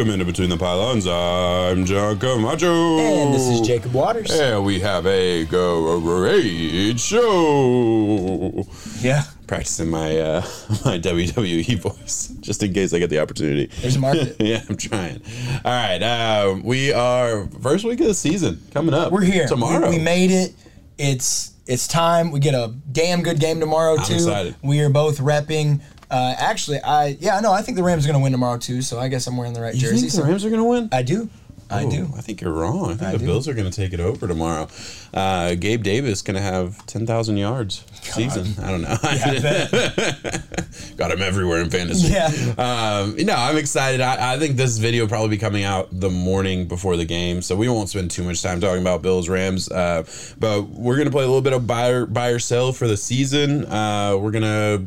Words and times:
Welcome 0.00 0.14
into 0.14 0.24
Between 0.24 0.48
the 0.48 0.56
Pylons. 0.56 1.06
I'm 1.06 1.84
John 1.84 2.18
Camacho. 2.18 2.98
And 3.00 3.34
this 3.34 3.46
is 3.46 3.60
Jacob 3.60 3.92
Waters. 3.92 4.30
And 4.30 4.64
we 4.64 4.80
have 4.80 5.04
a 5.04 5.44
go 5.44 6.00
great 6.00 6.98
show. 6.98 8.66
Yeah. 9.00 9.24
Practicing 9.46 9.90
my 9.90 10.18
uh, 10.18 10.40
my 10.86 10.98
WWE 10.98 11.78
voice 11.80 12.28
just 12.40 12.62
in 12.62 12.72
case 12.72 12.94
I 12.94 12.98
get 12.98 13.10
the 13.10 13.18
opportunity. 13.18 13.66
There's 13.82 13.96
a 13.96 13.98
market. 13.98 14.36
yeah, 14.40 14.62
I'm 14.70 14.78
trying. 14.78 15.20
All 15.66 15.70
right, 15.70 16.02
uh, 16.02 16.58
we 16.64 16.94
are 16.94 17.46
first 17.60 17.84
week 17.84 18.00
of 18.00 18.06
the 18.06 18.14
season 18.14 18.58
coming 18.72 18.94
up. 18.94 19.12
We're 19.12 19.20
here. 19.20 19.48
tomorrow. 19.48 19.90
We, 19.90 19.98
we 19.98 20.02
made 20.02 20.30
it. 20.30 20.54
It's 20.96 21.52
it's 21.66 21.86
time. 21.86 22.30
We 22.30 22.40
get 22.40 22.54
a 22.54 22.74
damn 22.90 23.22
good 23.22 23.38
game 23.38 23.60
tomorrow 23.60 23.96
too. 23.96 24.14
excited. 24.14 24.56
We 24.62 24.80
are 24.80 24.88
both 24.88 25.18
repping. 25.18 25.82
Uh, 26.10 26.34
actually, 26.38 26.80
I 26.82 27.16
yeah, 27.20 27.38
no, 27.40 27.52
I 27.52 27.62
think 27.62 27.76
the 27.76 27.82
Rams 27.84 28.04
are 28.04 28.08
going 28.08 28.18
to 28.20 28.22
win 28.22 28.32
tomorrow 28.32 28.58
too. 28.58 28.82
So 28.82 28.98
I 28.98 29.08
guess 29.08 29.26
I'm 29.26 29.36
wearing 29.36 29.52
the 29.52 29.60
right 29.60 29.74
you 29.74 29.80
jersey. 29.80 30.00
think 30.00 30.12
the 30.12 30.16
so- 30.18 30.24
Rams 30.24 30.44
are 30.44 30.50
going 30.50 30.60
to 30.62 30.68
win? 30.68 30.88
I 30.92 31.02
do. 31.02 31.28
I 31.72 31.84
Oh, 31.84 31.90
do. 31.90 32.12
I 32.16 32.20
think 32.20 32.40
you're 32.40 32.52
wrong. 32.52 32.86
I 32.86 32.94
think 32.96 33.02
I 33.02 33.12
the 33.12 33.18
do. 33.18 33.26
Bills 33.26 33.46
are 33.46 33.54
going 33.54 33.70
to 33.70 33.76
take 33.76 33.92
it 33.92 34.00
over 34.00 34.26
tomorrow. 34.26 34.66
Uh, 35.14 35.54
Gabe 35.54 35.84
Davis 35.84 36.20
going 36.20 36.34
to 36.34 36.42
have 36.42 36.84
10,000 36.86 37.36
yards 37.36 37.84
season. 38.02 38.54
I 38.60 38.70
don't 38.72 38.82
know. 38.82 38.96
Got 40.96 41.12
him 41.12 41.22
everywhere 41.22 41.60
in 41.60 41.70
fantasy. 41.70 42.08
Yeah. 42.12 42.26
Um, 42.58 43.14
no, 43.24 43.34
I'm 43.34 43.56
excited. 43.56 44.00
I, 44.00 44.34
I 44.34 44.38
think 44.40 44.56
this 44.56 44.78
video 44.78 45.04
will 45.04 45.08
probably 45.08 45.28
be 45.28 45.38
coming 45.38 45.62
out 45.62 45.88
the 45.92 46.10
morning 46.10 46.66
before 46.66 46.96
the 46.96 47.04
game, 47.04 47.40
so 47.40 47.54
we 47.54 47.68
won't 47.68 47.88
spend 47.88 48.10
too 48.10 48.24
much 48.24 48.42
time 48.42 48.60
talking 48.60 48.80
about 48.82 49.02
Bills 49.02 49.28
Rams. 49.28 49.70
Uh, 49.70 50.04
but 50.40 50.62
we're 50.62 50.96
going 50.96 51.06
to 51.06 51.12
play 51.12 51.22
a 51.24 51.26
little 51.28 51.40
bit 51.42 51.52
of 51.52 51.68
buy 51.68 51.88
or, 51.90 52.06
buy 52.06 52.30
or 52.30 52.40
sell 52.40 52.72
for 52.72 52.88
the 52.88 52.96
season. 52.96 53.64
Uh, 53.66 54.16
we're 54.20 54.32
going 54.32 54.42
to 54.42 54.84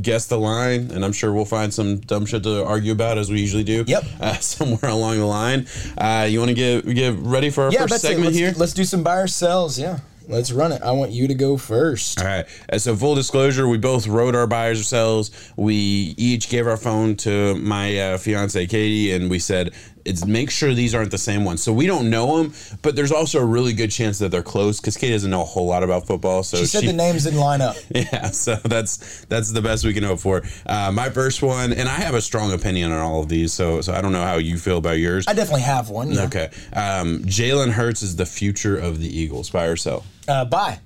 guess 0.00 0.26
the 0.26 0.38
line, 0.38 0.90
and 0.90 1.04
I'm 1.04 1.12
sure 1.12 1.32
we'll 1.32 1.44
find 1.44 1.72
some 1.72 1.98
dumb 2.00 2.26
shit 2.26 2.42
to 2.44 2.64
argue 2.64 2.92
about 2.92 3.18
as 3.18 3.30
we 3.30 3.40
usually 3.40 3.64
do. 3.64 3.84
Yep. 3.86 4.04
Uh, 4.20 4.34
somewhere 4.38 4.90
along 4.90 5.18
the 5.18 5.24
line. 5.26 5.66
Uh, 5.98 6.26
you 6.28 6.38
want 6.40 6.48
to 6.48 6.54
get 6.54 6.86
get 6.94 7.14
ready 7.18 7.50
for 7.50 7.64
our 7.64 7.72
Yeah, 7.72 7.86
first 7.86 8.00
segment 8.02 8.26
Let's, 8.26 8.36
here? 8.36 8.52
let's 8.56 8.72
do 8.72 8.84
some 8.84 9.02
buy 9.02 9.16
or 9.18 9.26
sells. 9.26 9.78
Yeah, 9.78 10.00
let's 10.28 10.50
run 10.52 10.72
it. 10.72 10.82
I 10.82 10.90
want 10.92 11.10
you 11.12 11.28
to 11.28 11.34
go 11.34 11.56
first. 11.56 12.18
All 12.20 12.26
right. 12.26 12.46
Uh, 12.72 12.78
so 12.78 12.96
full 12.96 13.14
disclosure, 13.14 13.68
we 13.68 13.78
both 13.78 14.06
wrote 14.06 14.34
our 14.34 14.46
buyers 14.46 14.80
or 14.80 14.84
sells. 14.84 15.30
We 15.56 15.74
each 16.16 16.48
gave 16.48 16.66
our 16.66 16.76
phone 16.76 17.14
to 17.16 17.54
my 17.56 17.98
uh, 17.98 18.18
fiance 18.18 18.66
Katie, 18.66 19.12
and 19.12 19.30
we 19.30 19.38
said, 19.38 19.72
"It's 20.06 20.24
make 20.24 20.50
sure 20.50 20.72
these 20.74 20.94
aren't 20.94 21.10
the 21.10 21.18
same 21.18 21.44
ones." 21.44 21.62
So 21.62 21.72
we 21.72 21.86
don't 21.86 22.10
know 22.10 22.38
them, 22.42 22.54
but 22.82 22.96
there's 22.96 23.12
also 23.12 23.40
a 23.40 23.44
really 23.44 23.72
good 23.72 23.90
chance 23.90 24.18
that 24.18 24.30
they're 24.30 24.42
close 24.42 24.80
because 24.80 24.96
Kate 24.96 25.10
doesn't 25.10 25.30
know 25.30 25.42
a 25.42 25.44
whole 25.44 25.66
lot 25.66 25.82
about 25.82 26.06
football. 26.06 26.42
So 26.42 26.58
She 26.58 26.66
said 26.66 26.84
the 26.84 26.92
names 26.92 27.24
didn't 27.24 27.40
line 27.40 27.60
up. 27.60 27.76
yeah, 27.90 28.30
so 28.30 28.56
that's 28.64 29.24
that's 29.26 29.52
the 29.52 29.62
best 29.62 29.84
we 29.84 29.92
can 29.92 30.04
hope 30.04 30.20
for. 30.20 30.42
Uh, 30.66 30.90
my 30.92 31.10
first 31.10 31.42
one, 31.42 31.72
and 31.72 31.88
I 31.88 31.96
have 31.96 32.14
a 32.14 32.22
strong 32.22 32.52
opinion 32.52 32.92
on 32.92 33.00
all 33.00 33.20
of 33.20 33.28
these, 33.28 33.52
so 33.52 33.80
so 33.80 33.92
I 33.92 34.00
don't 34.00 34.12
know 34.12 34.24
how 34.24 34.36
you 34.36 34.58
feel 34.58 34.78
about 34.78 34.98
yours. 34.98 35.26
I 35.28 35.34
definitely 35.34 35.62
have 35.62 35.90
one. 35.90 36.12
Yeah. 36.12 36.24
Okay, 36.24 36.50
um, 36.72 37.22
Jalen 37.24 37.72
Hurts 37.72 38.02
is 38.02 38.16
the 38.16 38.26
future 38.26 38.76
of 38.76 39.00
the 39.00 39.08
Eagles. 39.08 39.50
Buy 39.50 39.66
or 39.66 39.76
sell? 39.76 40.04
Uh, 40.28 40.44
buy. 40.44 40.80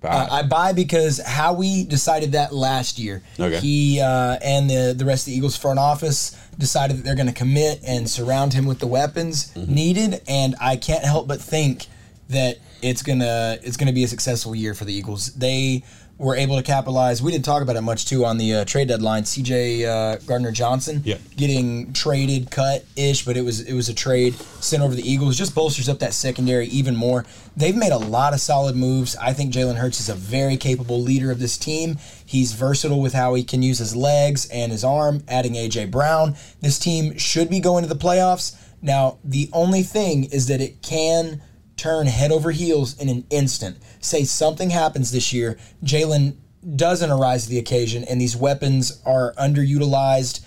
Buy. 0.00 0.08
Uh, 0.10 0.28
I 0.30 0.42
buy 0.42 0.72
because 0.72 1.18
Howie 1.20 1.84
decided 1.84 2.32
that 2.32 2.52
last 2.54 2.98
year. 2.98 3.22
Okay. 3.40 3.58
He 3.60 4.00
uh, 4.00 4.38
and 4.42 4.68
the 4.68 4.94
the 4.96 5.04
rest 5.04 5.26
of 5.26 5.32
the 5.32 5.36
Eagles 5.38 5.56
front 5.56 5.78
office 5.78 6.36
decided 6.58 6.96
that 6.98 7.04
they're 7.04 7.14
going 7.14 7.26
to 7.26 7.32
commit 7.32 7.80
and 7.86 8.08
surround 8.08 8.52
him 8.52 8.66
with 8.66 8.78
the 8.78 8.86
weapons 8.86 9.52
Mm-hmm. 9.52 9.74
needed, 9.74 10.22
and 10.28 10.54
I 10.60 10.76
can't 10.76 11.04
help 11.04 11.26
but 11.28 11.40
think 11.40 11.86
that 12.28 12.58
it's 12.82 13.02
gonna 13.02 13.58
it's 13.62 13.76
gonna 13.76 13.92
be 13.92 14.04
a 14.04 14.08
successful 14.08 14.54
year 14.54 14.74
for 14.74 14.84
the 14.84 14.92
Eagles. 14.92 15.32
They 15.34 15.82
were 16.18 16.34
able 16.34 16.56
to 16.56 16.62
capitalize. 16.62 17.22
We 17.22 17.30
didn't 17.30 17.44
talk 17.44 17.62
about 17.62 17.76
it 17.76 17.82
much 17.82 18.06
too 18.06 18.24
on 18.24 18.38
the 18.38 18.54
uh, 18.54 18.64
trade 18.64 18.88
deadline. 18.88 19.26
C.J. 19.26 19.84
Uh, 19.84 20.16
Gardner 20.26 20.50
Johnson 20.50 21.02
Yep. 21.04 21.20
getting 21.36 21.92
traded, 21.92 22.50
cut 22.50 22.84
ish, 22.96 23.24
but 23.26 23.36
it 23.36 23.42
was 23.42 23.60
it 23.60 23.74
was 23.74 23.88
a 23.90 23.94
trade 23.94 24.34
sent 24.60 24.82
over 24.82 24.94
the 24.94 25.08
Eagles. 25.08 25.36
Just 25.36 25.54
bolsters 25.54 25.88
up 25.88 25.98
that 25.98 26.14
secondary 26.14 26.66
even 26.68 26.96
more. 26.96 27.26
They've 27.56 27.76
made 27.76 27.92
a 27.92 27.98
lot 27.98 28.32
of 28.32 28.40
solid 28.40 28.76
moves. 28.76 29.14
I 29.16 29.32
think 29.34 29.52
Jalen 29.52 29.76
Hurts 29.76 30.00
is 30.00 30.08
a 30.08 30.14
very 30.14 30.56
capable 30.56 31.00
leader 31.02 31.30
of 31.30 31.38
this 31.38 31.58
team. 31.58 31.98
He's 32.24 32.52
versatile 32.52 33.00
with 33.00 33.12
how 33.12 33.34
he 33.34 33.44
can 33.44 33.62
use 33.62 33.78
his 33.78 33.94
legs 33.94 34.46
and 34.50 34.72
his 34.72 34.84
arm. 34.84 35.22
Adding 35.28 35.52
AJ 35.54 35.90
Brown, 35.90 36.34
this 36.62 36.78
team 36.78 37.18
should 37.18 37.50
be 37.50 37.60
going 37.60 37.82
to 37.82 37.88
the 37.88 37.94
playoffs. 37.94 38.56
Now, 38.82 39.18
the 39.24 39.48
only 39.52 39.82
thing 39.82 40.24
is 40.24 40.46
that 40.48 40.60
it 40.60 40.80
can 40.82 41.42
turn 41.76 42.06
head 42.06 42.32
over 42.32 42.50
heels 42.50 42.98
in 43.00 43.08
an 43.08 43.24
instant. 43.30 43.76
Say 44.00 44.24
something 44.24 44.70
happens 44.70 45.12
this 45.12 45.32
year, 45.32 45.58
Jalen 45.84 46.36
doesn't 46.74 47.10
arise 47.10 47.44
to 47.44 47.50
the 47.50 47.58
occasion, 47.58 48.04
and 48.04 48.20
these 48.20 48.36
weapons 48.36 49.00
are 49.06 49.34
underutilized. 49.34 50.40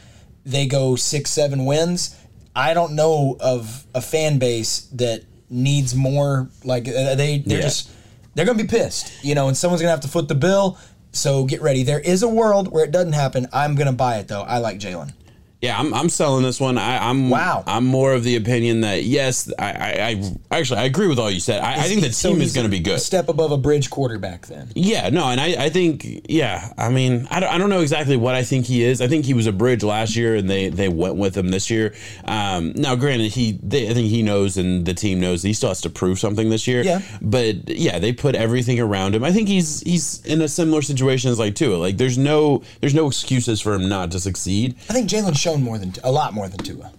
They 0.46 0.66
go 0.66 0.96
six, 0.96 1.30
seven 1.30 1.66
wins. 1.66 2.16
I 2.56 2.74
don't 2.74 2.94
know 2.94 3.38
of 3.40 3.86
a 3.94 4.02
fan 4.02 4.40
base 4.40 4.82
that 4.94 5.24
needs 5.50 5.96
more. 5.96 6.50
Like 6.64 6.88
uh, 6.88 7.16
they, 7.16 7.40
they're 7.40 7.58
Yeah. 7.60 7.64
just 7.64 7.90
they're 8.36 8.46
gonna 8.46 8.58
be 8.62 8.68
pissed, 8.68 9.24
you 9.24 9.36
know, 9.36 9.48
and 9.48 9.56
someone's 9.56 9.82
gonna 9.82 9.92
have 9.92 10.02
to 10.02 10.08
foot 10.08 10.28
the 10.28 10.36
bill. 10.36 10.78
So 11.12 11.46
get 11.46 11.62
ready. 11.62 11.84
There 11.84 12.00
is 12.00 12.22
a 12.24 12.28
world 12.30 12.72
where 12.72 12.84
it 12.84 12.92
doesn't 12.92 13.14
happen. 13.14 13.48
I'm 13.54 13.76
gonna 13.76 13.94
buy 13.94 14.18
it 14.18 14.28
though. 14.28 14.42
I 14.42 14.58
like 14.58 14.80
Jalen. 14.80 15.14
Yeah, 15.62 15.78
I'm, 15.78 15.94
I'm 15.94 16.08
selling 16.08 16.44
this 16.44 16.62
one. 16.62 16.78
I, 16.78 17.10
I'm 17.10 17.30
Wow. 17.30 17.66
I'm 17.68 17.86
more 17.86 18.14
of 18.14 18.24
the 18.24 18.38
opinion 18.38 18.80
that 18.82 19.04
yes, 19.04 19.52
I, 19.60 19.72
I, 19.72 20.34
I 20.52 20.58
actually 20.58 20.80
I 20.80 20.84
agree 20.86 21.08
with 21.08 21.20
all 21.20 21.30
you 21.30 21.42
said. 21.42 21.62
I, 21.62 21.74
I 21.74 21.84
think 21.84 22.00
the 22.02 22.14
So 22.14 22.30
team 22.30 22.42
is 22.42 22.54
going 22.54 22.64
to 22.64 22.72
be 22.72 22.80
good. 22.80 23.02
step 23.02 23.28
above 23.28 23.52
a 23.52 23.58
bridge 23.58 23.90
quarterback. 23.90 24.46
Then 24.48 24.72
Yeah, 24.74 25.10
no, 25.10 25.26
and 25.26 25.42
I, 25.42 25.66
I 25.66 25.70
think 25.70 26.06
yeah, 26.30 26.72
I 26.78 26.88
mean 26.90 27.28
I 27.30 27.42
don't, 27.42 27.50
I 27.54 27.58
don't 27.58 27.70
know 27.70 27.82
exactly 27.82 28.16
what 28.16 28.36
I 28.36 28.44
think 28.44 28.68
he 28.68 28.84
is. 28.84 29.02
I 29.02 29.10
think 29.10 29.26
he 29.26 29.34
was 29.34 29.48
a 29.48 29.52
bridge 29.52 29.84
last 29.84 30.16
year, 30.16 30.36
and 30.36 30.50
they 30.50 30.70
they 30.70 30.88
went 30.88 31.16
with 31.18 31.36
him 31.36 31.50
this 31.50 31.70
year. 31.70 31.94
Um, 32.24 32.72
now, 32.78 32.96
granted, 32.96 33.34
he 33.34 33.60
they, 33.62 33.90
I 33.90 33.94
think 33.94 34.08
he 34.08 34.22
knows, 34.22 34.56
and 34.56 34.86
the 34.86 34.94
team 34.94 35.20
knows 35.20 35.44
he 35.44 35.52
still 35.52 35.70
has 35.70 35.82
to 35.82 35.90
prove 35.90 36.20
something 36.20 36.50
this 36.50 36.68
year. 36.68 36.84
Yeah. 36.84 37.02
but 37.22 37.68
yeah, 37.70 38.00
they 38.00 38.14
put 38.14 38.34
everything 38.34 38.80
around 38.80 39.14
him. 39.14 39.26
I 39.26 39.34
think 39.34 39.50
he's 39.50 39.82
he's 39.82 40.26
in 40.26 40.42
a 40.42 40.48
similar 40.48 40.82
situation 40.82 41.32
as 41.32 41.38
like 41.38 41.56
Tua. 41.56 41.76
Like 41.76 41.98
there's 41.98 42.18
no 42.18 42.64
there's 42.80 42.96
no 42.96 43.08
excuses 43.08 43.60
for 43.60 43.74
him 43.74 43.90
not 43.90 44.12
to 44.12 44.22
succeed. 44.22 44.78
I 44.90 44.94
think 44.94 45.10
Jalen's 45.10 45.49
shown 45.50 45.64
more 45.64 45.78
than 45.80 45.92
a 46.04 46.12
lot 46.12 46.34
more 46.34 46.48
than 46.48 46.60
Tua. 46.60 46.92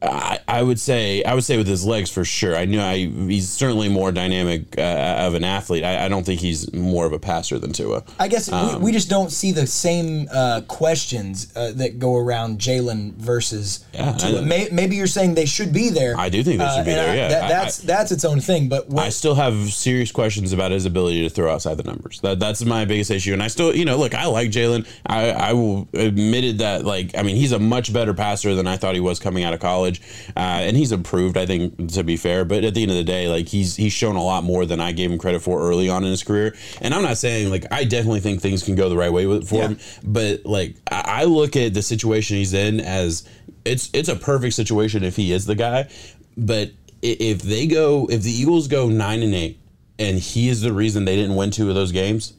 I, 0.00 0.38
I 0.46 0.62
would 0.62 0.78
say 0.78 1.24
I 1.24 1.34
would 1.34 1.42
say 1.42 1.56
with 1.56 1.66
his 1.66 1.84
legs 1.84 2.08
for 2.10 2.24
sure. 2.24 2.54
I 2.56 2.66
knew 2.66 2.80
I 2.80 3.06
he's 3.06 3.48
certainly 3.48 3.88
more 3.88 4.12
dynamic 4.12 4.78
uh, 4.78 5.16
of 5.26 5.34
an 5.34 5.42
athlete. 5.42 5.82
I, 5.82 6.04
I 6.04 6.08
don't 6.08 6.24
think 6.24 6.40
he's 6.40 6.72
more 6.72 7.04
of 7.04 7.12
a 7.12 7.18
passer 7.18 7.58
than 7.58 7.72
Tua. 7.72 8.04
I 8.20 8.28
guess 8.28 8.50
Um, 8.50 8.74
we, 8.78 8.84
we 8.86 8.92
just 8.92 9.10
don't 9.10 9.30
see 9.32 9.50
the 9.50 9.66
same 9.66 10.28
uh, 10.32 10.60
questions 10.68 11.52
uh, 11.56 11.72
that 11.72 11.98
go 11.98 12.16
around 12.16 12.58
Jalen 12.60 13.14
versus 13.14 13.84
Yeah, 13.92 14.12
Tua. 14.12 14.42
May, 14.42 14.68
maybe 14.70 14.94
you're 14.94 15.08
saying 15.08 15.34
they 15.34 15.46
should 15.46 15.72
be 15.72 15.90
there. 15.90 16.16
I 16.16 16.28
do 16.28 16.44
think 16.44 16.60
they 16.60 16.68
should 16.76 16.84
be 16.84 16.92
there, 16.92 17.10
I- 17.10 17.14
yeah. 17.16 17.28
that- 17.28 17.48
that's 17.48 17.78
that's 17.78 18.12
its 18.12 18.24
own 18.24 18.40
thing. 18.40 18.68
But 18.68 18.88
when, 18.88 19.04
I 19.04 19.08
still 19.08 19.34
have 19.34 19.54
serious 19.72 20.12
questions 20.12 20.52
about 20.52 20.70
his 20.70 20.86
ability 20.86 21.22
to 21.22 21.30
throw 21.30 21.52
outside 21.52 21.76
the 21.76 21.82
numbers. 21.82 22.20
That 22.20 22.38
that's 22.38 22.64
my 22.64 22.84
biggest 22.84 23.10
issue. 23.10 23.32
And 23.32 23.42
I 23.42 23.48
still, 23.48 23.74
you 23.74 23.84
know, 23.84 23.96
look, 23.98 24.14
I 24.14 24.26
like 24.26 24.50
Jalen. 24.50 24.86
I 25.06 25.30
I 25.30 25.52
will 25.54 25.88
admitted 25.92 26.58
that 26.58 26.84
like 26.84 27.16
I 27.18 27.22
mean 27.22 27.34
he's 27.36 27.52
a 27.52 27.58
much 27.58 27.92
better 27.92 28.14
passer 28.14 28.54
than 28.54 28.66
I 28.68 28.76
thought 28.76 28.94
he 28.94 29.00
was 29.00 29.18
coming 29.18 29.42
out 29.44 29.54
of 29.54 29.60
college, 29.60 29.87
uh, 30.36 30.40
and 30.66 30.76
he's 30.76 30.92
improved. 30.92 31.36
I 31.36 31.46
think 31.46 31.92
to 31.92 32.04
be 32.04 32.16
fair, 32.16 32.44
but 32.44 32.64
at 32.64 32.74
the 32.74 32.82
end 32.82 32.90
of 32.90 32.96
the 32.96 33.04
day, 33.04 33.28
like 33.28 33.48
he's 33.48 33.76
he's 33.76 33.92
shown 33.92 34.16
a 34.16 34.22
lot 34.22 34.44
more 34.44 34.66
than 34.66 34.80
I 34.80 34.92
gave 34.92 35.10
him 35.10 35.18
credit 35.18 35.40
for 35.42 35.60
early 35.60 35.88
on 35.88 36.04
in 36.04 36.10
his 36.10 36.22
career. 36.22 36.54
And 36.80 36.92
I'm 36.94 37.02
not 37.02 37.16
saying 37.18 37.50
like 37.50 37.64
I 37.70 37.84
definitely 37.84 38.20
think 38.20 38.40
things 38.42 38.62
can 38.62 38.74
go 38.74 38.88
the 38.88 38.96
right 38.96 39.12
way 39.12 39.26
with, 39.26 39.48
for 39.48 39.56
Yeah. 39.56 39.68
him, 39.68 39.78
but 40.04 40.44
like 40.44 40.76
I, 40.90 41.22
I 41.22 41.24
look 41.24 41.56
at 41.56 41.72
the 41.74 41.82
situation 41.82 42.36
he's 42.36 42.52
in 42.54 42.80
as 42.80 43.26
it's 43.64 43.90
it's 43.92 44.08
a 44.08 44.16
perfect 44.16 44.54
situation 44.54 45.04
if 45.04 45.16
he 45.16 45.32
is 45.32 45.46
the 45.46 45.54
guy, 45.54 45.88
but 46.36 46.70
if 47.02 47.42
they 47.42 47.66
go 47.66 48.06
if 48.10 48.22
the 48.22 48.30
Eagles 48.30 48.68
go 48.68 48.88
nine 48.88 49.22
and 49.22 49.34
eight 49.34 49.60
and 49.98 50.18
he 50.18 50.48
is 50.48 50.60
the 50.60 50.72
reason 50.72 51.04
they 51.04 51.16
didn't 51.16 51.36
win 51.36 51.50
two 51.50 51.68
of 51.68 51.74
those 51.74 51.92
games, 51.92 52.32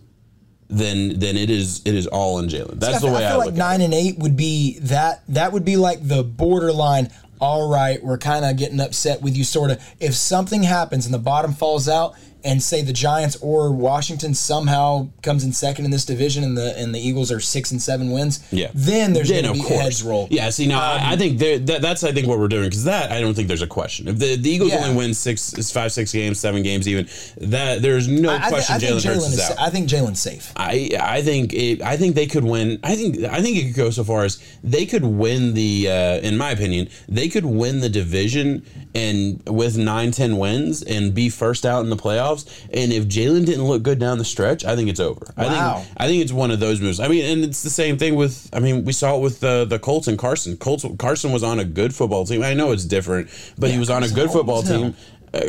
then 0.69 1.17
then 1.19 1.35
it 1.35 1.49
is 1.49 1.81
it 1.85 1.95
is 1.95 2.07
all 2.07 2.39
in 2.39 2.47
Jalen. 2.47 2.79
That's 2.79 2.97
I 3.03 3.07
the 3.07 3.13
way 3.13 3.25
I 3.25 3.27
I, 3.27 3.29
feel 3.31 3.37
look 3.37 3.45
like 3.47 3.53
at 3.53 3.57
nine 3.57 3.81
it. 3.81 3.85
and 3.85 3.93
eight 3.93 4.17
would 4.19 4.37
be 4.37 4.79
that 4.79 5.23
that 5.29 5.51
would 5.51 5.65
be 5.65 5.77
like 5.77 5.99
the 6.07 6.23
borderline. 6.23 7.09
All 7.39 7.69
right, 7.69 8.03
we're 8.03 8.17
kind 8.17 8.43
of 8.43 8.57
getting 8.57 8.79
upset 8.81 9.21
with 9.21 9.37
you, 9.37 9.43
sort 9.43 9.71
of. 9.71 9.81
If 9.99 10.15
something 10.15 10.63
happens 10.63 11.05
and 11.05 11.13
the 11.13 11.19
bottom 11.19 11.53
falls 11.53 11.87
out, 11.87 12.15
and 12.43 12.61
say 12.63 12.81
the 12.81 12.93
Giants 12.93 13.35
or 13.41 13.71
Washington 13.71 14.33
somehow 14.33 15.09
comes 15.23 15.43
in 15.43 15.51
second 15.53 15.85
in 15.85 15.91
this 15.91 16.05
division, 16.05 16.43
and 16.43 16.57
the 16.57 16.77
and 16.77 16.93
the 16.95 16.99
Eagles 16.99 17.31
are 17.31 17.39
six 17.39 17.71
and 17.71 17.81
seven 17.81 18.11
wins, 18.11 18.39
Yeah. 18.51 18.69
then 18.73 19.13
there's 19.13 19.29
going 19.29 19.43
to 19.43 19.53
be 19.53 19.59
course. 19.61 19.81
heads 19.81 20.03
roll. 20.03 20.27
Yeah, 20.31 20.49
see, 20.49 20.67
now 20.67 20.79
I, 20.79 21.11
I 21.13 21.15
think 21.17 21.39
there- 21.39 21.59
that, 21.59 21.81
that's 21.81 22.03
I 22.03 22.11
think 22.11 22.27
what 22.27 22.39
we're 22.39 22.47
doing 22.47 22.65
because 22.69 22.85
that 22.85 23.11
I 23.11 23.19
don't 23.19 23.33
think 23.33 23.47
there's 23.47 23.61
a 23.61 23.67
question. 23.67 24.07
If 24.07 24.19
the, 24.19 24.35
the 24.37 24.49
Eagles 24.49 24.71
Yeah. 24.71 24.83
only 24.85 24.95
win 24.95 25.13
six, 25.13 25.51
five, 25.71 25.91
six 25.91 26.11
games, 26.13 26.39
seven 26.39 26.63
games, 26.63 26.87
even 26.87 27.07
that 27.41 27.81
there's 27.81 28.07
no 28.07 28.29
I, 28.31 28.37
I, 28.45 28.49
question 28.49 28.75
I 28.75 28.79
think 28.79 28.91
Jalen 29.01 29.05
Hurts 29.05 29.27
is 29.27 29.33
is. 29.33 29.49
out. 29.51 29.59
I 29.59 29.69
think 29.69 29.89
Jalen's 29.89 30.19
safe. 30.21 30.53
I 30.55 30.91
I 30.99 31.21
think 31.21 31.53
it, 31.53 31.81
I 31.81 31.97
think 31.97 32.15
they 32.15 32.27
could 32.27 32.43
win. 32.43 32.79
I 32.83 32.95
think 32.95 33.23
I 33.23 33.41
think 33.41 33.57
it 33.57 33.65
could 33.67 33.75
go 33.75 33.89
so 33.89 34.03
far 34.03 34.23
as 34.23 34.41
they 34.63 34.85
could 34.85 35.03
win 35.03 35.53
the. 35.55 35.89
Uh, 35.89 36.19
in 36.19 36.37
my 36.37 36.51
opinion, 36.51 36.87
they 37.07 37.27
could 37.27 37.45
win 37.45 37.79
the 37.81 37.89
division 37.89 38.63
and 38.95 39.41
with 39.47 39.77
nine 39.77 40.11
ten 40.11 40.37
wins 40.37 40.81
and 40.83 41.13
be 41.13 41.29
first 41.29 41.65
out 41.65 41.83
in 41.83 41.89
the 41.89 41.95
playoffs 41.97 42.28
playoffs. 42.35 42.67
And 42.73 42.91
if 42.93 43.05
Jalen 43.05 43.45
didn't 43.45 43.65
look 43.65 43.83
good 43.83 43.99
down 43.99 44.17
the 44.17 44.25
stretch, 44.25 44.65
I 44.65 44.75
think 44.75 44.89
it's 44.89 44.99
over. 44.99 45.25
I 45.37 45.45
Wow. 45.47 45.77
think 45.77 45.87
I 45.97 46.07
think 46.07 46.23
it's 46.23 46.31
one 46.33 46.51
of 46.51 46.59
those 46.59 46.81
moves. 46.81 46.99
I 46.99 47.07
mean, 47.07 47.25
and 47.25 47.43
it's 47.43 47.63
the 47.63 47.69
same 47.69 47.97
thing 47.97 48.15
with. 48.15 48.49
I 48.53 48.59
mean, 48.59 48.85
we 48.85 48.93
saw 48.93 49.15
it 49.15 49.21
with 49.21 49.39
the 49.39 49.65
the 49.65 49.79
Colts 49.79 50.07
and 50.07 50.17
Carson. 50.17 50.57
Colts 50.57 50.85
Carson 50.97 51.31
was 51.31 51.43
on 51.43 51.59
a 51.59 51.65
good 51.65 51.93
football 51.95 52.25
team. 52.25 52.43
I 52.43 52.53
know 52.53 52.71
it's 52.71 52.85
different, 52.85 53.29
but 53.57 53.71
he 53.71 53.79
was 53.79 53.89
on 53.89 54.03
a 54.03 54.09
good 54.09 54.31
football 54.31 54.63
team. 54.63 54.95
Uh, 55.33 55.41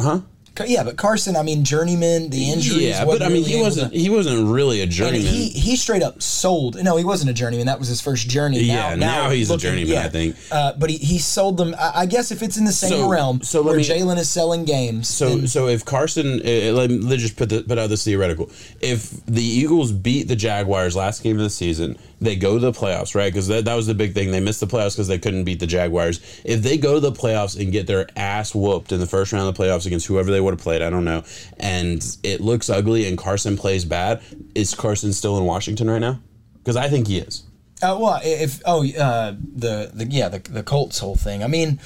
huh? 0.00 0.20
Yeah, 0.66 0.82
but 0.84 0.96
Carson, 0.96 1.36
I 1.36 1.42
mean, 1.42 1.64
journeyman, 1.64 2.30
the 2.30 2.50
injuries. 2.50 2.80
Yeah, 2.82 3.04
but 3.04 3.22
I 3.22 3.28
mean, 3.28 3.44
he 3.44 3.60
wasn't. 3.60 3.92
He 3.92 4.10
wasn't 4.10 4.48
really 4.48 4.80
a 4.80 4.86
journeyman. 4.86 5.20
he 5.32 5.48
he 5.48 5.76
straight 5.76 6.02
up 6.02 6.20
sold. 6.22 6.82
No, 6.82 6.96
he 6.96 7.04
wasn't 7.04 7.30
a 7.30 7.34
journeyman. 7.34 7.66
That 7.66 7.78
was 7.78 7.88
his 7.88 8.00
first 8.00 8.28
journey. 8.28 8.60
Yeah, 8.60 8.94
now 8.94 9.30
he's 9.30 9.50
a 9.50 9.56
journeyman, 9.56 9.98
I 9.98 10.08
think. 10.08 10.36
Uh, 10.50 10.72
but 10.78 10.90
he, 10.90 10.96
he 10.98 11.18
sold 11.18 11.56
them. 11.56 11.74
I, 11.78 11.92
I 12.02 12.06
guess 12.06 12.30
if 12.30 12.42
it's 12.42 12.56
in 12.56 12.64
the 12.64 12.72
same 12.72 12.90
So- 12.90 13.08
realm, 13.10 13.42
so 13.42 13.62
where 13.62 13.78
Jalen 13.78 14.18
is 14.18 14.28
selling 14.28 14.64
games, 14.64 15.08
So, 15.08 15.28
then- 15.30 15.46
so 15.48 15.68
if 15.68 15.84
Carson, 15.84 16.40
uh, 16.40 16.72
let 16.72 16.90
me 16.90 16.98
let's 16.98 17.22
just 17.22 17.36
put 17.36 17.48
the, 17.48 17.62
put 17.62 17.78
out 17.78 17.88
this 17.90 18.04
theoretical. 18.04 18.50
If 18.80 19.10
the 19.26 19.42
Eagles 19.42 19.92
beat 19.92 20.28
the 20.28 20.36
Jaguars 20.36 20.96
last 20.96 21.22
game 21.22 21.36
of 21.36 21.42
the 21.42 21.50
season, 21.50 21.98
they 22.20 22.34
go 22.36 22.54
to 22.54 22.60
the 22.60 22.72
playoffs, 22.72 23.14
right? 23.14 23.32
Because 23.32 23.46
that, 23.48 23.64
that 23.66 23.74
was 23.74 23.86
the 23.86 23.94
big 23.94 24.12
thing. 24.14 24.30
They 24.30 24.40
missed 24.40 24.60
the 24.60 24.66
playoffs 24.66 24.94
because 24.96 25.06
they 25.08 25.18
couldn't 25.18 25.44
beat 25.44 25.60
the 25.60 25.66
Jaguars. 25.66 26.20
If 26.44 26.62
they 26.62 26.76
go 26.76 26.94
to 26.94 27.00
the 27.00 27.12
playoffs 27.12 27.60
and 27.60 27.70
get 27.70 27.86
their 27.86 28.08
ass 28.16 28.54
whooped 28.54 28.90
in 28.92 28.98
the 29.00 29.06
first 29.06 29.32
round 29.32 29.48
of 29.48 29.54
the 29.56 29.62
playoffs 29.62 29.86
against 29.86 30.06
whoever 30.06 30.30
they 30.30 30.40
would 30.40 30.54
have 30.54 30.60
played, 30.60 30.82
I 30.82 30.90
don't 30.90 31.04
know, 31.04 31.22
and 31.58 32.04
it 32.24 32.40
looks 32.40 32.68
ugly 32.68 33.06
and 33.06 33.16
Carson 33.16 33.56
plays 33.56 33.84
bad, 33.84 34.20
is 34.54 34.74
Carson 34.74 35.12
still 35.12 35.38
in 35.38 35.44
Washington 35.44 35.88
right 35.88 36.00
now? 36.00 36.20
Because 36.58 36.76
I 36.76 36.88
think 36.88 37.06
he 37.06 37.18
is. 37.18 37.44
Uh, 37.80 37.96
well, 38.00 38.20
if 38.24 38.60
oh 38.66 38.84
uh, 38.84 39.36
the 39.54 39.92
the 39.94 40.04
yeah 40.10 40.28
the 40.28 40.40
the 40.40 40.64
Colts 40.64 40.98
whole 40.98 41.14
thing. 41.14 41.44
I 41.44 41.46
mean, 41.46 41.78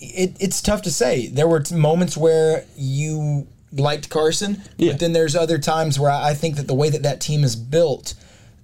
it, 0.00 0.36
it's 0.40 0.60
tough 0.60 0.82
to 0.82 0.90
say. 0.90 1.28
There 1.28 1.46
were 1.46 1.60
t- 1.60 1.76
moments 1.76 2.16
where 2.16 2.64
you 2.76 3.46
liked 3.72 4.10
Carson, 4.10 4.62
Yeah. 4.76 4.92
but 4.92 5.00
then 5.00 5.12
there's 5.12 5.36
other 5.36 5.58
times 5.58 6.00
where 6.00 6.10
I 6.10 6.30
I 6.30 6.34
think 6.34 6.56
that 6.56 6.66
the 6.66 6.74
way 6.74 6.90
that 6.90 7.04
that 7.04 7.20
team 7.20 7.44
is 7.44 7.54
built. 7.54 8.14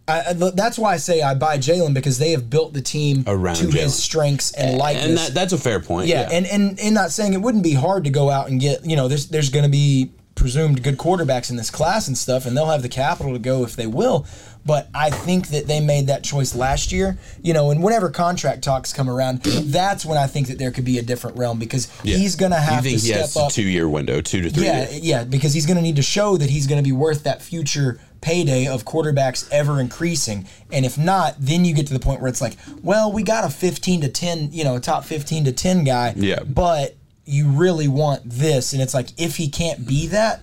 I, 0.06 0.34
that's 0.34 0.78
why 0.78 0.92
I 0.92 0.96
say 0.98 1.22
I 1.22 1.34
buy 1.34 1.56
Jalen 1.56 1.94
because 1.94 2.18
they 2.18 2.32
have 2.32 2.50
built 2.50 2.74
the 2.74 2.82
team 2.82 3.24
Around 3.26 3.56
to 3.56 3.64
Jalen. 3.68 3.72
his 3.84 3.94
strengths 4.02 4.52
and 4.52 4.76
likeness. 4.76 5.06
And 5.06 5.16
that, 5.18 5.34
that's 5.34 5.52
a 5.54 5.58
fair 5.58 5.80
point. 5.80 6.08
Yeah, 6.08 6.28
and, 6.30 6.44
and 6.46 6.78
and 6.78 6.94
not 6.94 7.10
saying 7.10 7.32
it 7.32 7.40
wouldn't 7.40 7.64
be 7.64 7.72
hard 7.74 8.04
to 8.04 8.10
go 8.10 8.28
out 8.28 8.48
and 8.50 8.60
get 8.60 8.84
you 8.84 8.96
know 8.96 9.08
there's 9.08 9.28
there's 9.28 9.48
going 9.50 9.64
to 9.64 9.70
be 9.70 10.10
presumed 10.34 10.82
good 10.82 10.98
quarterbacks 10.98 11.48
in 11.48 11.56
this 11.56 11.70
class 11.70 12.06
and 12.08 12.18
stuff, 12.18 12.44
and 12.44 12.56
they'll 12.56 12.66
have 12.66 12.82
the 12.82 12.88
capital 12.88 13.32
to 13.32 13.38
go 13.38 13.64
if 13.64 13.76
they 13.76 13.86
will. 13.86 14.26
But 14.66 14.88
I 14.94 15.10
think 15.10 15.48
that 15.48 15.66
they 15.66 15.78
made 15.80 16.06
that 16.08 16.24
choice 16.24 16.54
last 16.54 16.90
year, 16.90 17.18
you 17.42 17.52
know, 17.52 17.70
and 17.70 17.82
whenever 17.82 18.08
contract 18.10 18.64
talks 18.64 18.92
come 18.94 19.08
around, 19.10 19.42
that's 19.42 20.04
when 20.06 20.16
I 20.18 20.26
think 20.26 20.48
that 20.48 20.58
there 20.58 20.70
could 20.70 20.84
be 20.86 20.98
a 20.98 21.02
different 21.02 21.36
realm 21.36 21.58
because 21.58 21.86
Yeah. 22.02 22.16
he's 22.16 22.34
going 22.34 22.50
to 22.50 22.58
have 22.58 22.84
you 22.84 22.92
think 22.92 23.02
to 23.02 23.06
he 23.06 23.12
step 23.12 23.20
has 23.22 23.36
up. 23.36 23.50
a 23.50 23.52
two 23.54 23.62
year 23.62 23.88
window, 23.88 24.20
two 24.22 24.40
to 24.40 24.50
three 24.50 24.64
Yeah, 24.64 24.88
years. 24.90 25.00
yeah, 25.00 25.24
because 25.24 25.52
he's 25.54 25.66
going 25.66 25.76
to 25.76 25.82
need 25.82 25.96
to 25.96 26.02
show 26.02 26.36
that 26.38 26.48
he's 26.50 26.66
going 26.66 26.78
to 26.82 26.84
be 26.84 26.92
worth 26.92 27.24
that 27.24 27.42
future 27.42 28.00
payday 28.24 28.66
of 28.66 28.84
quarterbacks 28.84 29.46
ever 29.52 29.80
increasing. 29.80 30.46
And 30.72 30.86
if 30.86 30.96
not, 30.96 31.34
then 31.38 31.64
you 31.66 31.74
get 31.74 31.86
to 31.88 31.92
the 31.92 32.00
point 32.00 32.22
where 32.22 32.28
it's 32.30 32.40
like, 32.40 32.56
well, 32.82 33.12
we 33.12 33.22
got 33.22 33.44
a 33.44 33.50
15 33.50 34.00
to 34.00 34.08
10, 34.08 34.48
you 34.50 34.64
know, 34.64 34.76
a 34.76 34.80
top 34.80 35.04
15 35.04 35.44
to 35.44 35.52
10 35.52 35.84
guy. 35.84 36.14
Yeah. 36.16 36.42
But 36.42 36.96
you 37.26 37.48
really 37.48 37.86
want 37.86 38.22
this. 38.24 38.72
And 38.72 38.80
it's 38.80 38.94
like, 38.94 39.08
if 39.18 39.36
he 39.36 39.48
can't 39.48 39.86
be 39.86 40.06
that, 40.08 40.40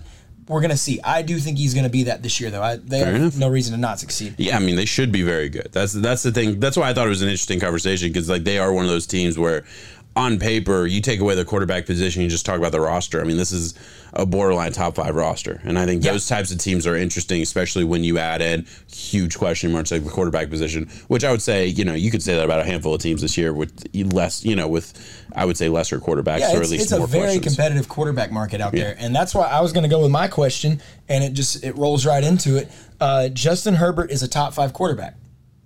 we're 0.48 0.60
going 0.60 0.70
to 0.70 0.76
see. 0.76 1.00
I 1.02 1.22
do 1.22 1.38
think 1.38 1.58
he's 1.58 1.74
going 1.74 1.84
to 1.84 1.90
be 1.90 2.04
that 2.04 2.22
this 2.22 2.40
year, 2.40 2.50
though. 2.50 2.62
I, 2.62 2.76
they 2.76 3.00
Fair 3.00 3.12
have 3.12 3.20
enough. 3.22 3.36
no 3.36 3.48
reason 3.48 3.74
to 3.74 3.80
not 3.80 3.98
succeed. 4.00 4.34
Yeah, 4.38 4.56
I 4.56 4.60
mean 4.60 4.76
they 4.76 4.84
should 4.84 5.10
be 5.12 5.22
very 5.22 5.48
good. 5.48 5.68
That's 5.72 5.92
that's 5.92 6.22
the 6.24 6.32
thing. 6.32 6.58
That's 6.58 6.76
why 6.76 6.90
I 6.90 6.94
thought 6.94 7.06
it 7.06 7.10
was 7.10 7.22
an 7.22 7.28
interesting 7.28 7.60
conversation 7.60 8.08
because 8.08 8.28
like 8.28 8.42
they 8.44 8.58
are 8.58 8.72
one 8.72 8.84
of 8.84 8.90
those 8.90 9.06
teams 9.06 9.38
where, 9.38 9.64
on 10.14 10.38
paper, 10.38 10.84
you 10.86 11.00
take 11.00 11.20
away 11.20 11.34
the 11.34 11.44
quarterback 11.44 11.86
position, 11.86 12.20
you 12.22 12.28
just 12.28 12.44
talk 12.44 12.58
about 12.58 12.72
the 12.72 12.80
roster. 12.80 13.20
I 13.20 13.24
mean, 13.24 13.38
this 13.38 13.50
is 13.50 13.72
a 14.12 14.26
borderline 14.26 14.72
top 14.72 14.94
five 14.96 15.14
roster, 15.14 15.60
and 15.64 15.78
I 15.78 15.86
think 15.86 16.04
Yeah. 16.04 16.12
those 16.12 16.26
types 16.26 16.50
of 16.50 16.58
teams 16.58 16.86
are 16.86 16.94
interesting, 16.94 17.40
especially 17.40 17.84
when 17.84 18.04
you 18.04 18.18
add 18.18 18.42
in 18.42 18.66
huge 18.92 19.38
question 19.38 19.72
marks 19.72 19.90
like 19.90 20.04
the 20.04 20.10
quarterback 20.10 20.50
position. 20.50 20.86
Which 21.08 21.24
I 21.24 21.30
would 21.30 21.40
say, 21.40 21.66
you 21.66 21.86
know, 21.86 21.94
you 21.94 22.10
could 22.10 22.22
say 22.22 22.34
that 22.36 22.44
about 22.44 22.60
a 22.60 22.64
handful 22.64 22.92
of 22.94 23.00
teams 23.00 23.22
this 23.22 23.38
year 23.38 23.54
with 23.54 23.72
less, 24.12 24.44
you 24.44 24.54
know, 24.54 24.68
with 24.68 24.92
I 25.34 25.46
would 25.46 25.56
say 25.56 25.70
lesser 25.70 25.98
quarterbacks 25.98 26.40
Yeah, 26.40 26.58
or 26.58 26.62
at 26.62 26.68
least 26.68 26.82
it's 26.84 26.92
a 26.92 27.06
very 27.06 27.22
questions. 27.38 27.56
competitive 27.56 27.88
quarterback 27.88 28.30
market 28.30 28.60
out 28.60 28.72
there, 28.72 28.94
and 28.98 29.16
that's 29.16 29.34
why 29.34 29.46
I 29.46 29.62
was 29.62 29.72
going 29.72 29.84
to 29.84 29.88
go 29.88 30.02
with 30.02 30.10
my 30.10 30.28
question, 30.28 30.82
and 31.08 31.24
it 31.24 31.32
just 31.32 31.64
it 31.64 31.74
rolls 31.78 32.04
right 32.04 32.22
into 32.22 32.56
it. 32.56 32.70
Uh, 33.00 33.28
Justin 33.30 33.76
Herbert 33.76 34.10
is 34.10 34.22
a 34.22 34.28
top 34.28 34.52
five 34.52 34.74
quarterback 34.74 35.14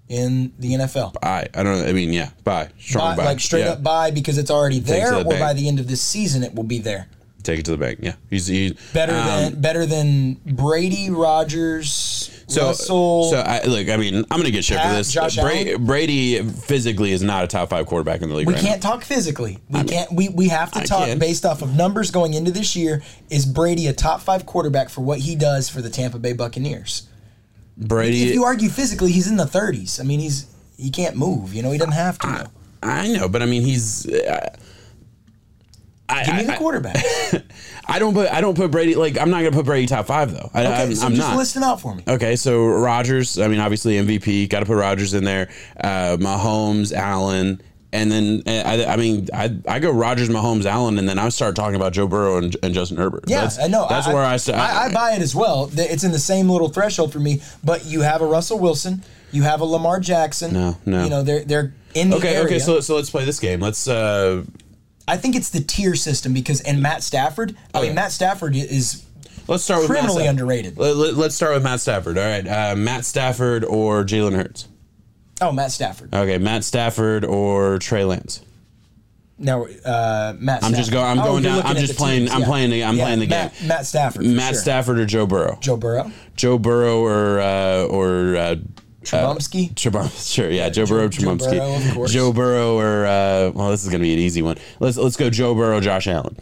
in 0.09 0.53
the 0.59 0.75
NFL. 0.75 1.15
I 1.23 1.47
I 1.55 1.63
don't. 1.63 1.79
know. 1.81 1.87
I 1.87 1.93
mean, 1.93 2.13
yeah, 2.13 2.31
bye, 2.45 2.69
strong 2.79 3.17
Buy- 3.17 3.17
buy, 3.17 3.25
like 3.25 3.41
straight 3.41 3.65
Yeah. 3.65 3.73
up 3.73 3.83
buy 3.83 4.11
because 4.11 4.39
it's 4.39 4.51
already 4.51 4.79
it 4.79 4.85
there, 4.87 5.15
or 5.15 5.25
bank. 5.25 5.41
by 5.41 5.53
the 5.53 5.67
end 5.69 5.81
of 5.81 5.89
this 5.89 6.01
season 6.01 6.43
it 6.43 6.55
will 6.55 6.63
be 6.65 6.79
there. 6.79 7.09
Take 7.43 7.61
it 7.61 7.65
to 7.67 7.71
the 7.73 7.77
bank. 7.77 8.01
Yeah, 8.03 8.15
he's 8.29 8.49
he, 8.49 8.77
Better 8.93 9.15
um, 9.15 9.27
than 9.27 9.61
better 9.61 9.87
than 9.87 10.35
Brady, 10.45 11.11
Rodgers, 11.11 12.43
So, 12.49 12.67
Russell. 12.67 13.31
so 13.31 13.39
I, 13.39 13.63
look, 13.65 13.89
I 13.89 13.97
mean, 13.97 14.17
I'm 14.31 14.39
gonna 14.39 14.51
get 14.51 14.65
shit 14.65 14.81
for 14.81 14.89
this. 14.89 15.13
Josh 15.13 15.37
Bra- 15.37 15.51
Allen? 15.51 15.85
Brady 15.87 16.43
physically 16.43 17.13
is 17.13 17.23
not 17.23 17.45
a 17.45 17.47
top 17.47 17.71
five 17.71 17.87
quarterback 17.87 18.23
in 18.23 18.29
the 18.29 18.35
league 18.35 18.47
we 18.49 18.55
right 18.55 18.63
can't 18.63 18.83
talk 18.83 19.05
physically. 19.05 19.59
We 19.71 19.85
can't. 19.85 20.13
We, 20.13 20.29
we 20.29 20.49
have 20.49 20.73
to 20.73 20.81
I 20.81 20.85
talk 20.85 21.07
can. 21.07 21.19
based 21.21 21.45
off 21.47 21.63
of 21.63 21.75
numbers 21.77 22.11
going 22.11 22.35
into 22.35 22.51
this 22.51 22.75
year. 22.77 23.03
Is 23.31 23.47
Brady 23.47 23.87
a 23.87 23.93
top 23.93 24.21
five 24.23 24.45
quarterback 24.47 24.89
for 24.89 25.03
what 25.03 25.21
he 25.21 25.35
does 25.37 25.69
for 25.69 25.81
the 25.83 25.91
Tampa 25.91 26.19
Bay 26.19 26.33
Buccaneers? 26.33 27.06
Brady. 27.77 28.25
If 28.29 28.35
you 28.35 28.45
argue 28.45 28.69
physically, 28.69 29.13
he's 29.13 29.29
in 29.29 29.37
the 29.37 29.45
30s. 29.45 30.01
I 30.01 30.03
mean, 30.05 30.21
he's 30.21 30.47
he 30.79 30.91
can't 30.91 31.17
move. 31.17 31.55
You 31.55 31.63
know, 31.63 31.71
he 31.71 31.79
doesn't 31.79 31.93
have 31.93 32.19
to. 32.21 32.27
though. 32.27 32.51
I 32.89 33.09
know, 33.09 33.29
but 33.29 33.43
I 33.43 33.47
mean, 33.47 33.63
he's. 33.63 34.07
Uh, 34.11 34.49
I, 36.09 36.25
Give 36.25 36.37
me 36.37 36.43
the 36.45 36.53
I- 36.53 36.57
quarterback. 36.59 36.97
I 37.89 37.99
don't 37.99 38.15
put 38.15 38.31
I 38.33 38.41
don't 38.41 38.57
put 38.57 38.71
Brady 38.71 38.95
like 38.95 39.19
I'm 39.19 39.31
not 39.31 39.39
gonna 39.39 39.51
put 39.53 39.65
Brady 39.67 39.87
top 39.87 40.07
five 40.07 40.33
though. 40.33 40.51
I, 40.55 40.65
Okay, 40.67 40.83
I'm, 40.85 40.95
so 40.95 41.07
I'm 41.07 41.15
just 41.15 41.29
not. 41.29 41.37
list 41.37 41.57
out 41.57 41.81
for 41.81 41.95
me. 41.97 42.05
Okay, 42.07 42.37
so 42.37 42.65
Rodgers, 42.67 43.39
I 43.39 43.49
mean, 43.49 43.59
obviously 43.61 43.95
MVP, 43.95 44.49
got 44.49 44.61
to 44.61 44.67
put 44.67 44.77
Rodgers 44.77 45.15
in 45.15 45.25
there. 45.25 45.49
Uh, 45.81 46.17
Mahomes, 46.19 46.93
Allen, 46.93 47.61
and 47.97 48.11
then 48.13 48.43
I, 48.47 48.85
I 48.85 48.97
mean, 48.97 49.29
I, 49.35 49.57
I 49.69 49.79
go 49.79 49.91
Rodgers, 49.91 50.29
Mahomes, 50.29 50.65
Allen, 50.65 50.99
and 50.99 51.09
then 51.09 51.19
I 51.19 51.29
start 51.31 51.57
talking 51.57 51.77
about 51.77 51.93
Joe 51.93 52.07
Burrow 52.07 52.39
and, 52.39 52.57
and 52.63 52.73
Justin 52.75 52.97
Herbert. 52.97 53.25
Yeah, 53.27 53.43
that's, 53.43 53.59
I 53.59 53.67
know. 53.67 53.87
That's 53.89 54.07
where 54.07 54.25
I. 54.25 54.39
I, 54.55 54.87
I 54.87 54.93
buy 54.93 55.13
it 55.13 55.23
as 55.23 55.35
well. 55.35 55.71
It's 55.75 56.05
in 56.05 56.13
the 56.13 56.19
same 56.19 56.49
little 56.49 56.69
threshold 56.69 57.13
for 57.13 57.19
me. 57.21 57.43
But 57.65 57.85
you 57.87 58.03
have 58.03 58.23
a 58.23 58.27
Russell 58.27 58.59
Wilson, 58.59 59.03
you 59.33 59.43
have 59.43 59.61
a 59.61 59.65
Lamar 59.65 60.01
Jackson. 60.01 60.53
No, 60.53 60.77
no. 60.87 61.05
You 61.05 61.11
know, 61.11 61.23
they're 61.23 61.45
they're 61.45 61.75
in 61.95 62.11
the 62.11 62.17
Okay, 62.17 62.35
area. 62.37 62.45
okay, 62.47 62.59
so 62.59 62.81
so 62.81 62.95
let's 62.97 63.11
play 63.11 63.25
this 63.25 63.41
game. 63.41 63.61
Let's 63.61 63.89
uh 63.89 64.45
I 65.09 65.17
think 65.17 65.37
it's 65.37 65.51
the 65.51 65.61
tier 65.61 65.95
system 65.95 66.33
because 66.35 66.61
and 66.63 66.83
Matt 66.83 67.03
Stafford. 67.03 67.57
I 67.75 67.79
Okay. 67.79 67.87
mean, 67.89 67.95
Matt 67.95 68.13
Stafford 68.13 68.57
is 68.57 69.05
let's 69.49 69.63
start 69.65 69.81
with 69.81 69.91
criminally 69.91 70.27
underrated. 70.27 70.77
Let, 70.77 70.97
us 71.17 71.35
start 71.37 71.55
with 71.55 71.63
Matt 71.63 71.81
Stafford. 71.81 72.19
All 72.19 72.25
right, 72.25 72.47
uh, 72.47 72.75
Matt 72.77 73.05
Stafford 73.05 73.65
or 73.65 74.05
Jalen 74.05 74.35
Hurts. 74.35 74.69
Oh 75.41 75.53
Matt 75.53 75.73
Stafford. 75.73 76.15
Okay, 76.15 76.39
Matt 76.39 76.65
Stafford 76.65 77.25
or 77.25 77.79
Trey 77.79 78.05
Lance. 78.05 78.43
No, 79.39 79.67
uh, 79.85 80.35
Matt. 80.39 80.65
I'm 80.65 80.73
just 80.73 80.91
going- 80.91 81.05
I'm 81.05 81.19
Oh, 81.19 81.25
going 81.25 81.43
down- 81.43 81.61
I'm 81.63 81.77
just 81.77 81.97
playing- 81.99 82.21
teams, 82.23 82.33
I'm 82.33 82.43
playing 82.45 82.71
the- 82.71 82.85
I'm 82.85 82.97
playing 82.97 83.19
the 83.19 83.27
Matt, 83.27 83.53
game. 83.59 83.69
Matt 83.69 83.87
Stafford. 83.87 84.25
Matt 84.25 84.55
sure. 84.55 84.63
Stafford 84.63 84.99
or 84.99 85.05
Joe 85.05 85.27
Burrow. 85.27 85.59
Joe 85.61 85.77
Burrow. 85.77 86.11
Joe 86.37 86.59
Burrow 86.59 87.01
or 87.01 87.39
uh, 87.41 87.83
or 87.85 88.35
uh, 88.37 88.55
Trubomsky. 89.05 89.75
Trubom- 89.75 90.11
sure, 90.35 90.51
yeah, 90.51 90.71
Joe 90.71 90.87
Burrow, 90.87 91.09
Joe 91.09 91.23
Trubomsky, 91.35 91.51
Burrow, 91.59 91.77
of 91.77 91.95
course. 91.95 92.13
Joe 92.13 92.33
Burrow, 92.33 92.79
or 92.79 93.05
uh, 93.05 93.51
well, 93.55 93.71
this 93.71 93.85
is 93.85 93.91
gonna 93.91 94.03
be 94.05 94.15
an 94.15 94.19
easy 94.19 94.41
one. 94.41 94.57
Let's 94.81 94.97
let's 94.97 95.17
go 95.17 95.29
Joe 95.29 95.55
Burrow, 95.55 95.81
Josh 95.81 96.07
Allen. 96.07 96.37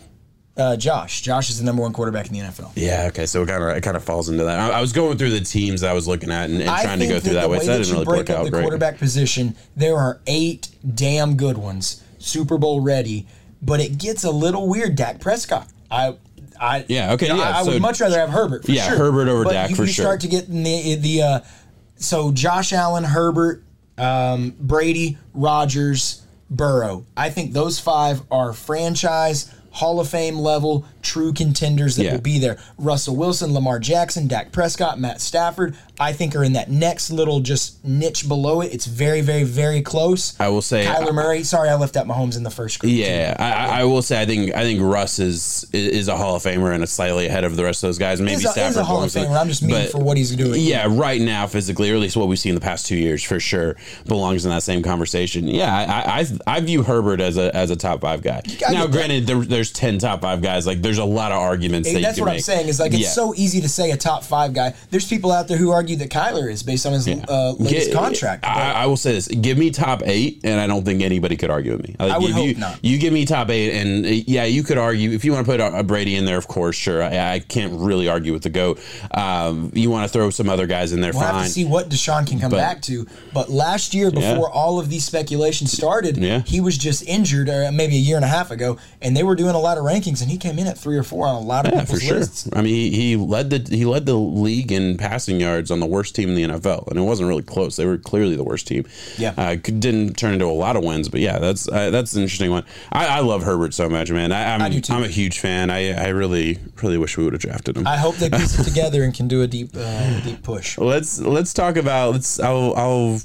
Uh, 0.57 0.77
Josh. 0.77 1.23
Josh 1.23 1.51
is 1.51 1.59
the 1.59 1.65
number 1.65 1.83
one 1.83 1.93
quarterback 1.93 2.27
in 2.29 2.33
the 2.33 2.39
NFL. 2.39 2.71
Yeah, 2.77 3.07
okay, 3.09 3.27
so 3.27 3.43
it 3.43 3.47
kind 3.49 3.63
of 3.63 3.77
it 3.77 3.81
kind 3.81 3.97
of 3.97 4.05
falls 4.05 4.29
into 4.29 4.45
that. 4.45 4.59
I, 4.61 4.79
I 4.79 4.81
was 4.81 4.93
going 4.93 5.19
through 5.19 5.31
the 5.31 5.41
teams 5.41 5.83
I 5.83 5.93
was 5.93 6.07
looking 6.07 6.31
at 6.31 6.49
and, 6.49 6.61
and 6.63 6.69
trying 6.69 7.01
to 7.01 7.07
go 7.09 7.19
through 7.19 7.33
that, 7.35 7.43
the 7.43 7.49
way, 7.49 7.59
so 7.59 7.67
that 7.67 7.79
didn't 7.79 7.93
really 7.93 8.05
break 8.05 8.31
out 8.31 8.45
the 8.45 8.51
great. 8.51 8.63
quarterback 8.63 8.99
position, 8.99 9.57
there 9.75 9.97
are 9.97 10.21
eight 10.29 10.69
damn 10.95 11.37
good 11.37 11.59
ones, 11.59 12.05
Super 12.19 12.57
Bowl 12.57 12.81
ready, 12.81 13.27
but 13.63 13.81
it 13.81 13.99
gets 13.99 14.23
a 14.23 14.31
little 14.31 14.69
weird. 14.69 14.95
Dak 14.95 15.19
Prescott, 15.21 15.67
I, 15.91 16.15
I, 16.61 16.85
Yeah, 16.89 17.15
okay, 17.15 17.27
you 17.27 17.33
know, 17.33 17.39
yeah, 17.41 17.49
I, 17.49 17.61
I 17.61 17.65
so- 17.65 17.73
would 17.73 17.83
much 17.83 18.01
rather 18.01 18.21
have 18.21 18.31
Herbert. 18.31 18.65
For 18.65 18.71
Yeah, 18.71 18.89
sure. 18.91 18.99
Herbert 18.99 19.27
over 19.29 19.43
but 19.45 19.53
Dak 19.55 19.71
you, 19.71 19.77
for 19.77 19.83
you 19.83 19.89
sure. 19.93 20.05
start 20.05 20.21
to 20.21 20.29
get 20.29 20.47
the 20.47 20.95
the 20.95 21.23
uh, 21.23 21.41
so 21.97 22.31
Josh 22.31 22.73
Allen, 22.73 23.03
Herbert, 23.03 23.65
um, 23.99 24.55
Brady, 24.61 25.19
Rodgers, 25.33 26.23
Burrow. 26.49 27.07
I 27.17 27.31
think 27.31 27.55
those 27.55 27.81
five 27.81 28.23
are 28.31 28.53
franchise. 28.53 29.53
Hall 29.75 29.99
of 30.01 30.09
Fame 30.09 30.39
level, 30.39 30.85
true 31.03 31.33
contenders 31.33 31.97
that 31.97 32.05
Yeah. 32.05 32.13
will 32.13 32.21
be 32.21 32.39
there. 32.39 32.59
Russell 32.79 33.17
Wilson, 33.17 33.53
Lamar 33.53 33.79
Jackson, 33.81 34.29
Dak 34.29 34.53
Prescott, 34.53 35.01
Matt 35.01 35.21
Stafford, 35.21 35.77
I 36.01 36.13
think 36.13 36.35
are 36.35 36.43
in 36.43 36.55
that 36.55 36.71
next 36.71 37.11
little 37.13 37.39
just 37.41 37.85
niche 37.85 38.27
below 38.27 38.61
it. 38.63 38.75
It's 38.75 38.87
very, 38.87 39.21
very, 39.21 39.45
very 39.45 39.81
close. 39.81 40.39
I 40.41 40.49
will 40.49 40.61
say, 40.63 40.85
Kyler 40.87 41.15
Murray. 41.15 41.45
Sorry, 41.45 41.69
I 41.69 41.77
left 41.77 41.97
out 41.97 42.07
Mahomes 42.07 42.37
in 42.37 42.43
the 42.43 42.51
first 42.51 42.81
group. 42.81 42.93
Yeah, 42.93 43.37
I, 43.39 43.53
I- 43.53 43.81
I 43.81 43.85
will 43.85 44.03
say 44.03 44.21
I 44.21 44.27
think 44.27 44.55
I 44.57 44.63
think 44.63 44.81
Russ 44.83 45.19
is 45.19 45.67
is 45.73 46.09
a 46.09 46.17
Hall 46.17 46.35
of 46.37 46.43
Famer 46.43 46.75
and 46.75 46.83
is 46.83 46.91
slightly 46.91 47.27
ahead 47.27 47.45
of 47.45 47.57
the 47.57 47.63
rest 47.65 47.83
of 47.83 47.89
those 47.89 47.99
guys. 47.99 48.21
Maybe 48.21 48.33
He's 48.37 48.45
a, 48.47 48.49
Stafford 48.49 48.67
he's 48.69 48.77
a 48.79 48.85
Hall 48.85 49.03
of 49.03 49.11
Famer. 49.11 49.39
I'm 49.41 49.49
just 49.49 49.63
mean 49.63 49.89
for 49.89 49.99
what 49.99 50.17
he's 50.17 50.35
doing. 50.35 50.61
Yeah, 50.61 50.87
right 50.91 51.21
now 51.21 51.47
physically, 51.47 51.91
or 51.91 51.95
at 51.95 52.01
least 52.01 52.17
what 52.17 52.27
we've 52.29 52.39
seen 52.39 52.51
in 52.51 52.55
the 52.57 52.61
past 52.61 52.87
two 52.87 52.97
years, 52.97 53.23
for 53.23 53.39
sure 53.39 53.77
belongs 54.07 54.45
in 54.45 54.51
that 54.51 54.63
same 54.63 54.83
conversation. 54.83 55.47
Yeah, 55.47 55.73
I 55.75 55.85
I, 55.85 56.21
I- 56.21 56.57
I 56.57 56.61
view 56.61 56.83
Herbert 56.83 57.21
as 57.21 57.37
a 57.37 57.55
as 57.55 57.71
a 57.71 57.77
top 57.77 58.01
five 58.01 58.23
guy. 58.23 58.43
Now, 58.71 58.87
granted, 58.87 59.27
there, 59.27 59.41
there's 59.45 59.71
ten 59.73 59.99
top 59.99 60.23
five 60.23 60.43
guys. 60.43 60.67
Like, 60.67 60.83
there's 60.83 60.99
a 60.99 61.05
lot 61.05 61.31
of 61.33 61.39
arguments 61.39 61.93
that 61.93 62.01
That's 62.03 62.19
what 62.19 62.27
can 62.27 62.35
I'm 62.35 62.41
saying. 62.41 62.69
Is 62.69 62.81
like 62.81 62.93
it's 62.93 63.03
Yeah. 63.03 63.09
so 63.11 63.35
easy 63.37 63.61
to 63.61 63.69
say 63.69 63.91
a 63.93 63.97
top 63.97 64.25
five 64.25 64.53
guy. 64.55 64.75
There's 64.91 65.07
people 65.09 65.31
out 65.33 65.49
there 65.49 65.57
who 65.59 65.71
argue 65.85 65.97
that 65.97 66.09
Kyler 66.11 66.51
is 66.51 66.63
based 66.63 66.87
on 66.87 66.95
his 66.95 67.07
uh, 67.07 67.53
latest 67.59 67.91
Get- 67.91 67.95
contract. 67.95 68.45
I, 68.47 68.73
I 68.73 68.87
will 68.87 68.97
say 68.97 69.13
this: 69.13 69.29
give 69.29 69.59
me 69.59 69.71
top 69.71 70.03
eight, 70.07 70.41
and 70.45 70.59
I 70.61 70.67
don't 70.67 70.83
think 70.85 71.03
anybody 71.03 71.37
could 71.37 71.51
argue 71.51 71.73
with 71.77 71.87
me. 71.87 71.95
Like, 71.99 72.13
I 72.13 72.19
would 72.19 72.31
hope 72.33 72.47
you, 72.47 72.55
not. 72.55 72.79
You 72.83 72.99
give 72.99 73.13
me 73.13 73.27
top 73.27 73.51
eight, 73.51 73.73
and 73.79 74.07
uh, 74.07 74.09
yeah, 74.09 74.45
you 74.45 74.63
could 74.63 74.79
argue 74.79 75.11
if 75.11 75.25
you 75.25 75.33
want 75.33 75.45
to 75.47 75.51
put 75.53 75.61
a, 75.61 75.81
a 75.81 75.83
Brady 75.83 76.17
in 76.17 76.25
there. 76.25 76.39
Of 76.39 76.49
course, 76.49 76.77
sure. 76.77 77.03
I, 77.03 77.35
I 77.35 77.39
can't 77.41 77.73
really 77.75 78.09
argue 78.09 78.33
with 78.33 78.43
the 78.43 78.51
goat. 78.51 78.81
Um, 79.11 79.71
you 79.75 79.91
want 79.91 80.07
to 80.09 80.13
throw 80.13 80.31
some 80.31 80.49
other 80.49 80.67
guys 80.67 80.93
in 80.93 81.01
there, 81.01 81.13
We'll 81.13 81.23
have 81.23 81.33
fine. 81.35 81.45
to 81.45 81.51
see 81.51 81.65
what 81.65 81.89
Deshaun 81.91 82.27
can 82.27 82.41
come 82.41 82.51
But- 82.51 82.57
back 82.57 82.83
to. 82.83 83.07
But 83.35 83.51
last 83.51 83.95
year, 83.95 84.11
before 84.11 84.49
Yeah. 84.49 84.61
all 84.61 84.79
of 84.81 84.89
these 84.89 85.05
speculations 85.05 85.73
started, 85.73 86.17
Yeah. 86.17 86.43
he 86.47 86.61
was 86.61 86.79
just 86.79 87.03
injured, 87.07 87.49
uh, 87.51 87.71
maybe 87.73 87.97
a 87.97 87.99
year 87.99 88.17
and 88.17 88.25
a 88.25 88.29
half 88.29 88.51
ago, 88.51 88.79
and 89.03 89.17
they 89.17 89.23
were 89.23 89.35
doing 89.35 89.55
a 89.55 89.59
lot 89.61 89.77
of 89.79 89.85
rankings, 89.85 90.23
and 90.23 90.31
he 90.31 90.39
came 90.39 90.59
in 90.59 90.67
at 90.67 90.79
three 90.79 90.97
or 90.97 91.03
four 91.03 91.27
on 91.27 91.35
a 91.35 91.41
lot 91.41 91.67
of 91.67 91.73
Yeah, 91.75 91.81
people's 91.81 92.01
for 92.01 92.07
sure. 92.07 92.19
lists. 92.19 92.49
I 92.53 92.63
mean, 92.63 92.75
he, 92.75 92.91
he 92.91 93.17
led 93.17 93.51
the 93.51 93.77
he 93.77 93.85
led 93.85 94.07
the 94.07 94.15
league 94.17 94.71
in 94.73 94.97
passing 94.97 95.41
yards 95.41 95.71
on 95.75 95.81
the 95.81 95.87
worst 95.87 96.15
team 96.15 96.31
in 96.31 96.35
the 96.35 96.43
NFL, 96.45 96.89
and 96.89 96.99
it 96.99 97.03
wasn't 97.03 97.29
really 97.29 97.43
close. 97.43 97.77
They 97.77 97.85
were 97.85 97.99
clearly 97.99 98.37
the 98.37 98.45
worst 98.45 98.67
team. 98.67 98.87
Yeah. 99.19 99.35
uh, 99.37 99.57
didn't 99.57 100.17
turn 100.17 100.33
into 100.33 100.47
a 100.47 100.49
lot 100.55 100.77
of 100.77 100.83
wins, 100.85 101.11
but 101.11 101.21
yeah, 101.21 101.39
that's 101.39 101.69
uh, 101.69 101.91
that's 101.91 102.15
an 102.15 102.23
interesting 102.23 102.51
one. 102.51 102.65
I, 102.91 103.07
I 103.07 103.21
love 103.21 103.43
Herbert 103.43 103.75
so 103.75 103.89
much, 103.91 104.11
man. 104.11 104.33
I, 104.33 104.55
I'm 104.55 104.63
I 104.63 104.69
do 104.71 104.81
too. 104.81 104.95
I'm 104.95 105.05
a 105.05 105.09
huge 105.09 105.41
fan. 105.41 105.69
I 105.69 105.93
I 105.93 106.09
really 106.09 106.59
really 106.83 106.97
wish 106.97 107.19
we 107.19 107.25
would 107.25 107.35
have 107.35 107.43
drafted 107.43 107.77
him. 107.77 107.87
I 107.87 107.99
hope 107.99 108.17
they 108.17 108.31
piece 108.31 108.59
it 108.59 108.65
together 108.71 109.03
and 109.03 109.13
can 109.13 109.29
do 109.29 109.43
a 109.43 109.47
deep, 109.47 109.71
uh, 109.77 110.21
deep 110.21 110.43
push. 110.43 110.79
let's 110.79 111.19
let's 111.21 111.53
talk 111.53 111.77
about 111.77 112.13
let's 112.13 112.41
I'll 112.41 112.73
I'll 112.77 113.21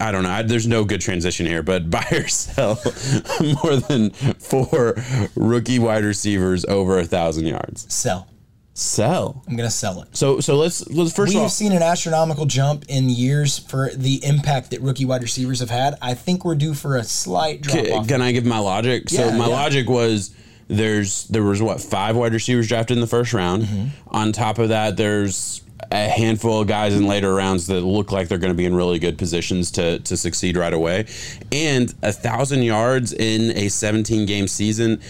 I 0.00 0.12
don't 0.12 0.22
know. 0.22 0.30
I, 0.30 0.42
there's 0.42 0.66
no 0.66 0.84
good 0.84 1.00
transition 1.00 1.44
here, 1.46 1.62
but 1.62 1.90
buy 1.90 2.06
or 2.12 2.28
sell 2.28 2.80
more 3.64 3.76
than 3.76 4.10
four 4.10 4.94
rookie 5.34 5.78
wide 5.78 6.04
receivers 6.04 6.64
over 6.66 6.98
a 6.98 7.04
thousand 7.04 7.46
yards. 7.46 7.92
Sell. 7.92 8.28
Sell. 8.78 9.42
I'm 9.48 9.56
gonna 9.56 9.70
sell 9.70 10.02
it. 10.02 10.16
So 10.16 10.38
so 10.38 10.56
let's 10.56 10.86
let's 10.88 11.12
first 11.12 11.30
We 11.30 11.34
of 11.34 11.38
all 11.38 11.42
have 11.46 11.52
seen 11.52 11.72
an 11.72 11.82
astronomical 11.82 12.46
jump 12.46 12.84
in 12.88 13.10
years 13.10 13.58
for 13.58 13.90
the 13.90 14.24
impact 14.24 14.70
that 14.70 14.80
rookie 14.80 15.04
wide 15.04 15.22
receivers 15.22 15.58
have 15.58 15.70
had. 15.70 15.96
I 16.00 16.14
think 16.14 16.44
we're 16.44 16.54
due 16.54 16.74
for 16.74 16.96
a 16.96 17.02
slight 17.02 17.62
drop 17.62 17.84
Can, 17.84 18.04
can 18.06 18.22
I 18.22 18.30
give 18.30 18.44
my 18.44 18.60
logic? 18.60 19.08
so 19.10 19.26
Yeah, 19.26 19.36
my 19.36 19.48
yeah. 19.48 19.54
logic 19.54 19.88
was 19.88 20.32
there's 20.68 21.24
there 21.24 21.42
was 21.42 21.60
what 21.60 21.80
five 21.80 22.14
wide 22.14 22.32
receivers 22.32 22.68
drafted 22.68 22.96
in 22.96 23.00
the 23.00 23.08
first 23.08 23.32
round. 23.32 23.64
Mm-hmm. 23.64 24.14
On 24.14 24.30
top 24.30 24.58
of 24.58 24.68
that, 24.68 24.96
there's 24.96 25.62
a 25.90 26.08
handful 26.08 26.60
of 26.60 26.68
guys 26.68 26.94
in 26.94 27.06
later 27.06 27.34
rounds 27.34 27.66
that 27.68 27.80
look 27.80 28.12
like 28.12 28.28
they're 28.28 28.38
going 28.38 28.52
to 28.52 28.56
be 28.56 28.66
in 28.66 28.76
really 28.76 29.00
good 29.00 29.18
positions 29.18 29.72
to 29.72 29.98
to 30.00 30.16
succeed 30.16 30.56
right 30.56 30.72
away. 30.72 31.06
And 31.50 31.92
a 32.02 32.12
thousand 32.12 32.62
yards 32.62 33.12
in 33.12 33.56
a 33.56 33.68
17 33.68 34.24
game 34.26 34.46
season 34.46 35.00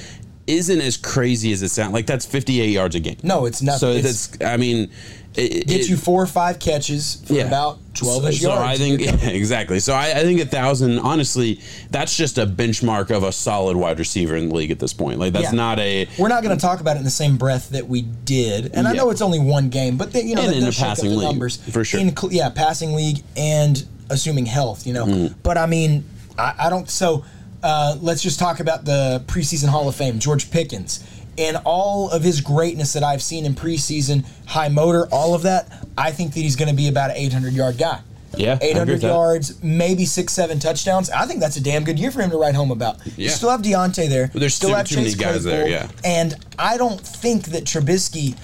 isn't 0.49 0.81
as 0.81 0.97
crazy 0.97 1.53
as 1.53 1.63
it 1.63 1.69
sounds. 1.69 1.93
Like 1.93 2.07
that's 2.07 2.27
58 2.27 2.71
yards 2.71 2.95
a 2.95 3.01
game. 3.01 3.17
No, 3.23 3.45
it's 3.47 3.63
not. 3.63 3.79
So 3.79 3.91
It's- 3.91 4.27
that's 4.29 4.45
I 4.45 4.57
mean. 4.57 4.91
It, 5.35 5.69
Get 5.69 5.81
it- 5.83 5.89
you 5.89 5.97
four 5.97 6.21
or 6.21 6.27
five 6.27 6.59
catches 6.59 7.17
for 7.27 7.39
about 7.41 7.79
12 7.95 8.27
ish 8.29 8.41
so 8.41 8.49
yards. 8.49 8.61
So 8.61 8.67
I 8.67 8.77
think 8.77 9.23
exactly. 9.25 9.79
So 9.79 9.93
I, 9.93 10.07
I 10.07 10.23
think 10.23 10.41
a 10.41 10.47
thousand. 10.47 10.99
Honestly, 10.99 11.61
that's 11.91 12.17
just 12.17 12.39
a 12.39 12.47
benchmark 12.47 13.11
of 13.15 13.23
a 13.23 13.31
solid 13.31 13.77
wide 13.77 13.99
receiver 14.01 14.35
in 14.37 14.49
the 14.49 14.55
league 14.55 14.71
at 14.73 14.81
this 14.81 14.93
point. 14.93 15.21
Like 15.21 15.35
that's 15.35 15.45
Yeah. 15.45 15.51
not 15.53 15.79
a. 15.79 16.09
We're 16.19 16.29
not 16.29 16.43
going 16.43 16.57
to 16.57 16.61
talk 16.61 16.81
about 16.81 16.97
it 16.97 17.01
in 17.01 17.05
the 17.05 17.11
same 17.11 17.37
breath 17.37 17.69
that 17.71 17.87
we 17.87 18.03
did, 18.03 18.75
and 18.75 18.89
I 18.89 18.95
know 18.95 19.11
it's 19.11 19.21
only 19.23 19.39
one 19.39 19.69
game, 19.69 19.97
but 19.97 20.13
they, 20.13 20.23
you 20.23 20.35
know 20.35 20.43
And 20.43 20.55
in 20.55 20.65
a 20.65 20.73
passing 20.73 21.11
the 21.11 21.17
league, 21.17 21.29
numbers 21.29 21.57
for 21.59 21.85
sure. 21.85 22.01
In, 22.01 22.13
yeah, 22.31 22.49
passing 22.49 22.95
league 22.95 23.19
and 23.37 23.87
assuming 24.11 24.47
health, 24.47 24.87
you 24.89 24.95
know. 24.95 25.07
Mm. 25.07 25.35
But 25.45 25.57
I 25.59 25.67
mean, 25.67 26.05
I, 26.37 26.55
I 26.59 26.71
don't. 26.71 26.89
So 26.91 27.25
uh, 27.63 27.97
let's 28.01 28.23
just 28.23 28.39
talk 28.39 28.61
about 28.61 28.85
the 28.85 29.23
preseason 29.27 29.69
Hall 29.69 29.89
of 29.89 29.95
Fame, 29.97 30.19
George 30.19 30.51
Pickens. 30.51 31.05
And 31.37 31.57
all 31.65 32.11
of 32.11 32.23
his 32.25 32.41
greatness 32.41 32.93
that 32.95 33.05
I've 33.05 33.23
seen 33.23 33.45
in 33.47 33.55
preseason, 33.55 34.27
high 34.47 34.69
motor, 34.69 35.07
all 35.13 35.35
of 35.35 35.43
that, 35.43 35.87
I 35.97 36.11
think 36.11 36.35
that 36.35 36.41
he's 36.41 36.57
going 36.57 36.69
to 36.69 36.75
be 36.75 36.89
about 36.89 37.11
an 37.11 37.17
800 37.17 37.53
yard 37.53 37.79
guy. 37.79 38.01
Yeah, 38.37 38.59
800 38.61 38.93
with 38.95 39.01
that. 39.03 39.07
yards, 39.09 39.63
maybe 39.63 40.05
six, 40.05 40.33
seven 40.33 40.59
touchdowns. 40.59 41.11
I 41.11 41.27
think 41.27 41.41
that's 41.41 41.57
a 41.57 41.63
damn 41.63 41.85
good 41.85 41.99
year 41.99 42.11
for 42.11 42.21
him 42.23 42.31
to 42.31 42.37
write 42.37 42.55
home 42.55 42.71
about. 42.71 42.99
You 43.17 43.27
Yeah. 43.27 43.31
still 43.31 43.51
have 43.51 43.63
Diontae 43.63 44.09
there. 44.09 44.29
But 44.33 44.41
There's 44.41 44.55
still 44.55 44.71
too- 44.71 44.75
have 44.75 44.87
too 44.89 44.97
many 44.97 45.09
Chase 45.11 45.15
guys 45.17 45.45
there, 45.45 45.67
yeah. 45.69 45.89
And 46.05 46.35
I 46.59 46.77
don't 46.77 47.01
think 47.01 47.47
that 47.47 47.65
Trubisky, 47.65 48.35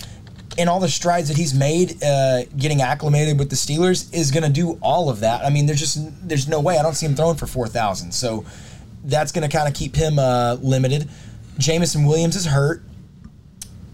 in 0.57 0.69
all 0.69 0.79
the 0.81 0.89
strides 0.89 1.29
that 1.29 1.37
he's 1.37 1.53
made, 1.53 2.03
uh, 2.03 2.45
getting 2.57 2.81
acclimated 2.81 3.39
with 3.39 3.51
the 3.51 3.57
Steelers, 3.57 4.07
is 4.13 4.31
going 4.31 4.45
to 4.45 4.49
do 4.49 4.79
all 4.81 5.11
of 5.11 5.21
that. 5.21 5.45
I 5.45 5.51
mean, 5.51 5.67
there's 5.67 5.81
just 5.81 5.99
there's 6.27 6.47
no 6.49 6.61
way. 6.61 6.79
I 6.79 6.83
don't 6.83 6.95
see 6.95 7.07
him 7.07 7.15
throwing 7.17 7.37
for 7.37 7.47
four 7.47 7.67
thousand. 7.69 8.13
So 8.13 8.45
that's 9.05 9.33
going 9.33 9.49
to 9.49 9.55
kind 9.55 9.69
of 9.69 9.75
keep 9.75 9.95
him 9.95 10.19
uh, 10.19 10.55
limited. 10.55 11.09
Jameson 11.59 12.05
Williams 12.07 12.37
is 12.37 12.47
hurt. 12.47 12.83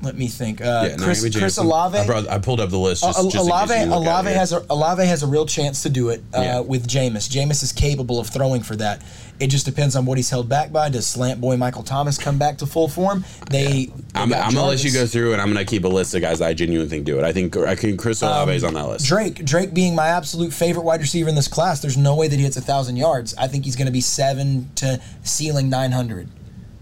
Let 0.03 0.17
me 0.17 0.29
think. 0.29 0.61
Uh, 0.63 0.89
Yeah, 0.91 0.97
Chris, 0.97 1.37
Chris. 1.37 1.59
Olave. 1.59 1.99
I, 1.99 2.07
brought, 2.07 2.29
I 2.29 2.39
pulled 2.39 2.61
up 2.61 2.71
the 2.71 2.79
list. 2.79 3.03
Just, 3.03 3.19
Uh, 3.19 3.23
just 3.25 3.35
in 3.35 3.41
case 3.41 3.49
Olave, 3.49 3.75
you 3.75 3.81
look 3.81 3.87
at 3.87 3.93
it 3.93 4.09
Olave 4.09 4.31
has 4.31 4.53
a 4.53 4.65
Olave 4.71 5.05
has 5.05 5.23
a 5.23 5.27
real 5.27 5.45
chance 5.47 5.83
to 5.83 5.91
do 5.91 6.09
it 6.09 6.23
uh, 6.35 6.41
Yeah. 6.41 6.61
with 6.61 6.87
Jameis. 6.89 7.29
Jameis 7.29 7.63
is 7.63 7.73
capable 7.73 8.19
of 8.19 8.29
throwing 8.29 8.63
for 8.63 8.77
that. 8.77 9.03
It 9.39 9.49
just 9.49 9.65
depends 9.65 9.97
on 9.97 10.05
what 10.05 10.19
he's 10.19 10.29
held 10.29 10.49
back 10.51 10.71
by. 10.73 10.89
Does 10.91 11.07
slant 11.07 11.41
boy 11.41 11.57
Michael 11.57 11.83
Thomas 11.83 12.19
come 12.19 12.39
back 12.39 12.59
to 12.59 12.67
full 12.67 12.89
form? 12.89 13.25
They. 13.51 13.87
they 13.87 13.93
I'm, 14.15 14.33
I'm 14.35 14.55
gonna 14.55 14.67
let 14.67 14.85
you 14.85 14.93
go 14.93 15.07
through, 15.07 15.33
and 15.33 15.41
I'm 15.41 15.49
gonna 15.53 15.65
keep 15.65 15.85
a 15.85 15.89
list 15.89 16.15
of 16.15 16.21
guys 16.23 16.41
I 16.41 16.53
genuinely 16.55 16.89
think 16.91 17.05
do 17.07 17.19
it. 17.19 17.25
I 17.25 17.33
think 17.33 17.57
I 17.57 17.75
think 17.75 17.99
Chris 18.01 18.23
Olave 18.23 18.53
is 18.55 18.65
on 18.65 18.75
that 18.75 18.87
list. 18.89 19.07
Drake, 19.07 19.45
Drake 19.45 19.73
being 19.75 19.95
my 19.95 20.09
absolute 20.09 20.53
favorite 20.53 20.85
wide 20.85 21.01
receiver 21.01 21.29
in 21.29 21.35
this 21.35 21.49
class, 21.49 21.81
there's 21.81 21.97
no 21.97 22.15
way 22.15 22.29
that 22.29 22.37
he 22.37 22.43
hits 22.43 22.57
a 22.57 22.61
thousand 22.63 22.97
yards. 22.97 23.35
I 23.37 23.49
think 23.49 23.65
he's 23.65 23.77
going 23.77 23.87
to 23.87 23.93
be 23.93 24.01
seven 24.03 24.71
to 24.77 25.01
ceiling 25.23 25.69
nine 25.71 25.93
hundred. 25.93 26.29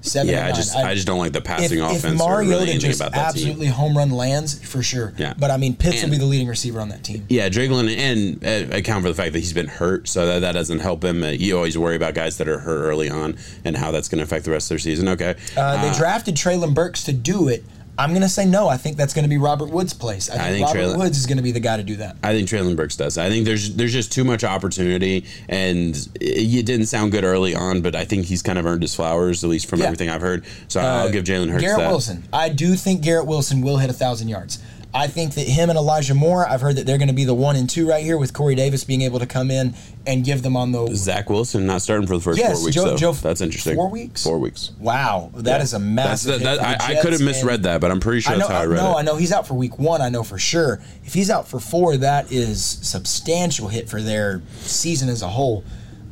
Seven. 0.09 0.33
yeah, 0.33 0.47
I 0.47 0.53
just 0.53 0.75
I, 0.77 0.95
just 0.95 1.07
don't 1.07 1.19
like 1.19 1.33
the 1.33 1.41
passing 1.41 1.79
if 1.79 1.85
offense 1.99 2.21
really 2.21 2.47
Mariota 2.47 2.63
anything 2.73 2.81
just 2.81 3.01
about 3.01 3.13
that 3.13 3.35
team. 3.35 3.43
absolutely 3.43 3.67
home 3.69 3.97
run 3.97 4.11
lands 4.11 4.59
for 4.67 4.83
sure. 4.83 5.13
Yeah. 5.17 5.35
But 5.39 5.51
I 5.51 5.57
mean, 5.57 5.77
Pitts 5.77 6.03
And- 6.03 6.11
will 6.11 6.19
be 6.19 6.21
the 6.25 6.27
leading 6.29 6.49
receiver 6.49 6.81
on 6.81 6.89
that 6.91 7.05
team. 7.05 7.25
Yeah, 7.29 7.49
London, 7.53 7.99
and 7.99 8.45
uh, 8.73 8.77
account 8.77 9.03
for 9.03 9.09
the 9.09 9.15
fact 9.15 9.33
that 9.33 9.39
he's 9.41 9.53
been 9.53 9.69
hurt, 9.69 10.09
so 10.09 10.27
that, 10.27 10.41
that 10.41 10.53
doesn't 10.53 10.79
help 10.81 11.05
him. 11.05 11.23
Uh, 11.23 11.29
you 11.29 11.57
always 11.57 11.77
worry 11.77 11.97
about 11.97 12.15
guys 12.15 12.39
that 12.39 12.49
are 12.49 12.59
hurt 12.59 12.83
early 12.85 13.11
on 13.11 13.37
and 13.65 13.77
how 13.77 13.91
that's 13.91 14.09
going 14.09 14.19
to 14.19 14.25
affect 14.25 14.45
the 14.45 14.51
rest 14.51 14.67
of 14.67 14.71
their 14.71 14.79
season. 14.79 15.09
Okay, 15.09 15.35
Uh, 15.57 15.83
they 15.91 15.97
drafted 15.97 16.35
Treylon 16.35 16.75
Burks 16.75 17.05
to 17.05 17.13
do 17.13 17.49
it. 17.49 17.65
I'm 17.99 18.11
going 18.11 18.23
to 18.23 18.29
say 18.29 18.47
no. 18.47 18.69
I 18.69 18.77
think 18.77 18.97
that's 18.97 19.13
going 19.13 19.25
to 19.25 19.29
be 19.29 19.39
Robert 19.39 19.71
Woods' 19.71 19.93
place. 19.93 20.31
I 20.31 20.39
think, 20.51 20.67
think 20.69 20.79
Robert 20.79 20.97
Woods 20.99 21.19
is 21.19 21.27
going 21.27 21.39
to 21.39 21.43
be 21.43 21.51
the 21.51 21.61
guy 21.61 21.77
to 21.77 21.83
do 21.83 21.97
that. 21.97 22.17
I 22.23 22.33
think 22.33 22.49
Treylon 22.49 22.77
Burks 22.77 22.97
does. 22.97 23.19
I 23.19 23.29
think 23.29 23.45
there's 23.45 23.75
there's 23.75 23.93
just 23.93 24.13
too 24.13 24.23
much 24.25 24.45
opportunity, 24.45 25.25
and 25.49 25.97
it, 26.21 26.55
it 26.55 26.67
didn't 26.67 26.87
sound 26.87 27.11
good 27.13 27.25
early 27.25 27.55
on, 27.57 27.81
but 27.83 27.97
I 27.97 28.05
think 28.05 28.27
he's 28.27 28.41
kind 28.43 28.59
of 28.59 28.67
earned 28.67 28.83
his 28.83 28.95
flowers, 28.95 29.43
at 29.43 29.51
least 29.51 29.67
from 29.69 29.81
Yeah. 29.81 29.87
everything 29.87 30.09
I've 30.11 30.21
heard. 30.21 30.45
So 30.69 30.81
I'll 30.81 31.09
uh, 31.09 31.11
give 31.11 31.25
Jalen 31.25 31.51
Hurts 31.51 31.63
Garrett 31.63 31.79
that. 31.81 31.89
Wilson. 31.91 32.23
I 32.33 32.49
do 32.51 32.77
think 32.77 33.03
Garrett 33.03 33.27
Wilson 33.27 33.63
will 33.63 33.79
hit 33.79 33.91
a 33.91 33.95
thousand 33.95 34.29
yards. 34.29 34.61
I 34.95 35.07
think 35.07 35.35
that 35.35 35.47
him 35.47 35.69
and 35.69 35.79
Elijah 35.79 36.15
Moore. 36.15 36.49
I've 36.49 36.63
heard 36.63 36.77
that 36.77 36.87
they're 36.87 36.97
going 36.99 37.09
to 37.09 37.15
be 37.15 37.25
the 37.25 37.35
one 37.35 37.57
and 37.57 37.69
two 37.69 37.87
right 37.87 38.03
here, 38.03 38.17
with 38.17 38.33
Corey 38.33 38.55
Davis 38.55 38.85
being 38.85 39.03
able 39.03 39.19
to 39.19 39.27
come 39.27 39.51
in 39.51 39.75
and 40.07 40.25
give 40.25 40.43
them 40.43 40.57
on 40.57 40.73
the. 40.73 40.95
Zach 40.95 41.29
Wilson 41.29 41.67
not 41.67 41.83
starting 41.83 42.07
for 42.07 42.17
the 42.17 42.23
first 42.23 42.39
Yes, 42.39 42.57
four 42.57 42.65
weeks, 42.65 42.75
Joe- 42.75 42.85
though. 42.85 42.97
Joe- 42.97 43.13
That's 43.13 43.41
interesting. 43.43 43.77
four 43.77 43.91
weeks? 43.91 44.25
Four 44.25 44.39
weeks. 44.39 44.73
Wow, 44.79 45.31
that 45.35 45.61
is 45.61 45.75
a 45.75 45.79
massive. 45.79 46.41
that, 46.41 46.59
that, 46.59 46.81
hit 46.81 46.91
I, 46.91 46.99
I 46.99 47.03
could 47.03 47.13
have 47.13 47.21
misread 47.21 47.65
that, 47.65 47.81
but 47.81 47.91
I'm 47.91 48.01
pretty 48.01 48.21
sure 48.21 48.33
I 48.33 48.37
know. 48.37 48.49
that's 48.49 48.53
how 48.53 48.61
I 48.61 48.67
read 48.67 48.77
no, 48.77 48.93
it. 48.93 49.01
I 49.01 49.03
know 49.03 49.17
he's 49.17 49.33
out 49.33 49.47
for 49.47 49.55
week 49.55 49.79
one. 49.79 50.01
I 50.01 50.09
know 50.09 50.23
for 50.23 50.39
sure. 50.39 50.81
If 51.05 51.13
he's 51.13 51.29
out 51.29 51.47
for 51.47 51.61
four, 51.61 51.99
that 51.99 52.33
is 52.33 52.65
substantial 52.65 53.69
hit 53.69 53.89
for 53.91 54.01
their 54.01 54.43
season 54.61 55.11
as 55.11 55.23
a 55.23 55.29
whole. 55.29 55.65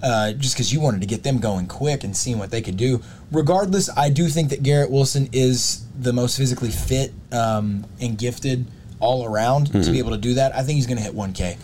Uh, 0.07 0.33
just 0.35 0.55
because 0.55 0.73
you 0.73 0.79
wanted 0.81 1.01
to 1.01 1.07
get 1.07 1.25
them 1.25 1.39
going 1.39 1.67
quick 1.67 2.05
and 2.05 2.17
seeing 2.17 2.39
what 2.39 2.51
they 2.53 2.63
could 2.63 2.77
do. 2.77 3.03
Regardless, 3.33 3.91
I 3.97 4.09
do 4.09 4.29
think 4.29 4.51
that 4.51 4.63
Garrett 4.63 4.89
Wilson 4.91 5.29
is 5.33 5.85
the 5.99 6.13
most 6.13 6.37
physically 6.37 6.71
fit 6.71 7.13
um, 7.33 7.85
and 8.01 8.17
gifted 8.17 8.67
all 9.01 9.25
around 9.27 9.73
to 9.73 9.91
be 9.91 9.99
able 9.99 10.13
to 10.13 10.17
do 10.19 10.35
that. 10.35 10.55
I 10.55 10.63
think 10.63 10.77
he's 10.77 10.87
going 10.87 10.99
to 10.99 11.03
hit 11.03 11.13
1K. 11.15 11.57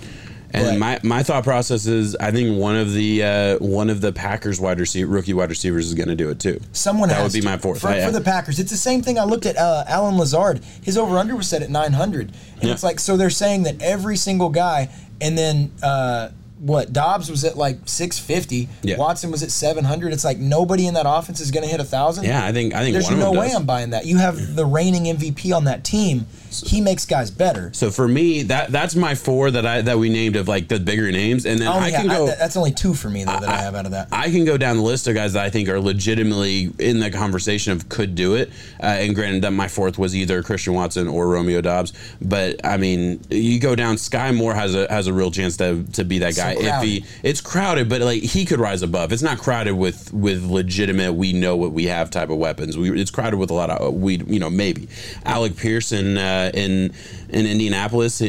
And 0.54 0.64
But- 0.66 0.78
my, 0.78 1.00
my 1.16 1.22
thought 1.22 1.44
process 1.44 1.86
is, 1.86 2.16
I 2.16 2.32
think 2.32 2.58
one 2.58 2.74
of 2.76 2.92
the 2.92 3.22
uh, 3.22 3.58
one 3.58 3.88
of 3.88 4.00
the 4.00 4.12
Packers 4.12 4.60
wide 4.60 4.80
receiver 4.80 5.10
rookie 5.10 5.32
wide 5.34 5.48
receivers 5.48 5.86
is 5.86 5.94
going 5.94 6.08
to 6.08 6.16
do 6.16 6.28
it 6.28 6.40
too. 6.40 6.60
Someone 6.72 7.08
that 7.10 7.22
would 7.22 7.32
be 7.32 7.40
to. 7.40 7.46
my 7.46 7.56
fourth. 7.58 7.80
for, 7.80 7.88
I- 7.88 8.04
for 8.04 8.10
the 8.10 8.20
Packers. 8.20 8.58
It's 8.58 8.70
the 8.72 8.76
same 8.76 9.02
thing. 9.02 9.18
I 9.20 9.24
looked 9.24 9.46
at 9.46 9.56
uh, 9.56 9.84
Allen 9.86 10.18
Lazard. 10.18 10.62
His 10.82 10.98
over 10.98 11.16
under 11.16 11.36
was 11.36 11.48
set 11.48 11.62
at 11.62 11.70
900, 11.70 12.32
and 12.56 12.64
Yeah. 12.64 12.72
it's 12.72 12.82
like 12.82 12.98
so 12.98 13.16
they're 13.16 13.30
saying 13.30 13.62
that 13.62 13.80
every 13.80 14.16
single 14.16 14.48
guy, 14.50 14.90
and 15.22 15.38
then 15.38 15.70
uh, 15.82 16.30
what 16.62 16.92
Doubs 16.92 17.28
was 17.28 17.44
at 17.44 17.58
like 17.58 17.76
650. 17.86 18.68
Yeah. 18.82 18.96
Watson 18.96 19.32
was 19.32 19.42
at 19.42 19.50
700. 19.50 20.12
It's 20.12 20.24
like 20.24 20.38
nobody 20.38 20.86
in 20.86 20.94
that 20.94 21.06
offense 21.08 21.40
is 21.40 21.50
going 21.50 21.64
to 21.64 21.68
hit 21.68 21.80
a 21.80 21.84
thousand. 21.84 22.24
yeah, 22.24 22.44
I 22.46 22.52
think 22.52 22.72
I 22.72 22.82
think 22.82 22.92
There's 22.92 23.10
no 23.10 23.32
way 23.32 23.48
does. 23.48 23.56
I'm 23.56 23.66
buying 23.66 23.90
that. 23.90 24.06
You 24.06 24.18
have 24.18 24.54
the 24.54 24.64
reigning 24.64 25.04
MVP 25.04 25.54
on 25.54 25.64
that 25.64 25.82
team, 25.82 26.26
he 26.60 26.80
makes 26.80 27.04
guys 27.06 27.30
better. 27.30 27.72
So 27.72 27.90
for 27.90 28.06
me, 28.06 28.42
that 28.44 28.70
that's 28.70 28.94
my 28.94 29.14
four 29.14 29.50
that 29.50 29.66
I 29.66 29.82
that 29.82 29.98
we 29.98 30.08
named 30.08 30.36
of 30.36 30.48
like 30.48 30.68
the 30.68 30.78
bigger 30.78 31.10
names, 31.10 31.46
and 31.46 31.60
then 31.60 31.68
I 31.68 31.72
I, 31.72 31.76
only 31.76 31.90
can 31.92 32.08
ha- 32.08 32.18
go. 32.18 32.26
I- 32.28 32.34
that's 32.36 32.56
only 32.56 32.72
two 32.72 32.94
for 32.94 33.08
me 33.10 33.24
though 33.24 33.38
that 33.38 33.48
I 33.48 33.58
have 33.62 33.74
out 33.74 33.86
of 33.86 33.92
that. 33.92 34.08
I 34.12 34.30
can 34.30 34.44
go 34.44 34.56
down 34.56 34.76
the 34.76 34.82
list 34.82 35.06
of 35.06 35.14
guys 35.14 35.32
that 35.32 35.44
I 35.44 35.50
think 35.50 35.68
are 35.68 35.80
legitimately 35.80 36.72
in 36.78 37.00
the 37.00 37.10
conversation 37.10 37.72
of 37.72 37.88
could 37.88 38.14
do 38.14 38.34
it. 38.34 38.50
Uh, 38.82 38.86
and 38.86 39.14
granted, 39.14 39.42
that 39.42 39.52
my 39.52 39.68
fourth 39.68 39.98
was 39.98 40.14
either 40.14 40.42
Christian 40.42 40.74
Watson 40.74 41.08
or 41.08 41.28
Romeo 41.28 41.60
Doubs. 41.60 41.92
But 42.20 42.64
I 42.64 42.76
mean, 42.76 43.20
you 43.30 43.60
go 43.60 43.74
down. 43.74 43.96
Sky 43.98 44.32
Moore 44.32 44.54
has 44.54 44.74
a 44.74 44.86
has 44.90 45.06
a 45.06 45.12
real 45.12 45.30
chance 45.30 45.56
to 45.58 45.84
to 45.92 46.04
be 46.04 46.18
that 46.18 46.34
So 46.34 46.42
guy 46.42 46.56
if 46.58 46.82
he. 46.82 47.04
It's 47.22 47.40
crowded, 47.40 47.88
but 47.88 48.00
like 48.00 48.22
he 48.22 48.44
could 48.44 48.60
rise 48.60 48.82
above. 48.82 49.12
It's 49.12 49.22
not 49.22 49.38
crowded 49.38 49.74
with 49.74 50.12
with 50.12 50.44
legitimate. 50.44 51.12
We 51.14 51.32
know 51.32 51.56
what 51.56 51.72
we 51.72 51.86
have 51.86 52.10
type 52.10 52.30
of 52.30 52.38
weapons. 52.38 52.76
We, 52.76 53.00
it's 53.00 53.10
crowded 53.10 53.36
with 53.36 53.50
a 53.50 53.54
lot 53.54 53.70
of 53.70 53.94
we. 53.94 54.16
You 54.16 54.40
know, 54.40 54.50
maybe 54.50 54.88
Alec 55.24 55.56
Pearson 55.56 56.18
uh, 56.18 56.41
in 56.54 56.92
in 57.28 57.46
Indianapolis. 57.46 58.20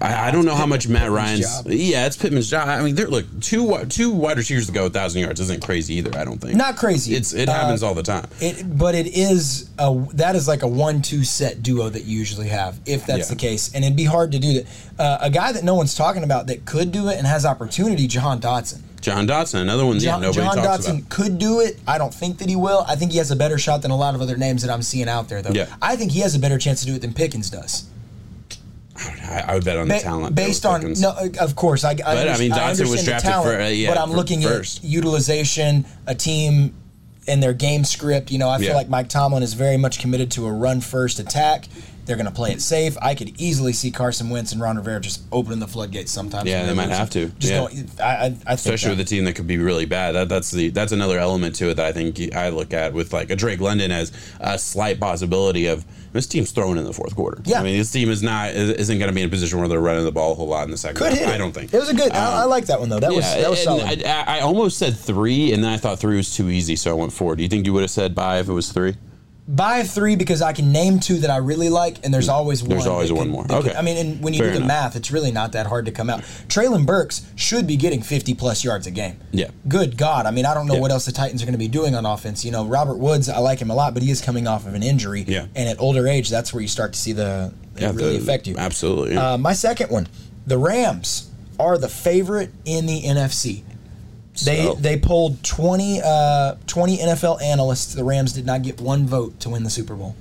I, 0.00 0.28
I 0.28 0.30
don't 0.30 0.44
know 0.44 0.54
how 0.54 0.66
much 0.66 0.88
Matt 0.88 1.10
Ryan's. 1.10 1.40
job. 1.62 1.66
Yeah, 1.70 2.06
it's 2.06 2.16
Pittman's 2.16 2.50
job. 2.50 2.68
I 2.68 2.82
mean, 2.82 2.94
they're 2.94 3.06
look 3.08 3.26
two 3.40 3.84
two 3.88 4.10
wide 4.10 4.36
receivers 4.36 4.66
to 4.66 4.72
go 4.72 4.86
a 4.86 4.90
thousand 4.90 5.22
yards 5.22 5.40
isn't 5.40 5.62
crazy 5.62 5.94
either. 5.94 6.16
I 6.18 6.24
don't 6.24 6.38
think 6.40 6.56
Not 6.56 6.76
crazy. 6.76 7.14
It's 7.14 7.32
it 7.32 7.48
Uh, 7.48 7.52
happens 7.52 7.82
all 7.82 7.94
the 7.94 8.02
time. 8.02 8.26
It, 8.40 8.76
but 8.78 8.94
it 8.94 9.06
is 9.08 9.68
a 9.78 10.06
that 10.14 10.34
is 10.36 10.48
like 10.48 10.62
a 10.62 10.68
one-two 10.68 11.24
set 11.24 11.62
duo 11.62 11.88
that 11.88 12.04
you 12.04 12.18
usually 12.18 12.48
have, 12.48 12.78
if 12.86 13.06
that's 13.06 13.28
Yeah. 13.28 13.34
the 13.34 13.36
case, 13.36 13.70
and 13.74 13.84
it'd 13.84 13.96
be 13.96 14.04
hard 14.04 14.32
to 14.32 14.38
do 14.38 14.54
that. 14.54 14.66
Uh, 14.98 15.18
a 15.22 15.30
guy 15.30 15.52
that 15.52 15.64
no 15.64 15.74
one's 15.74 15.94
talking 15.94 16.24
about 16.24 16.46
that 16.48 16.64
could 16.64 16.92
do 16.92 17.08
it 17.08 17.16
and 17.18 17.26
has 17.26 17.44
opportunity, 17.46 18.06
Jahan 18.06 18.40
Dotson. 18.40 18.80
John 19.02 19.26
Dotson, 19.26 19.60
another 19.60 19.84
one. 19.84 19.98
John, 19.98 20.20
nobody 20.22 20.40
Jahan 20.42 20.56
talks 20.56 20.86
Dotson 20.86 20.98
about. 21.00 21.10
could 21.10 21.38
do 21.38 21.60
it. 21.60 21.78
I 21.86 21.98
don't 21.98 22.14
think 22.14 22.38
that 22.38 22.48
he 22.48 22.56
will. 22.56 22.84
I 22.88 22.96
think 22.96 23.12
he 23.12 23.18
has 23.18 23.30
a 23.30 23.36
better 23.36 23.58
shot 23.58 23.82
than 23.82 23.90
a 23.90 23.96
lot 23.96 24.14
of 24.14 24.20
other 24.22 24.36
names 24.36 24.62
that 24.62 24.70
I'm 24.70 24.82
seeing 24.82 25.08
out 25.08 25.28
there, 25.28 25.42
though. 25.42 25.50
Yeah. 25.52 25.66
I 25.82 25.96
think 25.96 26.12
he 26.12 26.20
has 26.20 26.34
a 26.34 26.38
better 26.38 26.56
chance 26.56 26.80
to 26.80 26.86
do 26.86 26.94
it 26.94 27.00
than 27.02 27.12
Pickens 27.12 27.50
does. 27.50 27.84
I, 28.96 29.44
I 29.48 29.54
would 29.54 29.64
bet 29.64 29.76
on 29.78 29.88
the 29.88 29.94
Ba- 29.94 30.00
talent 30.00 30.34
based 30.36 30.64
on 30.66 30.80
Pickens. 30.80 31.00
no, 31.00 31.16
of 31.40 31.56
course, 31.56 31.82
I, 31.84 31.90
I, 31.92 31.94
But, 31.96 32.28
I 32.28 32.38
mean, 32.38 32.52
Dotson 32.52 32.90
was 32.90 33.04
drafted 33.04 33.30
talent, 33.30 33.54
for, 33.56 33.60
uh, 33.60 33.68
yeah, 33.68 33.88
but 33.88 33.98
I'm 33.98 34.10
for 34.10 34.16
looking 34.16 34.42
first. 34.42 34.78
at 34.78 34.84
utilization, 34.84 35.84
a 36.06 36.14
team, 36.14 36.74
and 37.26 37.42
their 37.42 37.54
game 37.54 37.84
script. 37.84 38.30
You 38.30 38.38
know, 38.38 38.48
I 38.50 38.58
feel 38.58 38.68
Yeah. 38.68 38.74
like 38.76 38.88
Mike 38.88 39.08
Tomlin 39.08 39.42
is 39.42 39.54
very 39.54 39.76
much 39.78 39.98
committed 39.98 40.30
to 40.32 40.46
a 40.46 40.52
run 40.52 40.80
first 40.80 41.18
attack. 41.18 41.66
They're 42.04 42.16
going 42.16 42.26
to 42.26 42.32
play 42.32 42.50
it 42.50 42.60
safe. 42.60 42.96
I 43.00 43.14
could 43.14 43.40
easily 43.40 43.72
see 43.72 43.92
Carson 43.92 44.28
Wentz 44.28 44.50
and 44.52 44.60
Ron 44.60 44.76
Rivera 44.76 45.00
just 45.00 45.22
opening 45.30 45.60
the 45.60 45.68
floodgates 45.68 46.10
sometimes. 46.10 46.48
Yeah, 46.48 46.66
they 46.66 46.74
might 46.74 46.88
have 46.88 47.10
to. 47.10 47.28
Just 47.38 47.52
Yeah. 47.52 47.58
going, 47.60 47.90
I, 48.00 48.04
I, 48.04 48.24
I 48.24 48.28
think 48.30 48.42
especially 48.48 48.88
that. 48.90 48.98
with 48.98 49.06
a 49.06 49.08
team 49.10 49.24
that 49.24 49.34
could 49.34 49.46
be 49.46 49.58
really 49.58 49.84
bad. 49.86 50.12
That, 50.16 50.28
that's 50.28 50.50
the 50.50 50.70
that's 50.70 50.90
another 50.90 51.18
element 51.20 51.54
to 51.56 51.68
it 51.70 51.74
that 51.74 51.86
I 51.86 51.92
think 51.92 52.34
I 52.34 52.48
look 52.48 52.72
at 52.74 52.92
with 52.92 53.12
like 53.12 53.30
a 53.30 53.36
Drake 53.36 53.60
London 53.60 53.92
as 53.92 54.10
a 54.40 54.58
slight 54.58 54.98
possibility 54.98 55.66
of 55.66 55.84
this 56.12 56.26
team's 56.26 56.50
thrown 56.50 56.76
in 56.76 56.84
the 56.84 56.92
fourth 56.92 57.14
quarter. 57.14 57.40
Yeah. 57.44 57.60
I 57.60 57.62
mean 57.62 57.78
this 57.78 57.92
team 57.92 58.10
is 58.10 58.20
not 58.22 58.50
isn't 58.50 58.98
going 58.98 59.08
to 59.08 59.14
be 59.14 59.22
in 59.22 59.28
a 59.28 59.30
position 59.30 59.60
where 59.60 59.68
they're 59.68 59.80
running 59.80 60.04
the 60.04 60.10
ball 60.12 60.32
a 60.32 60.34
whole 60.34 60.48
lot 60.48 60.64
in 60.64 60.72
the 60.72 60.76
second. 60.76 60.96
could 60.98 61.10
half. 61.12 61.18
hit. 61.18 61.28
I 61.28 61.38
don't 61.38 61.52
think 61.52 61.72
it 61.72 61.78
was 61.78 61.88
a 61.88 61.94
good. 61.94 62.10
I, 62.10 62.40
I 62.40 62.42
Um, 62.42 62.50
like 62.50 62.66
that 62.66 62.80
one 62.80 62.88
though. 62.88 62.98
That 63.00 63.12
was 63.12 63.24
that 63.24 63.48
was 63.48 63.62
solid. 63.62 64.02
I, 64.04 64.38
I 64.38 64.40
almost 64.40 64.76
said 64.76 64.96
three, 64.96 65.52
and 65.52 65.62
then 65.62 65.70
I 65.72 65.76
thought 65.76 66.00
three 66.00 66.16
was 66.16 66.34
too 66.34 66.50
easy, 66.50 66.74
so 66.74 66.90
I 66.90 66.94
went 66.94 67.12
four. 67.12 67.36
Do 67.36 67.44
you 67.44 67.48
think 67.48 67.64
you 67.64 67.72
would 67.74 67.82
have 67.82 67.90
said 67.92 68.12
by 68.14 68.40
if 68.40 68.48
it 68.48 68.52
was 68.52 68.72
three? 68.72 68.96
Buy 69.48 69.82
three 69.82 70.14
because 70.14 70.40
I 70.40 70.52
can 70.52 70.70
name 70.70 71.00
two 71.00 71.18
that 71.18 71.30
I 71.30 71.38
really 71.38 71.68
like, 71.68 71.96
and 72.04 72.14
there's 72.14 72.28
always 72.28 72.62
one. 72.62 72.70
There's 72.70 72.86
always 72.86 73.10
one 73.10 73.24
could- 73.24 73.32
more. 73.32 73.44
could- 73.44 73.56
Okay. 73.66 73.74
I 73.74 73.82
mean, 73.82 73.96
and 73.96 74.22
when 74.22 74.32
you 74.34 74.38
Fair 74.38 74.48
do 74.48 74.52
the 74.52 74.56
enough. 74.64 74.68
math, 74.68 74.96
it's 74.96 75.10
really 75.10 75.32
not 75.32 75.50
that 75.52 75.66
hard 75.66 75.84
to 75.86 75.90
come 75.92 76.08
out. 76.08 76.22
Treylon 76.48 76.86
Burks 76.86 77.22
should 77.34 77.66
be 77.66 77.76
getting 77.76 78.02
50 78.02 78.34
plus 78.34 78.62
yards 78.62 78.86
a 78.86 78.92
game. 78.92 79.16
Yeah. 79.32 79.48
Good 79.66 79.96
God. 79.98 80.26
I 80.26 80.30
mean, 80.30 80.46
I 80.46 80.54
don't 80.54 80.68
know 80.68 80.74
Yeah. 80.74 80.80
what 80.80 80.92
else 80.92 81.06
the 81.06 81.12
Titans 81.12 81.42
are 81.42 81.44
going 81.44 81.54
to 81.54 81.58
be 81.58 81.66
doing 81.66 81.96
on 81.96 82.06
offense. 82.06 82.44
You 82.44 82.52
know, 82.52 82.64
Robert 82.64 82.98
Woods, 82.98 83.28
I 83.28 83.38
like 83.38 83.58
him 83.58 83.68
a 83.70 83.74
lot, 83.74 83.94
but 83.94 84.04
he 84.04 84.12
is 84.12 84.20
coming 84.20 84.46
off 84.46 84.64
of 84.64 84.74
an 84.74 84.82
injury. 84.84 85.24
Yeah. 85.26 85.46
And 85.56 85.68
at 85.68 85.80
older 85.80 86.06
age, 86.06 86.30
that's 86.30 86.54
where 86.54 86.62
you 86.62 86.68
start 86.68 86.92
to 86.92 86.98
see 86.98 87.12
the 87.12 87.52
it 87.76 87.82
Yeah, 87.82 87.88
really 87.94 88.16
the- 88.18 88.22
affect 88.22 88.46
you. 88.46 88.54
Absolutely. 88.56 89.14
yeah. 89.14 89.32
Uh, 89.32 89.38
my 89.38 89.54
second 89.54 89.90
one, 89.90 90.06
the 90.46 90.56
Rams 90.58 91.24
are 91.58 91.78
the 91.78 91.88
favorite 91.88 92.50
in 92.64 92.86
the 92.86 93.02
NFC. 93.02 93.62
They 94.44 94.64
So- 94.64 94.74
they 94.80 94.96
polled 94.96 95.42
20, 95.42 96.00
uh, 96.02 96.54
20 96.66 96.98
NFL 96.98 97.38
analysts. 97.42 97.94
The 97.94 98.04
Rams 98.04 98.32
did 98.32 98.46
not 98.46 98.62
get 98.62 98.80
one 98.80 99.06
vote 99.06 99.38
to 99.40 99.50
win 99.50 99.62
the 99.64 99.70
Super 99.70 99.94
Bowl. 99.94 100.14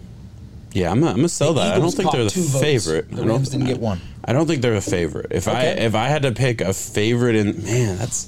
Yeah, 0.74 0.92
I'm 0.92 1.02
gonna, 1.02 1.28
sell 1.30 1.54
The 1.54 1.62
that. 1.62 1.76
I 1.76 1.80
don't 1.80 1.92
think 1.92 2.12
they're 2.12 2.24
the 2.26 2.30
two 2.30 2.44
votes. 2.44 2.64
favorite. 2.64 3.12
The 3.12 3.24
Rams 3.26 3.50
didn't 3.50 3.68
get 3.68 3.80
one. 3.80 4.00
I 4.24 4.32
don't 4.34 4.48
think 4.48 4.62
they're 4.62 4.76
a 4.76 4.82
favorite. 4.82 5.28
If 5.32 5.48
I 5.48 5.64
if 5.64 5.96
I 5.96 6.08
had 6.08 6.22
to 6.24 6.32
pick 6.32 6.62
a 6.62 6.74
favorite, 6.74 7.36
and 7.36 7.62
man, 7.64 7.98
that's 7.98 8.28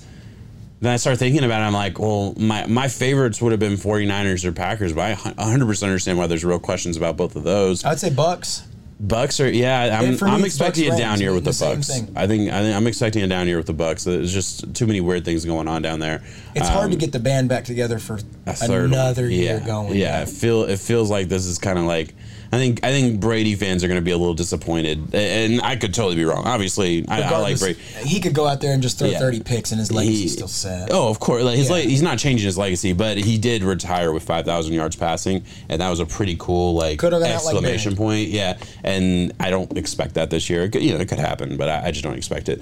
then 0.81 0.91
I 0.91 0.97
start 0.97 1.17
thinking 1.19 1.45
about 1.45 1.61
it. 1.61 1.65
I'm 1.65 1.73
like, 1.73 1.99
well, 1.99 2.33
my 2.37 2.65
my 2.65 2.87
favorites 2.89 3.41
would 3.41 3.51
have 3.51 3.59
been 3.61 3.77
49ers 3.77 4.43
or 4.43 4.51
Packers, 4.51 4.91
but 4.91 5.01
I 5.01 5.13
100 5.13 5.65
percent 5.65 5.89
understand 5.89 6.17
why 6.17 6.27
there's 6.27 6.43
real 6.43 6.59
questions 6.59 6.97
about 6.97 7.15
both 7.15 7.35
of 7.37 7.43
those. 7.43 7.85
I'd 7.85 7.99
say 7.99 8.09
Bucks. 8.09 8.63
Bucks 9.05 9.41
are 9.41 9.49
yeah. 9.51 9.99
I'm, 9.99 10.11
me, 10.13 10.17
I'm 10.21 10.45
expecting 10.45 10.87
Bucks 10.87 10.97
a 10.99 11.03
down 11.03 11.19
year 11.19 11.33
with 11.33 11.43
the 11.43 11.51
the 11.51 11.65
Bucks. 11.75 11.89
I 12.15 12.25
think 12.25 12.49
I 12.51 12.61
think 12.61 12.75
I'm 12.75 12.87
expecting 12.87 13.21
a 13.21 13.27
down 13.27 13.47
year 13.47 13.57
with 13.57 13.67
the 13.67 13.73
Bucks. 13.73 14.05
There's 14.05 14.33
just 14.33 14.73
too 14.73 14.87
many 14.87 15.01
weird 15.01 15.25
things 15.25 15.43
going 15.43 15.67
on 15.67 15.81
down 15.81 15.99
there. 15.99 16.23
It's 16.55 16.69
hard 16.69 16.89
to 16.91 16.95
Um, 16.95 16.99
get 16.99 17.11
the 17.11 17.19
band 17.19 17.49
back 17.49 17.65
together 17.65 17.99
for 17.99 18.19
a 18.45 18.53
third 18.53 18.91
one. 18.91 18.93
another 18.99 19.29
year 19.29 19.57
yeah. 19.59 19.67
going. 19.67 19.95
Yeah, 19.95 20.21
it 20.21 20.29
feel 20.29 20.63
it 20.63 20.79
feels 20.79 21.11
like 21.11 21.27
this 21.27 21.45
is 21.45 21.59
kind 21.59 21.77
of 21.77 21.83
like 21.85 22.13
I 22.53 22.57
think 22.57 22.83
I 22.83 22.91
think 22.91 23.19
Brady 23.19 23.55
fans 23.55 23.83
are 23.83 23.87
going 23.87 23.99
to 23.99 24.03
be 24.05 24.11
a 24.11 24.17
little 24.17 24.35
disappointed, 24.35 25.15
and 25.15 25.59
I 25.61 25.75
could 25.75 25.91
totally 25.93 26.15
be 26.15 26.23
wrong. 26.23 26.45
Obviously, 26.45 27.03
I, 27.07 27.21
I 27.23 27.37
like 27.39 27.57
Brady. 27.57 27.79
He 28.05 28.19
could 28.19 28.35
go 28.35 28.45
out 28.47 28.61
there 28.61 28.73
and 28.73 28.83
just 28.83 28.99
throw 28.99 29.07
Yeah. 29.07 29.17
30 29.17 29.39
picks 29.41 29.71
and 29.71 29.79
his 29.79 29.91
legacy 29.91 30.13
He- 30.21 30.27
still 30.27 30.47
set. 30.47 30.89
Oh, 30.91 31.09
of 31.09 31.19
course. 31.19 31.43
Like 31.43 31.57
his 31.57 31.69
Yeah. 31.69 31.75
le- 31.77 31.81
he's 31.81 32.03
not 32.03 32.19
changing 32.19 32.45
his 32.45 32.57
legacy, 32.57 32.93
but 32.93 33.17
he 33.17 33.39
did 33.39 33.63
retire 33.63 34.11
with 34.13 34.21
five 34.21 34.45
thousand 34.45 34.73
yards 34.73 34.95
passing, 34.95 35.43
and 35.67 35.81
that 35.81 35.89
was 35.89 35.99
a 35.99 36.05
pretty 36.05 36.35
cool 36.37 36.75
like 36.75 37.03
out 37.03 37.11
like 37.13 37.23
exclamation 37.23 37.95
point. 37.95 38.29
Yeah, 38.29 38.57
and 38.83 39.31
I 39.39 39.49
don't 39.49 39.75
expect 39.75 40.13
that 40.13 40.29
this 40.29 40.47
year. 40.49 40.61
It 40.63 40.73
could- 40.73 40.83
You 40.83 40.93
know, 40.93 40.99
it 40.99 41.07
could 41.09 41.17
happen, 41.19 41.57
but 41.57 41.69
I, 41.69 41.87
I 41.87 41.91
just 41.91 42.03
don't 42.03 42.15
expect 42.17 42.49
it. 42.49 42.61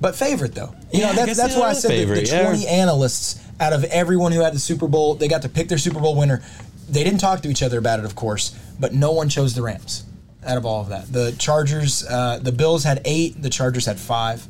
But 0.00 0.14
favorite 0.16 0.54
though, 0.54 0.74
you 0.92 1.00
Yeah, 1.00 1.12
know 1.12 1.26
that's 1.26 1.36
that's 1.38 1.56
why 1.56 1.70
I 1.70 1.72
said 1.72 1.88
favorite, 1.90 2.28
the 2.28 2.36
yeah. 2.36 2.42
20 2.50 2.66
analysts 2.66 3.40
out 3.60 3.72
of 3.72 3.84
everyone 3.84 4.32
who 4.32 4.40
had 4.40 4.52
the 4.52 4.58
Super 4.58 4.88
Bowl, 4.88 5.14
they 5.14 5.28
got 5.28 5.42
to 5.42 5.48
pick 5.48 5.68
their 5.68 5.78
Super 5.78 6.00
Bowl 6.00 6.16
winner. 6.16 6.42
They 6.88 7.04
didn't 7.04 7.20
talk 7.20 7.40
to 7.42 7.48
each 7.48 7.62
other 7.62 7.78
about 7.78 7.98
it, 7.98 8.04
of 8.04 8.14
course, 8.14 8.58
but 8.78 8.92
no 8.92 9.12
one 9.12 9.28
chose 9.28 9.54
the 9.54 9.62
Rams. 9.62 10.04
Out 10.44 10.56
of 10.56 10.66
all 10.66 10.80
of 10.80 10.88
that, 10.88 11.12
the 11.12 11.32
Chargers, 11.38 12.04
uh, 12.04 12.40
the 12.42 12.50
Bills 12.50 12.82
had 12.82 13.00
eight, 13.04 13.40
the 13.40 13.50
Chargers 13.50 13.86
had 13.86 13.98
five. 14.00 14.44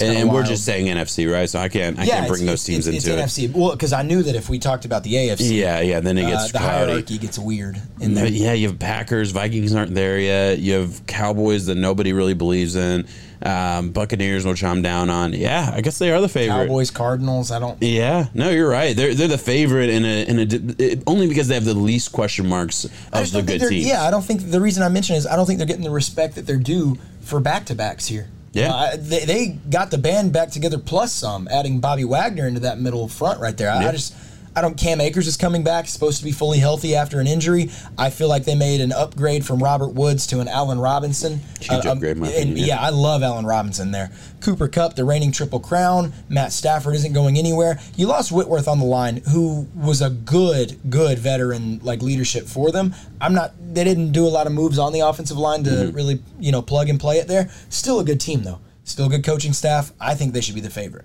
And, 0.00 0.16
and 0.16 0.32
we're 0.32 0.44
just 0.44 0.64
saying 0.64 0.86
NFC, 0.86 1.30
right? 1.30 1.48
So 1.48 1.58
I 1.58 1.68
can't 1.68 1.98
I 1.98 2.06
can't 2.06 2.28
bring 2.28 2.46
those 2.46 2.64
teams 2.64 2.86
it's, 2.86 3.04
into 3.04 3.20
it's 3.20 3.38
it. 3.38 3.50
NFC. 3.50 3.54
Well, 3.54 3.72
because 3.72 3.92
I 3.92 4.02
knew 4.02 4.22
that 4.22 4.34
if 4.34 4.48
we 4.48 4.58
talked 4.58 4.84
about 4.84 5.02
the 5.04 5.14
AFC, 5.14 5.56
Yeah, 5.58 5.80
yeah. 5.80 6.00
Then 6.00 6.18
it 6.18 6.24
uh, 6.24 6.30
gets 6.30 6.52
the 6.52 6.58
cloudy. 6.58 6.90
hierarchy 6.92 7.18
gets 7.18 7.38
weird 7.38 7.80
in 8.00 8.14
there. 8.14 8.24
But 8.24 8.32
yeah, 8.32 8.52
you 8.52 8.68
have 8.68 8.78
Packers, 8.78 9.30
Vikings 9.30 9.74
aren't 9.74 9.94
there 9.94 10.18
yet. 10.18 10.58
You 10.58 10.74
have 10.74 11.06
Cowboys 11.06 11.66
that 11.66 11.76
nobody 11.76 12.12
really 12.12 12.34
believes 12.34 12.76
in. 12.76 13.06
Um, 13.40 13.90
Buccaneers, 13.92 14.44
which 14.44 14.64
I'm 14.64 14.82
down 14.82 15.10
on. 15.10 15.32
Yeah, 15.32 15.70
I 15.72 15.80
guess 15.80 15.98
they 16.00 16.10
are 16.10 16.20
the 16.20 16.28
favorite. 16.28 16.66
Cowboys, 16.66 16.90
Cardinals. 16.90 17.52
I 17.52 17.60
don't. 17.60 17.80
Yeah, 17.80 18.26
no, 18.34 18.50
you're 18.50 18.68
right. 18.68 18.96
They're 18.96 19.14
they're 19.14 19.28
the 19.28 19.38
favorite 19.38 19.90
in 19.90 20.04
a 20.04 20.26
in 20.26 20.38
a 20.40 20.82
it, 20.82 21.04
only 21.06 21.28
because 21.28 21.46
they 21.46 21.54
have 21.54 21.64
the 21.64 21.72
least 21.74 22.10
question 22.10 22.48
marks 22.48 22.84
of 23.12 23.30
the 23.30 23.42
good 23.42 23.60
teams. 23.60 23.86
Yeah, 23.86 24.02
I 24.02 24.10
don't 24.10 24.24
think 24.24 24.50
the 24.50 24.60
reason 24.60 24.82
I 24.82 24.88
mention 24.88 25.14
is 25.14 25.24
I 25.24 25.36
don't 25.36 25.46
think 25.46 25.58
they're 25.58 25.68
getting 25.68 25.84
the 25.84 25.90
respect 25.90 26.34
that 26.34 26.46
they're 26.48 26.56
due 26.56 26.98
for 27.20 27.38
back 27.38 27.64
to 27.66 27.76
backs 27.76 28.06
here. 28.06 28.28
Yeah. 28.52 28.72
Uh, 28.72 28.96
they, 28.98 29.24
they 29.24 29.46
got 29.68 29.90
the 29.90 29.98
band 29.98 30.32
back 30.32 30.50
together 30.50 30.78
plus 30.78 31.12
some, 31.12 31.48
adding 31.48 31.80
Bobby 31.80 32.04
Wagner 32.04 32.46
into 32.46 32.60
that 32.60 32.78
middle 32.80 33.06
front 33.08 33.40
right 33.40 33.56
there. 33.56 33.70
I, 33.70 33.82
Yeah. 33.82 33.88
I 33.88 33.92
just. 33.92 34.14
I 34.58 34.60
don't. 34.60 34.76
Cam 34.76 35.00
Akers 35.00 35.26
is 35.28 35.36
coming 35.36 35.62
back. 35.62 35.84
He's 35.84 35.92
supposed 35.92 36.18
to 36.18 36.24
be 36.24 36.32
fully 36.32 36.58
healthy 36.58 36.96
after 36.96 37.20
an 37.20 37.26
injury. 37.28 37.70
I 37.96 38.10
feel 38.10 38.28
like 38.28 38.44
they 38.44 38.56
made 38.56 38.80
an 38.80 38.90
upgrade 38.92 39.46
from 39.46 39.62
Robert 39.62 39.94
Woods 39.94 40.26
to 40.28 40.40
an 40.40 40.48
Allen 40.48 40.80
Robinson. 40.80 41.40
Huge 41.60 41.70
Uh, 41.86 41.90
um, 41.90 41.96
upgrade, 41.98 42.16
in 42.16 42.22
my 42.22 42.28
and 42.28 42.58
yeah, 42.58 42.66
yeah. 42.66 42.80
I 42.80 42.90
love 42.90 43.22
Allen 43.22 43.46
Robinson 43.46 43.92
there. 43.92 44.10
Cooper 44.40 44.66
Kupp, 44.68 44.96
the 44.96 45.04
reigning 45.04 45.30
Triple 45.32 45.60
Crown. 45.60 46.12
Matt 46.28 46.52
Stafford 46.52 46.94
isn't 46.96 47.12
going 47.12 47.38
anywhere. 47.38 47.78
You 47.96 48.06
lost 48.08 48.32
Whitworth 48.32 48.66
on 48.68 48.78
the 48.80 48.84
line, 48.84 49.22
who 49.32 49.68
was 49.76 50.02
a 50.02 50.10
good, 50.10 50.78
good 50.90 51.18
veteran 51.18 51.78
like 51.82 52.02
leadership 52.02 52.46
for 52.46 52.72
them. 52.72 52.94
I'm 53.20 53.34
not. 53.34 53.52
They 53.74 53.84
didn't 53.84 54.10
do 54.12 54.26
a 54.26 54.28
lot 54.28 54.46
of 54.48 54.52
moves 54.52 54.78
on 54.78 54.92
the 54.92 55.00
offensive 55.00 55.38
line 55.38 55.62
to 55.64 55.70
Mm-hmm. 55.70 55.94
really, 55.96 56.20
you 56.40 56.50
know, 56.50 56.62
plug 56.62 56.88
and 56.88 56.98
play 56.98 57.18
it 57.18 57.28
there. 57.28 57.50
Still 57.68 58.00
a 58.00 58.04
good 58.04 58.18
team 58.20 58.42
though. 58.42 58.58
Still 58.84 59.06
a 59.06 59.10
good 59.10 59.22
coaching 59.24 59.52
staff. 59.52 59.92
I 60.00 60.14
think 60.14 60.32
they 60.32 60.40
should 60.40 60.54
be 60.56 60.60
the 60.62 60.70
favorite. 60.70 61.04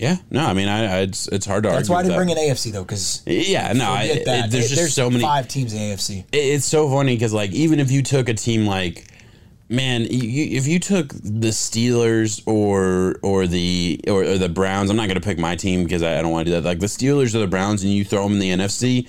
Yeah. 0.00 0.16
No, 0.30 0.44
I 0.46 0.54
mean, 0.54 0.68
I, 0.68 0.84
I 0.86 0.98
it's 1.02 1.28
it's 1.28 1.46
hard 1.46 1.62
to 1.64 1.68
That's 1.70 1.90
argue. 1.90 1.92
why 1.92 2.00
I 2.00 2.02
didn't 2.02 2.16
bring 2.16 2.30
an 2.30 2.38
AFC 2.54 2.72
though, 2.72 2.82
because 2.84 3.22
Yeah, 3.26 3.72
no, 3.74 3.90
I, 3.90 4.02
it, 4.04 4.24
there's 4.50 4.70
just 4.70 4.94
so 4.94 5.10
many. 5.10 5.22
five 5.22 5.46
teams 5.46 5.72
in 5.72 5.78
AFC. 5.78 6.20
it- 6.32 6.36
it's 6.36 6.64
so 6.66 6.88
funny 6.90 7.14
because 7.14 7.32
like 7.32 7.52
even 7.52 7.78
if 7.80 7.90
you 7.90 8.02
took 8.02 8.28
a 8.28 8.34
team 8.34 8.66
like 8.66 9.06
man 9.68 10.02
you, 10.02 10.28
you- 10.28 10.56
if 10.58 10.66
you 10.66 10.80
took 10.80 11.10
the 11.12 11.52
steelers 11.52 12.42
or 12.46 13.16
or 13.22 13.46
the 13.46 14.00
or, 14.08 14.24
or 14.24 14.36
the 14.38 14.48
browns 14.48 14.90
i'm 14.90 14.96
not 14.96 15.06
going 15.06 15.14
to 15.20 15.24
pick 15.24 15.38
my 15.38 15.54
team 15.54 15.84
because 15.84 16.02
I, 16.02 16.18
I 16.18 16.22
don't 16.22 16.32
want 16.32 16.46
to 16.46 16.50
do 16.50 16.60
that 16.60 16.66
like 16.66 16.80
the 16.80 16.86
steelers 16.86 17.36
or 17.36 17.38
the 17.38 17.46
browns 17.46 17.84
and 17.84 17.92
you 17.92 18.04
throw 18.04 18.24
them 18.24 18.32
in 18.32 18.38
the 18.40 18.50
nfc 18.64 19.08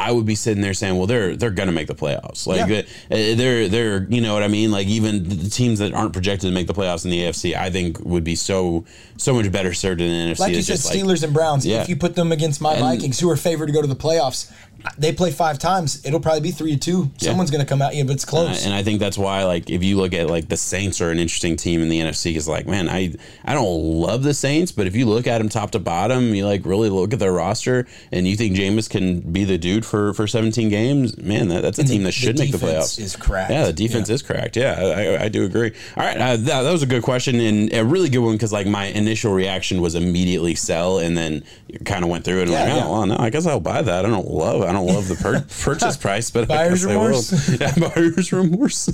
I 0.00 0.12
would 0.12 0.24
be 0.26 0.34
sitting 0.34 0.62
there 0.62 0.74
saying, 0.74 0.96
well, 0.96 1.06
they're 1.06 1.36
they're 1.36 1.50
gonna 1.50 1.72
make 1.72 1.86
the 1.86 1.94
playoffs. 1.94 2.46
Like 2.46 2.68
Yeah. 2.68 2.78
uh, 3.10 3.36
they're 3.36 3.68
they're 3.68 4.06
you 4.08 4.20
know 4.20 4.32
what 4.34 4.42
I 4.42 4.48
mean. 4.48 4.70
Like 4.72 4.86
even 4.86 5.28
the 5.28 5.50
teams 5.50 5.78
that 5.80 5.92
aren't 5.92 6.12
projected 6.12 6.48
to 6.48 6.54
make 6.54 6.66
the 6.66 6.74
playoffs 6.74 7.04
in 7.04 7.10
the 7.10 7.20
AFC, 7.24 7.54
I 7.54 7.70
think 7.70 8.00
would 8.00 8.24
be 8.24 8.34
so 8.34 8.84
so 9.16 9.34
much 9.34 9.50
better 9.52 9.74
served 9.74 10.00
in 10.00 10.08
the 10.08 10.32
NFC. 10.34 10.38
Like 10.40 10.54
you 10.54 10.62
said, 10.62 10.72
just 10.74 10.86
like- 10.86 10.98
Steelers 10.98 11.22
and 11.22 11.34
Browns. 11.34 11.66
Yeah. 11.66 11.82
If 11.82 11.88
you 11.88 11.96
put 11.96 12.14
them 12.16 12.32
against 12.32 12.60
my 12.60 12.78
Vikings, 12.78 13.20
who 13.20 13.28
are 13.30 13.36
favored 13.36 13.66
to 13.66 13.72
go 13.72 13.82
to 13.82 13.86
the 13.88 13.96
playoffs, 13.96 14.50
they 14.96 15.12
play 15.12 15.30
five 15.30 15.58
times. 15.58 16.00
It'll 16.06 16.20
probably 16.20 16.40
be 16.40 16.52
three 16.52 16.72
to 16.72 16.78
two. 16.78 17.10
Someone's 17.18 17.50
going 17.50 17.60
to 17.60 17.66
come 17.68 17.82
out, 17.82 17.94
yeah, 17.94 18.04
but 18.04 18.12
it's 18.12 18.24
close. 18.24 18.64
and 18.64 18.72
I 18.74 18.82
think 18.82 18.98
that's 18.98 19.18
why, 19.18 19.44
like, 19.44 19.68
if 19.68 19.82
you 19.84 19.98
look 19.98 20.14
at 20.14 20.30
like 20.30 20.48
the 20.48 20.56
Saints 20.56 21.02
are 21.02 21.10
an 21.10 21.18
interesting 21.18 21.56
team 21.56 21.82
in 21.82 21.90
the 21.90 22.00
NFC. 22.00 22.34
Is 22.34 22.48
like, 22.48 22.66
man, 22.66 22.88
I 22.88 23.12
I 23.44 23.52
don't 23.52 23.68
love 24.00 24.22
the 24.22 24.32
Saints, 24.32 24.72
but 24.72 24.86
if 24.86 24.96
you 24.96 25.04
look 25.04 25.26
at 25.26 25.36
them 25.38 25.50
top 25.50 25.72
to 25.72 25.78
bottom, 25.78 26.34
you 26.34 26.46
like 26.46 26.64
really 26.64 26.88
look 26.88 27.12
at 27.12 27.18
their 27.18 27.32
roster, 27.32 27.86
and 28.10 28.26
you 28.26 28.36
think 28.36 28.56
Jameis 28.56 28.88
can 28.88 29.20
be 29.20 29.44
the 29.44 29.58
dude 29.58 29.84
for 29.90 30.14
for 30.14 30.26
17 30.26 30.68
games, 30.68 31.18
man, 31.18 31.48
that, 31.48 31.62
that's 31.62 31.78
a 31.78 31.84
team 31.84 32.02
that 32.04 32.08
the 32.08 32.12
should 32.12 32.38
make 32.38 32.52
the 32.52 32.58
playoffs. 32.58 32.98
is 32.98 33.16
cracked. 33.16 33.50
Yeah, 33.50 33.66
the 33.66 33.72
defense 33.72 34.08
is 34.08 34.22
cracked. 34.22 34.56
Yeah, 34.56 34.74
I, 34.78 35.24
I, 35.24 35.28
do 35.28 35.44
agree. 35.44 35.72
All 35.96 36.04
right, 36.04 36.16
uh, 36.16 36.36
that, 36.36 36.62
that 36.62 36.72
was 36.72 36.82
a 36.82 36.86
good 36.86 37.02
question 37.02 37.40
and 37.40 37.72
a 37.72 37.84
really 37.84 38.08
good 38.08 38.20
one 38.20 38.34
because 38.34 38.52
like 38.52 38.66
my 38.66 38.86
initial 38.86 39.32
reaction 39.34 39.80
was 39.80 39.94
immediately 39.94 40.54
sell, 40.54 40.98
and 40.98 41.16
then 41.16 41.42
kind 41.84 42.04
of 42.04 42.10
went 42.10 42.24
through 42.24 42.38
it 42.38 42.42
and 42.42 42.52
Yeah, 42.52 42.62
like, 42.64 42.72
oh 42.72 42.76
yeah. 42.76 42.88
well, 42.88 43.06
no, 43.06 43.16
I 43.18 43.30
guess 43.30 43.46
I'll 43.46 43.60
buy 43.60 43.82
that. 43.82 44.06
I 44.06 44.08
don't 44.08 44.28
love, 44.28 44.62
I 44.62 44.72
don't 44.72 44.86
love 44.86 45.08
the 45.08 45.16
per- 45.16 45.40
purchase 45.64 45.96
price, 45.96 46.30
but 46.30 46.48
Buyer's 46.48 46.86
guess 46.86 46.92
I 46.92 46.96
will. 46.96 47.04
remorse. 47.06 47.60
yeah, 47.60 47.74
buyer's 47.76 48.32
remorse. 48.32 48.88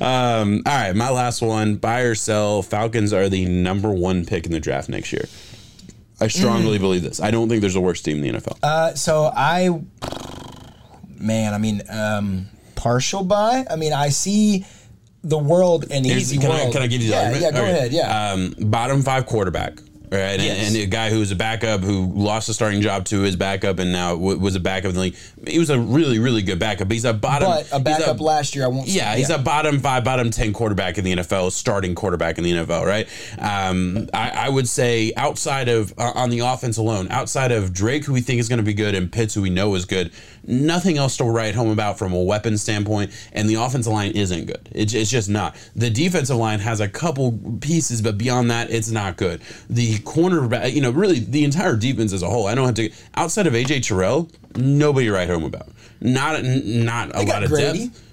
Um, 0.00 0.62
all 0.66 0.72
right, 0.74 0.94
my 0.94 1.10
last 1.10 1.42
one: 1.42 1.76
buy 1.76 2.00
or 2.00 2.14
sell. 2.14 2.62
Falcons 2.62 3.12
are 3.12 3.28
the 3.28 3.46
number 3.46 3.90
one 3.90 4.26
pick 4.26 4.46
in 4.46 4.52
the 4.52 4.60
draft 4.60 4.88
next 4.88 5.12
year. 5.12 5.24
I 6.20 6.28
strongly 6.28 6.78
believe 6.78 7.02
this. 7.02 7.20
I 7.20 7.32
don't 7.32 7.48
think 7.48 7.62
there's 7.62 7.74
a 7.74 7.80
worse 7.80 8.00
team 8.00 8.22
in 8.22 8.34
the 8.34 8.38
NFL. 8.40 8.60
Mm. 8.60 8.62
Uh, 8.62 8.94
so 8.94 9.32
I, 9.34 9.70
man, 11.22 11.54
I 11.54 11.58
mean, 11.58 11.82
um, 11.88 12.46
partial 12.74 13.22
buy. 13.24 13.64
I 13.70 13.76
mean, 13.76 13.92
I 13.92 14.08
see 14.08 14.64
the 15.24 15.38
world 15.38 15.84
an 15.90 16.04
Here's- 16.04 16.22
easy 16.22 16.38
can, 16.38 16.48
world. 16.50 16.68
I, 16.68 16.70
can 16.72 16.82
I 16.82 16.86
give 16.88 17.00
you 17.00 17.08
the 17.10 17.14
yeah, 17.14 17.22
argument? 17.26 17.42
Yeah, 17.42 17.50
go 17.52 17.62
Okay. 17.66 17.70
ahead. 17.78 17.92
Yeah. 17.92 18.30
Um, 18.32 18.54
bottom 18.58 19.02
five 19.02 19.26
quarterback. 19.26 19.78
Right, 20.10 20.20
and, 20.38 20.42
Yes. 20.42 20.68
and 20.68 20.76
a 20.76 20.84
guy 20.84 21.08
who 21.08 21.20
was 21.20 21.30
a 21.30 21.34
backup 21.36 21.80
who 21.80 22.12
lost 22.14 22.46
a 22.50 22.52
starting 22.52 22.82
job 22.82 23.06
to 23.06 23.20
his 23.20 23.34
backup 23.34 23.78
and 23.78 23.92
now 23.92 24.10
w- 24.10 24.38
was 24.38 24.54
a 24.54 24.60
backup 24.60 24.90
in 24.90 24.94
the 24.94 25.00
league. 25.00 25.16
He 25.48 25.58
was 25.58 25.70
a 25.70 25.80
really, 25.80 26.18
really 26.18 26.42
good 26.42 26.58
backup. 26.58 26.88
But 26.88 26.92
he's 26.96 27.06
a 27.06 27.14
bottom. 27.14 27.48
but 27.48 27.66
a 27.72 27.80
backup 27.80 28.20
last 28.20 28.54
year, 28.54 28.66
I 28.66 28.68
won't. 28.68 28.88
Yeah, 28.88 29.16
he's 29.16 29.30
a 29.30 29.38
bottom 29.38 29.78
five, 29.80 30.04
bottom 30.04 30.30
ten 30.30 30.52
quarterback 30.52 30.98
in 30.98 31.04
the 31.04 31.12
NFL, 31.16 31.50
starting 31.50 31.94
quarterback 31.94 32.36
in 32.36 32.44
the 32.44 32.52
NFL, 32.52 32.84
right? 32.84 33.08
Um, 33.38 34.06
I, 34.12 34.28
I 34.30 34.48
would 34.50 34.68
say 34.68 35.14
outside 35.16 35.70
of 35.70 35.94
uh, 35.96 36.12
on 36.14 36.28
the 36.28 36.40
offense 36.40 36.76
alone, 36.76 37.08
outside 37.10 37.50
of 37.50 37.72
Drake, 37.72 38.04
who 38.04 38.12
we 38.12 38.20
think 38.20 38.38
is 38.38 38.50
going 38.50 38.58
to 38.58 38.62
be 38.62 38.74
good, 38.74 38.94
and 38.94 39.10
Pitts, 39.10 39.32
who 39.32 39.40
we 39.40 39.48
know 39.48 39.74
is 39.76 39.86
good, 39.86 40.12
nothing 40.46 40.98
else 40.98 41.16
to 41.18 41.24
write 41.24 41.54
home 41.54 41.70
about 41.70 41.98
from 41.98 42.12
a 42.12 42.22
weapon 42.22 42.58
standpoint. 42.58 43.10
And 43.32 43.48
the 43.48 43.54
offensive 43.56 43.92
line 43.92 44.12
isn't 44.12 44.46
good. 44.46 44.68
It's, 44.72 44.94
it's 44.94 45.10
just 45.10 45.28
not. 45.28 45.56
The 45.76 45.90
defensive 45.90 46.36
line 46.36 46.58
has 46.60 46.80
a 46.80 46.88
couple 46.88 47.38
pieces, 47.60 48.02
but 48.02 48.18
beyond 48.18 48.50
that, 48.50 48.70
it's 48.70 48.90
not 48.90 49.16
good. 49.16 49.40
The 49.70 49.94
cornerback, 50.00 50.72
you 50.72 50.80
know, 50.80 50.90
really 50.90 51.20
the 51.20 51.44
entire 51.44 51.76
defense 51.76 52.12
as 52.12 52.22
a 52.22 52.28
whole. 52.28 52.46
I 52.46 52.54
don't 52.54 52.66
have 52.66 52.74
to 52.76 52.90
outside 53.14 53.46
of 53.46 53.52
AJ 53.54 53.86
Terrell, 53.86 54.28
nobody 54.56 55.08
write 55.08 55.28
home 55.28 55.44
about. 55.44 55.68
Not 56.00 56.42
not 56.44 57.10
a 57.10 57.18
They 57.20 57.26
lot 57.26 57.42
of 57.44 57.50
Grady. 57.50 57.86
depth. 57.86 58.08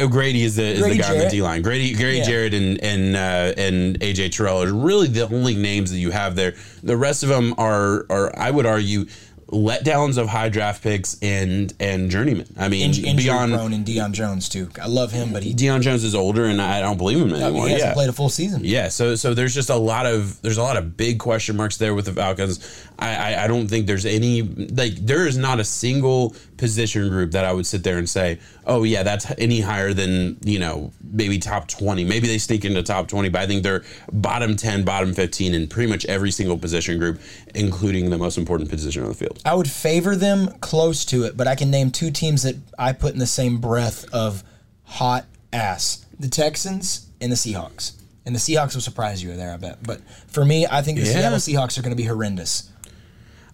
Oh, 0.00 0.08
Grady 0.08 0.42
is 0.42 0.56
the 0.56 0.64
is 0.64 0.80
Grady 0.80 0.96
the 0.96 1.02
guy 1.02 1.12
on 1.12 1.18
the 1.18 1.28
D 1.28 1.40
line. 1.40 1.62
Grady, 1.62 1.94
Grady 1.94 2.18
Yeah. 2.18 2.24
Jarrett, 2.24 2.54
and 2.54 2.82
and 2.82 3.14
uh, 3.14 3.52
and 3.56 4.00
AJ 4.00 4.32
Terrell 4.32 4.62
are 4.62 4.72
really 4.72 5.06
the 5.06 5.28
only 5.28 5.54
names 5.54 5.92
that 5.92 5.98
you 5.98 6.10
have 6.10 6.34
there. 6.34 6.54
The 6.82 6.96
rest 6.96 7.22
of 7.22 7.28
them 7.28 7.54
are 7.58 8.04
are 8.10 8.36
I 8.36 8.50
would 8.50 8.66
argue 8.66 9.06
letdowns 9.50 10.18
of 10.18 10.28
high 10.28 10.48
draft 10.48 10.82
picks 10.82 11.16
and 11.22 11.72
and 11.80 12.10
journeyman. 12.10 12.46
I 12.58 12.68
mean, 12.68 12.94
In- 13.04 13.16
beyond 13.16 13.52
prone 13.52 13.72
and 13.72 13.84
Deion 13.84 14.12
Jones 14.12 14.48
too. 14.48 14.68
I 14.80 14.86
love 14.86 15.10
him, 15.12 15.32
but 15.32 15.42
he, 15.42 15.54
Deion 15.54 15.80
Jones 15.80 16.04
is 16.04 16.14
older, 16.14 16.44
and 16.44 16.60
I 16.60 16.80
don't 16.80 16.98
believe 16.98 17.18
him 17.18 17.32
anymore. 17.32 17.66
he 17.66 17.72
hasn't 17.72 17.90
yeah. 17.90 17.94
played 17.94 18.08
a 18.08 18.12
full 18.12 18.28
season. 18.28 18.62
Yeah, 18.64 18.88
so 18.88 19.14
so 19.14 19.34
there's 19.34 19.54
just 19.54 19.70
a 19.70 19.76
lot 19.76 20.06
of 20.06 20.40
there's 20.42 20.58
a 20.58 20.62
lot 20.62 20.76
of 20.76 20.96
big 20.96 21.18
question 21.18 21.56
marks 21.56 21.78
there 21.78 21.94
with 21.94 22.04
the 22.04 22.12
Falcons. 22.12 22.86
I, 22.98 23.34
I 23.34 23.44
I 23.44 23.46
don't 23.46 23.68
think 23.68 23.86
there's 23.86 24.06
any 24.06 24.42
like 24.42 24.94
there 24.96 25.26
is 25.26 25.38
not 25.38 25.60
a 25.60 25.64
single 25.64 26.34
position 26.58 27.08
group 27.08 27.30
that 27.32 27.44
I 27.44 27.52
would 27.52 27.66
sit 27.66 27.84
there 27.84 27.98
and 27.98 28.08
say, 28.08 28.40
oh 28.68 28.84
yeah, 28.84 29.02
that's 29.02 29.26
any 29.38 29.60
higher 29.60 29.92
than 29.92 30.38
you 30.44 30.58
know 30.58 30.92
maybe 31.02 31.38
top 31.38 31.66
twenty. 31.66 32.04
Maybe 32.04 32.28
they 32.28 32.38
sneak 32.38 32.64
into 32.64 32.82
top 32.82 33.08
twenty, 33.08 33.28
but 33.28 33.40
I 33.40 33.46
think 33.46 33.62
they're 33.62 33.82
bottom 34.12 34.56
ten, 34.56 34.84
bottom 34.84 35.14
fifteen 35.14 35.54
in 35.54 35.66
pretty 35.66 35.90
much 35.90 36.04
every 36.06 36.30
single 36.30 36.56
position 36.56 36.98
group, 36.98 37.20
including 37.54 38.10
the 38.10 38.18
most 38.18 38.38
important 38.38 38.70
position 38.70 39.02
on 39.02 39.08
the 39.08 39.14
field. 39.14 39.40
I 39.44 39.54
would 39.54 39.70
favor 39.70 40.14
them 40.14 40.48
close 40.60 41.04
to 41.06 41.24
it, 41.24 41.36
but 41.36 41.48
I 41.48 41.54
can 41.56 41.70
name 41.70 41.90
two 41.90 42.10
teams 42.10 42.42
that 42.44 42.56
I 42.78 42.92
put 42.92 43.14
in 43.14 43.18
the 43.18 43.26
same 43.26 43.58
breath 43.58 44.04
of 44.12 44.44
hot 44.84 45.24
ass: 45.52 46.04
the 46.20 46.28
Texans 46.28 47.08
and 47.20 47.32
the 47.32 47.36
Seahawks. 47.36 47.94
And 48.26 48.34
the 48.34 48.40
Seahawks 48.40 48.74
will 48.74 48.82
surprise 48.82 49.22
you 49.22 49.34
there, 49.34 49.54
I 49.54 49.56
bet. 49.56 49.82
But 49.82 50.02
for 50.26 50.44
me, 50.44 50.66
I 50.70 50.82
think 50.82 50.98
the 50.98 51.06
Yeah. 51.06 51.12
Seattle 51.12 51.38
Seahawks 51.38 51.78
are 51.78 51.82
going 51.82 51.96
to 51.96 51.96
be 51.96 52.04
horrendous. 52.04 52.70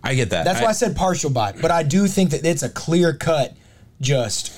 I 0.02 0.16
get 0.16 0.30
that. 0.30 0.44
That's 0.44 0.60
why 0.60 0.66
I 0.66 0.72
said 0.72 0.96
partial 0.96 1.30
buy, 1.30 1.52
but 1.52 1.70
I 1.70 1.84
do 1.84 2.08
think 2.08 2.30
that 2.30 2.44
it's 2.44 2.64
a 2.64 2.68
clear 2.68 3.14
cut, 3.14 3.56
just 4.00 4.50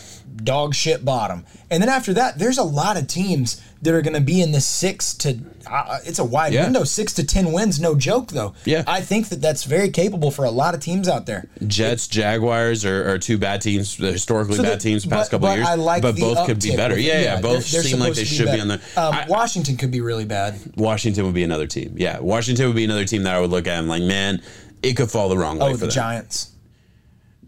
dog 0.42 0.74
shit 0.74 1.04
bottom. 1.04 1.44
And 1.70 1.82
then 1.82 1.88
after 1.88 2.12
that, 2.14 2.38
there's 2.38 2.58
a 2.58 2.62
lot 2.62 2.96
of 2.96 3.06
teams 3.08 3.60
that 3.82 3.92
are 3.94 4.02
going 4.02 4.14
to 4.14 4.20
be 4.20 4.40
in 4.40 4.52
the 4.52 4.60
six 4.60 5.12
to. 5.14 5.38
Uh, 5.70 5.98
it's 6.04 6.18
a 6.18 6.24
wide 6.24 6.52
Yeah. 6.52 6.64
window, 6.64 6.84
six 6.84 7.12
to 7.14 7.24
ten 7.24 7.52
wins, 7.52 7.80
no 7.80 7.94
joke 7.94 8.28
though. 8.28 8.54
Yeah. 8.64 8.84
I 8.86 9.00
think 9.00 9.28
that 9.30 9.40
that's 9.42 9.64
very 9.64 9.90
capable 9.90 10.30
for 10.30 10.44
a 10.44 10.50
lot 10.50 10.74
of 10.74 10.80
teams 10.80 11.08
out 11.08 11.26
there. 11.26 11.48
Jets, 11.66 12.06
Jaguars 12.06 12.84
are, 12.84 13.10
are 13.12 13.18
two 13.18 13.36
bad 13.38 13.60
teams, 13.62 13.96
the 13.96 14.12
historically 14.12 14.56
So 14.56 14.62
bad 14.62 14.78
the- 14.78 14.82
teams 14.82 15.02
the 15.04 15.10
past 15.10 15.30
but- 15.30 15.36
couple 15.38 15.48
but 15.48 15.52
of 15.52 15.56
years. 15.58 15.68
I 15.68 15.74
like 15.74 16.02
but 16.02 16.16
both 16.16 16.46
could 16.46 16.62
be 16.62 16.76
better. 16.76 16.94
with- 16.94 17.04
Yeah, 17.04 17.20
yeah, 17.20 17.40
both 17.40 17.70
they're- 17.70 17.82
they're 17.82 17.90
seem 17.90 17.98
like 18.00 18.14
they 18.14 18.24
should 18.24 18.46
be 18.50 18.60
on 18.60 18.68
the. 18.68 18.74
Um, 18.96 19.14
I- 19.14 19.26
Washington 19.28 19.76
could 19.76 19.90
be 19.90 20.00
really 20.00 20.24
bad. 20.24 20.58
Washington 20.76 21.24
would 21.24 21.34
be 21.34 21.42
another 21.44 21.66
team. 21.66 21.94
Yeah, 21.96 22.18
Washington 22.20 22.66
would 22.68 22.76
be 22.76 22.84
another 22.84 23.04
team 23.04 23.24
that 23.24 23.34
I 23.34 23.40
would 23.40 23.50
look 23.50 23.66
at 23.66 23.78
and 23.78 23.88
like, 23.88 24.02
man, 24.02 24.40
it 24.82 24.94
could 24.96 25.10
fall 25.10 25.28
the 25.28 25.36
wrong 25.38 25.58
way 25.58 25.66
Oh, 25.68 25.70
for 25.72 25.76
the 25.78 25.86
them. 25.86 25.90
Giants. 25.94 26.48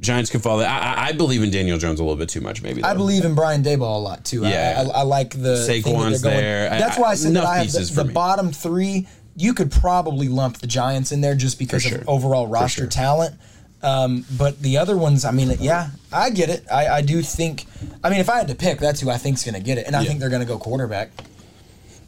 Giants 0.00 0.30
could 0.30 0.42
fall. 0.42 0.60
I, 0.60 0.64
I, 0.64 1.06
I 1.08 1.12
believe 1.12 1.42
in 1.42 1.50
Daniel 1.50 1.76
Jones 1.78 1.98
a 1.98 2.04
little 2.04 2.16
bit 2.16 2.28
too 2.28 2.40
much, 2.40 2.62
maybe. 2.62 2.84
I 2.84 2.94
believe 2.94 3.24
in 3.24 3.34
Brian 3.34 3.62
Daboll 3.64 3.96
a 3.96 3.98
lot 3.98 4.24
too. 4.24 4.44
I- 4.44 4.50
Yeah. 4.50 4.84
I, 4.94 5.00
I, 5.00 5.02
like 5.02 5.30
the 5.30 5.56
thing 5.66 5.82
that 5.82 5.90
Saquon's 5.90 6.22
there. 6.22 6.70
That's 6.70 6.98
why 6.98 7.08
I 7.10 7.14
said 7.14 7.34
that 7.34 7.44
I 7.44 7.58
have 7.58 7.72
the, 7.72 8.02
the 8.04 8.12
bottom 8.12 8.52
three. 8.52 9.08
You 9.34 9.54
could 9.54 9.70
probably 9.70 10.28
lump 10.28 10.58
the 10.58 10.66
Giants 10.66 11.10
in 11.12 11.20
there 11.20 11.34
just 11.34 11.58
because 11.58 11.82
sure. 11.82 11.98
of 11.98 12.08
overall 12.08 12.46
roster 12.46 12.82
sure. 12.82 12.86
talent. 12.90 13.36
Um, 13.82 14.24
but 14.36 14.60
the 14.60 14.78
other 14.78 14.96
ones, 14.96 15.24
I 15.24 15.30
mean, 15.30 15.56
yeah, 15.60 15.90
I 16.12 16.30
get 16.30 16.48
it. 16.48 16.64
I, 16.72 16.88
I 16.88 17.02
do 17.02 17.22
think. 17.22 17.66
I 18.02 18.10
mean, 18.10 18.18
if 18.18 18.28
I 18.28 18.38
had 18.38 18.48
to 18.48 18.56
pick, 18.56 18.78
that's 18.80 19.00
who 19.00 19.10
I 19.10 19.16
think's 19.16 19.44
going 19.44 19.54
to 19.54 19.60
get 19.60 19.78
it, 19.78 19.86
and 19.86 19.94
I 19.94 20.02
Yeah. 20.02 20.08
think 20.08 20.20
they're 20.20 20.28
going 20.30 20.42
to 20.42 20.46
go 20.48 20.58
quarterback. 20.58 21.10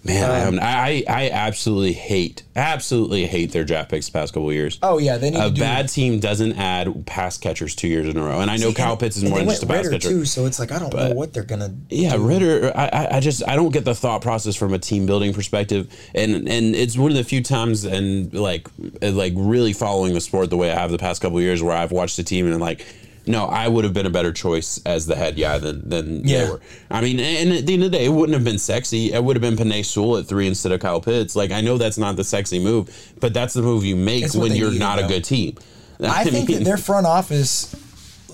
Man, 0.02 0.30
I, 0.30 0.44
um, 0.44 0.58
I 0.62 1.04
I 1.06 1.28
absolutely 1.30 1.92
hate, 1.92 2.42
absolutely 2.56 3.26
hate 3.26 3.52
their 3.52 3.64
draft 3.64 3.90
picks 3.90 4.06
the 4.06 4.12
past 4.12 4.32
couple 4.32 4.48
of 4.48 4.54
years. 4.54 4.78
Oh 4.82 4.96
yeah, 4.96 5.18
they 5.18 5.28
need 5.28 5.38
a 5.38 5.48
to 5.48 5.54
do 5.54 5.60
bad 5.60 5.90
team 5.90 6.20
doesn't 6.20 6.54
add 6.54 7.04
pass 7.04 7.36
catchers 7.36 7.74
two 7.74 7.86
years 7.88 8.08
in 8.08 8.16
a 8.16 8.22
row, 8.22 8.40
and 8.40 8.50
I 8.50 8.56
know 8.56 8.70
See, 8.70 8.74
Kyle 8.76 8.96
Pitts 8.96 9.18
is 9.18 9.24
more 9.28 9.38
than 9.40 9.48
just 9.48 9.62
a 9.62 9.66
pass 9.66 9.84
Ridder 9.84 9.90
catcher. 9.90 10.08
too, 10.08 10.24
so 10.24 10.46
it's 10.46 10.58
like 10.58 10.72
I 10.72 10.78
don't 10.78 10.94
know 10.94 11.10
what 11.12 11.34
they're 11.34 11.42
gonna. 11.42 11.74
Yeah, 11.90 12.16
Ridder. 12.18 12.72
I, 12.74 12.86
I- 12.86 13.16
I 13.16 13.20
just 13.20 13.46
I 13.46 13.56
don't 13.56 13.72
get 13.72 13.84
the 13.84 13.94
thought 13.94 14.22
process 14.22 14.56
from 14.56 14.72
a 14.72 14.78
team 14.78 15.04
building 15.04 15.34
perspective, 15.34 15.92
and 16.14 16.48
and 16.48 16.74
it's 16.74 16.96
one 16.96 17.10
of 17.10 17.16
the 17.18 17.24
few 17.24 17.42
times 17.42 17.84
and 17.84 18.32
like 18.32 18.68
like 19.02 19.34
really 19.36 19.74
following 19.74 20.14
the 20.14 20.20
sport 20.22 20.48
the 20.48 20.56
way 20.56 20.70
I 20.72 20.76
have 20.78 20.90
the 20.90 20.98
past 20.98 21.20
couple 21.20 21.36
of 21.36 21.44
years 21.44 21.62
where 21.62 21.76
I've 21.76 21.92
watched 21.92 22.16
the 22.16 22.22
team 22.22 22.46
and 22.50 22.58
like. 22.58 22.86
No, 23.26 23.44
I 23.46 23.68
would 23.68 23.84
have 23.84 23.92
been 23.92 24.06
a 24.06 24.10
better 24.10 24.32
choice 24.32 24.80
as 24.86 25.06
the 25.06 25.14
head 25.14 25.36
guy 25.38 25.58
than 25.58 25.88
than 25.88 26.26
Yeah. 26.26 26.44
they 26.44 26.50
were. 26.50 26.60
I 26.90 27.00
mean, 27.02 27.20
and 27.20 27.52
at 27.52 27.66
the 27.66 27.74
end 27.74 27.84
of 27.84 27.90
the 27.92 27.98
day, 27.98 28.04
it 28.06 28.08
wouldn't 28.08 28.34
have 28.34 28.44
been 28.44 28.58
sexy. 28.58 29.12
It 29.12 29.22
would 29.22 29.36
have 29.36 29.42
been 29.42 29.56
Penei 29.56 29.84
Sewell 29.84 30.16
at 30.18 30.26
three 30.26 30.46
instead 30.46 30.72
of 30.72 30.80
Kyle 30.80 31.00
Pitts. 31.00 31.36
Like 31.36 31.50
I 31.50 31.60
know 31.60 31.78
that's 31.78 31.98
not 31.98 32.16
the 32.16 32.24
sexy 32.24 32.58
move, 32.58 32.88
but 33.20 33.34
that's 33.34 33.54
the 33.54 33.62
move 33.62 33.84
you 33.84 33.94
make 33.96 34.32
when 34.34 34.54
you're 34.54 34.72
not 34.72 34.98
a 34.98 35.06
good 35.06 35.24
team. 35.24 35.56
I 36.02 36.24
think 36.24 36.48
mean- 36.48 36.58
that 36.58 36.64
their 36.64 36.78
front 36.78 37.06
office 37.06 37.74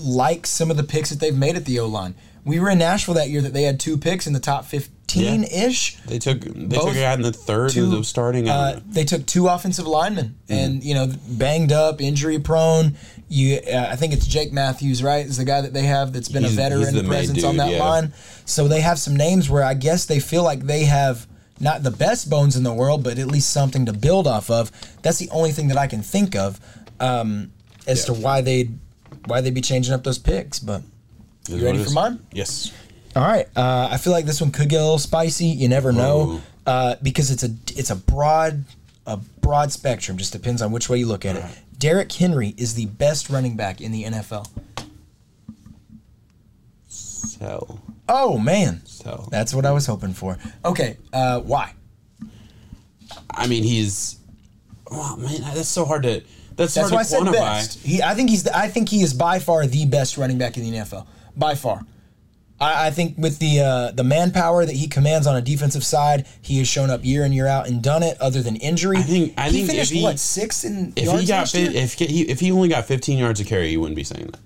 likes 0.01 0.51
some 0.51 0.70
of 0.70 0.77
the 0.77 0.85
picks 0.85 1.11
that 1.11 1.20
they've 1.20 1.37
made 1.37 1.57
at 1.57 1.64
the 1.64 1.81
O 1.81 1.87
line. 1.87 2.14
We 2.44 2.61
were 2.61 2.70
in 2.70 2.79
Nashville 2.79 3.14
that 3.14 3.29
year 3.29 3.40
that 3.42 3.53
they 3.53 3.62
had 3.62 3.81
two 3.81 3.96
picks 3.99 4.27
in 4.27 4.33
the 4.35 4.40
top 4.40 4.66
fifteen 5.09 5.45
ish. 5.45 5.97
they 6.07 6.19
took 6.19 6.40
they 6.40 6.77
took 6.77 6.90
a 6.90 6.95
guy 6.95 7.14
in 7.14 7.23
the 7.23 7.33
third 7.33 7.71
two, 7.71 7.97
of 7.97 8.07
starting. 8.07 8.49
Uh, 8.49 8.81
they 8.87 9.05
took 9.05 9.25
two 9.27 9.49
offensive 9.49 9.87
linemen, 9.87 10.37
Mm-hmm. 10.49 10.53
and 10.53 10.85
you 10.85 10.95
know, 10.95 11.12
banged 11.29 11.73
up, 11.73 12.01
injury 12.01 12.38
prone. 12.38 12.97
You, 13.29 13.59
uh, 13.59 13.88
I 13.90 13.97
think 13.97 14.12
it's 14.12 14.27
Jake 14.27 14.53
Matthews, 14.53 15.03
right? 15.03 15.27
Is 15.27 15.37
the 15.37 15.45
guy 15.45 15.61
that 15.61 15.73
they 15.73 15.83
have 15.83 16.12
that's 16.12 16.29
been 16.29 16.42
He's- 16.42 16.55
a 16.55 16.57
veteran 16.57 16.81
he's 16.83 16.92
the 16.92 17.03
main 17.03 17.11
presence 17.11 17.45
on 17.45 17.57
that 17.57 17.71
yeah. 17.73 17.79
line. 17.83 18.12
So 18.45 18.69
they 18.69 18.81
have 18.81 18.99
some 18.99 19.16
names 19.16 19.51
where 19.51 19.64
I 19.64 19.75
guess 19.75 20.05
they 20.07 20.21
feel 20.21 20.45
like 20.45 20.61
they 20.61 20.85
have 20.85 21.27
not 21.59 21.83
the 21.83 21.90
best 21.90 22.29
bones 22.31 22.55
in 22.57 22.62
the 22.62 22.73
world, 22.73 23.03
but 23.03 23.19
at 23.19 23.27
least 23.29 23.51
something 23.53 23.87
to 23.87 23.92
build 23.92 24.27
off 24.29 24.51
of. 24.51 24.71
That's 25.03 25.19
the 25.19 25.29
only 25.31 25.51
thing 25.53 25.69
that 25.69 25.77
I 25.77 25.87
can 25.88 26.03
think 26.03 26.37
of 26.37 26.61
um, 27.01 27.51
as 27.87 28.05
to 28.05 28.12
why 28.12 28.42
they 28.42 28.71
why 29.27 29.40
they'd 29.40 29.55
be 29.55 29.61
changing 29.61 29.92
up 29.95 30.05
those 30.05 30.19
picks. 30.19 30.59
But 30.61 30.83
you 31.49 31.64
ready 31.64 31.83
for 31.83 31.90
mine? 31.90 32.21
Yes. 32.33 32.73
All 33.16 33.22
right. 33.22 33.46
Uh, 33.57 33.88
I 33.90 33.96
feel 33.96 34.12
like 34.12 34.26
this 34.26 34.40
one 34.40 34.52
could 34.52 34.68
get 34.68 34.81
a 34.81 34.85
little 34.85 34.98
spicy. 34.98 35.46
You 35.46 35.68
never 35.68 35.90
know 35.90 36.42
uh, 36.66 36.96
because 37.02 37.31
it's 37.31 37.42
a 37.42 37.50
it's 37.76 37.90
a 37.90 37.96
broad 37.96 38.64
a 39.07 39.16
broad 39.16 39.72
spectrum. 39.72 40.18
Just 40.18 40.33
depends 40.33 40.61
on 40.61 40.70
which 40.70 40.88
way 40.88 40.98
you 40.98 41.07
look 41.07 41.24
at 41.24 41.37
it. 41.37 41.44
Derrick 41.79 42.12
Henry 42.12 42.55
is 42.57 42.74
the 42.74 42.87
best 42.87 43.31
running 43.31 43.57
back 43.57 43.81
in 43.81 43.90
the 43.90 44.05
NFL. 44.05 44.48
So, 46.88 47.81
Oh 48.09 48.38
man, 48.38 48.83
so 48.87 49.26
that's 49.31 49.52
what 49.52 49.66
I 49.66 49.72
was 49.72 49.87
hoping 49.87 50.12
for. 50.12 50.38
Okay, 50.64 50.96
uh, 51.12 51.40
why? 51.40 51.74
I 53.31 53.46
mean, 53.46 53.62
he's. 53.64 54.18
Oh 54.90 55.16
man, 55.16 55.40
that's 55.55 55.68
so 55.68 55.85
hard 55.85 56.05
to. 56.05 56.22
That's, 56.55 56.72
That's 56.74 56.90
why 56.90 57.00
I 57.00 57.05
hard 57.05 57.07
to 57.07 57.11
said 57.11 57.22
quantify. 57.22 57.33
best. 57.33 57.79
He, 57.81 58.02
I 58.02 58.14
think 58.14 58.31
he's. 58.31 58.44
The, 58.44 58.57
I 58.57 58.68
think 58.68 58.88
he 58.88 59.02
is 59.02 59.12
by 59.12 59.38
far 59.40 59.66
the 59.66 59.87
best 59.87 60.16
running 60.16 60.38
back 60.38 60.57
in 60.57 60.62
the 60.62 60.79
NFL. 60.79 61.07
By 61.37 61.55
far. 61.55 61.85
I, 62.61 62.87
I 62.87 62.90
think 62.90 63.19
with 63.19 63.38
the 63.38 63.61
uh, 63.61 63.90
the 63.92 64.05
manpower 64.05 64.64
that 64.64 64.75
he 64.75 64.88
commands 64.88 65.27
on 65.27 65.37
a 65.37 65.42
defensive 65.42 65.85
side, 65.85 66.27
he 66.40 66.59
has 66.59 66.66
shown 66.69 66.88
up 66.90 67.05
year 67.05 67.25
in 67.25 67.33
year 67.33 67.47
out 67.47 67.69
and 67.69 67.83
done 67.83 68.03
it. 68.03 68.19
Other 68.21 68.42
than 68.42 68.57
injury, 68.57 68.97
I 68.99 69.03
think- 69.03 69.35
I 69.37 69.51
he 69.51 69.59
think 69.59 69.71
finished 69.71 69.92
he- 69.92 70.03
what 70.03 70.19
sixth 70.19 70.64
in 70.64 70.92
If 70.97 71.05
yards 71.05 71.21
he 71.21 71.27
got 71.29 71.55
year? 71.55 71.71
if 71.75 71.95
he 71.95 72.23
if 72.23 72.40
he 72.40 72.51
only 72.53 72.69
got 72.69 72.87
15 72.87 73.19
yards 73.19 73.40
of 73.40 73.47
carry, 73.47 73.69
you 73.71 73.81
wouldn't 73.81 73.97
be 73.97 74.05
saying 74.05 74.27
that. 74.33 74.40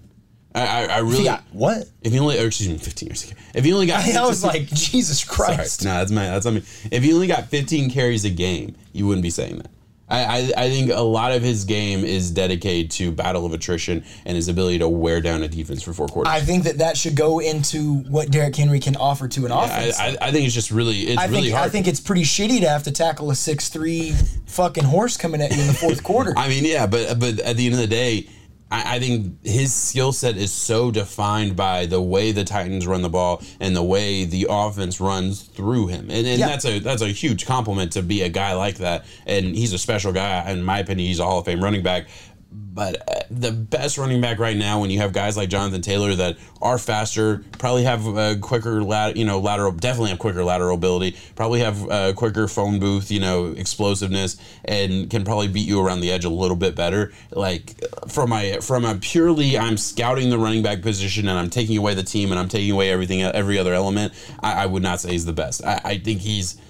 I 0.53 0.66
I, 0.66 0.85
I 0.87 0.99
really 0.99 1.23
got 1.23 1.44
what? 1.53 1.88
if 2.03 2.11
he 2.12 2.18
only 2.18 2.37
or 2.40 2.46
excuse 2.49 2.68
me 2.68 2.79
15 2.79 3.07
yards. 3.09 3.23
of 3.23 3.31
carry. 3.37 3.40
If 3.55 3.64
he 3.64 3.73
only 3.73 3.87
got 3.87 4.05
I 4.16 4.27
was 4.27 4.42
like, 4.42 4.66
Jesus 4.66 5.20
Sorry. 5.20 5.55
Christ. 5.55 5.85
No, 5.85 5.90
that's 5.94 6.11
my 6.11 6.25
that's 6.27 6.46
on 6.46 6.55
me. 6.57 6.62
If 6.90 7.05
he 7.05 7.12
only 7.12 7.29
got 7.29 7.44
15 7.46 7.90
carries 7.90 8.25
a 8.25 8.31
game, 8.31 8.75
you 8.92 9.07
wouldn't 9.07 9.23
be 9.23 9.31
saying 9.31 9.59
that. 9.59 9.70
I, 10.11 10.25
I, 10.25 10.53
I 10.57 10.70
think 10.70 10.90
a 10.90 11.01
lot 11.01 11.33
of 11.33 11.42
his 11.42 11.64
game 11.64 12.05
is 12.05 12.31
dedicated 12.31 12.90
to 12.92 13.12
battle 13.12 13.46
of 13.46 13.53
attrition 13.53 14.05
and 14.25 14.37
his 14.37 14.49
ability 14.49 14.79
to 14.81 14.88
wear 14.88 15.20
down 15.20 15.42
a 15.42 15.49
defense 15.49 15.83
for 15.83 15.92
four 15.92 16.09
quarters. 16.09 16.33
I 16.33 16.40
think 16.40 16.64
that 16.64 16.79
that 16.79 16.96
should 16.96 17.14
go 17.14 17.38
into 17.38 18.01
what 18.09 18.31
Derrick 18.31 18.57
Henry 18.57 18.81
can 18.81 18.96
offer 18.96 19.29
to 19.29 19.46
an 19.46 19.53
I, 19.53 19.64
offense. 19.64 20.01
I, 20.01 20.16
I 20.20 20.33
think 20.33 20.46
it's 20.46 20.55
just 20.55 20.70
really 20.70 21.01
it's 21.03 21.20
I 21.20 21.27
really 21.27 21.42
think 21.42 21.55
hard. 21.55 21.66
I 21.66 21.70
think 21.70 21.87
it's 21.87 22.01
pretty 22.01 22.23
shitty 22.23 22.61
to 22.61 22.68
have 22.68 22.83
to 22.85 22.92
tackle 22.92 23.31
a 23.31 23.35
six 23.35 23.68
three 23.68 24.12
fucking 24.46 24.85
horse 24.85 25.16
coming 25.16 25.40
at 25.40 25.55
you 25.55 25.61
in 25.61 25.66
the 25.68 25.75
fourth 25.75 26.03
quarter. 26.05 26.35
I 26.37 26.49
mean, 26.49 26.64
yeah, 26.64 26.87
but 26.87 27.18
but 27.18 27.38
at 27.40 27.57
the 27.57 27.66
end 27.66 27.75
of 27.75 27.81
the 27.81 27.87
day, 27.87 28.29
I, 28.70 28.96
I 28.96 28.98
think 29.00 29.44
his 29.44 29.74
skill 29.74 30.12
set 30.12 30.37
is 30.37 30.52
so 30.52 30.90
defined 30.90 31.56
by 31.56 31.87
the 31.87 32.00
way 32.00 32.33
the 32.33 32.44
Titans 32.44 32.87
run 32.87 33.02
the 33.02 33.09
ball 33.09 33.42
and 33.59 33.74
the 33.74 33.83
way 33.83 34.24
the 34.24 34.46
offense 34.48 35.00
runs 35.00 35.42
through 35.42 35.88
him, 35.88 36.11
and, 36.11 36.26
and 36.26 36.38
Yeah. 36.38 36.48
that's 36.48 36.64
a 36.64 36.78
that's 36.78 37.02
a 37.02 37.09
huge 37.09 37.46
compliment 37.46 37.92
to 37.92 38.02
be 38.02 38.22
a 38.22 38.28
guy 38.28 38.54
like 38.54 38.76
that. 38.78 39.04
And 39.26 39.56
he's 39.56 39.72
a 39.72 39.78
special 39.78 40.12
guy, 40.12 40.48
in 40.50 40.62
my 40.62 40.78
opinion. 40.78 41.09
He's 41.09 41.18
a 41.20 41.24
Hall 41.24 41.40
of 41.40 41.46
Fame 41.46 41.62
running 41.62 41.83
back. 41.83 42.06
But 42.53 43.09
uh, 43.09 43.21
the 43.31 43.53
best 43.53 43.97
running 43.97 44.21
back 44.21 44.39
right 44.41 44.57
now, 44.57 44.81
when 44.81 44.91
you 44.91 44.99
have 44.99 45.13
guys 45.13 45.37
like 45.37 45.49
Jonathan 45.49 45.83
Taylor 45.83 46.15
that 46.17 46.37
are 46.61 46.79
faster, 46.79 47.45
probably 47.59 47.85
have 47.85 48.07
a 48.07 48.37
quicker 48.41 48.83
lat, 48.83 49.17
you 49.17 49.25
know, 49.25 49.39
lateral, 49.39 49.71
definitely 49.71 50.11
have 50.11 50.19
quicker 50.19 50.43
lateral 50.43 50.75
ability, 50.75 51.17
probably 51.37 51.61
have 51.61 51.89
a 51.91 52.13
quicker 52.13 52.49
phone 52.49 52.81
booth, 52.81 53.11
you 53.11 53.21
know, 53.21 53.47
explosiveness, 53.47 54.37
and 54.65 55.09
can 55.11 55.25
probably 55.25 55.47
beat 55.47 55.67
you 55.67 55.81
around 55.81 56.01
the 56.01 56.11
edge 56.11 56.25
a 56.25 56.29
little 56.29 56.57
bit 56.57 56.75
better. 56.75 57.13
Like 57.31 57.81
from 58.09 58.33
a 58.33 58.61
from 58.61 58.85
a 58.85 58.97
purely, 58.97 59.57
I'm 59.57 59.77
scouting 59.77 60.31
the 60.31 60.39
running 60.39 60.63
back 60.63 60.83
position 60.83 61.29
and 61.29 61.39
I'm 61.39 61.51
taking 61.51 61.79
away 61.79 61.95
the 61.95 62.03
team 62.03 62.31
and 62.31 62.39
I'm 62.39 62.49
taking 62.49 62.73
away 62.73 62.91
everything, 62.91 63.23
every 63.23 63.59
other 63.59 63.75
element. 63.75 64.13
I, 64.41 64.65
I 64.65 64.67
would 64.67 64.83
not 64.83 65.01
say 65.01 65.11
he's 65.13 65.25
the 65.27 65.33
best. 65.33 65.65
I, 65.65 65.81
I 65.85 65.99
think 65.99 66.21
he's. 66.21 66.61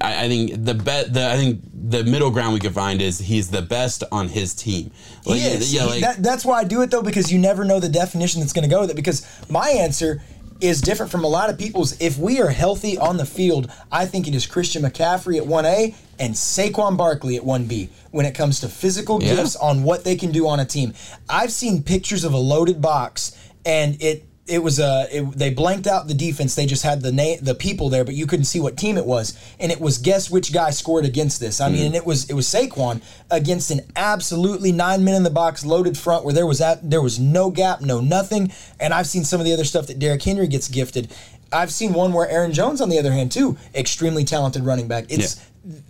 I, 0.00 0.24
I 0.24 0.28
think 0.28 0.64
the 0.64 0.74
bet 0.74 1.12
the 1.12 1.30
I 1.30 1.36
think 1.36 1.60
the 1.72 2.02
middle 2.04 2.30
ground 2.30 2.54
we 2.54 2.60
could 2.60 2.74
find 2.74 3.00
is 3.00 3.18
he's 3.18 3.50
the 3.50 3.62
best 3.62 4.02
on 4.10 4.28
his 4.28 4.54
team. 4.54 4.90
Like, 5.24 5.40
He 5.40 5.46
is. 5.46 5.72
Yeah, 5.72 5.84
like 5.84 6.00
that, 6.00 6.22
that's 6.22 6.44
why 6.44 6.60
I 6.60 6.64
do 6.64 6.82
it 6.82 6.90
though, 6.90 7.02
because 7.02 7.30
you 7.32 7.38
never 7.38 7.64
know 7.64 7.78
the 7.80 7.88
definition 7.88 8.40
that's 8.40 8.52
going 8.52 8.68
to 8.68 8.74
go 8.74 8.80
with 8.80 8.90
it. 8.90 8.96
Because 8.96 9.26
my 9.48 9.68
answer 9.70 10.22
is 10.60 10.80
different 10.80 11.12
from 11.12 11.22
a 11.22 11.28
lot 11.28 11.50
of 11.50 11.58
people's. 11.58 12.00
If 12.00 12.18
we 12.18 12.40
are 12.40 12.48
healthy 12.48 12.96
on 12.98 13.18
the 13.18 13.26
field, 13.26 13.70
I 13.92 14.06
think 14.06 14.26
it 14.26 14.34
is 14.34 14.46
Christian 14.46 14.82
McCaffrey 14.82 15.36
at 15.36 15.44
1A 15.44 15.94
and 16.18 16.34
Saquon 16.34 16.96
Barkley 16.96 17.36
at 17.36 17.42
1B 17.42 17.90
when 18.10 18.24
it 18.24 18.34
comes 18.34 18.60
to 18.60 18.68
physical 18.68 19.22
Yeah. 19.22 19.36
gifts 19.36 19.54
on 19.56 19.82
what 19.82 20.04
they 20.04 20.16
can 20.16 20.32
do 20.32 20.48
on 20.48 20.58
a 20.58 20.64
team. 20.64 20.94
I've 21.28 21.52
seen 21.52 21.82
pictures 21.82 22.24
of 22.24 22.32
a 22.32 22.38
loaded 22.38 22.80
box 22.80 23.36
and 23.66 24.00
it 24.02 24.24
it 24.46 24.62
was 24.62 24.78
a 24.78 25.06
it, 25.10 25.22
they 25.32 25.50
blanked 25.50 25.86
out 25.86 26.06
the 26.06 26.14
defense. 26.14 26.54
They 26.54 26.66
just 26.66 26.82
had 26.82 27.02
the 27.02 27.12
name 27.12 27.38
the 27.42 27.54
people 27.54 27.88
there, 27.88 28.04
but 28.04 28.14
you 28.14 28.26
couldn't 28.26 28.44
see 28.44 28.60
what 28.60 28.76
team 28.76 28.96
it 28.96 29.04
was. 29.04 29.36
And 29.58 29.72
it 29.72 29.80
was 29.80 29.98
guess 29.98 30.30
which 30.30 30.52
guy 30.52 30.70
scored 30.70 31.04
against 31.04 31.40
this. 31.40 31.60
I 31.60 31.68
mean, 31.68 31.86
and 31.86 31.94
it 31.94 32.06
was 32.06 32.30
it 32.30 32.34
was 32.34 32.46
Saquon 32.46 33.02
against 33.30 33.70
an 33.70 33.80
absolutely 33.96 34.72
nine 34.72 35.04
men 35.04 35.14
in 35.14 35.22
the 35.22 35.30
box 35.30 35.64
loaded 35.64 35.98
front 35.98 36.24
where 36.24 36.34
there 36.34 36.46
was 36.46 36.60
at 36.60 36.88
there 36.88 37.02
was 37.02 37.18
no 37.18 37.50
gap, 37.50 37.80
no 37.80 38.00
nothing. 38.00 38.52
And 38.78 38.94
I've 38.94 39.06
seen 39.06 39.24
some 39.24 39.40
of 39.40 39.46
the 39.46 39.52
other 39.52 39.64
stuff 39.64 39.88
that 39.88 39.98
Derrick 39.98 40.22
Henry 40.22 40.46
gets 40.46 40.68
gifted. 40.68 41.12
I've 41.52 41.70
seen 41.70 41.92
one 41.92 42.12
where 42.12 42.28
Aaron 42.28 42.52
Jones, 42.52 42.80
on 42.80 42.88
the 42.88 42.98
other 42.98 43.12
hand, 43.12 43.30
too, 43.30 43.56
extremely 43.74 44.24
talented 44.24 44.64
running 44.64 44.88
back. 44.88 45.06
It's 45.08 45.40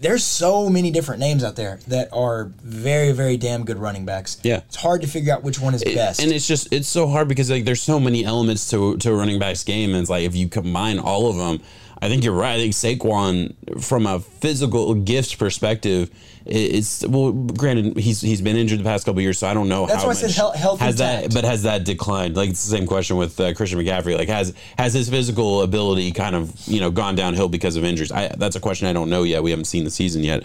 there's 0.01 0.25
so 0.25 0.71
many 0.71 0.91
different 0.91 1.21
names 1.21 1.45
out 1.45 1.55
there 1.57 1.81
that 1.89 2.09
are 2.13 2.45
very, 2.63 3.13
very 3.13 3.37
damn 3.37 3.65
good 3.65 3.77
running 3.77 4.07
backs. 4.07 4.39
Yeah. 4.43 4.63
it's 4.67 4.77
hard 4.77 5.03
to 5.03 5.07
figure 5.07 5.35
out 5.35 5.43
which 5.43 5.61
one 5.61 5.75
is 5.75 5.85
best. 5.85 6.21
And 6.21 6.33
it's 6.33 6.47
just 6.47 6.73
it's 6.73 6.89
so 6.89 7.07
hard 7.07 7.29
because 7.29 7.51
like 7.51 7.67
there's 7.67 7.83
so 7.83 8.01
many 8.01 8.25
elements 8.25 8.71
to 8.71 8.97
to 8.99 9.11
a 9.11 9.15
running 9.15 9.39
back's 9.39 9.65
game, 9.65 9.91
and 9.91 10.01
it's 10.01 10.11
like 10.11 10.25
if 10.25 10.35
you 10.35 10.49
combine 10.49 10.99
all 10.99 11.29
of 11.29 11.37
them, 11.37 11.61
I 12.03 12.09
think 12.09 12.25
you're 12.25 12.35
right. 12.35 12.55
I 12.55 12.59
think 12.59 12.75
Saquon, 12.75 13.55
from 13.83 14.07
a 14.07 14.21
physical 14.21 14.95
gifts 14.95 15.35
perspective, 15.35 16.11
i- 16.47 16.51
it's 16.51 17.07
well. 17.07 17.33
Granted, 17.33 17.97
he's 17.97 18.21
he's 18.21 18.41
been 18.43 18.57
injured 18.57 18.81
the 18.81 18.85
past 18.85 19.07
couple 19.07 19.23
years, 19.23 19.39
so 19.39 19.47
I 19.49 19.55
don't 19.55 19.69
know 19.69 19.87
That's 19.87 20.03
how 20.03 20.09
why 20.09 20.13
I 20.13 20.15
much 20.15 20.19
said 20.23 20.31
hel- 20.33 20.53
health 20.53 20.81
has 20.81 20.97
that, 20.97 21.33
but 21.33 21.45
has 21.45 21.63
that 21.63 21.85
declined? 21.85 22.37
Like 22.37 22.51
it's 22.51 22.63
the 22.65 22.77
same 22.77 22.87
question 22.87 23.17
with 23.17 23.41
uh, 23.41 23.55
Christian 23.55 23.79
McCaffrey. 23.79 24.17
Like 24.17 24.29
has 24.29 24.53
has 24.77 24.93
his 24.93 25.09
physical 25.09 25.63
ability 25.63 26.13
kind 26.13 26.37
of 26.37 26.53
you 26.69 26.81
know 26.81 26.91
gone 26.91 27.15
downhill 27.15 27.49
because 27.49 27.77
of 27.77 27.85
injuries? 27.85 28.13
I, 28.13 28.29
that's 28.37 28.57
a 28.57 28.61
question 28.61 28.87
I 28.89 28.93
don't 28.93 29.09
know 29.09 29.23
yet. 29.23 29.43
We 29.43 29.51
haven't 29.51 29.65
seen 29.65 29.85
the 29.85 29.91
season 29.91 30.23
yet. 30.23 30.43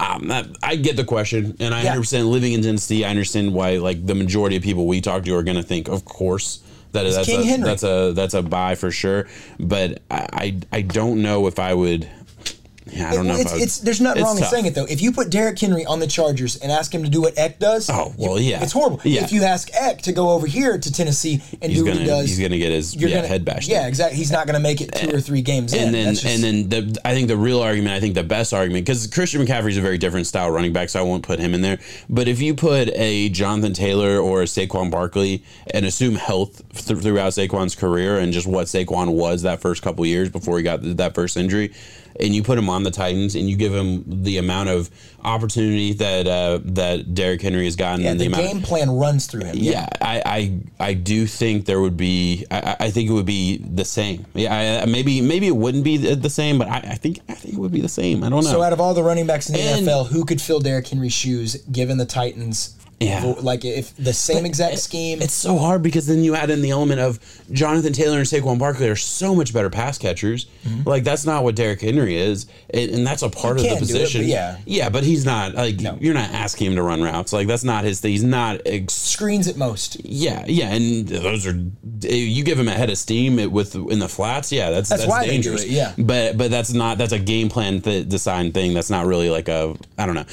Um, 0.00 0.28
that, 0.28 0.46
I 0.62 0.76
get 0.76 0.94
the 0.96 1.02
question, 1.04 1.56
and 1.58 1.74
I 1.74 1.82
Yeah. 1.82 1.92
understand 1.94 2.28
living 2.28 2.52
in 2.52 2.62
Tennessee. 2.62 3.04
I 3.04 3.10
understand 3.10 3.52
why, 3.52 3.78
like 3.78 4.06
the 4.06 4.14
majority 4.14 4.54
of 4.54 4.62
people 4.62 4.86
we 4.86 5.00
talk 5.00 5.24
to 5.24 5.34
are 5.34 5.42
going 5.42 5.56
to 5.56 5.62
think, 5.64 5.88
of 5.88 6.04
course, 6.04 6.60
that 6.92 7.02
that's 7.04 7.26
King 7.26 7.40
a, 7.40 7.44
Henry. 7.44 7.64
that's 7.66 7.82
a 7.82 8.12
that's 8.14 8.34
a 8.34 8.42
buy 8.42 8.74
for 8.74 8.90
sure. 8.90 9.26
But 9.58 10.02
I 10.10 10.28
I, 10.32 10.60
I 10.78 10.82
don't 10.82 11.22
know 11.22 11.46
if 11.46 11.58
I 11.58 11.74
would. 11.74 12.08
Yeah, 12.92 13.10
I 13.10 13.14
don't 13.14 13.26
know. 13.26 13.34
it's, 13.36 13.52
would, 13.52 13.62
it's 13.62 13.78
there's 13.80 14.00
nothing 14.00 14.22
it's 14.22 14.26
wrong 14.28 14.36
tough. 14.38 14.46
in 14.46 14.50
saying 14.50 14.66
it 14.66 14.74
though. 14.74 14.84
If 14.86 15.00
you 15.02 15.12
put 15.12 15.30
Derrick 15.30 15.58
Henry 15.58 15.84
on 15.86 16.00
the 16.00 16.06
Chargers 16.06 16.56
and 16.56 16.70
ask 16.72 16.92
him 16.94 17.02
to 17.04 17.08
do 17.10 17.20
what 17.20 17.38
Eck 17.38 17.58
does, 17.58 17.88
Oh, 17.90 18.12
well, 18.16 18.38
yeah. 18.40 18.62
it's 18.62 18.72
horrible. 18.72 19.00
Yeah. 19.04 19.24
If 19.24 19.32
you 19.32 19.42
ask 19.44 19.68
Eck 19.74 20.02
to 20.02 20.12
go 20.12 20.30
over 20.30 20.46
here 20.46 20.78
to 20.78 20.92
Tennessee 20.92 21.42
and 21.62 21.70
He's 21.72 21.78
do 21.80 21.84
what 21.84 21.90
gonna 21.92 22.00
he 22.00 22.06
does, 22.06 22.28
he's 22.28 22.38
gonna 22.40 22.58
get 22.58 22.72
his 22.72 22.94
yeah, 22.94 23.08
gonna 23.16 23.26
head 23.28 23.44
bashed. 23.44 23.68
Yeah, 23.68 23.82
in. 23.82 23.88
exactly. 23.88 24.16
He's 24.18 24.30
not 24.30 24.46
going 24.46 24.54
to 24.54 24.60
make 24.60 24.80
it 24.80 24.92
two 24.94 25.14
or 25.14 25.20
three 25.20 25.42
games 25.42 25.72
in. 25.72 25.86
and 25.86 25.94
then 25.94 26.14
just- 26.14 26.26
and 26.26 26.42
then 26.42 26.68
the 26.68 26.98
I 27.04 27.14
think 27.14 27.28
the 27.28 27.36
real 27.36 27.60
argument, 27.60 27.94
I 27.94 28.00
think 28.00 28.14
the 28.14 28.22
best 28.24 28.52
argument, 28.52 28.84
because 28.86 29.06
Christian 29.06 29.44
McCaffrey 29.44 29.70
is 29.70 29.76
a 29.78 29.80
very 29.82 29.98
different 29.98 30.26
style 30.26 30.50
running 30.50 30.72
back, 30.72 30.88
so 30.88 30.98
I 30.98 31.02
won't 31.02 31.22
put 31.22 31.38
him 31.38 31.54
in 31.54 31.60
there. 31.62 31.78
But 32.08 32.28
if 32.28 32.40
you 32.40 32.54
put 32.54 32.88
a 32.94 33.28
Jonathan 33.30 33.72
Taylor 33.72 34.18
or 34.18 34.42
a 34.42 34.44
Saquon 34.46 34.90
Barkley 34.90 35.42
and 35.72 35.84
assume 35.86 36.14
health 36.16 36.62
th- 36.86 37.00
throughout 37.00 37.32
Saquon's 37.32 37.74
career 37.74 38.18
and 38.18 38.32
just 38.32 38.46
what 38.46 38.66
Saquon 38.66 39.12
was 39.12 39.42
that 39.42 39.60
first 39.60 39.82
couple 39.82 40.04
years 40.06 40.28
before 40.28 40.56
he 40.58 40.62
got 40.64 40.82
th- 40.82 40.96
that 40.96 41.14
first 41.14 41.36
injury, 41.36 41.72
and 42.20 42.34
you 42.34 42.42
put 42.42 42.58
him 42.58 42.68
on 42.68 42.82
the 42.82 42.90
Titans 42.90 43.34
and 43.34 43.48
you 43.48 43.56
give 43.56 43.72
him 43.74 44.04
the 44.24 44.38
amount 44.38 44.68
of 44.68 44.90
opportunity 45.24 45.92
that 45.94 46.26
uh, 46.26 46.58
that 46.64 47.14
Derrick 47.14 47.42
Henry 47.42 47.64
has 47.64 47.76
gotten, 47.76 48.04
yeah, 48.04 48.10
and 48.10 48.20
the 48.20 48.26
amount 48.26 48.44
game 48.44 48.62
plan 48.62 48.90
runs 48.90 49.26
through 49.26 49.44
him. 49.44 49.56
yeah, 49.58 49.86
I, 50.00 50.22
I 50.26 50.60
I 50.90 50.94
do 50.94 51.26
think 51.26 51.66
there 51.66 51.80
would 51.80 51.96
be. 51.96 52.46
I, 52.50 52.76
I 52.80 52.90
think 52.90 53.10
it 53.10 53.12
would 53.12 53.26
be 53.26 53.58
the 53.58 53.84
same. 53.84 54.26
Yeah, 54.34 54.82
I, 54.82 54.86
maybe 54.86 55.20
maybe 55.20 55.46
it 55.46 55.56
wouldn't 55.56 55.84
be 55.84 55.96
the, 55.96 56.14
the 56.16 56.30
same, 56.30 56.58
but 56.58 56.68
I, 56.68 56.78
I 56.78 56.94
think 56.94 57.20
I 57.28 57.34
think 57.34 57.54
it 57.54 57.60
would 57.60 57.72
be 57.72 57.80
the 57.80 57.88
same. 57.88 58.22
I 58.24 58.28
don't 58.28 58.44
know. 58.44 58.50
So 58.50 58.62
out 58.62 58.72
of 58.72 58.80
all 58.80 58.94
the 58.94 59.02
running 59.02 59.26
backs 59.26 59.48
in 59.48 59.54
the 59.54 59.60
And- 59.60 59.86
NFL, 59.86 60.08
who 60.08 60.24
could 60.24 60.40
fill 60.40 60.60
Derrick 60.60 60.86
Henry's 60.88 61.12
shoes 61.12 61.56
given 61.72 61.98
the 61.98 62.06
Titans? 62.06 62.74
Yeah. 63.00 63.34
Like 63.40 63.64
if 63.64 63.94
the 63.96 64.12
same 64.12 64.44
exact 64.44 64.78
scheme. 64.80 65.22
it's 65.22 65.32
so 65.32 65.56
hard 65.56 65.84
because 65.84 66.06
then 66.08 66.24
you 66.24 66.34
add 66.34 66.50
in 66.50 66.62
the 66.62 66.70
element 66.70 67.00
of 67.00 67.20
Jonathan 67.52 67.92
Taylor 67.92 68.18
and 68.18 68.26
Saquon 68.26 68.58
Barkley 68.58 68.88
are 68.88 68.96
so 68.96 69.36
much 69.36 69.52
better 69.54 69.70
pass 69.70 69.98
catchers. 69.98 70.46
Mm-hmm. 70.66 70.88
Like 70.88 71.04
that's 71.04 71.24
not 71.24 71.44
what 71.44 71.54
Derrick 71.54 71.80
Henry 71.80 72.16
is, 72.16 72.46
and, 72.70 72.90
and 72.90 73.06
that's 73.06 73.22
a 73.22 73.30
part 73.30 73.56
of 73.56 73.62
the 73.62 73.68
do 73.68 73.74
it, 73.76 73.78
position. 73.78 74.24
yeah. 74.24 74.58
yeah, 74.66 74.88
but 74.88 75.04
he's 75.04 75.24
not 75.24 75.54
like 75.54 75.80
you're 76.00 76.12
not 76.14 76.30
asking 76.30 76.68
him 76.72 76.76
to 76.76 76.82
run 76.82 77.00
routes. 77.00 77.32
Like 77.32 77.46
that's 77.46 77.62
not 77.62 77.84
his 77.84 78.00
thing. 78.00 78.10
He's 78.10 78.24
not. 78.24 78.62
Ex- 78.66 78.94
screens 78.94 79.46
at 79.46 79.56
most. 79.56 80.04
yeah, 80.04 80.44
yeah, 80.48 80.72
and 80.74 81.06
those 81.06 81.46
are 81.46 81.56
you 82.02 82.42
give 82.42 82.58
him 82.58 82.66
a 82.68 82.72
head 82.72 82.90
of 82.90 82.98
steam 82.98 83.38
it- 83.38 83.52
with 83.52 83.76
in 83.76 84.00
the 84.00 84.08
flats. 84.08 84.50
Yeah, 84.50 84.70
that's 84.70 84.88
That's 84.88 85.02
that's, 85.02 85.10
why 85.10 85.20
they 85.20 85.36
do 85.36 85.42
dangerous. 85.42 85.62
it, 85.64 85.70
yeah. 85.70 85.94
but 85.96 86.36
but 86.36 86.50
that's 86.50 86.72
not 86.72 86.98
that's 86.98 87.12
a 87.12 87.18
game 87.20 87.48
plan 87.48 87.80
th- 87.80 88.08
design 88.08 88.50
thing. 88.50 88.74
That's 88.74 88.90
not 88.90 89.06
really 89.06 89.30
like 89.30 89.46
a 89.48 89.76
I 89.96 90.04
don't 90.06 90.16
know. 90.16 90.24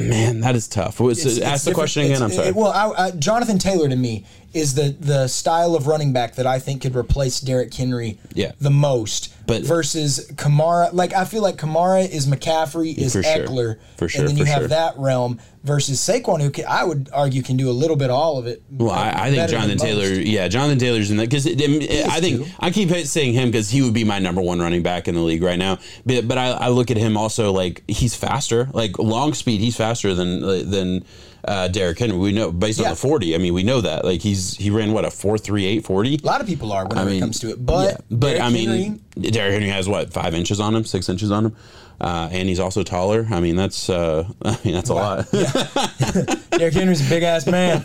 Man, 0.00 0.40
that 0.40 0.54
is 0.56 0.68
tough. 0.68 1.00
It's- 1.00 1.38
ask 1.40 1.64
the 1.64 1.74
question 1.74 2.04
again. 2.04 2.22
I'm 2.22 2.30
sorry. 2.30 2.48
it- 2.48 2.54
well, 2.56 2.70
I, 2.72 3.06
I, 3.06 3.10
Jonathan 3.12 3.58
Taylor 3.58 3.88
to 3.88 3.96
me 3.96 4.24
is 4.54 4.74
the 4.74 4.94
the 4.98 5.28
style 5.28 5.74
of 5.74 5.86
running 5.86 6.12
back 6.12 6.34
that 6.36 6.46
I 6.46 6.58
think 6.58 6.82
could 6.82 6.96
replace 6.96 7.40
Derrick 7.40 7.72
Henry 7.74 8.18
Yeah. 8.34 8.52
the 8.60 8.70
most. 8.70 9.34
But- 9.46 9.62
versus 9.62 10.30
Kamara, 10.34 10.92
like 10.92 11.14
I 11.14 11.24
feel 11.24 11.40
like 11.42 11.56
Kamara 11.56 12.06
is 12.08 12.26
McCaffrey 12.26 12.96
is 12.96 13.14
For 13.14 13.22
sure. 13.22 13.46
Ekeler, 13.46 13.76
For 13.96 14.06
sure, 14.08 14.20
and 14.20 14.28
then 14.28 14.36
you 14.36 14.44
have 14.44 14.60
sure. 14.62 14.68
that 14.68 14.98
realm 14.98 15.38
versus 15.64 15.98
Saquon, 16.00 16.42
who 16.42 16.50
can, 16.50 16.66
I 16.68 16.84
would 16.84 17.08
argue 17.14 17.42
can 17.42 17.56
do 17.56 17.70
a 17.70 17.72
little 17.72 17.96
bit 17.96 18.10
of 18.10 18.16
all 18.16 18.38
of 18.38 18.46
it. 18.46 18.62
Well, 18.70 18.90
I, 18.90 19.10
I 19.10 19.30
think 19.30 19.50
Jonathan 19.50 19.78
Taylor. 19.78 20.04
Yeah, 20.06 20.48
Jonathan 20.48 20.78
Taylor's 20.78 21.10
in 21.10 21.16
that 21.16 21.30
because 21.30 21.46
I 21.46 22.20
think 22.20 22.44
too. 22.44 22.46
I 22.60 22.70
keep 22.70 22.90
saying 23.06 23.32
him 23.32 23.48
because 23.50 23.70
he 23.70 23.80
would 23.80 23.94
be 23.94 24.04
my 24.04 24.18
number 24.18 24.42
one 24.42 24.60
running 24.60 24.82
back 24.82 25.08
in 25.08 25.14
the 25.14 25.22
league 25.22 25.42
right 25.42 25.58
now. 25.58 25.78
But 26.04 26.28
but 26.28 26.36
I, 26.36 26.50
I 26.50 26.68
look 26.68 26.90
at 26.90 26.98
him 26.98 27.16
also 27.16 27.50
like 27.50 27.82
he's 27.88 28.14
faster, 28.14 28.68
like 28.74 28.98
long 28.98 29.32
speed. 29.32 29.60
He's 29.62 29.76
faster 29.76 30.14
than 30.14 30.40
than 30.70 31.04
uh, 31.48 31.66
Derrick 31.68 31.98
Henry. 31.98 32.16
We 32.16 32.32
know 32.32 32.52
based 32.52 32.80
on 32.80 32.90
the 32.90 32.96
forty. 32.96 33.34
I 33.34 33.38
mean, 33.38 33.54
we 33.54 33.62
know 33.62 33.80
that 33.80 34.04
like 34.04 34.20
he's 34.20 34.54
he 34.54 34.70
ran 34.70 34.92
what 34.92 35.04
a 35.04 35.10
four 35.10 35.38
three 35.38 35.64
eight 35.64 35.84
forty. 35.84 36.16
A 36.22 36.26
lot 36.26 36.40
of 36.40 36.46
people 36.46 36.72
are 36.72 36.84
whenever 36.86 37.08
I 37.08 37.12
mean, 37.12 37.16
it 37.16 37.20
comes 37.20 37.40
to 37.40 37.50
it, 37.50 37.64
but 37.64 37.90
yeah, 37.90 37.96
but 38.10 38.26
Derrick 38.28 38.42
I 38.42 38.50
mean, 38.50 38.68
Henry- 39.16 39.30
Derrick 39.30 39.52
Henry 39.54 39.68
has 39.70 39.88
what 39.88 40.12
five 40.12 40.34
inches 40.34 40.60
on 40.60 40.74
him, 40.76 40.84
six 40.84 41.08
inches 41.08 41.30
on 41.30 41.46
him, 41.46 41.56
uh, 42.00 42.28
and 42.30 42.48
he's 42.48 42.60
also 42.60 42.82
taller. 42.82 43.26
I 43.30 43.40
mean, 43.40 43.56
that's 43.56 43.90
uh, 43.90 44.28
I 44.44 44.58
mean 44.64 44.74
that's 44.74 44.90
a 44.90 44.94
lot. 44.94 45.30
Derrick 46.50 46.74
Henry's 46.74 47.06
a 47.06 47.08
big 47.08 47.22
ass 47.22 47.46
man. 47.46 47.84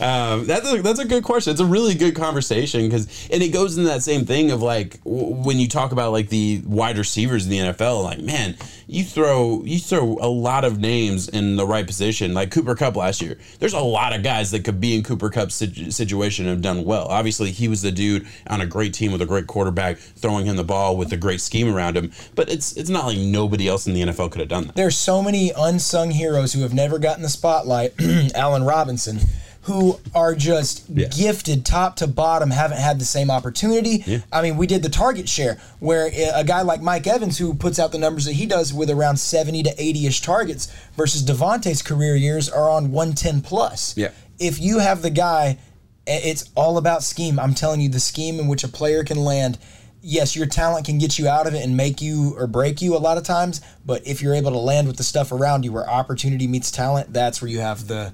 Um, 0.00 0.46
that's 0.46 0.70
a, 0.72 0.82
that's 0.82 0.98
a 0.98 1.04
good 1.04 1.24
question. 1.24 1.50
It's 1.52 1.60
a 1.60 1.66
really 1.66 1.94
good 1.94 2.14
conversation 2.14 2.86
because, 2.86 3.28
and 3.30 3.42
it 3.42 3.48
goes 3.48 3.76
into 3.76 3.88
that 3.90 4.02
same 4.02 4.24
thing 4.24 4.50
of 4.50 4.62
like 4.62 5.02
w- 5.04 5.34
when 5.34 5.58
you 5.58 5.68
talk 5.68 5.92
about 5.92 6.12
like 6.12 6.28
the 6.28 6.62
wide 6.66 6.98
receivers 6.98 7.44
in 7.44 7.50
the 7.50 7.58
NFL. 7.58 8.04
Like, 8.04 8.20
man, 8.20 8.56
you 8.86 9.04
throw 9.04 9.62
you 9.64 9.78
throw 9.78 10.18
a 10.20 10.28
lot 10.28 10.64
of 10.64 10.78
names 10.78 11.28
in 11.28 11.56
the 11.56 11.66
right 11.66 11.86
position. 11.86 12.34
Like 12.34 12.50
Cooper 12.50 12.74
Kupp 12.74 12.96
last 12.96 13.20
year, 13.20 13.38
there's 13.60 13.74
a 13.74 13.80
lot 13.80 14.14
of 14.14 14.22
guys 14.22 14.50
that 14.50 14.64
could 14.64 14.80
be 14.80 14.96
in 14.96 15.02
Cooper 15.02 15.30
Kupp's 15.30 15.54
situ- 15.54 15.90
situation 15.90 16.46
and 16.46 16.54
have 16.54 16.62
done 16.62 16.84
well. 16.84 17.06
Obviously, 17.06 17.50
he 17.50 17.68
was 17.68 17.82
the 17.82 17.92
dude 17.92 18.26
on 18.48 18.60
a 18.60 18.66
great 18.66 18.94
team 18.94 19.12
with 19.12 19.22
a 19.22 19.26
great 19.26 19.46
quarterback, 19.46 19.98
throwing 19.98 20.46
him 20.46 20.56
the 20.56 20.64
ball 20.64 20.96
with 20.96 21.12
a 21.12 21.16
great 21.16 21.40
scheme 21.40 21.72
around 21.72 21.96
him. 21.96 22.10
But 22.34 22.50
it's 22.50 22.76
it's 22.78 22.90
not 22.90 23.06
like 23.06 23.18
nobody 23.18 23.68
else 23.68 23.86
in 23.86 23.94
the 23.94 24.02
NFL 24.02 24.30
could 24.30 24.40
have 24.40 24.48
done 24.48 24.66
that. 24.68 24.76
There's 24.76 24.96
so 24.96 25.22
many 25.22 25.52
unsung 25.56 26.10
heroes 26.10 26.52
who 26.52 26.62
have 26.62 26.72
never 26.74 26.98
gotten 26.98 27.22
the 27.22 27.28
spotlight. 27.28 27.92
Allen 28.34 28.62
Robinson, 28.62 29.20
who 29.62 29.98
are 30.14 30.34
just 30.34 30.84
Yeah. 30.88 31.08
gifted 31.08 31.66
top 31.66 31.96
to 31.96 32.06
bottom, 32.06 32.50
haven't 32.50 32.78
had 32.78 32.98
the 32.98 33.04
same 33.04 33.30
opportunity. 33.30 34.02
Yeah. 34.06 34.18
I 34.32 34.40
mean, 34.42 34.56
we 34.56 34.66
did 34.66 34.82
the 34.82 34.88
target 34.88 35.28
share 35.28 35.58
where 35.80 36.10
a 36.34 36.44
guy 36.44 36.62
like 36.62 36.80
Mike 36.80 37.06
Evans, 37.06 37.36
who 37.38 37.52
puts 37.54 37.78
out 37.78 37.92
the 37.92 37.98
numbers 37.98 38.24
that 38.24 38.32
he 38.34 38.46
does 38.46 38.72
with 38.72 38.88
around 38.90 39.18
70 39.18 39.62
to 39.64 39.74
80 39.76 40.06
ish 40.06 40.20
targets, 40.22 40.68
versus 40.96 41.22
Devontae's 41.22 41.82
career 41.82 42.16
years 42.16 42.48
are 42.48 42.70
on 42.70 42.92
110 42.92 43.42
plus. 43.42 43.94
Yeah. 43.96 44.10
If 44.38 44.60
you 44.60 44.78
have 44.78 45.02
the 45.02 45.10
guy, 45.10 45.58
it's 46.06 46.48
all 46.54 46.78
about 46.78 47.02
scheme. 47.02 47.38
I'm 47.38 47.52
telling 47.54 47.80
you, 47.82 47.90
the 47.90 48.00
scheme 48.00 48.40
in 48.40 48.46
which 48.48 48.64
a 48.64 48.68
player 48.68 49.04
can 49.04 49.18
land. 49.18 49.58
Yes, 50.00 50.36
your 50.36 50.46
talent 50.46 50.86
can 50.86 50.98
get 50.98 51.18
you 51.18 51.28
out 51.28 51.46
of 51.46 51.54
it 51.54 51.64
and 51.64 51.76
make 51.76 52.00
you 52.00 52.34
or 52.38 52.46
break 52.46 52.80
you 52.80 52.96
a 52.96 52.98
lot 52.98 53.18
of 53.18 53.24
times, 53.24 53.60
but 53.84 54.06
if 54.06 54.22
you're 54.22 54.34
able 54.34 54.52
to 54.52 54.58
land 54.58 54.86
with 54.86 54.96
the 54.96 55.02
stuff 55.02 55.32
around 55.32 55.64
you 55.64 55.72
where 55.72 55.88
opportunity 55.88 56.46
meets 56.46 56.70
talent, 56.70 57.12
that's 57.12 57.42
where 57.42 57.50
you 57.50 57.60
have 57.60 57.88
the 57.88 58.12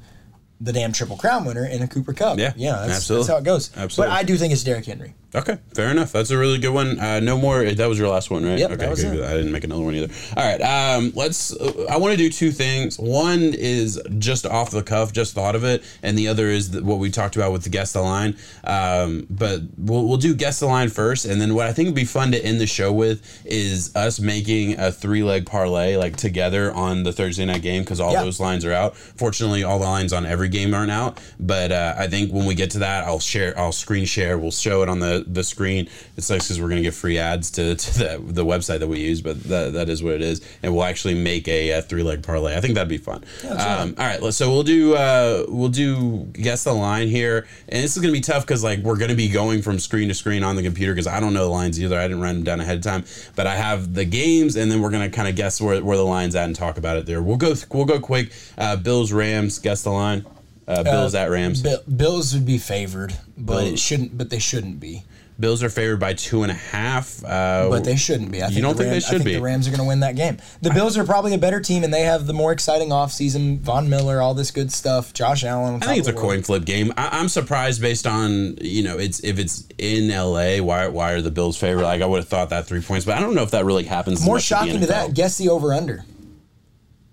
the 0.60 0.72
damn 0.72 0.92
triple 0.92 1.16
crown 1.16 1.44
winner 1.44 1.66
in 1.66 1.82
a 1.82 1.88
Cooper 1.88 2.12
Kupp. 2.12 2.38
Yeah, 2.38 2.52
yeah, 2.56 2.76
that's, 2.76 2.96
absolutely. 2.96 3.26
that's 3.26 3.28
how 3.28 3.36
it 3.38 3.44
goes. 3.44 3.70
Absolutely. 3.76 4.10
But 4.10 4.18
I 4.18 4.22
do 4.22 4.36
think 4.36 4.52
it's 4.52 4.64
Derrick 4.64 4.86
Henry. 4.86 5.14
Okay, 5.34 5.58
fair 5.74 5.90
enough. 5.90 6.12
That's 6.12 6.30
a 6.30 6.38
really 6.38 6.58
good 6.58 6.72
one. 6.72 6.98
Uh, 7.00 7.18
no 7.18 7.36
more. 7.36 7.64
That 7.64 7.88
was 7.88 7.98
your 7.98 8.08
last 8.08 8.30
one, 8.30 8.44
right? 8.44 8.56
Yep, 8.58 8.70
okay, 8.72 8.76
that 8.84 8.90
was 8.90 9.02
good, 9.02 9.18
it. 9.18 9.24
I 9.24 9.32
didn't 9.32 9.50
make 9.50 9.64
another 9.64 9.82
one 9.82 9.94
either. 9.96 10.14
All 10.36 10.44
right. 10.44 10.60
Um, 10.62 11.12
let's. 11.16 11.52
Uh, 11.52 11.86
I 11.90 11.96
want 11.96 12.12
to 12.12 12.16
do 12.16 12.30
two 12.30 12.52
things. 12.52 12.98
One 12.98 13.40
is 13.52 14.00
just 14.18 14.46
off 14.46 14.70
the 14.70 14.82
cuff, 14.82 15.12
just 15.12 15.34
thought 15.34 15.56
of 15.56 15.64
it, 15.64 15.82
and 16.04 16.16
the 16.16 16.28
other 16.28 16.46
is 16.48 16.70
the, 16.70 16.84
what 16.84 16.98
we 17.00 17.10
talked 17.10 17.34
about 17.34 17.50
with 17.50 17.64
the 17.64 17.68
guest 17.70 17.94
the 17.94 18.02
line. 18.02 18.36
Um, 18.62 19.26
but 19.28 19.62
we'll 19.76 20.06
we'll 20.06 20.18
do 20.18 20.34
guest 20.34 20.60
the 20.60 20.66
line 20.66 20.88
first, 20.88 21.24
and 21.24 21.40
then 21.40 21.54
what 21.54 21.66
I 21.66 21.72
think 21.72 21.88
would 21.88 21.94
be 21.96 22.04
fun 22.04 22.30
to 22.32 22.44
end 22.44 22.60
the 22.60 22.66
show 22.66 22.92
with 22.92 23.42
is 23.44 23.94
us 23.96 24.20
making 24.20 24.78
a 24.78 24.92
three 24.92 25.24
leg 25.24 25.46
parlay 25.46 25.96
like 25.96 26.16
together 26.16 26.72
on 26.72 27.02
the 27.02 27.12
Thursday 27.12 27.44
night 27.44 27.62
game 27.62 27.82
because 27.82 27.98
all 27.98 28.12
Yeah. 28.12 28.22
those 28.22 28.38
lines 28.38 28.64
are 28.64 28.72
out. 28.72 28.96
Fortunately, 28.96 29.64
all 29.64 29.78
the 29.80 29.84
lines 29.84 30.12
on 30.12 30.26
every 30.26 30.48
game 30.48 30.74
aren't 30.74 30.92
out. 30.92 31.18
But 31.40 31.72
uh, 31.72 31.94
I 31.98 32.06
think 32.06 32.32
when 32.32 32.46
we 32.46 32.54
get 32.54 32.70
to 32.72 32.78
that, 32.80 33.04
I'll 33.04 33.18
share. 33.18 33.58
I'll 33.58 33.72
screen 33.72 34.04
share. 34.04 34.38
We'll 34.38 34.50
show 34.52 34.82
it 34.82 34.88
on 34.88 35.00
the 35.00 35.23
the 35.26 35.44
screen. 35.44 35.88
It's 36.16 36.30
nice 36.30 36.44
because 36.44 36.60
we're 36.60 36.68
gonna 36.68 36.82
get 36.82 36.94
free 36.94 37.18
ads 37.18 37.50
to, 37.52 37.74
to 37.74 37.98
the, 37.98 38.22
the 38.22 38.44
website 38.44 38.80
that 38.80 38.88
we 38.88 39.00
use, 39.00 39.20
but 39.20 39.42
that, 39.44 39.72
that 39.74 39.88
is 39.88 40.02
what 40.02 40.14
it 40.14 40.22
is. 40.22 40.40
And 40.62 40.74
we'll 40.74 40.84
actually 40.84 41.14
make 41.14 41.48
a, 41.48 41.70
a 41.70 41.82
three 41.82 42.02
leg 42.02 42.22
parlay. 42.22 42.56
I 42.56 42.60
think 42.60 42.74
that'd 42.74 42.88
be 42.88 42.98
fun. 42.98 43.24
um, 43.48 43.94
all 43.98 44.06
right, 44.06 44.34
so 44.34 44.50
we'll 44.50 44.62
do 44.62 44.94
uh, 44.94 45.44
we'll 45.48 45.68
do 45.68 46.24
guess 46.32 46.64
the 46.64 46.72
line 46.72 47.08
here, 47.08 47.46
and 47.68 47.82
this 47.82 47.96
is 47.96 48.02
gonna 48.02 48.12
be 48.12 48.20
tough 48.20 48.46
because 48.46 48.62
like 48.64 48.80
we're 48.80 48.98
gonna 48.98 49.14
be 49.14 49.28
going 49.28 49.62
from 49.62 49.78
screen 49.78 50.08
to 50.08 50.14
screen 50.14 50.42
on 50.42 50.56
the 50.56 50.62
computer 50.62 50.92
because 50.92 51.06
I 51.06 51.20
don't 51.20 51.34
know 51.34 51.44
the 51.44 51.50
lines 51.50 51.82
either. 51.82 51.98
I 51.98 52.04
didn't 52.08 52.20
write 52.22 52.32
them 52.34 52.44
down 52.44 52.60
ahead 52.60 52.76
of 52.76 52.82
time, 52.82 53.04
but 53.36 53.46
I 53.46 53.56
have 53.56 53.94
the 53.94 54.04
games, 54.04 54.56
and 54.56 54.70
then 54.70 54.80
we're 54.80 54.90
gonna 54.90 55.10
kind 55.10 55.28
of 55.28 55.36
guess 55.36 55.60
where, 55.60 55.82
where 55.82 55.96
the 55.96 56.04
line's 56.04 56.34
at 56.34 56.44
and 56.44 56.54
talk 56.56 56.78
about 56.78 56.96
it 56.96 57.06
there. 57.06 57.22
We'll 57.22 57.36
go 57.36 57.54
we'll 57.72 57.84
go 57.84 58.00
quick. 58.00 58.32
Uh, 58.56 58.76
Bills 58.76 59.12
Rams. 59.12 59.58
Guess 59.58 59.82
the 59.82 59.90
line. 59.90 60.24
Uh, 60.66 60.82
Bills 60.82 61.14
at 61.14 61.30
Rams. 61.30 61.62
Bill, 61.62 61.80
Bills 61.94 62.32
would 62.34 62.46
be 62.46 62.58
favored, 62.58 63.14
but 63.36 63.60
Bills. 63.60 63.72
it 63.72 63.78
shouldn't. 63.78 64.16
But 64.16 64.30
they 64.30 64.38
shouldn't 64.38 64.80
be. 64.80 65.04
Bills 65.38 65.62
are 65.64 65.68
favored 65.68 65.98
by 65.98 66.14
two 66.14 66.42
and 66.44 66.52
a 66.52 66.54
half. 66.54 67.24
Uh, 67.24 67.68
But 67.68 67.82
they 67.84 67.96
shouldn't 67.96 68.30
be. 68.30 68.40
I 68.42 68.46
think 68.46 68.56
you 68.56 68.62
don't 68.62 68.76
the 68.76 68.84
think 68.84 68.90
they 68.90 68.94
Rams, 68.94 69.04
I 69.04 69.08
should 69.08 69.16
think 69.18 69.24
be? 69.26 69.34
the 69.34 69.42
Rams 69.42 69.66
are 69.66 69.70
going 69.70 69.80
to 69.80 69.86
win 69.86 70.00
that 70.00 70.14
game. 70.14 70.38
The 70.62 70.70
Bills 70.70 70.96
are 70.96 71.04
probably 71.04 71.34
a 71.34 71.38
better 71.38 71.60
team, 71.60 71.82
and 71.82 71.92
they 71.92 72.02
have 72.02 72.26
the 72.26 72.32
more 72.32 72.52
exciting 72.52 72.90
offseason. 72.90 73.58
Von 73.58 73.88
Miller, 73.88 74.20
all 74.22 74.34
this 74.34 74.50
good 74.52 74.70
stuff. 74.72 75.12
Josh 75.12 75.42
Allen. 75.44 75.82
I 75.82 75.86
think 75.86 75.98
it's 75.98 76.08
a 76.08 76.12
world. 76.12 76.22
coin 76.24 76.42
flip 76.42 76.64
game. 76.64 76.92
I, 76.96 77.18
I'm 77.18 77.28
surprised 77.28 77.80
based 77.80 78.06
on 78.06 78.56
you 78.60 78.82
know 78.84 78.96
it's 78.98 79.20
if 79.24 79.38
it's 79.40 79.64
in 79.76 80.08
LA. 80.08 80.58
Why 80.58 80.86
why 80.86 81.12
are 81.12 81.20
the 81.20 81.30
Bills 81.32 81.56
favored? 81.56 81.82
Like 81.82 82.00
I 82.00 82.06
would 82.06 82.18
have 82.18 82.28
thought 82.28 82.50
that 82.50 82.66
three 82.66 82.80
points, 82.80 83.04
but 83.04 83.16
I 83.16 83.20
don't 83.20 83.34
know 83.34 83.42
if 83.42 83.50
that 83.50 83.64
really 83.64 83.84
happens. 83.84 84.24
More 84.24 84.36
much 84.36 84.50
in 84.52 84.56
the 84.58 84.64
shocking 84.66 84.80
to 84.82 84.86
that, 84.86 85.14
guess 85.14 85.36
the 85.38 85.48
over 85.48 85.72
under. 85.74 86.04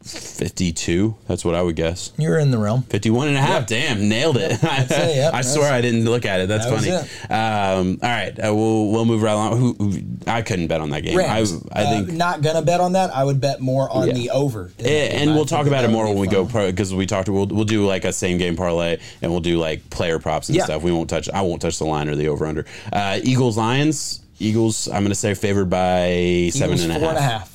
52. 0.04 1.16
That's 1.28 1.46
what 1.46 1.56
I 1.56 1.62
would 1.62 1.76
guess. 1.76 2.12
You're 2.18 2.40
in 2.40 2.52
the 2.52 2.58
realm. 2.58 2.84
51 2.84 3.28
and 3.30 3.38
a 3.38 3.42
half. 3.42 3.68
Damn, 3.68 4.10
nailed 4.10 4.38
it. 4.38 4.52
it, 4.52 4.62
yep, 4.90 5.34
I 5.34 5.42
swear 5.42 5.72
I 5.72 5.82
didn't 5.82 6.06
look 6.06 6.26
at 6.26 6.40
it. 6.40 6.48
That's 6.48 6.66
that 6.66 7.06
funny. 7.08 7.32
Um, 7.34 8.00
all 8.02 8.10
right, 8.10 8.30
uh, 8.40 8.54
we'll 8.54 8.88
we'll 8.92 9.06
move 9.06 9.22
right 9.22 9.34
along. 9.34 9.58
Who, 9.60 9.74
who 9.74 10.02
I 10.28 10.42
couldn't 10.42 10.68
bet 10.68 10.82
on 10.82 10.90
that 10.92 11.02
game. 11.02 11.18
Rams. 11.18 11.54
I 11.72 11.82
I 11.82 11.86
think 11.86 12.10
uh, 12.10 12.14
not 12.14 12.42
gonna 12.42 12.62
bet 12.62 12.80
on 12.80 12.94
that. 12.94 13.16
I 13.16 13.24
would 13.24 13.40
bet 13.42 13.62
more 13.62 13.90
on 13.90 14.08
Yeah. 14.08 14.14
the 14.14 14.30
over. 14.32 14.72
And, 14.80 14.88
and 14.88 15.36
we'll 15.36 15.46
talk 15.46 15.68
about 15.68 15.84
it 15.86 15.90
more 15.90 16.06
when 16.08 16.18
we 16.18 16.28
go 16.28 16.46
Pro. 16.46 16.70
because 16.70 16.94
we 16.94 17.06
talked. 17.06 17.30
We'll 17.30 17.48
we'll 17.48 17.66
do 17.66 17.86
like 17.86 18.06
a 18.06 18.14
same 18.14 18.38
game 18.38 18.56
parlay 18.56 19.00
and 19.22 19.32
we'll 19.32 19.42
do 19.42 19.58
like 19.58 19.90
player 19.90 20.20
props 20.20 20.50
and 20.50 20.62
stuff. 20.62 20.82
We 20.82 20.92
won't 20.92 21.10
touch. 21.10 21.30
I 21.30 21.42
won't 21.42 21.62
touch 21.62 21.78
the 21.80 21.86
line 21.86 22.10
or 22.10 22.16
the 22.16 22.28
over 22.28 22.46
under. 22.46 22.66
Uh, 22.92 23.20
Eagles 23.24 23.58
Lions. 23.58 24.20
Eagles. 24.40 24.88
I'm 24.88 25.04
going 25.04 25.10
to 25.10 25.16
say 25.16 25.36
favored 25.36 25.70
by 25.70 26.50
seven 26.52 26.76
Eagles 26.78 26.84
and 26.84 26.92
a 26.94 26.96
four 26.96 27.10
half. 27.10 27.10
and 27.10 27.18
a 27.18 27.22
half. 27.22 27.51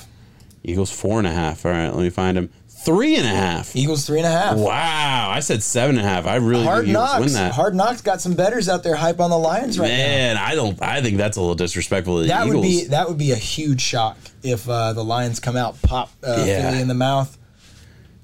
Eagles 0.66 0.90
four 0.90 1.18
and 1.18 1.26
a 1.26 1.33
half. 1.33 1.64
All 1.64 1.70
right, 1.72 1.88
let 1.88 2.02
me 2.02 2.11
find 2.11 2.37
them. 2.37 2.50
Three 2.68 3.16
and 3.16 3.24
a 3.24 3.29
half. 3.31 3.74
Eagles 3.74 4.07
three 4.07 4.18
and 4.18 4.26
a 4.26 4.31
half. 4.31 4.57
Wow, 4.59 5.31
I 5.31 5.40
said 5.40 5.62
seven 5.62 5.96
and 5.96 6.07
a 6.07 6.09
half. 6.09 6.26
I 6.26 6.37
really 6.37 6.64
Hard 6.64 6.87
knocks. 6.87 7.20
win 7.24 7.33
that. 7.33 7.52
Hard 7.52 7.74
knocks 7.74 8.00
got 8.00 8.20
some 8.20 8.35
betters 8.35 8.68
out 8.68 8.83
there 8.85 8.94
hype 8.94 9.18
on 9.20 9.31
the 9.31 9.38
Lions 9.38 9.79
right 9.79 9.88
now. 9.88 9.96
Man, 9.96 10.37
I 10.37 10.55
don't. 10.55 10.81
I 10.83 11.00
think 11.02 11.16
that's 11.16 11.37
a 11.37 11.40
little 11.40 11.55
disrespectful 11.57 12.16
to 12.16 12.22
the 12.22 12.29
That 12.29 12.46
Eagles. 12.46 12.55
would 12.57 12.62
be 12.62 12.85
that 12.87 13.09
would 13.09 13.18
be 13.18 13.33
a 13.33 13.37
huge 13.37 13.81
shock 13.81 14.16
if 14.42 14.68
uh, 14.68 14.92
the 14.92 15.02
Lions 15.05 15.40
come 15.40 15.57
out 15.57 15.81
pop 15.83 16.11
uh, 16.22 16.44
Yeah. 16.46 16.68
Philly 16.70 16.83
in 16.83 16.88
the 16.88 16.94
mouth. 16.94 17.37